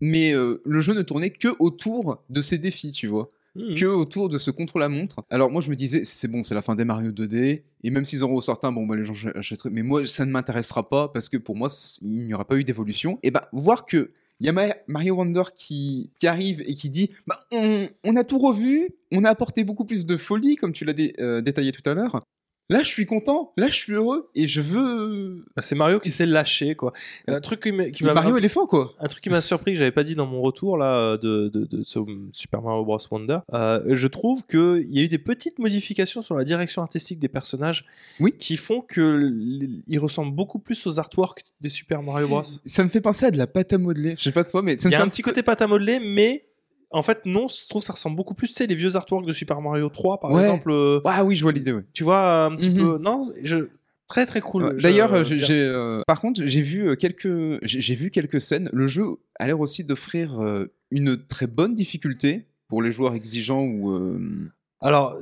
mais 0.00 0.34
euh, 0.34 0.60
le 0.64 0.80
jeu 0.80 0.94
ne 0.94 1.02
tournait 1.02 1.30
que 1.30 1.48
autour 1.58 2.22
de 2.28 2.42
ces 2.42 2.58
défis, 2.58 2.92
tu 2.92 3.06
vois 3.06 3.28
Que 3.76 3.86
autour 3.86 4.28
de 4.28 4.38
ce 4.38 4.50
contre-la-montre. 4.50 5.24
Alors 5.30 5.50
moi 5.50 5.60
je 5.60 5.70
me 5.70 5.74
disais 5.76 6.04
c'est 6.04 6.28
bon 6.28 6.42
c'est 6.42 6.54
la 6.54 6.62
fin 6.62 6.76
des 6.76 6.84
Mario 6.84 7.10
2D 7.10 7.62
et 7.82 7.90
même 7.90 8.04
s'ils 8.04 8.24
en 8.24 8.28
ressortent 8.28 8.64
un 8.64 8.72
bon 8.72 8.86
bah 8.86 8.96
les 8.96 9.04
gens 9.04 9.14
achèteraient 9.34 9.70
mais 9.70 9.82
moi 9.82 10.04
ça 10.06 10.24
ne 10.24 10.30
m'intéressera 10.30 10.88
pas 10.88 11.08
parce 11.08 11.28
que 11.28 11.36
pour 11.36 11.56
moi 11.56 11.68
il 12.02 12.24
n'y 12.26 12.34
aura 12.34 12.44
pas 12.44 12.56
eu 12.56 12.64
d'évolution 12.64 13.18
et 13.22 13.30
bah 13.30 13.48
voir 13.52 13.84
que 13.86 14.12
il 14.40 14.46
y 14.46 14.48
a 14.48 14.52
Ma- 14.52 14.76
Mario 14.86 15.16
Wonder 15.16 15.42
qui, 15.54 16.10
arrive 16.22 16.62
et 16.66 16.74
qui 16.74 16.88
dit 16.90 17.10
bah, 17.26 17.44
on, 17.50 18.16
a 18.16 18.24
tout 18.24 18.38
revu, 18.38 18.88
on 19.10 19.24
a 19.24 19.30
apporté 19.30 19.64
beaucoup 19.64 19.84
plus 19.84 20.06
de 20.06 20.16
folie, 20.16 20.56
comme 20.56 20.72
tu 20.72 20.84
l'as 20.84 20.94
euh, 21.18 21.40
détaillé 21.40 21.72
tout 21.72 21.88
à 21.90 21.94
l'heure. 21.94 22.20
Là, 22.70 22.82
je 22.82 22.88
suis 22.88 23.06
content, 23.06 23.52
là, 23.56 23.68
je 23.68 23.74
suis 23.74 23.94
heureux 23.94 24.28
et 24.34 24.46
je 24.46 24.60
veux. 24.60 25.44
Bah, 25.56 25.62
c'est 25.62 25.74
Mario 25.74 26.00
qui 26.00 26.10
s'est 26.10 26.26
lâché 26.26 26.74
quoi 26.74 26.92
un 27.26 27.40
truc 27.40 27.62
qui 27.62 27.72
m'a 27.72 27.88
qui 27.90 28.04
m'a 28.04 28.12
Mario 28.12 28.36
éléphant, 28.36 28.66
quoi. 28.66 28.94
un 29.00 29.06
truc 29.08 29.22
qui 29.22 29.30
m'a 29.30 29.40
surpris 29.40 29.72
que 29.72 29.78
j'avais 29.78 29.90
pas 29.92 30.04
dit 30.04 30.14
dans 30.14 30.26
mon 30.26 30.42
retour 30.42 30.76
là 30.76 31.16
de, 31.16 31.48
de, 31.48 31.64
de 31.64 31.82
ce 31.84 31.98
Super 32.32 32.60
Mario 32.60 32.84
Bros 32.84 32.98
Wonder, 33.10 33.38
euh, 33.54 33.82
je 33.94 34.06
trouve 34.06 34.44
que 34.46 34.84
il 34.86 34.94
y 34.96 35.00
a 35.00 35.02
eu 35.02 35.08
des 35.08 35.18
petites 35.18 35.58
modifications 35.58 36.20
sur 36.20 36.34
la 36.36 36.44
direction 36.44 36.82
artistique 36.82 37.18
des 37.18 37.28
personnages, 37.28 37.86
Oui. 38.20 38.34
qui 38.38 38.56
font 38.56 38.82
que 38.82 39.30
ils 39.86 39.98
ressemblent 39.98 40.34
beaucoup 40.34 40.58
plus 40.58 40.86
aux 40.86 40.98
artworks 40.98 41.42
des 41.60 41.68
Super 41.70 42.02
Mario 42.02 42.28
Bros. 42.28 42.42
Ça 42.64 42.84
me 42.84 42.88
fait 42.90 43.00
penser 43.00 43.26
à 43.26 43.30
de 43.30 43.38
la 43.38 43.46
pâte 43.46 43.72
à 43.72 43.78
modeler. 43.78 44.14
Je 44.18 44.22
sais 44.24 44.32
pas 44.32 44.44
toi, 44.44 44.60
mais 44.62 44.76
ça 44.76 44.88
Il 44.88 44.92
y 44.92 44.94
a 44.94 44.98
fait 44.98 45.04
un 45.04 45.08
petit 45.08 45.22
côté 45.22 45.42
pâte 45.42 45.62
à 45.62 45.66
modeler, 45.66 46.00
mais 46.00 46.44
en 46.90 47.02
fait 47.02 47.26
non, 47.26 47.48
je 47.48 47.68
trouve 47.68 47.82
que 47.82 47.86
ça 47.86 47.92
ressemble 47.92 48.16
beaucoup 48.16 48.34
plus, 48.34 48.48
tu 48.48 48.54
sais, 48.54 48.66
les 48.66 48.74
vieux 48.74 48.96
artworks 48.96 49.26
de 49.26 49.32
Super 49.32 49.60
Mario 49.60 49.88
3 49.88 50.20
par 50.20 50.30
Ouais. 50.30 50.40
exemple. 50.40 50.70
euh, 50.70 51.00
Ah 51.04 51.24
oui, 51.24 51.34
je 51.36 51.42
vois 51.42 51.52
l'idée, 51.52 51.72
ouais. 51.72 51.84
tu 51.92 52.04
vois 52.04 52.44
un 52.46 52.56
petit 52.56 52.70
Mhm. 52.70 52.76
peu, 52.76 52.98
non, 52.98 53.22
je 53.42 53.68
très 54.08 54.24
très 54.24 54.40
cool. 54.40 54.64
Ouais, 54.64 54.74
D'ailleurs, 54.76 55.12
euh, 55.12 55.22
euh, 55.50 56.00
par 56.06 56.20
contre, 56.20 56.42
j'ai 56.44 56.62
vu 56.62 56.88
euh, 56.88 56.94
quelques, 56.96 57.28
j'ai, 57.62 57.94
vu 57.94 58.10
quelques 58.10 58.40
scènes. 58.40 58.70
Le 58.72 58.86
jeu 58.86 59.04
a 59.38 59.46
l'air 59.46 59.60
aussi 59.60 59.84
d'offrir 59.84 60.40
une 60.90 61.26
très 61.26 61.46
bonne 61.46 61.74
difficulté 61.74 62.46
pour 62.68 62.80
les 62.82 62.90
joueurs 62.90 63.14
exigeants 63.14 63.62
ou. 63.64 63.92
Alors, 64.80 65.18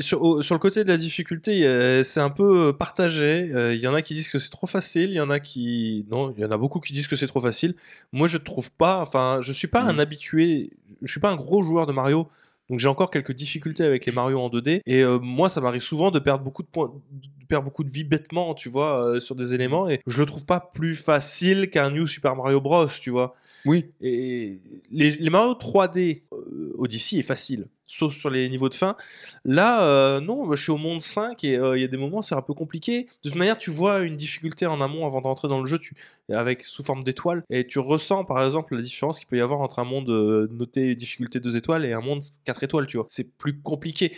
sur, 0.00 0.20
le 0.20 0.58
côté 0.58 0.82
de 0.82 0.88
la 0.88 0.96
difficulté, 0.96 2.02
c'est 2.02 2.20
un 2.20 2.30
peu 2.30 2.68
euh, 2.68 2.72
partagé. 2.72 3.52
Euh, 3.54 3.74
Il 3.74 3.80
y 3.80 3.86
en 3.86 3.94
a 3.94 4.02
qui 4.02 4.14
disent 4.14 4.30
que 4.30 4.40
c'est 4.40 4.50
trop 4.50 4.66
facile, 4.66 5.10
il 5.10 5.16
y 5.16 5.20
en 5.20 5.30
a 5.30 5.38
qui... 5.38 6.04
Non, 6.10 6.34
il 6.36 6.42
y 6.42 6.44
en 6.44 6.50
a 6.50 6.58
beaucoup 6.58 6.80
qui 6.80 6.92
disent 6.92 7.06
que 7.06 7.14
c'est 7.14 7.28
trop 7.28 7.40
facile. 7.40 7.76
Moi, 8.12 8.26
je 8.26 8.38
trouve 8.38 8.72
pas... 8.72 9.00
Enfin, 9.00 9.38
je 9.42 9.52
suis 9.52 9.68
pas 9.68 9.82
un 9.82 9.98
habitué... 9.98 10.70
Je 11.02 11.10
suis 11.10 11.20
pas 11.20 11.30
un 11.30 11.36
gros 11.36 11.62
joueur 11.62 11.86
de 11.86 11.92
Mario. 11.92 12.28
Donc 12.68 12.80
j'ai 12.80 12.88
encore 12.88 13.10
quelques 13.10 13.32
difficultés 13.32 13.84
avec 13.84 14.06
les 14.06 14.12
Mario 14.12 14.40
en 14.40 14.48
2D. 14.48 14.80
Et 14.86 15.02
euh, 15.02 15.18
moi, 15.20 15.48
ça 15.48 15.60
m'arrive 15.60 15.82
souvent 15.82 16.10
de 16.10 16.18
perdre 16.18 16.42
beaucoup 16.42 16.62
de 16.62 16.68
points, 16.68 16.92
de 17.12 17.46
perdre 17.46 17.64
beaucoup 17.64 17.84
de 17.84 17.90
vie 17.90 18.04
bêtement, 18.04 18.54
tu 18.54 18.68
vois, 18.68 19.06
euh, 19.06 19.20
sur 19.20 19.36
des 19.36 19.54
éléments. 19.54 19.88
Et 19.88 20.00
je 20.06 20.20
le 20.20 20.26
trouve 20.26 20.44
pas 20.44 20.60
plus 20.60 20.96
facile 20.96 21.70
qu'un 21.70 21.90
New 21.90 22.06
Super 22.06 22.34
Mario 22.34 22.60
Bros, 22.60 22.88
tu 23.00 23.10
vois. 23.10 23.34
Oui. 23.64 23.86
Et 24.00 24.60
les, 24.90 25.10
les 25.12 25.30
Mario 25.30 25.52
3D, 25.52 26.22
euh, 26.32 26.72
Odyssey 26.76 27.18
est 27.18 27.22
facile, 27.22 27.68
sauf 27.86 28.14
sur 28.14 28.30
les 28.30 28.48
niveaux 28.48 28.68
de 28.68 28.74
fin. 28.74 28.96
Là, 29.44 29.82
euh, 29.82 30.20
non, 30.20 30.52
je 30.54 30.62
suis 30.62 30.72
au 30.72 30.76
monde 30.76 31.00
5 31.00 31.44
et 31.44 31.56
euh, 31.56 31.76
il 31.76 31.80
y 31.80 31.84
a 31.84 31.88
des 31.88 31.96
moments 31.96 32.22
c'est 32.22 32.34
un 32.34 32.42
peu 32.42 32.54
compliqué. 32.54 33.04
De 33.22 33.28
toute 33.30 33.36
manière, 33.38 33.58
tu 33.58 33.70
vois 33.70 34.00
une 34.00 34.16
difficulté 34.16 34.66
en 34.66 34.80
amont 34.80 35.06
avant 35.06 35.20
d'entrer 35.20 35.48
dans 35.48 35.60
le 35.60 35.66
jeu, 35.66 35.78
tu, 35.78 35.94
avec 36.30 36.64
sous 36.64 36.82
forme 36.82 37.04
d'étoiles, 37.04 37.44
et 37.50 37.66
tu 37.66 37.78
ressens 37.78 38.24
par 38.24 38.44
exemple 38.44 38.74
la 38.76 38.82
différence 38.82 39.18
qu'il 39.18 39.28
peut 39.28 39.36
y 39.36 39.40
avoir 39.40 39.60
entre 39.60 39.78
un 39.78 39.84
monde 39.84 40.10
euh, 40.10 40.48
noté 40.50 40.94
difficulté 40.94 41.40
2 41.40 41.56
étoiles 41.56 41.84
et 41.84 41.92
un 41.92 42.00
monde 42.00 42.22
4 42.44 42.62
étoiles, 42.64 42.86
tu 42.86 42.96
vois. 42.96 43.06
C'est 43.08 43.36
plus 43.36 43.60
compliqué 43.60 44.16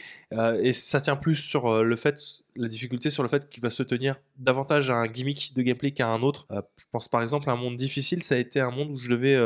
et 0.61 0.73
ça 0.73 1.01
tient 1.01 1.17
plus 1.17 1.37
sur 1.37 1.83
le 1.83 1.97
fait, 1.97 2.17
la 2.57 2.69
difficulté 2.69 3.11
sur 3.11 3.23
le 3.23 3.29
fait 3.29 3.49
qu'il 3.49 3.63
va 3.63 3.71
se 3.71 3.83
tenir 3.83 4.17
davantage 4.39 4.91
à 4.91 4.95
un 4.97 5.07
gimmick 5.07 5.53
de 5.55 5.63
gameplay 5.63 5.91
qu'à 5.93 6.09
un 6.09 6.23
autre. 6.23 6.47
Je 6.51 6.85
pense 6.93 7.09
par 7.09 7.23
exemple 7.23 7.49
à 7.51 7.53
un 7.53 7.57
monde 7.57 7.77
difficile, 7.77 8.23
ça 8.23 8.35
a 8.35 8.39
été 8.39 8.61
un 8.61 8.71
monde 8.71 8.91
où 8.91 8.99
je 8.99 9.09
devais 9.11 9.37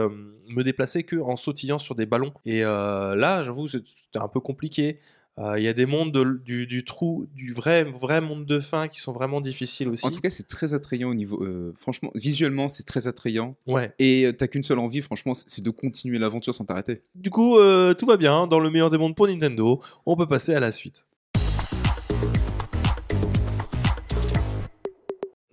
me 0.49 0.62
déplacer 0.62 1.05
que 1.05 1.16
en 1.16 1.36
sautillant 1.36 1.78
sur 1.78 1.94
des 1.94 2.07
ballons. 2.07 2.32
Et 2.44 2.62
là, 2.62 3.43
j'avoue, 3.43 3.69
c'est- 3.69 3.82
c'était 4.12 4.22
un 4.22 4.28
peu 4.28 4.40
compliqué. 4.40 4.98
Euh, 5.39 5.59
Il 5.59 5.64
y 5.64 5.68
a 5.68 5.72
des 5.72 5.86
mondes 5.86 6.12
de- 6.12 6.39
du, 6.44 6.66
du 6.66 6.84
trou, 6.84 7.26
du 7.34 7.55
vrai, 7.55 7.84
vrai 7.84 8.20
monde 8.20 8.44
de 8.44 8.60
fin 8.60 8.86
qui 8.89 9.01
sont 9.01 9.12
vraiment 9.12 9.40
difficiles 9.40 9.89
aussi. 9.89 10.05
En 10.05 10.10
tout 10.10 10.20
cas, 10.20 10.28
c'est 10.28 10.47
très 10.47 10.74
attrayant 10.74 11.09
au 11.09 11.14
niveau. 11.14 11.43
euh, 11.43 11.72
franchement, 11.78 12.10
visuellement, 12.14 12.68
c'est 12.68 12.82
très 12.82 13.06
attrayant. 13.06 13.56
ouais. 13.66 13.94
Et 13.98 14.26
euh, 14.26 14.32
t'as 14.34 14.48
qu'une 14.48 14.62
seule 14.62 14.78
envie, 14.80 15.01
franchement, 15.01 15.32
c'est 15.32 15.62
de 15.64 15.70
continuer 15.70 16.18
l'aventure 16.18 16.55
sans 16.55 16.64
t'arrêter. 16.66 17.01
Du 17.14 17.30
coup, 17.30 17.56
tout 17.98 18.05
va 18.06 18.18
bien. 18.18 18.47
Dans 18.47 18.60
le 18.60 18.68
meilleur 18.70 18.90
des 18.90 18.98
mondes 18.98 19.16
pour 19.16 19.26
Nintendo, 19.26 19.80
on 20.05 20.14
peut 20.14 20.28
passer 20.28 20.52
à 20.55 20.60
la 20.60 20.70
suite. 20.72 21.06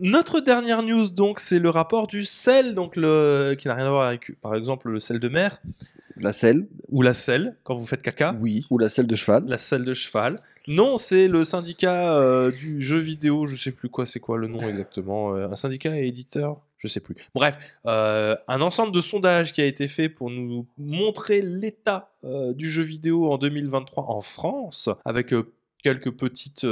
Notre 0.01 0.41
dernière 0.41 0.81
news, 0.83 1.09
donc, 1.11 1.39
c'est 1.39 1.59
le 1.59 1.69
rapport 1.69 2.07
du 2.07 2.25
sel, 2.25 2.73
donc 2.75 2.95
le... 2.97 3.55
qui 3.57 3.67
n'a 3.69 3.73
rien 3.75 3.85
à 3.85 3.89
voir 3.89 4.07
avec, 4.07 4.31
par 4.41 4.55
exemple, 4.55 4.89
le 4.89 4.99
sel 4.99 5.19
de 5.19 5.27
mer 5.29 5.61
La 6.19 6.33
selle 6.33 6.67
ou 6.89 7.01
la 7.01 7.13
selle 7.13 7.55
quand 7.63 7.75
vous 7.75 7.85
faites 7.85 8.01
caca. 8.01 8.35
Oui. 8.39 8.65
ou 8.69 8.77
la 8.77 8.89
selle 8.89 9.07
de 9.07 9.15
cheval. 9.15 9.45
La 9.47 9.57
selle 9.57 9.85
de 9.85 9.93
cheval. 9.93 10.37
Non, 10.67 10.97
c'est 10.97 11.27
le 11.27 11.43
syndicat 11.43 12.13
euh, 12.17 12.51
du 12.51 12.81
jeu 12.81 12.97
vidéo, 12.99 13.45
je 13.45 13.55
sais 13.55 13.71
plus 13.71 13.89
quoi, 13.89 14.05
c'est 14.05 14.19
quoi 14.19 14.37
le 14.37 14.47
nom 14.47 14.59
exactement. 14.67 15.33
euh, 15.35 15.47
un 15.49 15.55
syndicat 15.55 15.97
et 15.97 16.07
éditeur, 16.07 16.59
je 16.77 16.87
sais 16.87 16.99
plus. 16.99 17.15
Bref, 17.33 17.57
euh, 17.85 18.35
un 18.47 18.61
ensemble 18.61 18.91
de 18.91 19.01
sondages 19.01 19.51
qui 19.53 19.61
a 19.61 19.65
été 19.65 19.87
fait 19.87 20.09
pour 20.09 20.29
nous 20.29 20.65
montrer 20.77 21.41
l'état 21.41 22.11
euh, 22.23 22.53
du 22.53 22.69
jeu 22.69 22.83
vidéo 22.83 23.31
en 23.31 23.37
2023 23.37 24.03
en 24.09 24.21
France, 24.21 24.89
avec 25.05 25.33
euh, 25.33 25.51
quelques 25.81 26.11
petites, 26.11 26.65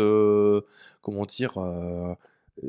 comment 1.01 1.25
dire, 1.25 1.57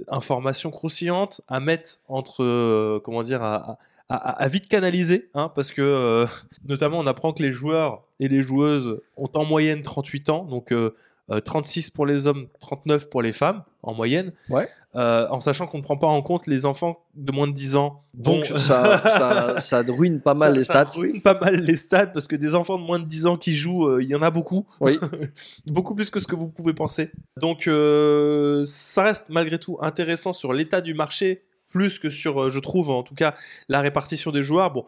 informations 0.09 0.71
croustillantes 0.71 1.41
à 1.49 1.61
mettre 1.61 1.99
entre, 2.09 2.99
comment 3.05 3.23
dire, 3.23 3.43
à, 3.43 3.73
à- 3.73 3.79
à, 4.09 4.49
vite 4.49 4.69
canaliser, 4.69 5.29
hein, 5.35 5.51
parce 5.55 5.71
que 5.71 5.83
euh, 5.83 6.27
notamment 6.67 6.99
on 6.99 7.07
apprend 7.07 7.33
que 7.33 7.43
les 7.43 7.53
joueurs 7.53 8.05
et 8.21 8.29
les 8.29 8.41
joueuses 8.43 9.01
ont 9.17 9.29
en 9.35 9.45
moyenne 9.45 9.83
38 9.83 10.31
ans, 10.31 10.45
donc 10.45 10.73
euh, 10.73 10.95
euh, 11.31 11.41
36 11.41 11.91
pour 11.91 12.07
les 12.07 12.27
hommes, 12.27 12.47
39 12.61 13.11
pour 13.11 13.21
les 13.21 13.33
femmes 13.35 13.63
en 13.83 13.93
moyenne, 13.95 14.33
Ouais. 14.49 14.67
Euh, 14.97 15.29
en 15.29 15.39
sachant 15.41 15.67
qu'on 15.67 15.77
ne 15.79 15.83
prend 15.83 15.99
pas 15.99 16.07
en 16.07 16.23
compte 16.23 16.47
les 16.47 16.65
enfants 16.65 17.05
de 17.15 17.31
moins 17.31 17.47
de 17.47 17.53
10 17.53 17.77
ans. 17.77 18.03
Donc 18.15 18.49
dont- 18.49 18.57
ça, 18.57 18.99
ça, 19.11 19.61
ça 19.61 19.83
ruine 19.89 20.19
pas 20.23 20.33
mal 20.33 20.53
ça- 20.53 20.59
les 20.59 20.65
ça 20.65 20.73
stats. 20.87 20.99
ruine 20.99 21.21
pas 21.21 21.39
mal 21.39 21.57
les 21.57 21.77
stats 21.77 22.07
parce 22.07 22.27
que 22.27 22.35
des 22.37 22.55
enfants 22.55 22.79
de 22.79 22.85
moins 22.85 22.99
de 22.99 23.05
10 23.05 23.27
ans 23.27 23.37
qui 23.37 23.55
jouent, 23.55 23.87
euh, 23.87 24.03
il 24.03 24.09
y 24.09 24.15
en 24.15 24.23
a 24.23 24.31
beaucoup. 24.31 24.67
Oui. 24.81 24.99
beaucoup 25.67 25.95
plus 25.95 26.09
que 26.11 26.19
ce 26.21 26.27
que 26.27 26.35
vous 26.35 26.49
pouvez 26.49 26.73
penser. 26.73 27.11
Donc 27.37 27.69
euh, 27.69 28.63
ça 28.65 29.05
reste 29.05 29.27
malgré 29.29 29.59
tout 29.59 29.77
intéressant 29.83 30.33
sur 30.33 30.55
l'état 30.55 30.81
du 30.81 30.95
marché, 30.95 31.43
plus 31.69 31.99
que 31.99 32.11
sur, 32.11 32.45
euh, 32.45 32.51
je 32.51 32.59
trouve 32.59 32.91
en 32.91 33.03
tout 33.03 33.15
cas, 33.15 33.35
la 33.69 33.81
répartition 33.81 34.31
des 34.31 34.43
joueurs. 34.43 34.73
Bon, 34.73 34.87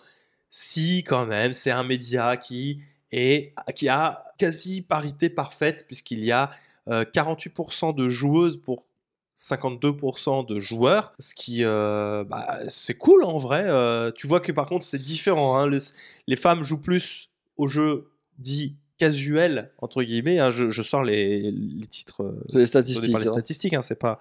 si 0.49 1.05
quand 1.05 1.27
même, 1.27 1.55
c'est 1.55 1.71
un 1.71 1.85
média 1.85 2.37
qui, 2.37 2.83
est, 3.13 3.55
qui 3.75 3.89
a 3.89 4.25
quasi 4.39 4.83
parité 4.83 5.29
parfaite 5.31 5.87
puisqu'il 5.87 6.25
y 6.25 6.33
a 6.33 6.51
euh, 6.89 7.05
48% 7.05 7.95
de 7.95 8.09
joueuses 8.09 8.57
pour 8.57 8.85
52% 9.35 10.47
de 10.47 10.61
joueurs, 10.61 11.15
ce 11.19 11.35
qui, 11.35 11.65
euh, 11.65 12.25
bah, 12.25 12.59
c'est 12.69 12.95
cool 12.95 13.25
en 13.25 13.39
vrai. 13.39 13.65
Euh, 13.67 14.11
tu 14.13 14.27
vois 14.27 14.41
que 14.41 14.53
par 14.53 14.67
contre, 14.67 14.85
c'est 14.85 14.99
différent. 14.99 15.59
hein. 15.59 15.71
Les, 16.27 16.37
femmes 16.37 16.63
jouent 16.63 16.81
plus 16.81 17.31
aux 17.57 17.69
jeux 17.69 18.11
dits 18.39 18.77
casuels, 19.01 19.71
entre 19.79 20.03
guillemets. 20.05 20.39
hein. 20.39 20.51
Je, 20.51 20.71
je 20.71 20.83
sors 20.83 21.03
les, 21.03 21.51
les 21.51 21.87
titres. 21.87 22.23
euh, 22.23 22.41
C'est 22.49 22.59
les 22.61 22.67
statistiques. 22.67 23.11
par 23.13 23.21
les 23.21 23.29
hein. 23.29 23.33
statistiques. 23.33 23.73
hein. 23.75 23.83
C'est 23.83 23.99
pas, 23.99 24.19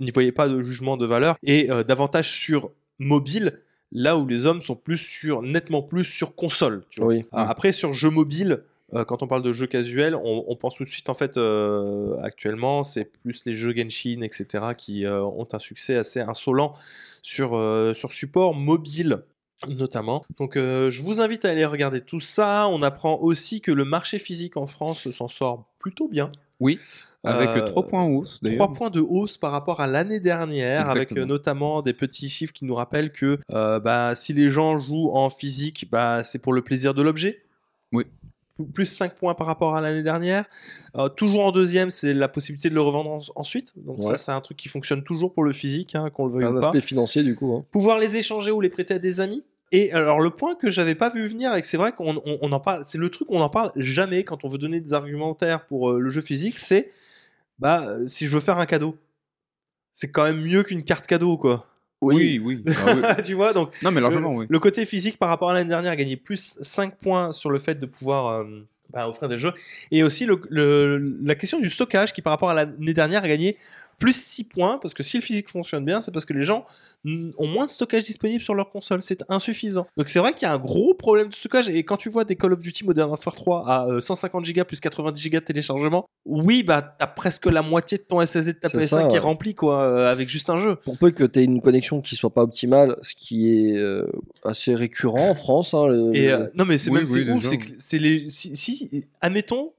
n'y 0.00 0.10
voyez 0.10 0.32
pas 0.32 0.48
de 0.48 0.60
jugement 0.62 0.96
de 0.96 1.06
valeur. 1.06 1.36
Et 1.44 1.70
euh, 1.70 1.84
davantage 1.84 2.30
sur 2.30 2.70
mobile, 2.98 3.60
là 3.92 4.16
où 4.16 4.26
les 4.26 4.46
hommes 4.46 4.62
sont 4.62 4.74
plus 4.74 4.96
sur, 4.98 5.42
nettement 5.42 5.82
plus 5.82 6.04
sur 6.04 6.34
console. 6.34 6.84
tu 6.90 7.00
vois. 7.00 7.10
Oui. 7.14 7.24
Ah, 7.32 7.48
Après, 7.48 7.70
sur 7.72 7.92
jeux 7.92 8.10
mobiles, 8.10 8.62
euh, 8.94 9.04
quand 9.04 9.22
on 9.22 9.26
parle 9.26 9.42
de 9.42 9.52
jeux 9.52 9.66
casuels, 9.68 10.14
on, 10.16 10.44
on 10.48 10.56
pense 10.56 10.74
tout 10.76 10.84
de 10.84 10.88
suite, 10.88 11.08
en 11.08 11.14
fait, 11.14 11.36
actuellement, 12.22 12.82
c'est 12.84 13.04
plus 13.22 13.44
les 13.46 13.54
jeux 13.54 13.74
Genshin, 13.76 14.20
etc., 14.22 14.46
qui 14.76 15.06
ont 15.06 15.46
un 15.52 15.58
succès 15.58 15.96
assez 15.96 16.20
insolent 16.20 16.72
sur, 17.22 17.50
sur 17.94 18.12
support 18.12 18.54
mobile 18.54 19.22
notamment. 19.68 20.22
Donc 20.38 20.56
euh, 20.56 20.90
je 20.90 21.02
vous 21.02 21.20
invite 21.20 21.44
à 21.44 21.50
aller 21.50 21.64
regarder 21.64 22.00
tout 22.00 22.20
ça. 22.20 22.68
On 22.68 22.82
apprend 22.82 23.18
aussi 23.20 23.60
que 23.60 23.72
le 23.72 23.84
marché 23.84 24.18
physique 24.18 24.56
en 24.56 24.66
France 24.66 25.10
s'en 25.10 25.28
sort 25.28 25.64
plutôt 25.78 26.08
bien. 26.08 26.30
Oui, 26.60 26.78
avec 27.24 27.48
Euh, 27.50 27.60
3 27.62 27.86
points 27.86 28.02
en 28.02 28.10
hausse 28.10 28.42
d'ailleurs. 28.42 28.66
3 28.66 28.72
points 28.74 28.90
de 28.90 29.00
hausse 29.00 29.38
par 29.38 29.52
rapport 29.52 29.80
à 29.80 29.86
l'année 29.86 30.20
dernière, 30.20 30.90
avec 30.90 31.12
euh, 31.12 31.24
notamment 31.24 31.82
des 31.82 31.92
petits 31.92 32.28
chiffres 32.28 32.52
qui 32.52 32.64
nous 32.64 32.74
rappellent 32.74 33.12
que 33.12 33.38
euh, 33.50 33.80
bah, 33.80 34.14
si 34.14 34.32
les 34.32 34.50
gens 34.50 34.78
jouent 34.78 35.10
en 35.12 35.30
physique, 35.30 35.88
bah, 35.90 36.22
c'est 36.22 36.38
pour 36.38 36.52
le 36.52 36.62
plaisir 36.62 36.94
de 36.94 37.02
l'objet. 37.02 37.42
Oui. 37.92 38.04
Plus 38.72 38.86
5 38.86 39.14
points 39.16 39.34
par 39.34 39.48
rapport 39.48 39.74
à 39.74 39.80
l'année 39.80 40.02
dernière. 40.04 40.44
Euh, 40.96 41.08
toujours 41.08 41.44
en 41.44 41.50
deuxième, 41.50 41.90
c'est 41.90 42.14
la 42.14 42.28
possibilité 42.28 42.70
de 42.70 42.74
le 42.74 42.80
revendre 42.82 43.10
en- 43.10 43.20
ensuite. 43.40 43.72
Donc 43.76 43.98
Ouais. 43.98 44.04
ça, 44.04 44.16
c'est 44.16 44.30
un 44.30 44.40
truc 44.40 44.56
qui 44.56 44.68
fonctionne 44.68 45.02
toujours 45.02 45.32
pour 45.34 45.42
le 45.42 45.50
physique, 45.52 45.94
hein, 45.96 46.08
qu'on 46.10 46.26
le 46.26 46.32
veuille 46.32 46.44
Un 46.44 46.54
ou 46.56 46.60
pas 46.60 46.66
aspect 46.68 46.80
financier 46.80 47.22
du 47.24 47.34
coup. 47.34 47.52
hein. 47.56 47.64
pouvoir 47.72 47.98
les 47.98 48.14
échanger 48.16 48.52
ou 48.52 48.60
les 48.60 48.68
prêter 48.70 48.94
à 48.94 48.98
des 49.00 49.20
amis. 49.20 49.44
Et 49.72 49.90
alors 49.92 50.20
le 50.20 50.30
point 50.30 50.54
que 50.54 50.70
j'avais 50.70 50.94
pas 50.94 51.08
vu 51.08 51.26
venir 51.26 51.52
et 51.56 51.60
que 51.60 51.66
c'est 51.66 51.76
vrai 51.76 51.90
qu'on 51.90 52.16
on- 52.24 52.38
on 52.42 52.52
en 52.52 52.60
parle, 52.60 52.84
c'est 52.84 52.98
le 52.98 53.08
truc 53.10 53.28
on 53.30 53.40
en 53.40 53.48
parle 53.48 53.72
jamais 53.74 54.22
quand 54.22 54.44
on 54.44 54.48
veut 54.48 54.58
donner 54.58 54.78
des 54.80 54.92
argumentaires 54.92 55.66
pour 55.66 55.90
euh, 55.90 55.98
le 55.98 56.10
jeu 56.10 56.20
physique, 56.20 56.58
c'est 56.58 56.90
bah 57.58 57.84
euh, 57.88 58.06
si 58.06 58.26
je 58.26 58.30
veux 58.30 58.40
faire 58.40 58.58
un 58.58 58.66
cadeau, 58.66 58.96
c'est 59.92 60.10
quand 60.12 60.22
même 60.24 60.40
mieux 60.40 60.62
qu'une 60.62 60.84
carte 60.84 61.08
cadeau 61.08 61.36
quoi. 61.38 61.66
Oui, 62.12 62.40
oui. 62.44 62.64
Ah 62.68 62.94
oui. 63.16 63.22
tu 63.24 63.34
vois 63.34 63.52
donc 63.52 63.70
Non, 63.82 63.90
mais 63.90 64.00
largement, 64.00 64.32
le, 64.32 64.38
oui. 64.40 64.46
le 64.48 64.58
côté 64.58 64.84
physique 64.86 65.18
par 65.18 65.28
rapport 65.28 65.50
à 65.50 65.54
l'année 65.54 65.68
dernière 65.68 65.92
a 65.92 65.96
gagné 65.96 66.16
plus 66.16 66.58
5 66.60 66.96
points 66.96 67.32
sur 67.32 67.50
le 67.50 67.58
fait 67.58 67.76
de 67.78 67.86
pouvoir 67.86 68.40
euh, 68.40 68.44
bah, 68.92 69.08
offrir 69.08 69.28
des 69.28 69.38
jeux. 69.38 69.52
Et 69.90 70.02
aussi 70.02 70.26
le, 70.26 70.40
le- 70.50 71.16
la 71.22 71.34
question 71.34 71.58
du 71.60 71.70
stockage 71.70 72.12
qui 72.12 72.22
par 72.22 72.32
rapport 72.32 72.50
à 72.50 72.54
l'année 72.54 72.94
dernière 72.94 73.24
a 73.24 73.28
gagné 73.28 73.56
plus 73.98 74.14
6 74.16 74.44
points 74.44 74.78
parce 74.78 74.94
que 74.94 75.02
si 75.02 75.16
le 75.16 75.22
physique 75.22 75.48
fonctionne 75.50 75.84
bien, 75.84 76.00
c'est 76.00 76.10
parce 76.12 76.24
que 76.24 76.32
les 76.32 76.42
gens 76.44 76.64
ont 77.06 77.46
moins 77.46 77.66
de 77.66 77.70
stockage 77.70 78.04
disponible 78.04 78.42
sur 78.42 78.54
leur 78.54 78.70
console. 78.70 79.02
C'est 79.02 79.22
insuffisant. 79.28 79.86
Donc 79.98 80.08
c'est 80.08 80.18
vrai 80.20 80.32
qu'il 80.32 80.42
y 80.42 80.50
a 80.50 80.54
un 80.54 80.58
gros 80.58 80.94
problème 80.94 81.28
de 81.28 81.34
stockage. 81.34 81.68
Et 81.68 81.84
quand 81.84 81.98
tu 81.98 82.08
vois 82.08 82.24
des 82.24 82.34
Call 82.34 82.52
of 82.54 82.60
Duty 82.60 82.84
Modern 82.86 83.10
Warfare 83.10 83.34
3 83.34 83.68
à 83.68 83.86
euh, 83.88 84.00
150 84.00 84.44
Go 84.52 84.64
plus 84.64 84.80
90 84.80 85.28
Go 85.30 85.38
de 85.38 85.44
téléchargement, 85.44 86.06
oui, 86.24 86.62
bah 86.62 86.96
t'as 86.98 87.06
presque 87.06 87.44
la 87.46 87.60
moitié 87.60 87.98
de 87.98 88.02
ton 88.04 88.24
SSD 88.24 88.54
de 88.54 88.58
ta 88.58 88.70
C'est 88.70 88.78
PS5 88.78 88.86
ça, 88.86 89.04
qui 89.08 89.16
est 89.16 89.18
rempli 89.18 89.54
quoi, 89.54 89.82
euh, 89.82 90.10
avec 90.10 90.30
juste 90.30 90.48
un 90.48 90.56
jeu. 90.56 90.76
Pour 90.76 90.96
peu 90.96 91.10
que 91.10 91.24
tu 91.24 91.40
aies 91.40 91.44
une 91.44 91.60
connexion 91.60 92.00
qui 92.00 92.16
soit 92.16 92.32
pas 92.32 92.42
optimale, 92.42 92.96
ce 93.02 93.14
qui 93.14 93.68
est 93.68 93.76
euh, 93.76 94.06
assez 94.42 94.74
récurrent 94.74 95.28
en 95.28 95.34
France. 95.34 95.74
hein, 95.74 95.86
le- 95.86 96.16
Et 96.16 96.28
le- 96.28 96.32
euh, 96.34 96.50
non, 96.54 96.64
mais 96.64 96.78
c'est 96.78 96.90
Oui, 96.90 97.00
même 97.00 97.06
oui, 97.10 97.30
ouf, 97.32 97.44
c'est 97.76 97.98
les 97.98 98.30
si, 98.30 98.56
si 98.56 99.04
admettons 99.20 99.72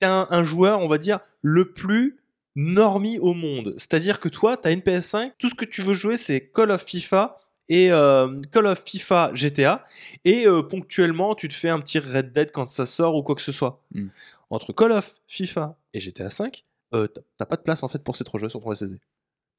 t'es 0.00 0.06
un, 0.06 0.26
un 0.30 0.42
joueur, 0.42 0.80
on 0.80 0.88
va 0.88 0.98
dire 0.98 1.20
le 1.42 1.72
plus 1.72 2.16
normie 2.56 3.18
au 3.18 3.34
monde. 3.34 3.74
C'est-à-dire 3.78 4.20
que 4.20 4.28
toi, 4.28 4.56
t'as 4.56 4.72
une 4.72 4.80
PS5, 4.80 5.32
tout 5.38 5.48
ce 5.48 5.54
que 5.54 5.64
tu 5.64 5.82
veux 5.82 5.94
jouer, 5.94 6.16
c'est 6.16 6.48
Call 6.50 6.70
of 6.70 6.82
FIFA 6.84 7.38
et 7.68 7.90
euh, 7.92 8.38
Call 8.50 8.66
of 8.66 8.82
FIFA 8.84 9.30
GTA 9.34 9.82
et 10.24 10.46
euh, 10.46 10.62
ponctuellement, 10.62 11.34
tu 11.34 11.48
te 11.48 11.54
fais 11.54 11.68
un 11.70 11.80
petit 11.80 11.98
Red 11.98 12.32
Dead 12.32 12.50
quand 12.52 12.68
ça 12.68 12.86
sort 12.86 13.14
ou 13.16 13.22
quoi 13.22 13.34
que 13.34 13.42
ce 13.42 13.52
soit. 13.52 13.82
Mm. 13.94 14.08
Entre 14.50 14.72
Call 14.72 14.92
of 14.92 15.14
FIFA 15.28 15.76
et 15.94 16.00
GTA 16.00 16.28
5, 16.28 16.64
euh, 16.94 17.06
t'as- 17.06 17.22
t'as 17.38 17.46
pas 17.46 17.56
de 17.56 17.62
place 17.62 17.82
en 17.82 17.88
fait 17.88 18.02
pour 18.04 18.16
ces 18.16 18.24
trois 18.24 18.38
jeux 18.38 18.48
sur 18.50 18.60
ton 18.60 18.72
SSD. 18.72 18.98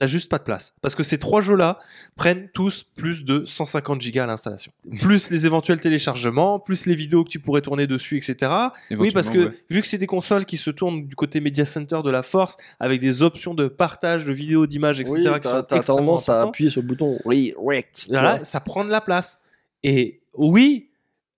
T'as 0.03 0.07
juste 0.07 0.27
pas 0.27 0.37
de 0.37 0.43
place. 0.43 0.75
Parce 0.81 0.95
que 0.95 1.03
ces 1.03 1.17
trois 1.17 1.41
jeux-là 1.41 1.79
prennent 2.17 2.49
tous 2.53 2.83
plus 2.83 3.23
de 3.23 3.45
150 3.45 4.01
gigas 4.01 4.25
à 4.25 4.27
l'installation. 4.27 4.73
Plus 4.99 5.29
les 5.29 5.45
éventuels 5.45 5.79
téléchargements, 5.79 6.59
plus 6.59 6.87
les 6.87 6.95
vidéos 6.95 7.23
que 7.23 7.29
tu 7.29 7.39
pourrais 7.39 7.61
tourner 7.61 7.87
dessus, 7.87 8.17
etc. 8.17 8.51
Oui, 8.91 9.11
parce 9.11 9.29
que 9.29 9.45
ouais. 9.45 9.51
vu 9.69 9.81
que 9.81 9.87
c'est 9.87 9.97
des 9.97 10.05
consoles 10.05 10.43
qui 10.43 10.57
se 10.57 10.71
tournent 10.71 11.07
du 11.07 11.15
côté 11.15 11.39
Media 11.39 11.63
Center 11.63 12.01
de 12.03 12.09
la 12.09 12.21
force, 12.21 12.57
avec 12.81 12.99
des 12.99 13.21
options 13.21 13.53
de 13.53 13.69
partage 13.69 14.25
de 14.25 14.33
vidéos, 14.33 14.67
d'images, 14.67 14.99
etc. 14.99 15.13
oui, 15.15 15.39
qui 15.39 15.47
sont 15.47 15.95
tendance 15.95 16.27
à 16.27 16.41
appuyer 16.41 16.69
sur 16.69 16.81
le 16.81 16.87
bouton 16.89 17.17
Redirect. 17.23 18.07
tu 18.07 18.09
Voilà, 18.09 18.43
ça 18.43 18.59
prend 18.59 18.83
de 18.83 18.91
la 18.91 18.99
place. 18.99 19.41
Et 19.83 20.19
oui, 20.33 20.89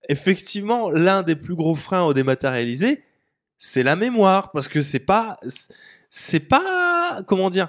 effectivement, 0.08 0.90
l'un 0.90 1.22
des 1.22 1.36
plus 1.36 1.54
gros 1.54 1.76
freins 1.76 2.02
au 2.02 2.14
dématérialisé, 2.14 3.04
c'est 3.58 3.84
la 3.84 3.94
mémoire, 3.94 4.50
parce 4.50 4.66
que 4.66 4.82
c'est 4.82 5.06
pas, 5.06 5.36
c'est 6.10 6.40
pas, 6.40 7.22
comment 7.28 7.48
dire, 7.48 7.68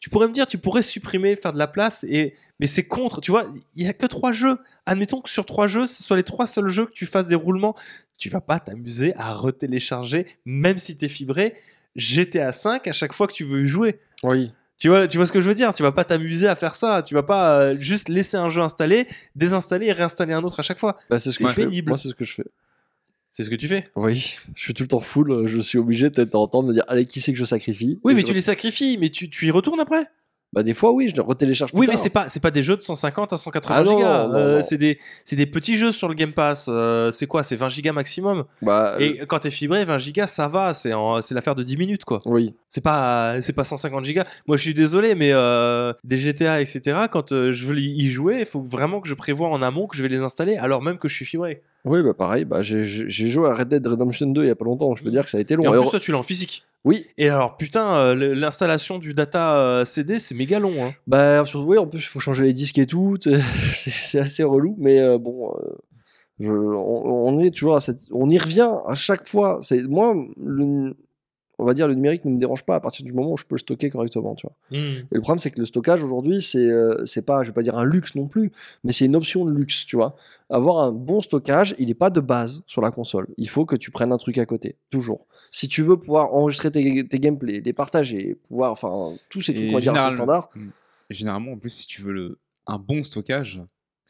tu 0.00 0.10
pourrais 0.10 0.28
me 0.28 0.32
dire, 0.32 0.46
tu 0.46 0.58
pourrais 0.58 0.82
supprimer, 0.82 1.34
faire 1.36 1.52
de 1.52 1.58
la 1.58 1.66
place, 1.66 2.04
et 2.08 2.34
mais 2.60 2.66
c'est 2.66 2.84
contre, 2.84 3.20
tu 3.20 3.30
vois, 3.30 3.46
il 3.76 3.84
y 3.84 3.88
a 3.88 3.92
que 3.92 4.06
trois 4.06 4.32
jeux. 4.32 4.58
Admettons 4.86 5.20
que 5.20 5.28
sur 5.30 5.44
trois 5.46 5.68
jeux, 5.68 5.86
ce 5.86 6.02
soit 6.02 6.16
les 6.16 6.22
trois 6.24 6.46
seuls 6.46 6.68
jeux 6.68 6.86
que 6.86 6.92
tu 6.92 7.06
fasses 7.06 7.26
des 7.26 7.34
roulements, 7.34 7.76
tu 8.18 8.28
vas 8.28 8.40
pas 8.40 8.58
t'amuser 8.60 9.14
à 9.16 9.32
retélécharger, 9.34 10.26
même 10.44 10.78
si 10.78 10.96
t'es 10.96 11.08
fibré, 11.08 11.54
GTA 11.96 12.52
5 12.52 12.86
à 12.86 12.92
chaque 12.92 13.12
fois 13.12 13.26
que 13.26 13.32
tu 13.32 13.44
veux 13.44 13.62
y 13.62 13.66
jouer. 13.66 13.98
Oui. 14.22 14.52
Tu 14.76 14.88
vois, 14.88 15.08
tu 15.08 15.16
vois 15.16 15.26
ce 15.26 15.32
que 15.32 15.40
je 15.40 15.48
veux 15.48 15.54
dire 15.56 15.74
Tu 15.74 15.82
vas 15.82 15.90
pas 15.90 16.04
t'amuser 16.04 16.46
à 16.46 16.54
faire 16.54 16.76
ça. 16.76 17.02
Tu 17.02 17.12
vas 17.14 17.24
pas 17.24 17.58
euh, 17.60 17.76
juste 17.80 18.08
laisser 18.08 18.36
un 18.36 18.48
jeu 18.48 18.60
installé, 18.62 19.08
désinstaller 19.34 19.86
et 19.86 19.92
réinstaller 19.92 20.32
un 20.34 20.44
autre 20.44 20.60
à 20.60 20.62
chaque 20.62 20.78
fois. 20.78 20.96
Bah, 21.10 21.18
c'est 21.18 21.32
ce 21.32 21.38
que 21.38 21.44
C'est 21.44 21.50
je 21.50 21.54
fais. 21.54 21.64
pénible. 21.64 21.88
Moi, 21.88 21.96
c'est 21.98 22.08
ce 22.10 22.14
que 22.14 22.24
je 22.24 22.34
fais. 22.34 22.44
C'est 23.30 23.44
ce 23.44 23.50
que 23.50 23.56
tu 23.56 23.68
fais. 23.68 23.84
Oui, 23.94 24.36
je 24.54 24.60
suis 24.62 24.74
tout 24.74 24.82
le 24.82 24.88
temps 24.88 25.00
full. 25.00 25.46
Je 25.46 25.60
suis 25.60 25.78
obligé 25.78 26.10
peut-être 26.10 26.30
d'entendre 26.32 26.68
me 26.68 26.72
dire 26.72 26.84
allez, 26.88 27.06
qui 27.06 27.20
c'est 27.20 27.32
que 27.32 27.38
je 27.38 27.44
sacrifie? 27.44 28.00
Oui, 28.04 28.14
mais 28.14 28.22
je- 28.22 28.26
tu 28.26 28.32
les 28.34 28.40
sacrifies, 28.40 28.96
mais 28.98 29.10
tu, 29.10 29.28
tu 29.30 29.46
y 29.46 29.50
retournes 29.50 29.80
après? 29.80 30.06
Bah, 30.54 30.62
des 30.62 30.72
fois, 30.72 30.92
oui, 30.92 31.10
je 31.10 31.14
les 31.14 31.20
retélécharge 31.20 31.72
plus 31.72 31.80
Oui, 31.80 31.86
mais 31.90 31.96
c'est 31.98 32.08
pas 32.08 32.30
c'est 32.30 32.40
pas 32.40 32.50
des 32.50 32.62
jeux 32.62 32.78
de 32.78 32.80
150 32.80 33.34
à 33.34 33.36
180 33.36 33.74
Ah 33.76 33.84
gigas. 33.84 34.30
Euh, 34.34 34.62
c'est 34.62 34.78
des 34.78 34.96
c'est 35.26 35.36
des 35.36 35.44
petits 35.44 35.76
jeux 35.76 35.92
sur 35.92 36.08
le 36.08 36.14
Game 36.14 36.32
Pass. 36.32 36.68
Euh, 36.70 37.10
c'est 37.10 37.26
quoi? 37.26 37.42
C'est 37.42 37.54
20 37.54 37.68
gigas 37.68 37.92
maximum. 37.92 38.44
Bah, 38.62 38.94
euh, 38.94 38.98
Et 38.98 39.18
quand 39.26 39.40
t'es 39.40 39.50
fibré, 39.50 39.84
20 39.84 39.98
gigas, 39.98 40.26
ça 40.26 40.48
va. 40.48 40.72
C'est 40.72 40.92
c'est 41.20 41.34
l'affaire 41.34 41.54
de 41.54 41.62
10 41.62 41.76
minutes, 41.76 42.06
quoi. 42.06 42.20
oui. 42.24 42.54
C'est 42.70 42.80
pas 42.82 43.42
c'est 43.42 43.52
pas 43.52 43.64
150 43.64 44.06
gigas. 44.06 44.24
Moi, 44.46 44.56
je 44.56 44.62
suis 44.62 44.72
désolé, 44.74 45.14
mais 45.14 45.32
euh, 45.34 45.92
des 46.02 46.16
GTA, 46.16 46.62
etc. 46.62 47.00
Quand 47.10 47.32
euh, 47.32 47.52
je 47.52 47.66
veux 47.66 47.78
y 47.78 48.08
jouer, 48.08 48.38
il 48.40 48.46
faut 48.46 48.62
vraiment 48.62 49.02
que 49.02 49.08
je 49.08 49.14
prévoie 49.14 49.50
en 49.50 49.60
amont 49.60 49.86
que 49.86 49.98
je 49.98 50.02
vais 50.02 50.08
les 50.08 50.20
installer, 50.22 50.56
alors 50.56 50.80
même 50.80 50.96
que 50.96 51.08
je 51.08 51.14
suis 51.14 51.26
fibré. 51.26 51.60
Oui, 51.84 52.02
bah 52.02 52.14
pareil. 52.14 52.44
Bah, 52.44 52.60
j'ai- 52.62 52.84
joué 52.84 53.48
à 53.48 53.54
Red 53.54 53.68
Dead 53.68 53.86
Redemption 53.86 54.26
2 54.26 54.42
il 54.44 54.48
y 54.48 54.50
a 54.50 54.54
pas 54.56 54.64
longtemps. 54.64 54.94
Je 54.96 55.02
peux 55.02 55.10
dire 55.10 55.24
que 55.24 55.30
ça 55.30 55.38
a 55.38 55.40
été 55.40 55.56
long. 55.56 55.64
Et 55.64 55.68
en 55.68 55.80
plus, 55.82 55.90
toi, 55.90 56.00
tu 56.00 56.12
l'as 56.12 56.18
en 56.18 56.22
physique. 56.22 56.64
Oui, 56.84 57.06
Et 57.18 57.28
alors, 57.28 57.56
putain, 57.56 57.94
euh, 57.96 58.34
l'installation 58.34 58.98
du 58.98 59.12
data 59.14 59.58
euh, 59.58 59.84
CD, 59.84 60.18
c'est 60.18 60.34
méga 60.34 60.58
long. 60.60 60.84
Hein. 60.84 60.92
bah 61.06 61.44
surtout, 61.44 61.66
oui, 61.66 61.78
en 61.78 61.86
plus, 61.86 61.98
il 61.98 62.02
faut 62.06 62.20
changer 62.20 62.44
les 62.44 62.52
disques 62.52 62.78
et 62.78 62.86
tout. 62.86 63.16
C'est 63.74 64.18
assez 64.20 64.44
relou, 64.44 64.76
mais 64.78 65.00
euh, 65.00 65.18
bon, 65.18 65.50
euh, 65.50 65.76
je, 66.38 66.50
on, 66.52 67.26
on 67.28 67.40
est 67.40 67.50
toujours 67.50 67.76
à 67.76 67.80
cette, 67.80 68.02
on 68.12 68.28
y 68.30 68.38
revient 68.38 68.70
à 68.86 68.94
chaque 68.94 69.26
fois. 69.26 69.60
Moi, 69.88 70.14
le, 70.40 70.94
on 71.58 71.64
va 71.64 71.74
dire, 71.74 71.88
le 71.88 71.94
numérique 71.94 72.24
ne 72.24 72.30
me 72.30 72.38
dérange 72.38 72.62
pas 72.62 72.76
à 72.76 72.80
partir 72.80 73.04
du 73.04 73.12
moment 73.12 73.32
où 73.32 73.36
je 73.36 73.44
peux 73.44 73.56
le 73.56 73.60
stocker 73.60 73.90
correctement, 73.90 74.34
tu 74.34 74.46
vois. 74.46 74.56
Et 75.10 75.14
le 75.14 75.20
problème, 75.20 75.40
c'est 75.40 75.50
que 75.50 75.58
le 75.58 75.66
stockage 75.66 76.02
aujourd'hui, 76.02 76.40
c'est 76.40 76.58
euh, 76.58 77.04
c'est 77.04 77.22
pas, 77.22 77.42
je 77.42 77.48
vais 77.48 77.54
pas 77.54 77.62
dire 77.62 77.76
un 77.76 77.84
luxe 77.84 78.14
non 78.14 78.26
plus, 78.28 78.52
mais 78.84 78.92
c'est 78.92 79.06
une 79.06 79.16
option 79.16 79.44
de 79.44 79.52
luxe, 79.52 79.84
tu 79.84 79.96
vois. 79.96 80.16
Avoir 80.50 80.84
un 80.84 80.92
bon 80.92 81.20
stockage, 81.20 81.74
il 81.78 81.88
n'est 81.88 81.94
pas 81.94 82.10
de 82.10 82.20
base 82.20 82.62
sur 82.66 82.80
la 82.80 82.90
console. 82.90 83.26
Il 83.36 83.48
faut 83.48 83.66
que 83.66 83.76
tu 83.76 83.90
prennes 83.90 84.12
un 84.12 84.18
truc 84.18 84.38
à 84.38 84.46
côté, 84.46 84.76
toujours. 84.90 85.26
Si 85.50 85.66
tu 85.68 85.82
veux 85.82 85.96
pouvoir 85.96 86.32
enregistrer 86.34 86.70
tes, 86.70 87.06
tes 87.06 87.18
gameplays, 87.18 87.60
les 87.60 87.72
partager, 87.72 88.36
pouvoir, 88.48 88.72
enfin, 88.72 89.14
tous 89.28 89.40
ces 89.40 89.54
trucs, 89.54 89.70
on 89.70 89.74
va 89.74 89.80
dire, 89.80 89.94
standards, 90.12 90.50
Et 91.10 91.14
généralement, 91.14 91.52
en 91.52 91.58
plus, 91.58 91.70
si 91.70 91.86
tu 91.86 92.02
veux 92.02 92.12
le... 92.12 92.38
un 92.66 92.78
bon 92.78 93.02
stockage, 93.02 93.60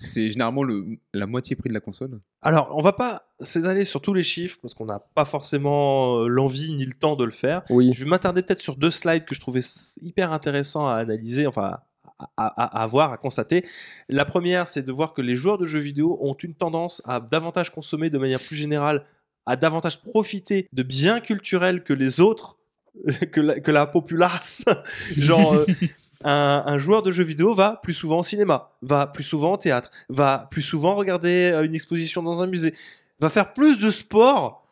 c'est 0.01 0.31
généralement 0.31 0.63
le, 0.63 0.87
la 1.13 1.27
moitié 1.27 1.57
prix 1.57 1.69
de 1.69 1.75
la 1.75 1.81
console. 1.81 2.21
Alors, 2.41 2.71
on 2.77 2.81
va 2.83 2.93
pas 2.93 3.33
s'étaler 3.41 3.85
sur 3.85 4.01
tous 4.01 4.15
les 4.15 4.23
chiffres 4.23 4.57
parce 4.63 4.73
qu'on 4.73 4.85
n'a 4.87 5.01
pas 5.01 5.25
forcément 5.25 6.21
euh, 6.21 6.29
l'envie 6.29 6.73
ni 6.75 6.85
le 6.87 6.93
temps 6.93 7.17
de 7.17 7.25
le 7.25 7.33
faire. 7.33 7.63
Oui. 7.69 7.93
Je 7.95 8.05
vais 8.05 8.09
m'attarder 8.11 8.43
peut-être 8.43 8.61
sur 8.61 8.77
deux 8.77 8.93
slides 8.93 9.25
que 9.25 9.35
je 9.35 9.41
trouvais 9.41 9.61
hyper 10.01 10.33
intéressants 10.33 10.87
à 10.87 10.95
analyser, 10.95 11.49
enfin 11.49 11.79
à, 12.37 12.47
à- 12.47 12.83
à 12.83 12.87
voir, 12.87 13.13
à 13.13 13.17
constater. 13.17 13.67
La 14.09 14.25
première, 14.25 14.69
c'est 14.69 14.85
de 14.85 14.93
voir 14.93 15.15
que 15.15 15.21
les 15.23 15.35
joueurs 15.35 15.59
de 15.59 15.65
jeux 15.67 15.81
vidéo 15.81 16.17
ont 16.21 16.35
une 16.35 16.55
tendance 16.55 17.03
à 17.05 17.19
davantage 17.19 17.71
consommer 17.71 18.09
de 18.09 18.19
manière 18.19 18.41
plus 18.41 18.57
générale, 18.57 19.05
à 19.47 19.57
davantage 19.57 20.01
profiter 20.03 20.69
de 20.73 20.83
biens 20.85 21.19
culturels 21.21 21.83
que 21.83 21.93
les 21.93 22.21
autres, 22.21 22.57
que 23.33 23.41
la, 23.41 23.59
que 23.59 23.71
la 23.73 23.87
populace. 23.87 24.65
Genre, 25.17 25.55
euh, 25.55 25.67
un, 26.25 26.63
un 26.67 26.79
joueur 26.79 27.03
de 27.03 27.11
jeux 27.13 27.25
vidéo 27.25 27.55
va 27.55 27.81
plus 27.83 27.95
souvent 27.95 28.19
au 28.19 28.23
cinéma, 28.25 28.71
va 28.83 29.07
plus 29.07 29.23
souvent 29.25 29.53
au 29.53 29.57
théâtre, 29.57 29.91
va 30.09 30.49
plus 30.51 30.63
souvent 30.63 30.95
regarder 30.97 31.51
euh, 31.53 31.65
une 31.65 31.75
exposition 31.75 32.23
dans 32.23 32.43
un 32.43 32.47
musée, 32.47 32.75
va 33.21 33.31
faire 33.31 33.53
plus 33.53 33.79
de 33.79 33.91
sport 33.91 34.67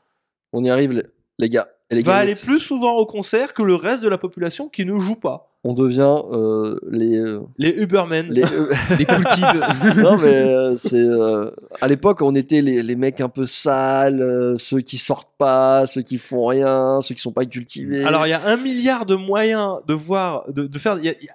On 0.52 0.64
y 0.64 0.70
arrive, 0.70 0.92
les- 1.38 1.48
gars. 1.48 1.68
Les 1.90 2.02
va 2.02 2.16
aller 2.16 2.34
plus 2.34 2.58
souvent 2.58 2.94
au 2.94 3.06
concert 3.06 3.52
que 3.54 3.62
le 3.62 3.76
reste 3.76 4.02
de 4.02 4.08
la 4.08 4.18
population 4.18 4.68
qui 4.68 4.84
ne 4.84 4.98
joue 4.98 5.14
pas. 5.14 5.55
On 5.68 5.72
devient 5.72 6.16
euh, 6.32 6.78
les. 6.90 7.18
euh, 7.18 7.40
Les 7.58 7.70
Ubermen. 7.82 8.28
les 8.30 8.42
Les 8.98 9.04
cool 9.04 9.24
kids. 9.34 9.96
non, 10.00 10.16
mais 10.16 10.34
euh, 10.36 10.76
c'est. 10.76 10.94
euh, 11.00 11.50
à 11.80 11.88
l'époque, 11.88 12.22
on 12.22 12.34
était 12.36 12.62
les, 12.62 12.82
les 12.84 12.94
mecs 12.96 13.20
un 13.20 13.28
peu 13.28 13.46
sales, 13.46 14.22
euh, 14.22 14.56
ceux 14.58 14.80
qui 14.80 14.96
sortent 14.96 15.32
pas, 15.38 15.86
ceux 15.86 16.02
qui 16.02 16.18
font 16.18 16.46
rien, 16.46 17.00
ceux 17.02 17.14
qui 17.16 17.20
sont 17.20 17.32
pas 17.32 17.44
cultivés. 17.46 18.04
Alors 18.04 18.26
il 18.26 18.30
y 18.30 18.34
a 18.34 18.46
un 18.46 18.56
milliard 18.56 19.06
de 19.06 19.14
moyens 19.16 19.78
de 19.88 19.94
voir, 19.94 20.50
de, 20.52 20.66
de 20.66 20.78
faire. 20.78 20.98
Il 20.98 21.04
y, 21.04 21.08
a- 21.08 21.12
y 21.20 21.28
a 21.28 21.34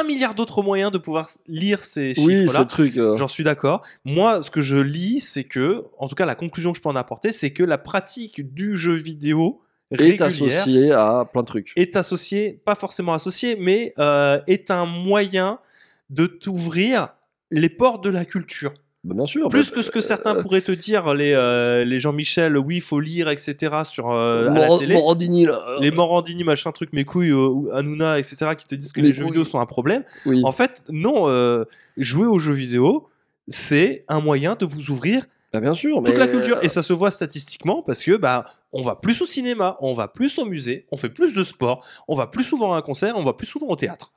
un 0.00 0.04
milliard 0.04 0.34
d'autres 0.34 0.62
moyens 0.62 0.92
de 0.92 0.98
pouvoir 0.98 1.28
lire 1.48 1.82
ces 1.82 2.12
oui, 2.18 2.34
ce 2.36 2.40
chiffres-là. 2.42 2.64
truc. 2.66 2.96
euh, 2.98 3.16
J'en 3.16 3.26
suis 3.26 3.42
d'accord. 3.42 3.80
Moi, 4.04 4.42
ce 4.42 4.50
que 4.50 4.60
je 4.60 4.76
lis, 4.76 5.18
c'est 5.18 5.44
que, 5.44 5.84
en 5.98 6.06
tout 6.06 6.14
cas, 6.14 6.26
la 6.26 6.36
conclusion 6.36 6.70
que 6.70 6.76
je 6.78 6.82
peux 6.82 6.90
en 6.90 6.94
apporter, 6.94 7.32
c'est 7.32 7.50
que 7.50 7.64
la 7.64 7.78
pratique 7.78 8.54
du 8.54 8.76
jeu 8.76 8.94
vidéo 8.94 9.60
est 9.92 10.20
associé 10.20 10.92
à 10.92 11.24
plein 11.32 11.42
de 11.42 11.46
trucs. 11.46 11.72
est 11.76 11.96
associé, 11.96 12.60
pas 12.64 12.74
forcément 12.74 13.14
associé, 13.14 13.56
mais 13.58 13.92
euh, 13.98 14.40
est 14.46 14.70
un 14.70 14.84
moyen 14.86 15.58
de 16.10 16.26
t'ouvrir 16.26 17.08
les 17.50 17.68
portes 17.68 18.04
de 18.04 18.10
la 18.10 18.24
culture. 18.24 18.72
Bah, 19.04 19.14
bien 19.14 19.26
sûr. 19.26 19.48
Plus 19.48 19.70
bah, 19.70 19.76
que 19.76 19.82
ce 19.82 19.90
que 19.90 20.00
certains 20.00 20.36
euh, 20.36 20.42
pourraient 20.42 20.60
te 20.60 20.72
dire, 20.72 21.14
les, 21.14 21.32
euh, 21.32 21.84
les 21.84 22.00
Jean-Michel, 22.00 22.58
oui, 22.58 22.76
il 22.76 22.80
faut 22.82 22.98
lire, 23.00 23.28
etc., 23.28 23.56
sur, 23.84 24.10
euh, 24.10 24.48
à 24.50 24.68
la 24.68 24.78
télé. 24.78 24.94
Morandini, 24.94 25.46
là. 25.46 25.76
les 25.80 25.90
Morandini, 25.90 26.44
machin 26.44 26.72
truc, 26.72 26.92
mes 26.92 27.04
couilles, 27.04 27.30
euh, 27.30 27.46
ou 27.46 27.70
Hanouna, 27.72 28.18
etc., 28.18 28.54
qui 28.58 28.66
te 28.66 28.74
disent 28.74 28.92
que 28.92 29.00
les 29.00 29.14
jeux 29.14 29.24
vidéo 29.24 29.44
sont 29.44 29.60
un 29.60 29.66
problème. 29.66 30.02
Oui. 30.26 30.42
En 30.44 30.52
fait, 30.52 30.82
non, 30.90 31.28
euh, 31.28 31.64
jouer 31.96 32.26
aux 32.26 32.38
jeux 32.40 32.52
vidéo, 32.52 33.08
c'est 33.46 34.04
un 34.08 34.20
moyen 34.20 34.56
de 34.56 34.66
vous 34.66 34.90
ouvrir 34.90 35.24
Bah, 35.52 35.60
bien 35.60 35.74
sûr. 35.74 35.96
toute 35.98 36.08
mais, 36.08 36.16
la 36.16 36.28
culture. 36.28 36.56
euh, 36.56 36.62
Et 36.62 36.68
ça 36.68 36.82
se 36.82 36.92
voit 36.92 37.10
statistiquement 37.12 37.82
parce 37.82 38.02
que 38.02 38.16
bah, 38.16 38.44
on 38.72 38.82
va 38.82 38.96
plus 38.96 39.20
au 39.22 39.26
cinéma, 39.26 39.76
on 39.80 39.94
va 39.94 40.08
plus 40.08 40.38
au 40.38 40.44
musée, 40.44 40.86
on 40.92 40.96
fait 40.96 41.08
plus 41.10 41.32
de 41.34 41.42
sport, 41.42 41.84
on 42.08 42.14
va 42.14 42.26
plus 42.26 42.44
souvent 42.44 42.74
à 42.74 42.76
un 42.78 42.82
concert, 42.82 43.16
on 43.16 43.24
va 43.24 43.32
plus 43.32 43.46
souvent 43.46 43.68
au 43.68 43.76
théâtre 43.76 44.12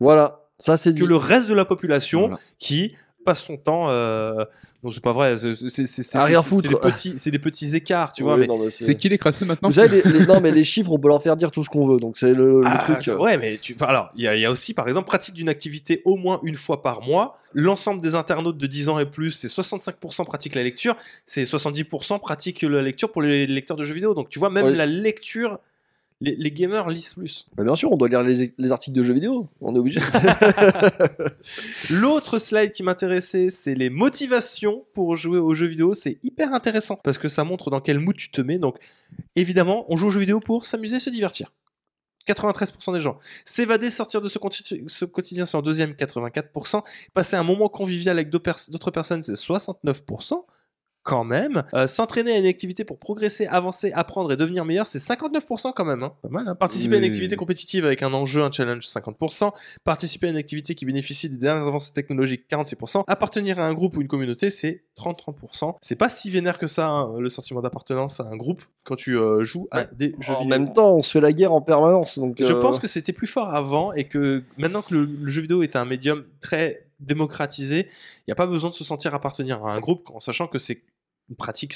Voilà. 0.00 0.42
Ça, 0.58 0.76
c'est 0.78 0.92
dit. 0.92 1.00
que 1.00 1.04
le 1.04 1.16
reste 1.16 1.48
de 1.48 1.54
la 1.54 1.64
population 1.66 2.20
Voilà. 2.28 2.38
qui 2.58 2.94
passe 3.26 3.42
son 3.42 3.58
temps. 3.58 3.90
Euh... 3.90 4.44
Non, 4.82 4.90
c'est 4.90 5.02
pas 5.02 5.12
vrai. 5.12 5.36
c'est- 5.38 6.18
rien 6.18 6.42
foutre. 6.42 6.62
C'est 6.62 6.68
des 6.68 6.76
petits, 6.76 7.18
c'est 7.18 7.30
des 7.30 7.38
petits 7.38 7.74
écarts, 7.76 8.12
tu 8.12 8.22
vois. 8.22 8.34
Oui, 8.34 8.40
mais 8.40 8.46
non, 8.46 8.58
mais 8.58 8.70
c'est- 8.70 8.94
qui 8.94 9.08
les 9.08 9.18
crasseux 9.18 9.44
maintenant 9.44 9.68
Vous 9.68 9.74
savez, 9.74 10.00
les, 10.02 10.12
les- 10.20 10.26
non, 10.26 10.40
mais 10.40 10.52
les 10.52 10.64
chiffres, 10.64 10.90
on 10.92 10.98
peut 10.98 11.08
leur 11.08 11.22
faire 11.22 11.36
dire 11.36 11.50
tout 11.50 11.62
ce 11.64 11.68
qu'on 11.68 11.86
veut. 11.86 11.98
Donc, 11.98 12.16
c'est 12.16 12.32
le, 12.32 12.60
le 12.60 12.66
Ah, 12.66 12.78
truc. 12.78 13.08
euh, 13.08 13.16
Ouais, 13.18 13.36
mais 13.36 13.58
tu... 13.60 13.74
enfin, 13.74 13.86
alors, 13.86 14.10
il 14.16 14.24
y, 14.24 14.28
a- 14.28 14.36
il 14.36 14.40
y 14.40 14.44
a 14.46 14.50
aussi, 14.50 14.72
par 14.74 14.86
exemple, 14.88 15.06
pratique 15.08 15.34
d'une 15.34 15.48
activité 15.48 16.02
au 16.04 16.16
moins 16.16 16.40
une 16.44 16.54
fois 16.54 16.82
par 16.82 17.02
mois. 17.02 17.36
L'ensemble 17.52 18.00
des 18.00 18.14
internautes 18.14 18.58
de 18.58 18.66
10 18.66 18.88
ans 18.88 18.98
et 18.98 19.06
plus, 19.06 19.32
c'est 19.32 19.48
65% 19.48 20.24
pratique 20.24 20.54
la 20.54 20.62
lecture, 20.62 20.94
c'est 21.24 21.44
70% 21.44 22.20
pratique 22.20 22.62
la 22.62 22.82
lecture 22.82 23.10
pour 23.10 23.22
les 23.22 23.46
lecteurs 23.46 23.76
de 23.76 23.82
jeux 23.84 23.94
vidéo. 23.94 24.14
Donc, 24.14 24.28
tu 24.28 24.38
vois, 24.38 24.50
même 24.50 24.66
Oui. 24.66 24.76
la 24.76 24.86
lecture, 24.86 25.58
les, 26.20 26.34
les 26.34 26.50
gamers 26.50 26.88
lisent 26.88 27.14
plus. 27.14 27.46
bah, 27.56 27.64
bien 27.64 27.76
sûr, 27.76 27.92
on 27.92 27.96
doit 27.96 28.08
lire 28.08 28.22
les, 28.22 28.54
les 28.56 28.72
articles 28.72 28.96
de 28.96 29.02
jeux 29.02 29.12
vidéo. 29.12 29.48
On 29.60 29.74
est 29.74 29.78
obligé. 29.78 30.00
L'autre 31.90 32.38
slide 32.38 32.72
qui 32.72 32.82
m'intéressait, 32.82 33.50
c'est 33.50 33.74
les 33.74 33.90
motivations 33.90 34.86
pour 34.94 35.16
jouer 35.16 35.38
aux 35.38 35.54
jeux 35.54 35.66
vidéo. 35.66 35.94
C'est 35.94 36.18
hyper 36.22 36.54
intéressant 36.54 36.98
parce 37.02 37.18
que 37.18 37.28
ça 37.28 37.44
montre 37.44 37.70
dans 37.70 37.80
quel 37.80 37.98
mood 37.98 38.16
tu 38.16 38.30
te 38.30 38.40
mets. 38.40 38.58
Donc, 38.58 38.78
évidemment, 39.34 39.84
on 39.88 39.96
joue 39.96 40.06
aux 40.06 40.10
jeux 40.10 40.20
vidéo 40.20 40.40
pour 40.40 40.64
s'amuser, 40.64 40.98
se 40.98 41.10
divertir. 41.10 41.52
93% 42.26 42.92
des 42.94 43.00
gens. 43.00 43.18
S'évader, 43.44 43.90
sortir 43.90 44.20
de 44.20 44.28
ce, 44.28 44.38
ce 44.86 45.04
quotidien, 45.04 45.46
c'est 45.46 45.56
en 45.56 45.62
deuxième, 45.62 45.92
84%. 45.92 46.82
Passer 47.14 47.36
un 47.36 47.44
moment 47.44 47.68
convivial 47.68 48.16
avec 48.16 48.30
d'autres 48.30 48.90
personnes, 48.90 49.22
c'est 49.22 49.34
69%. 49.34 50.44
Quand 51.06 51.22
même. 51.22 51.62
Euh, 51.72 51.86
S'entraîner 51.86 52.32
à 52.32 52.38
une 52.38 52.46
activité 52.46 52.84
pour 52.84 52.98
progresser, 52.98 53.46
avancer, 53.46 53.92
apprendre 53.92 54.32
et 54.32 54.36
devenir 54.36 54.64
meilleur, 54.64 54.88
c'est 54.88 54.98
59% 54.98 55.72
quand 55.72 55.84
même. 55.84 56.02
hein. 56.02 56.12
Pas 56.20 56.28
mal. 56.28 56.48
hein. 56.48 56.56
Participer 56.56 56.96
à 56.96 56.98
une 56.98 57.04
Oui. 57.04 57.10
activité 57.10 57.36
compétitive 57.36 57.84
avec 57.86 58.02
un 58.02 58.12
enjeu, 58.12 58.42
un 58.42 58.50
challenge, 58.50 58.84
50%. 58.88 59.52
Participer 59.84 60.26
à 60.26 60.30
une 60.30 60.36
activité 60.36 60.74
qui 60.74 60.84
bénéficie 60.84 61.30
des 61.30 61.36
dernières 61.36 61.68
avancées 61.68 61.92
technologiques, 61.92 62.44
46%. 62.50 63.04
Appartenir 63.06 63.60
à 63.60 63.66
un 63.66 63.72
groupe 63.72 63.96
ou 63.96 64.00
une 64.02 64.08
communauté, 64.08 64.50
c'est 64.50 64.82
33%. 64.96 65.76
C'est 65.80 65.94
pas 65.94 66.10
si 66.10 66.28
vénère 66.30 66.58
que 66.58 66.66
ça, 66.66 66.88
hein, 66.88 67.14
le 67.20 67.28
sentiment 67.28 67.60
d'appartenance 67.62 68.18
à 68.18 68.24
un 68.24 68.36
groupe, 68.36 68.62
quand 68.82 68.96
tu 68.96 69.16
euh, 69.16 69.44
joues 69.44 69.68
à 69.70 69.84
des 69.84 70.12
jeux 70.20 70.34
en 70.34 70.42
vidéo. 70.42 70.48
même 70.58 70.72
temps, 70.74 70.96
on 70.96 71.02
se 71.02 71.12
fait 71.12 71.20
la 71.20 71.32
guerre 71.32 71.52
en 71.52 71.60
permanence. 71.60 72.18
Donc, 72.18 72.36
Je 72.40 72.52
euh, 72.52 72.60
pense 72.60 72.80
que 72.80 72.88
c'était 72.88 73.12
plus 73.12 73.28
fort 73.28 73.54
avant 73.54 73.92
et 73.92 74.04
que 74.04 74.42
maintenant 74.58 74.82
que 74.82 74.92
le, 74.92 75.04
le 75.04 75.28
jeu 75.28 75.42
vidéo 75.42 75.62
est 75.62 75.76
un 75.76 75.84
médium 75.84 76.24
très 76.40 76.82
démocratisé, 76.98 77.86
il 77.90 78.24
n'y 78.28 78.32
a 78.32 78.34
pas 78.34 78.46
besoin 78.46 78.70
de 78.70 78.74
se 78.74 78.82
sentir 78.84 79.14
appartenir 79.14 79.64
à 79.66 79.72
un 79.72 79.80
groupe 79.80 80.10
en 80.14 80.20
sachant 80.20 80.46
que 80.46 80.58
c'est 80.58 80.82
une 81.30 81.36
pratique 81.36 81.74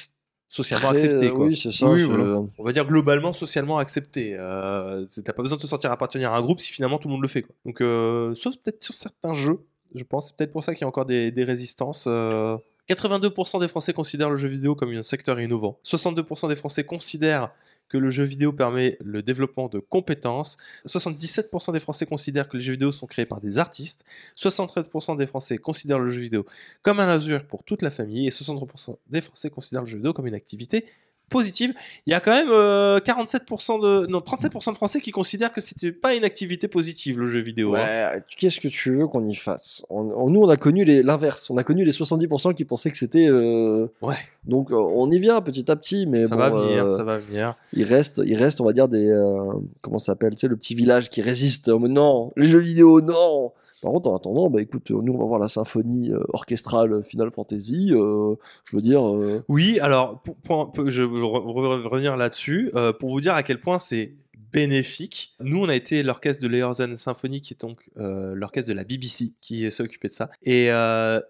socialement 0.48 0.88
très- 0.88 1.04
acceptée. 1.04 1.30
Quoi. 1.30 1.46
Oui, 1.46 1.56
c'est 1.56 1.70
ça. 1.72 1.86
Oui, 1.86 2.00
c'est- 2.00 2.06
voilà. 2.06 2.42
On 2.58 2.64
va 2.64 2.72
dire 2.72 2.84
globalement 2.86 3.32
socialement 3.32 3.78
accepté. 3.78 4.34
Euh, 4.38 5.06
T'as 5.24 5.32
pas 5.32 5.42
besoin 5.42 5.56
de 5.56 5.62
te 5.62 5.66
sentir 5.66 5.92
appartenir 5.92 6.32
à 6.32 6.36
un 6.36 6.40
groupe 6.42 6.60
si 6.60 6.72
finalement 6.72 6.98
tout 6.98 7.08
le 7.08 7.12
monde 7.12 7.22
le 7.22 7.28
fait. 7.28 7.42
Quoi. 7.42 7.54
Donc, 7.64 7.80
euh, 7.80 8.34
sauf 8.34 8.56
peut-être 8.56 8.82
sur 8.82 8.94
certains 8.94 9.34
jeux, 9.34 9.60
je 9.94 10.02
pense. 10.02 10.28
C'est 10.28 10.36
peut-être 10.36 10.52
pour 10.52 10.64
ça 10.64 10.74
qu'il 10.74 10.82
y 10.82 10.84
a 10.84 10.88
encore 10.88 11.06
des, 11.06 11.30
des 11.30 11.44
résistances. 11.44 12.04
euh. 12.08 12.56
82% 12.88 13.60
des 13.60 13.68
Français 13.68 13.92
considèrent 13.92 14.30
le 14.30 14.34
jeu 14.36 14.48
vidéo 14.48 14.74
comme 14.74 14.90
un 14.90 15.04
secteur 15.04 15.38
innovant. 15.40 15.78
62% 15.84 16.48
des 16.48 16.56
Français 16.56 16.82
considèrent 16.82 17.50
que 17.90 17.98
le 17.98 18.08
jeu 18.08 18.24
vidéo 18.24 18.52
permet 18.52 18.96
le 19.00 19.22
développement 19.22 19.68
de 19.68 19.80
compétences. 19.80 20.56
77% 20.86 21.72
des 21.72 21.80
Français 21.80 22.06
considèrent 22.06 22.48
que 22.48 22.56
les 22.56 22.62
jeux 22.62 22.72
vidéo 22.72 22.92
sont 22.92 23.06
créés 23.06 23.26
par 23.26 23.40
des 23.40 23.58
artistes. 23.58 24.06
73% 24.36 25.16
des 25.16 25.26
Français 25.26 25.58
considèrent 25.58 25.98
le 25.98 26.10
jeu 26.10 26.22
vidéo 26.22 26.46
comme 26.82 27.00
un 27.00 27.06
loisir 27.06 27.46
pour 27.46 27.64
toute 27.64 27.82
la 27.82 27.90
famille. 27.90 28.26
Et 28.26 28.30
63% 28.30 28.96
des 29.08 29.20
Français 29.20 29.50
considèrent 29.50 29.82
le 29.82 29.88
jeu 29.88 29.96
vidéo 29.98 30.14
comme 30.14 30.28
une 30.28 30.34
activité 30.34 30.86
positive. 31.30 31.72
Il 32.06 32.10
y 32.10 32.14
a 32.14 32.20
quand 32.20 32.32
même 32.32 32.50
euh, 32.50 32.98
47% 32.98 33.80
de 33.80 34.06
non 34.08 34.18
37% 34.18 34.72
de 34.72 34.76
Français 34.76 35.00
qui 35.00 35.10
considèrent 35.10 35.52
que 35.52 35.60
c'était 35.60 35.92
pas 35.92 36.14
une 36.14 36.24
activité 36.24 36.68
positive 36.68 37.18
le 37.18 37.26
jeu 37.26 37.40
vidéo. 37.40 37.74
hein. 37.74 37.78
Ouais, 38.14 38.20
qu'est-ce 38.36 38.60
que 38.60 38.68
tu 38.68 38.96
veux 38.96 39.06
qu'on 39.06 39.26
y 39.26 39.34
fasse? 39.34 39.82
On- 39.88 40.00
on- 40.16 40.28
Nous, 40.30 40.42
on 40.42 40.48
a 40.48 40.56
connu 40.56 40.84
l'inverse. 40.84 41.48
On 41.50 41.56
a 41.56 41.64
connu 41.64 41.84
les 41.84 41.92
70% 41.92 42.52
qui 42.54 42.64
pensaient 42.64 42.90
que 42.90 42.96
c'était. 42.98 43.28
euh, 43.28 43.86
Ouais. 44.02 44.16
Donc, 44.44 44.70
euh, 44.72 44.76
on 44.76 45.10
y 45.10 45.18
vient 45.18 45.40
petit 45.40 45.70
à 45.70 45.76
petit, 45.76 46.06
mais 46.06 46.24
ça 46.24 46.30
bon, 46.30 46.36
va 46.36 46.48
venir, 46.50 46.84
euh, 46.86 46.90
ça 46.96 47.04
va 47.04 47.18
venir. 47.18 47.54
il 47.74 47.84
reste, 47.84 48.20
il 48.24 48.36
reste, 48.36 48.60
on 48.60 48.64
va 48.64 48.72
dire 48.72 48.88
des, 48.88 49.08
euh, 49.10 49.52
comment 49.82 49.98
ça 49.98 50.06
s'appelle, 50.06 50.34
tu 50.34 50.40
sais, 50.40 50.48
le 50.48 50.56
petit 50.56 50.74
village 50.74 51.08
qui 51.10 51.20
résiste. 51.22 51.68
non, 51.68 52.32
les 52.36 52.46
jeux 52.46 52.58
vidéo, 52.58 53.00
non. 53.00 53.52
Par 53.82 53.92
contre, 53.92 54.10
en 54.10 54.16
attendant, 54.16 54.50
bah 54.50 54.60
écoute, 54.60 54.90
nous 54.90 55.12
on 55.12 55.18
va 55.18 55.24
voir 55.24 55.38
la 55.40 55.48
symphonie 55.48 56.12
euh, 56.12 56.20
orchestrale 56.32 57.02
Final 57.04 57.30
Fantasy. 57.30 57.90
euh, 57.92 58.34
je 58.64 58.76
veux 58.76 58.82
dire, 58.82 59.06
euh, 59.08 59.42
Oui, 59.48 59.78
alors 59.80 60.20
pour, 60.22 60.70
pour- 60.72 60.90
je 60.90 61.02
vais 61.02 61.08
re- 61.18 61.80
re- 61.80 61.86
revenir 61.88 62.16
là-dessus 62.16 62.70
euh, 62.74 62.92
pour 62.92 63.10
vous 63.10 63.20
dire 63.20 63.34
à 63.34 63.42
quel 63.42 63.58
point 63.60 63.78
c'est 63.78 64.16
bénéfique. 64.52 65.34
Nous, 65.40 65.58
on 65.60 65.68
a 65.68 65.74
été 65.76 66.02
l'orchestre 66.02 66.42
de 66.42 66.48
Leorzan 66.48 66.96
Symphony, 66.96 67.40
qui 67.40 67.54
est 67.54 67.60
donc 67.60 67.88
euh, 67.98 68.34
l'orchestre 68.34 68.68
de 68.70 68.74
la 68.76 68.84
BBC, 68.84 69.34
qui 69.40 69.70
s'est 69.70 69.82
occupé 69.82 70.08
de 70.08 70.12
ça. 70.12 70.28
Et 70.42 70.70
euh, 70.72 71.20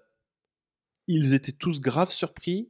ils 1.07 1.35
étaient 1.35 1.53
tous 1.53 1.81
graves 1.81 2.11
surpris. 2.11 2.69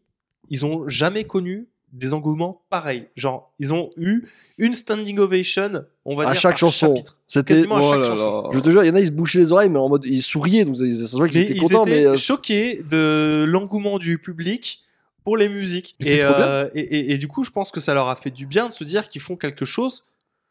Ils 0.48 0.65
ont 0.65 0.89
jamais 0.89 1.24
connu 1.24 1.69
des 1.92 2.14
engouements 2.14 2.62
pareils. 2.70 3.08
Genre, 3.16 3.52
ils 3.58 3.72
ont 3.72 3.90
eu 3.96 4.24
une 4.58 4.74
standing 4.74 5.18
ovation, 5.18 5.84
on 6.04 6.14
va 6.14 6.24
à 6.24 6.32
dire, 6.32 6.40
chaque 6.40 6.52
par 6.52 6.58
chanson. 6.58 6.88
chapitre. 6.94 7.18
C'était. 7.26 7.54
Quasiment 7.54 7.76
à 7.76 7.80
Oh 7.80 7.90
chaque 7.90 8.00
là 8.00 8.04
chanson. 8.08 8.42
là. 8.42 8.48
Je 8.52 8.58
te 8.60 8.70
jure, 8.70 8.84
il 8.84 8.88
y 8.88 8.90
en 8.90 8.94
a, 8.94 9.00
ils 9.00 9.06
se 9.06 9.12
bouchaient 9.12 9.38
les 9.38 9.52
oreilles, 9.52 9.68
mais 9.70 9.78
en 9.78 9.88
mode, 9.88 10.04
ils 10.04 10.22
souriaient, 10.22 10.64
donc 10.64 10.76
ça 10.76 10.84
se 10.84 11.16
voit 11.16 11.28
qu'ils 11.28 11.40
étaient 11.42 11.54
ils 11.54 11.60
contents, 11.60 11.82
étaient 11.82 11.90
mais. 11.90 12.06
euh, 12.06 12.16
choqués 12.16 12.82
de 12.90 13.44
l'engouement 13.48 13.98
du 13.98 14.18
public 14.18 14.80
pour 15.24 15.36
les 15.36 15.48
musiques. 15.48 15.94
Mais 16.00 16.06
c'est 16.06 16.16
Et, 16.16 16.20
trop 16.20 16.34
bien. 16.34 16.44
euh, 16.46 16.70
et, 16.74 16.80
et- 16.80 17.12
et 17.12 17.18
du 17.18 17.28
coup, 17.28 17.44
je 17.44 17.50
pense 17.50 17.70
que 17.70 17.80
ça 17.80 17.92
leur 17.94 18.08
a 18.08 18.16
fait 18.16 18.30
du 18.30 18.46
bien 18.46 18.68
de 18.68 18.72
se 18.72 18.84
dire 18.84 19.08
qu'ils 19.08 19.20
font 19.20 19.36
quelque 19.36 19.64
chose 19.64 20.04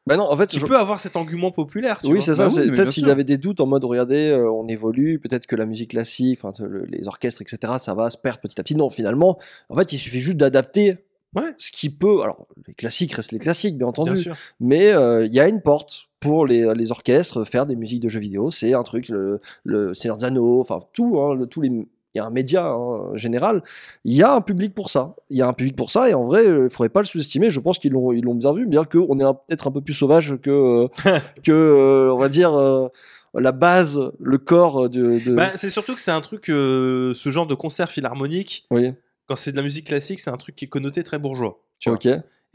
Bah 0.07 0.15
non, 0.17 0.23
en 0.31 0.37
fait, 0.37 0.47
qui 0.47 0.59
je- 0.59 0.65
peut 0.65 0.77
avoir 0.77 0.99
cet 0.99 1.17
engouement 1.17 1.51
populaire. 1.51 1.99
tu 1.99 2.07
Oui, 2.07 2.13
vois. 2.13 2.21
c'est 2.21 2.35
ça. 2.35 2.43
Bah 2.43 2.49
oui, 2.49 2.55
c'est- 2.55 2.65
mais 2.69 2.75
peut-être 2.75 2.91
s'ils 2.91 3.09
avaient 3.09 3.23
des 3.23 3.37
doutes 3.37 3.59
en 3.59 3.65
mode, 3.65 3.83
regardez, 3.83 4.29
euh, 4.29 4.49
on 4.51 4.67
évolue, 4.67 5.19
peut-être 5.19 5.45
que 5.47 5.55
la 5.55 5.65
musique 5.65 5.91
classique, 5.91 6.39
enfin, 6.41 6.51
le- 6.65 6.85
les 6.85 7.07
orchestres, 7.07 7.41
etc., 7.41 7.73
ça 7.79 7.93
va 7.93 8.09
se 8.09 8.17
perdre 8.17 8.39
petit 8.39 8.59
à 8.59 8.63
petit. 8.63 8.75
Non, 8.75 8.89
finalement, 8.89 9.37
en 9.69 9.75
fait, 9.75 9.91
il 9.93 9.97
suffit 9.99 10.19
juste 10.21 10.37
d'adapter 10.37 10.97
Ouais. 11.35 11.53
ce 11.57 11.71
qui 11.71 11.89
peut. 11.89 12.21
Alors, 12.21 12.47
les 12.67 12.73
classiques 12.73 13.13
restent 13.13 13.31
les 13.31 13.39
classiques, 13.39 13.77
bien 13.77 13.87
entendu. 13.87 14.13
Bien 14.13 14.21
sûr. 14.21 14.35
Mais 14.59 14.91
euh, 14.91 15.25
il 15.25 15.33
y 15.33 15.39
a 15.39 15.47
une 15.47 15.61
porte 15.61 16.05
pour 16.19 16.45
les, 16.45 16.73
les 16.75 16.91
orchestres, 16.91 17.45
faire 17.45 17.65
des 17.65 17.75
musiques 17.75 18.01
de 18.01 18.09
jeux 18.09 18.19
vidéo. 18.19 18.51
C'est 18.51 18.73
un 18.73 18.83
truc, 18.83 19.09
le, 19.09 19.39
le 19.63 19.93
Seigneur 19.93 20.17
des 20.17 20.25
Anneaux, 20.25 20.59
enfin, 20.61 20.79
tout, 20.93 21.19
hein, 21.19 21.35
le- 21.35 21.45
tous 21.47 21.61
les 21.61 21.71
il 22.15 22.17
y 22.17 22.21
a 22.21 22.25
un 22.25 22.31
média 22.31 22.65
hein, 22.65 23.11
général, 23.15 23.61
il 24.03 24.15
y 24.15 24.23
a 24.23 24.33
un 24.33 24.41
public 24.41 24.73
pour 24.73 24.89
ça. 24.89 25.15
Il 25.29 25.37
y 25.37 25.43
a 25.43 25.47
un 25.47 25.53
public 25.53 25.75
pour 25.75 25.91
ça, 25.91 26.09
et 26.09 26.15
en 26.15 26.23
vrai, 26.25 26.43
il 26.43 26.69
faudrait 26.69 26.89
pas 26.89 27.01
le 27.01 27.05
sous-estimer. 27.05 27.51
Je 27.51 27.59
pense 27.59 27.77
qu'ils 27.77 27.91
l'ont, 27.91 28.11
ils 28.11 28.23
l'ont 28.23 28.33
bien 28.33 28.51
vu, 28.51 28.65
bien 28.65 28.83
qu'on 28.83 29.19
est 29.19 29.33
peut-être 29.47 29.67
un 29.67 29.71
peu 29.71 29.81
plus 29.81 29.93
sauvage 29.93 30.35
que, 30.41 30.49
euh, 30.49 30.87
que 31.43 31.51
euh, 31.51 32.11
on 32.11 32.17
va 32.17 32.27
dire, 32.27 32.55
euh, 32.55 32.87
la 33.35 33.51
base, 33.51 33.99
le 34.19 34.37
corps 34.39 34.89
de. 34.89 35.23
de... 35.23 35.35
Bah, 35.35 35.51
c'est 35.53 35.69
surtout 35.69 35.93
que 35.93 36.01
c'est 36.01 36.09
un 36.09 36.21
truc, 36.21 36.45
ce 36.47 37.13
genre 37.27 37.45
de 37.45 37.53
concert 37.53 37.91
philharmonique, 37.91 38.65
oui, 38.71 38.91
quand 39.29 39.35
c'est 39.35 39.51
de 39.51 39.57
la 39.57 39.61
musique 39.61 39.85
classique, 39.85 40.19
c'est 40.19 40.31
un 40.31 40.37
truc 40.37 40.55
qui 40.55 40.65
est 40.65 40.69
connoté 40.69 41.03
très 41.03 41.19
bourgeois. 41.19 41.63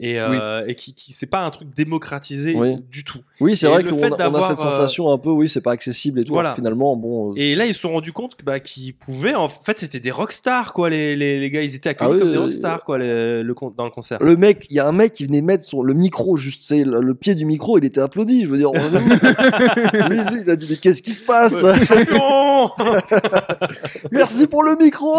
Et, 0.01 0.19
euh, 0.19 0.65
et 0.67 0.75
qui, 0.75 0.93
qui 0.93 1.13
c'est 1.13 1.29
pas 1.29 1.45
un 1.45 1.49
truc 1.51 1.69
démocratisé 1.73 2.53
Oui. 2.53 2.75
du 2.91 3.05
tout. 3.05 3.19
Oui, 3.39 3.55
c'est 3.55 3.67
vrai 3.67 3.81
qu'on 3.81 3.95
a, 4.03 4.29
on 4.29 4.35
a 4.35 4.41
cette 4.41 4.59
euh, 4.59 4.69
sensation 4.69 5.09
un 5.09 5.17
peu, 5.17 5.29
oui, 5.29 5.47
c'est 5.47 5.61
pas 5.61 5.71
accessible 5.71 6.19
et 6.19 6.25
tout. 6.25 6.33
Voilà. 6.33 6.53
finalement, 6.53 6.97
bon. 6.97 7.31
euh, 7.31 7.35
Et 7.37 7.55
là, 7.55 7.65
ils 7.65 7.73
se 7.73 7.79
sont 7.79 7.93
rendus 7.93 8.11
compte 8.11 8.35
bah, 8.43 8.59
qu'ils 8.59 8.93
pouvaient. 8.93 9.35
En 9.35 9.47
fait, 9.47 9.79
c'était 9.79 10.01
des 10.01 10.11
rockstars, 10.11 10.73
quoi. 10.73 10.89
Les, 10.89 11.15
les, 11.15 11.39
les 11.39 11.49
gars, 11.49 11.61
ils 11.61 11.75
étaient 11.75 11.87
accueillis 11.87 12.09
Ah 12.11 12.13
oui, 12.13 12.19
comme 12.19 12.31
des 12.31 12.37
oui, 12.37 12.43
rockstars, 12.43 12.83
quoi, 12.83 12.97
les- 12.97 13.41
le, 13.41 13.55
dans 13.77 13.85
le 13.85 13.91
concert. 13.91 14.17
Le 14.21 14.35
mec, 14.35 14.67
il 14.69 14.75
y 14.75 14.79
a 14.81 14.85
un 14.87 14.91
mec 14.91 15.13
qui 15.13 15.25
venait 15.25 15.41
mettre 15.41 15.63
son, 15.63 15.81
le 15.81 15.93
micro, 15.93 16.35
juste, 16.35 16.63
sais, 16.63 16.83
le, 16.83 16.99
le 16.99 17.15
pied 17.15 17.33
du 17.33 17.45
micro, 17.45 17.77
il 17.77 17.85
était 17.85 18.01
applaudi. 18.01 18.43
Je 18.43 18.49
veux 18.49 18.57
dire, 18.57 18.71
lui, 18.73 20.17
lui, 20.17 20.41
il 20.41 20.49
a 20.51 20.57
dit, 20.57 20.67
mais 20.69 20.75
qu'est-ce 20.75 21.01
qui 21.01 21.13
se 21.13 21.23
passe? 21.23 21.63
Merci 24.11 24.47
pour 24.47 24.63
le 24.63 24.75
micro 24.75 25.15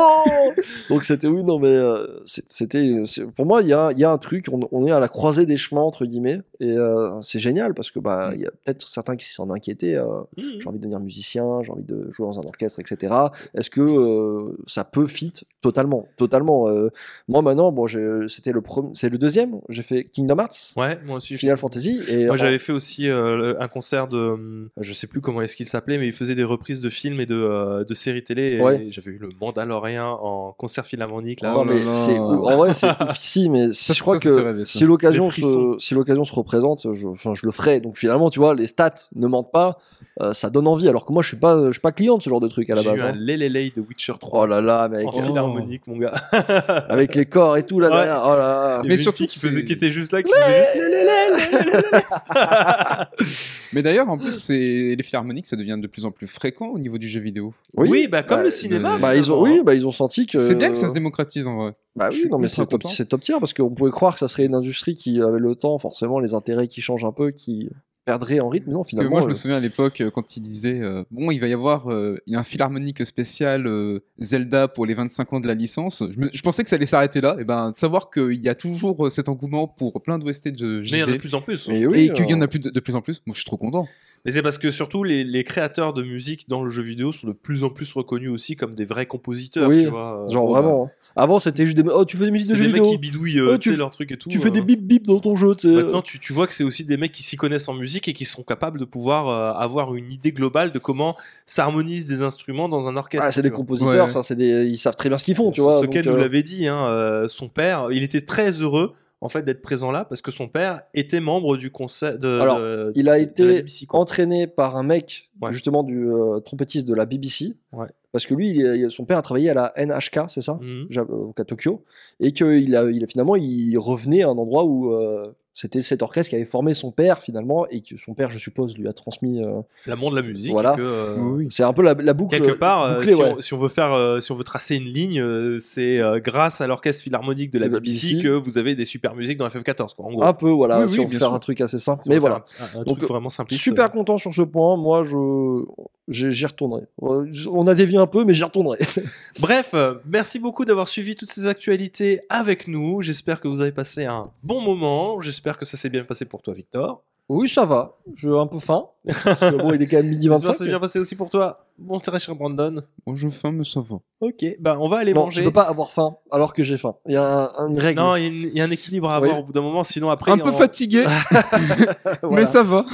Donc 0.89 1.05
c'était, 1.05 1.27
oui, 1.29 1.45
non, 1.45 1.59
mais 1.59 1.69
euh, 1.69 2.07
c'est- 2.25 2.45
c'était, 2.49 3.03
c'est- 3.07 3.25
pour 3.33 3.47
moi, 3.47 3.63
il 3.63 3.69
y 3.69 3.73
a, 3.73 3.93
y 3.93 4.05
a 4.05 4.11
un 4.11 4.19
truc, 4.19 4.47
on, 4.53 4.66
on 4.73 4.87
est 4.87 4.91
à 4.91 5.01
la 5.01 5.09
croisée 5.09 5.47
des 5.47 5.57
chemins, 5.57 5.81
entre 5.83 6.05
guillemets, 6.07 6.41
et 6.61 6.73
euh, 6.73 7.21
c'est 7.23 7.39
génial 7.39 7.75
parce 7.75 7.91
que, 7.91 7.99
bah, 7.99 8.33
il 8.35 8.41
y 8.43 8.47
a 8.47 8.51
peut-être 8.51 8.89
certains 8.89 9.17
qui 9.17 9.27
s'en 9.27 9.51
inquiétaient. 9.51 9.95
euh, 9.97 10.21
Mmh. 10.37 10.43
j'ai 10.61 10.69
envie 10.69 10.79
de 10.79 10.83
devenir 10.83 11.01
musicien, 11.01 11.63
j'ai 11.63 11.73
envie 11.73 11.83
de 11.85 12.11
jouer 12.11 12.27
dans 12.27 12.39
un 12.41 12.45
orchestre, 12.45 12.81
etc. 12.81 13.15
Est-ce 13.55 13.71
que 13.71 13.81
euh, 13.81 14.57
ça 14.67 14.85
peut 14.85 15.07
fit 15.07 15.33
totalement, 15.71 16.07
totalement 16.17 16.69
euh, 16.69 16.89
Moi 17.29 17.43
maintenant, 17.43 17.73
bon, 17.73 17.87
j'ai- 17.87 18.29
c'était 18.29 18.53
le 18.53 18.61
premier, 18.61 18.91
c'est 18.95 19.09
le 19.09 19.19
deuxième. 19.19 19.61
J'ai 19.69 19.83
fait 19.83 20.05
Kingdom 20.05 20.39
Hearts, 20.39 20.73
Ouais, 20.77 20.99
moi 21.05 21.17
aussi. 21.19 21.35
Final 21.37 21.57
Fantasy, 21.57 22.01
et 22.09 22.27
Moi, 22.27 22.35
en- 22.35 22.37
j'avais 22.37 22.59
fait 22.59 22.73
aussi 22.73 23.09
euh, 23.09 23.55
un 23.59 23.69
concert 23.69 24.09
de. 24.09 24.19
hum, 24.19 24.69
Je 24.79 24.93
sais 24.93 25.07
plus 25.07 25.21
comment 25.21 25.43
est-ce 25.43 25.57
qu'il 25.57 25.67
s'appelait, 25.67 25.99
mais 25.99 26.07
il 26.07 26.13
faisait 26.13 26.35
des 26.35 26.45
reprises 26.45 26.81
de 26.81 26.89
films 26.91 27.21
et 27.21 27.27
de, 27.27 27.35
euh, 27.35 27.85
de 27.85 27.95
séries 27.95 28.23
télé. 28.25 28.55
Et 28.57 28.61
Ouais. 28.61 28.87
J'avais 28.91 29.11
eu 29.13 29.19
le 29.19 29.29
Mandalorian 29.41 30.19
en 30.23 30.53
concert 30.53 30.87
philharmonique. 30.87 31.41
Là. 31.41 31.55
Oh 31.57 31.65
mais 31.65 31.75
là. 31.85 31.95
c'est 31.95 32.19
en 32.19 32.57
vrai 32.57 32.75
c'est 32.75 32.87
ouf 33.03 33.17
ici, 33.19 33.49
mais 33.49 33.73
si- 33.73 33.95
je 33.95 34.01
crois 34.01 34.19
ça, 34.19 34.25
ça 34.25 34.29
fait 34.31 34.41
que 34.43 34.47
rêver, 34.47 34.65
si 34.65 34.85
l'occasion 34.85 35.31
se 35.31 35.77
si 35.79 35.95
l'occasion 35.95 36.25
se 36.25 36.33
représente, 36.35 36.87
je, 36.93 37.07
enfin 37.09 37.35
je 37.35 37.45
le 37.47 37.53
ferai. 37.53 37.81
Donc 37.81 37.97
finalement, 37.99 38.31
tu 38.31 38.39
vois, 38.39 38.55
les 38.55 38.67
stats 38.67 38.95
ne 39.15 39.27
mentent 39.27 39.51
pas, 39.53 39.79
euh, 40.23 40.33
ça 40.33 40.51
donne 40.51 40.67
envie. 40.67 40.89
Alors 40.89 41.05
que 41.07 41.13
moi, 41.13 41.23
je 41.23 41.29
suis 41.29 41.37
pas 41.37 41.67
je 41.67 41.71
suis 41.73 41.81
pas 41.81 41.93
client 41.93 42.19
de 42.19 42.23
ce 42.23 42.31
genre 42.31 42.41
de 42.41 42.49
truc 42.49 42.69
à 42.71 42.75
la 42.75 42.83
J'ai 42.83 42.91
base. 42.91 42.99
eu 43.01 43.03
un 43.03 43.07
hein. 43.09 43.15
Lelelei 43.17 43.71
de 43.75 43.81
Witcher 43.81 44.15
3 44.21 44.37
Oh 44.43 44.47
là 44.47 44.61
là, 44.61 44.89
mec, 44.89 45.07
en 45.07 45.13
Philharmonique, 45.57 45.87
mon 45.87 45.97
gars. 45.99 46.15
avec 46.89 47.15
les 47.15 47.27
corps 47.27 47.57
et 47.57 47.65
tout 47.65 47.81
là 47.81 47.89
Ouais. 47.89 47.95
derrière. 47.97 48.23
Oh 48.27 48.35
là 48.37 48.83
Mais 48.85 48.97
surtout 48.97 49.27
qui, 49.27 49.39
faisait, 49.39 49.65
qui 49.65 49.73
était 49.73 49.91
juste 49.91 50.13
là, 50.13 50.23
qui 50.23 50.31
faisait 50.33 50.65
juste. 50.65 50.77
Mais 53.73 53.83
d'ailleurs, 53.83 54.09
en 54.09 54.19
plus, 54.19 54.33
c'est 54.33 54.95
les 54.97 55.03
philharmoniques, 55.03 55.47
ça 55.47 55.57
devient 55.57 55.79
de 55.81 55.87
plus 55.87 56.05
en 56.05 56.11
plus 56.11 56.27
fréquent 56.27 56.69
au 56.69 56.79
niveau 56.79 56.99
du 56.99 57.09
jeu 57.09 57.21
vidéo. 57.21 57.55
Oui, 57.77 58.09
bah 58.09 58.23
comme 58.23 58.39
Bah, 58.39 58.45
le 58.45 58.51
cinéma. 58.51 58.99
Bah 58.99 59.17
ils 59.17 59.33
ont 59.33 59.37
finalement, 59.37 59.43
oui, 59.43 59.59
hein. 59.61 59.63
bah 59.65 59.75
ils 59.75 59.87
ont 59.87 59.93
senti 59.93 60.27
que 60.27 60.39
C'est 60.39 60.55
bien 60.55 60.71
que 60.71 60.77
ça 60.77 60.89
se 60.89 60.95
démocratise 60.95 61.47
en 61.47 61.57
vrai. 61.57 61.73
Bah 61.95 62.09
oui, 62.13 62.27
non 62.31 62.39
mais 62.39 62.49
c'est 62.49 62.67
top, 62.67 62.83
top 63.09 63.21
tier 63.23 63.37
parce 63.41 63.55
qu'on 63.55 63.71
pouvait 63.71 63.91
croire 63.91 64.15
que 64.15 64.21
ça 64.21 64.29
serait 64.29 64.45
une 64.45 64.55
industrie 64.55 64.95
qui 64.95 65.21
avait 65.23 65.39
le 65.39 65.55
temps, 65.55 65.79
forcément 65.79 66.21
les 66.21 66.35
intérêts 66.35 66.69
qui 66.69 66.81
changent 66.81 67.05
un 67.05 67.13
peu, 67.13 67.31
qui 67.31 67.71
perdraient 68.07 68.41
en 68.41 68.49
rythme. 68.49 68.71
Non, 68.71 68.79
Parce 68.79 68.87
que 68.87 68.91
finalement. 68.93 69.11
moi, 69.11 69.21
je 69.21 69.27
me 69.27 69.33
euh, 69.33 69.35
souviens 69.35 69.57
à 69.59 69.61
l'époque, 69.61 70.01
euh, 70.01 70.11
quand 70.11 70.37
il 70.37 70.41
disait 70.41 70.81
euh, 70.81 71.05
Bon, 71.11 71.31
il 71.31 71.39
va 71.39 71.49
y 71.49 71.53
avoir 71.53 71.91
euh, 71.93 72.17
il 72.27 72.33
y 72.33 72.37
a 72.37 72.39
un 72.39 72.45
philharmonique 72.45 73.05
spécial 73.05 73.67
euh, 73.67 74.01
Zelda 74.19 74.69
pour 74.69 74.87
les 74.87 74.95
25 74.95 75.33
ans 75.35 75.41
de 75.41 75.47
la 75.49 75.55
licence. 75.55 76.03
Je, 76.11 76.19
me- 76.19 76.31
je 76.33 76.41
pensais 76.41 76.63
que 76.65 76.71
ça 76.71 76.77
allait 76.77 76.87
s'arrêter 76.87 77.21
là. 77.21 77.37
Et 77.39 77.45
ben, 77.45 77.71
de 77.73 77.75
savoir 77.77 78.09
qu'il 78.11 78.43
y 78.43 78.49
a 78.49 78.55
toujours 78.55 79.13
cet 79.13 79.29
engouement 79.29 79.69
pour 79.69 80.01
plein 80.03 80.19
d'OST 80.19 80.49
de 80.49 80.81
Mais 80.81 80.89
il 80.89 80.99
y 80.99 81.03
en 81.03 81.05
a 81.05 81.07
de 81.09 81.13
JV. 81.13 81.19
plus 81.19 81.35
en 81.35 81.43
plus. 81.43 81.69
mais 81.69 81.85
oui, 81.85 82.07
et 82.07 82.13
qu'il 82.13 82.31
y 82.31 82.35
en 82.35 82.41
a 82.41 82.49
plus 82.49 82.61
de, 82.61 82.71
de 82.71 82.81
plus 82.81 82.95
en 82.95 83.03
plus. 83.03 83.21
Moi, 83.27 83.35
je 83.35 83.41
suis 83.41 83.47
trop 83.47 83.59
content. 83.59 83.87
Mais 84.27 84.33
c'est 84.33 84.43
parce 84.43 84.59
que 84.59 84.71
surtout 84.71 85.05
les, 85.05 85.25
les 85.25 85.45
créateurs 85.45 85.95
de 85.95 86.03
musique 86.03 86.49
dans 86.49 86.63
le 86.63 86.69
jeu 86.69 86.83
vidéo 86.83 87.13
sont 87.13 87.29
de 87.29 87.33
plus 87.33 87.65
en 87.65 87.71
plus 87.71 87.91
reconnus 87.95 88.29
aussi 88.31 88.57
comme 88.57 88.75
des 88.75 88.85
vrais 88.85 89.07
compositeurs. 89.07 89.69
Oui, 89.69 89.85
tu 89.85 89.89
vois. 89.89 90.27
Genre 90.29 90.47
vraiment. 90.49 90.87
hein. 90.87 90.91
Avant 91.19 91.41
c'était 91.41 91.65
juste 91.65 91.79
des. 91.79 91.85
Oh, 91.91 92.05
tu 92.05 92.17
fais 92.19 92.27
des 92.27 92.31
musiques 92.31 92.49
de 92.49 92.53
C'est 92.57 92.59
jeux 92.59 92.67
des 92.67 92.73
mecs 92.73 92.83
vidéo. 92.83 92.93
qui 92.93 92.99
bidouillent 92.99 93.39
euh, 93.39 93.55
Oh, 93.55 93.57
tu 93.57 93.75
leur 93.77 93.91
truc 93.91 94.13
et 94.13 94.19
tout. 94.19 94.29
Tu 94.29 94.39
fais 94.39 94.49
euh. 94.49 94.51
des 94.51 94.61
bip 94.61 94.83
bip 94.83 95.05
dans 95.07 95.21
ton 95.21 95.35
jeu. 95.37 95.55
tu 95.55 95.69
sais. 95.69 95.75
Maintenant, 95.75 96.03
tu, 96.03 96.19
tu 96.19 96.33
vois 96.35 96.47
que 96.47 96.53
c'est 96.53 96.65
aussi 96.65 96.85
des 96.85 96.97
mecs 96.99 97.13
qui 97.13 97.23
s'y 97.23 97.37
connaissent 97.37 97.69
en 97.69 97.75
musique 97.75 98.09
et 98.09 98.13
qui 98.13 98.25
sont 98.27 98.43
capables 98.43 98.79
de 98.79 98.85
pouvoir 98.85 99.29
euh, 99.29 99.53
avoir 99.59 99.95
une 99.95 100.11
idée 100.13 100.33
globale 100.33 100.73
de 100.73 100.79
comment 100.79 101.17
s'harmonisent 101.47 102.07
des 102.09 102.23
instruments 102.23 102.69
dans 102.69 102.89
un 102.89 102.97
orchestre. 102.97 103.27
Ah, 103.29 103.33
c'est 103.33 103.43
des 103.43 103.49
vois. 103.49 103.57
compositeurs, 103.57 104.07
Ouais. 104.07 104.11
ça, 104.13 104.23
c'est 104.23 104.35
des... 104.37 104.65
ils 104.67 104.77
savent 104.79 104.97
très 104.97 105.09
bien 105.09 105.17
ce 105.19 105.25
qu'ils 105.25 105.35
font, 105.37 105.53
tu 105.53 105.61
vois. 105.61 105.81
Ce 105.81 105.87
qu'elle 105.87 106.07
euh, 106.09 106.13
nous 106.13 106.17
l'avait 106.19 106.43
dit, 106.43 106.67
hein, 106.67 106.87
euh, 106.89 107.29
son 107.29 107.49
père, 107.49 107.89
il 107.93 108.03
était 108.03 108.21
très 108.21 108.51
heureux 108.61 108.93
en 109.21 109.29
fait 109.29 109.43
d'être 109.43 109.63
présent 109.63 109.91
là 109.91 110.05
parce 110.05 110.21
que 110.21 110.31
son 110.31 110.47
père 110.49 110.83
était 110.95 111.21
membre 111.21 111.57
du 111.57 111.71
conseil 111.71 112.19
de. 112.19 112.41
Alors, 112.41 112.59
de- 112.59 112.93
il 112.95 113.09
a 113.09 113.17
de 113.19 113.23
été 113.23 113.45
BBC, 113.63 113.87
entraîné 113.91 114.47
par 114.47 114.77
un 114.77 114.83
mec, 114.83 115.31
Ouais. 115.41 115.53
justement, 115.53 115.83
du 115.83 116.09
euh, 116.11 116.41
trompettiste 116.41 116.87
de 116.87 116.95
la 116.95 117.07
BBC. 117.07 117.55
Ouais. 117.73 117.87
Parce 118.13 118.25
que 118.27 118.35
lui, 118.35 118.51
il 118.51 118.91
son 118.91 119.05
père 119.05 119.19
a 119.19 119.23
travaillé 119.23 119.51
à 119.51 119.55
la 119.55 119.73
NHK, 119.77 120.21
c'est 120.29 120.41
ça? 120.41 120.59
Mhm. 120.61 120.87
Ja- 120.91 121.03
euh, 121.09 121.33
à 121.37 121.45
Tokyo, 121.45 121.85
et 122.21 122.33
qu'il 122.33 122.75
a, 122.77 122.85
il 122.91 123.05
a 123.05 123.07
finalement 123.07 123.37
il 123.37 123.77
revenait 123.79 124.23
à 124.23 124.29
un 124.29 124.39
endroit 124.39 124.65
où 124.65 124.93
euh, 124.95 125.33
c'était 125.59 125.81
cet 125.81 126.03
orchestre 126.03 126.29
qui 126.29 126.37
avait 126.37 126.45
formé 126.45 126.75
son 126.75 126.91
père 126.91 127.23
finalement, 127.23 127.67
et 127.69 127.81
que 127.81 127.97
son 127.97 128.13
père, 128.13 128.31
je 128.31 128.37
suppose, 128.37 128.77
lui 128.77 128.87
a 128.89 128.93
transmis. 128.93 129.43
euh, 129.43 129.63
L'amour 129.87 130.11
de 130.11 130.17
la 130.17 130.21
musique. 130.23 130.53
Voilà. 130.53 130.75
que, 130.77 130.83
euh, 130.83 131.17
Oui. 131.19 131.47
c'est 131.49 131.63
un 131.63 131.73
peu 131.73 131.81
la, 131.83 131.95
la 131.95 132.13
boucle. 132.13 132.37
Quelque 132.39 132.53
part, 132.59 132.83
euh, 132.85 132.95
bouclée, 132.99 133.15
si, 133.15 133.19
ouais. 133.23 133.35
on, 133.39 133.41
si 133.41 133.55
on 133.55 133.59
veut 133.59 133.69
faire, 133.69 133.95
euh, 133.95 134.21
si 134.21 134.31
on 134.33 134.37
veut 134.37 134.45
tracer 134.45 134.77
une 134.77 134.85
ligne, 134.85 135.19
euh, 135.19 135.59
c'est 135.59 135.99
euh, 135.99 136.21
grâce 136.21 136.61
à 136.61 136.67
l'orchestre 136.67 137.03
philharmonique 137.05 137.51
de 137.51 137.59
la 137.59 137.69
De 137.69 137.73
la 137.73 137.81
BBC, 137.81 138.09
BBC. 138.17 138.23
que 138.29 138.33
vous 138.35 138.59
avez 138.59 138.75
des 138.75 138.85
super 138.85 139.15
musiques 139.15 139.39
dans 139.39 139.49
FF14, 139.49 139.95
quoi. 139.95 140.05
En 140.05 140.11
gros, 140.13 140.23
Un 140.25 140.35
peu, 140.35 140.51
voilà, 140.51 140.83
Oui, 140.83 140.89
si 140.91 140.99
oui, 140.99 141.07
on 141.07 141.09
veut 141.09 141.19
faire 141.19 141.29
sûr. 141.29 141.35
un 141.35 141.39
truc 141.39 141.61
assez 141.63 141.79
simple. 141.79 142.03
Si 142.03 142.11
Mais 142.11 142.19
voilà. 142.19 142.45
un, 142.61 142.81
un 142.81 142.83
Donc, 142.85 142.99
truc 142.99 143.09
vraiment 143.09 143.31
simpliste. 143.31 143.63
Super 143.63 143.91
content 143.91 144.19
sur 144.19 144.35
ce 144.35 144.43
point. 144.43 144.77
Moi, 144.77 145.05
je 145.05 145.65
j'y 146.09 146.47
retournerai. 146.47 146.83
On 147.01 147.67
a 147.67 147.75
dévié 147.75 147.99
un 147.99 148.07
peu, 148.07 148.25
mais 148.25 148.33
j'y 148.35 148.45
retournerai. 148.45 148.79
Bref, 149.41 149.75
merci 150.07 150.39
beaucoup 150.39 150.65
d'avoir 150.65 150.87
suivi 150.87 151.17
toutes 151.17 151.31
ces 151.31 151.49
actualités 151.49 152.21
avec 152.29 152.69
nous. 152.69 153.01
J'espère 153.01 153.41
que 153.41 153.49
vous 153.49 153.61
avez 153.61 153.73
passé 153.73 154.05
un 154.05 154.31
bon 154.45 154.61
moment. 154.61 155.21
J'espère 155.21 155.46
que 155.59 155.65
ça 155.65 155.77
s'est 155.77 155.91
bien 155.91 156.05
passé 156.05 156.25
pour 156.25 156.43
toi, 156.43 156.53
Victor. 156.55 157.03
oui, 157.29 157.49
ça 157.49 157.65
va. 157.65 157.97
J'ai 158.15 158.31
un 158.31 158.47
peu 158.47 158.59
faim. 158.59 158.87
Parce 159.25 159.39
que 159.41 159.57
bon, 159.57 159.73
il 159.73 159.83
est 159.83 159.87
quand 159.87 159.99
même 159.99 160.09
midi 160.09 160.27
J'espère 160.27 160.41
que 160.41 160.47
25. 160.47 160.53
ça 160.53 160.65
s'est 160.65 160.69
bien 160.71 160.81
passé 160.81 160.99
aussi 160.99 161.15
pour 161.15 161.29
toi. 161.29 161.65
Bon, 161.79 161.99
très 162.01 162.19
cher 162.19 162.35
Brandon. 162.35 162.83
Moi, 163.07 163.15
je 163.17 163.29
faim, 163.29 163.53
mais 163.53 163.63
ça 163.65 163.81
va. 163.81 163.97
Ok, 164.21 164.45
bah 164.59 164.77
on 164.81 164.89
va 164.89 164.99
aller 164.99 165.13
Non, 165.13 165.25
manger. 165.27 165.43
tu 165.43 165.45
peux 165.49 165.53
pas 165.53 165.65
avoir 165.69 165.93
faim 165.93 166.17
alors 166.33 166.53
que 166.55 166.63
j'ai 166.65 166.77
faim. 166.79 166.95
Il 167.07 167.13
y 167.13 167.17
a 167.17 167.51
un- 167.59 167.69
une 167.69 167.79
règle. 167.79 168.01
Non, 168.01 168.17
il 168.17 168.47
y, 168.47 168.51
a 168.53 168.55
y 168.55 168.61
un 168.63 168.71
équilibre 168.71 169.11
à 169.11 169.21
Oui. 169.21 169.27
avoir 169.29 169.41
au 169.41 169.45
bout 169.45 169.53
d'un 169.53 169.61
moment, 169.61 169.85
sinon 169.85 170.11
après, 170.11 170.33
Un 170.33 170.39
peu 170.39 170.49
on- 170.49 170.53
fatigué, 170.55 171.05
Voilà. 172.23 172.31
mais 172.33 172.47
ça 172.47 172.63
va. 172.63 172.85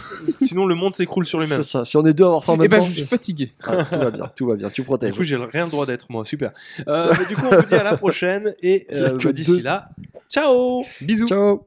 sinon 0.40 0.66
le 0.66 0.74
monde 0.74 0.94
s'écroule 0.94 1.24
sur 1.24 1.38
lui-même. 1.40 1.62
C'est 1.62 1.70
ça. 1.70 1.84
Si 1.84 1.96
on 1.96 2.04
est 2.04 2.12
deux 2.14 2.24
à 2.24 2.26
avoir 2.28 2.44
faim 2.44 2.52
en 2.54 2.56
Et 2.56 2.58
même 2.58 2.68
ben, 2.70 2.78
temps, 2.80 2.84
je 2.84 2.90
suis 2.90 3.04
fatigué. 3.04 3.52
ah, 3.66 3.84
tout 3.84 3.98
va 3.98 4.10
bien, 4.10 4.26
tout 4.36 4.46
va 4.48 4.56
bien. 4.56 4.68
Tu 4.70 4.80
Du 4.82 4.84
protèges. 4.86 5.14
coup, 5.14 5.22
j'ai 5.22 5.36
rien 5.36 5.64
le 5.66 5.70
droit 5.70 5.86
d'être 5.86 6.06
moi. 6.10 6.24
Super. 6.24 6.52
Euh, 6.88 7.12
mais 7.18 7.24
du 7.26 7.36
coup, 7.36 7.46
on 7.50 7.56
vous 7.56 7.66
dit 7.66 7.74
à 7.74 7.84
la 7.84 7.96
prochaine 7.96 8.54
et 8.62 8.86
euh, 8.94 9.16
bah, 9.22 9.32
d'ici 9.32 9.58
deux- 9.58 9.62
là, 9.62 9.88
ciao. 10.28 10.82
Bisous. 11.00 11.26
Ciao. 11.28 11.66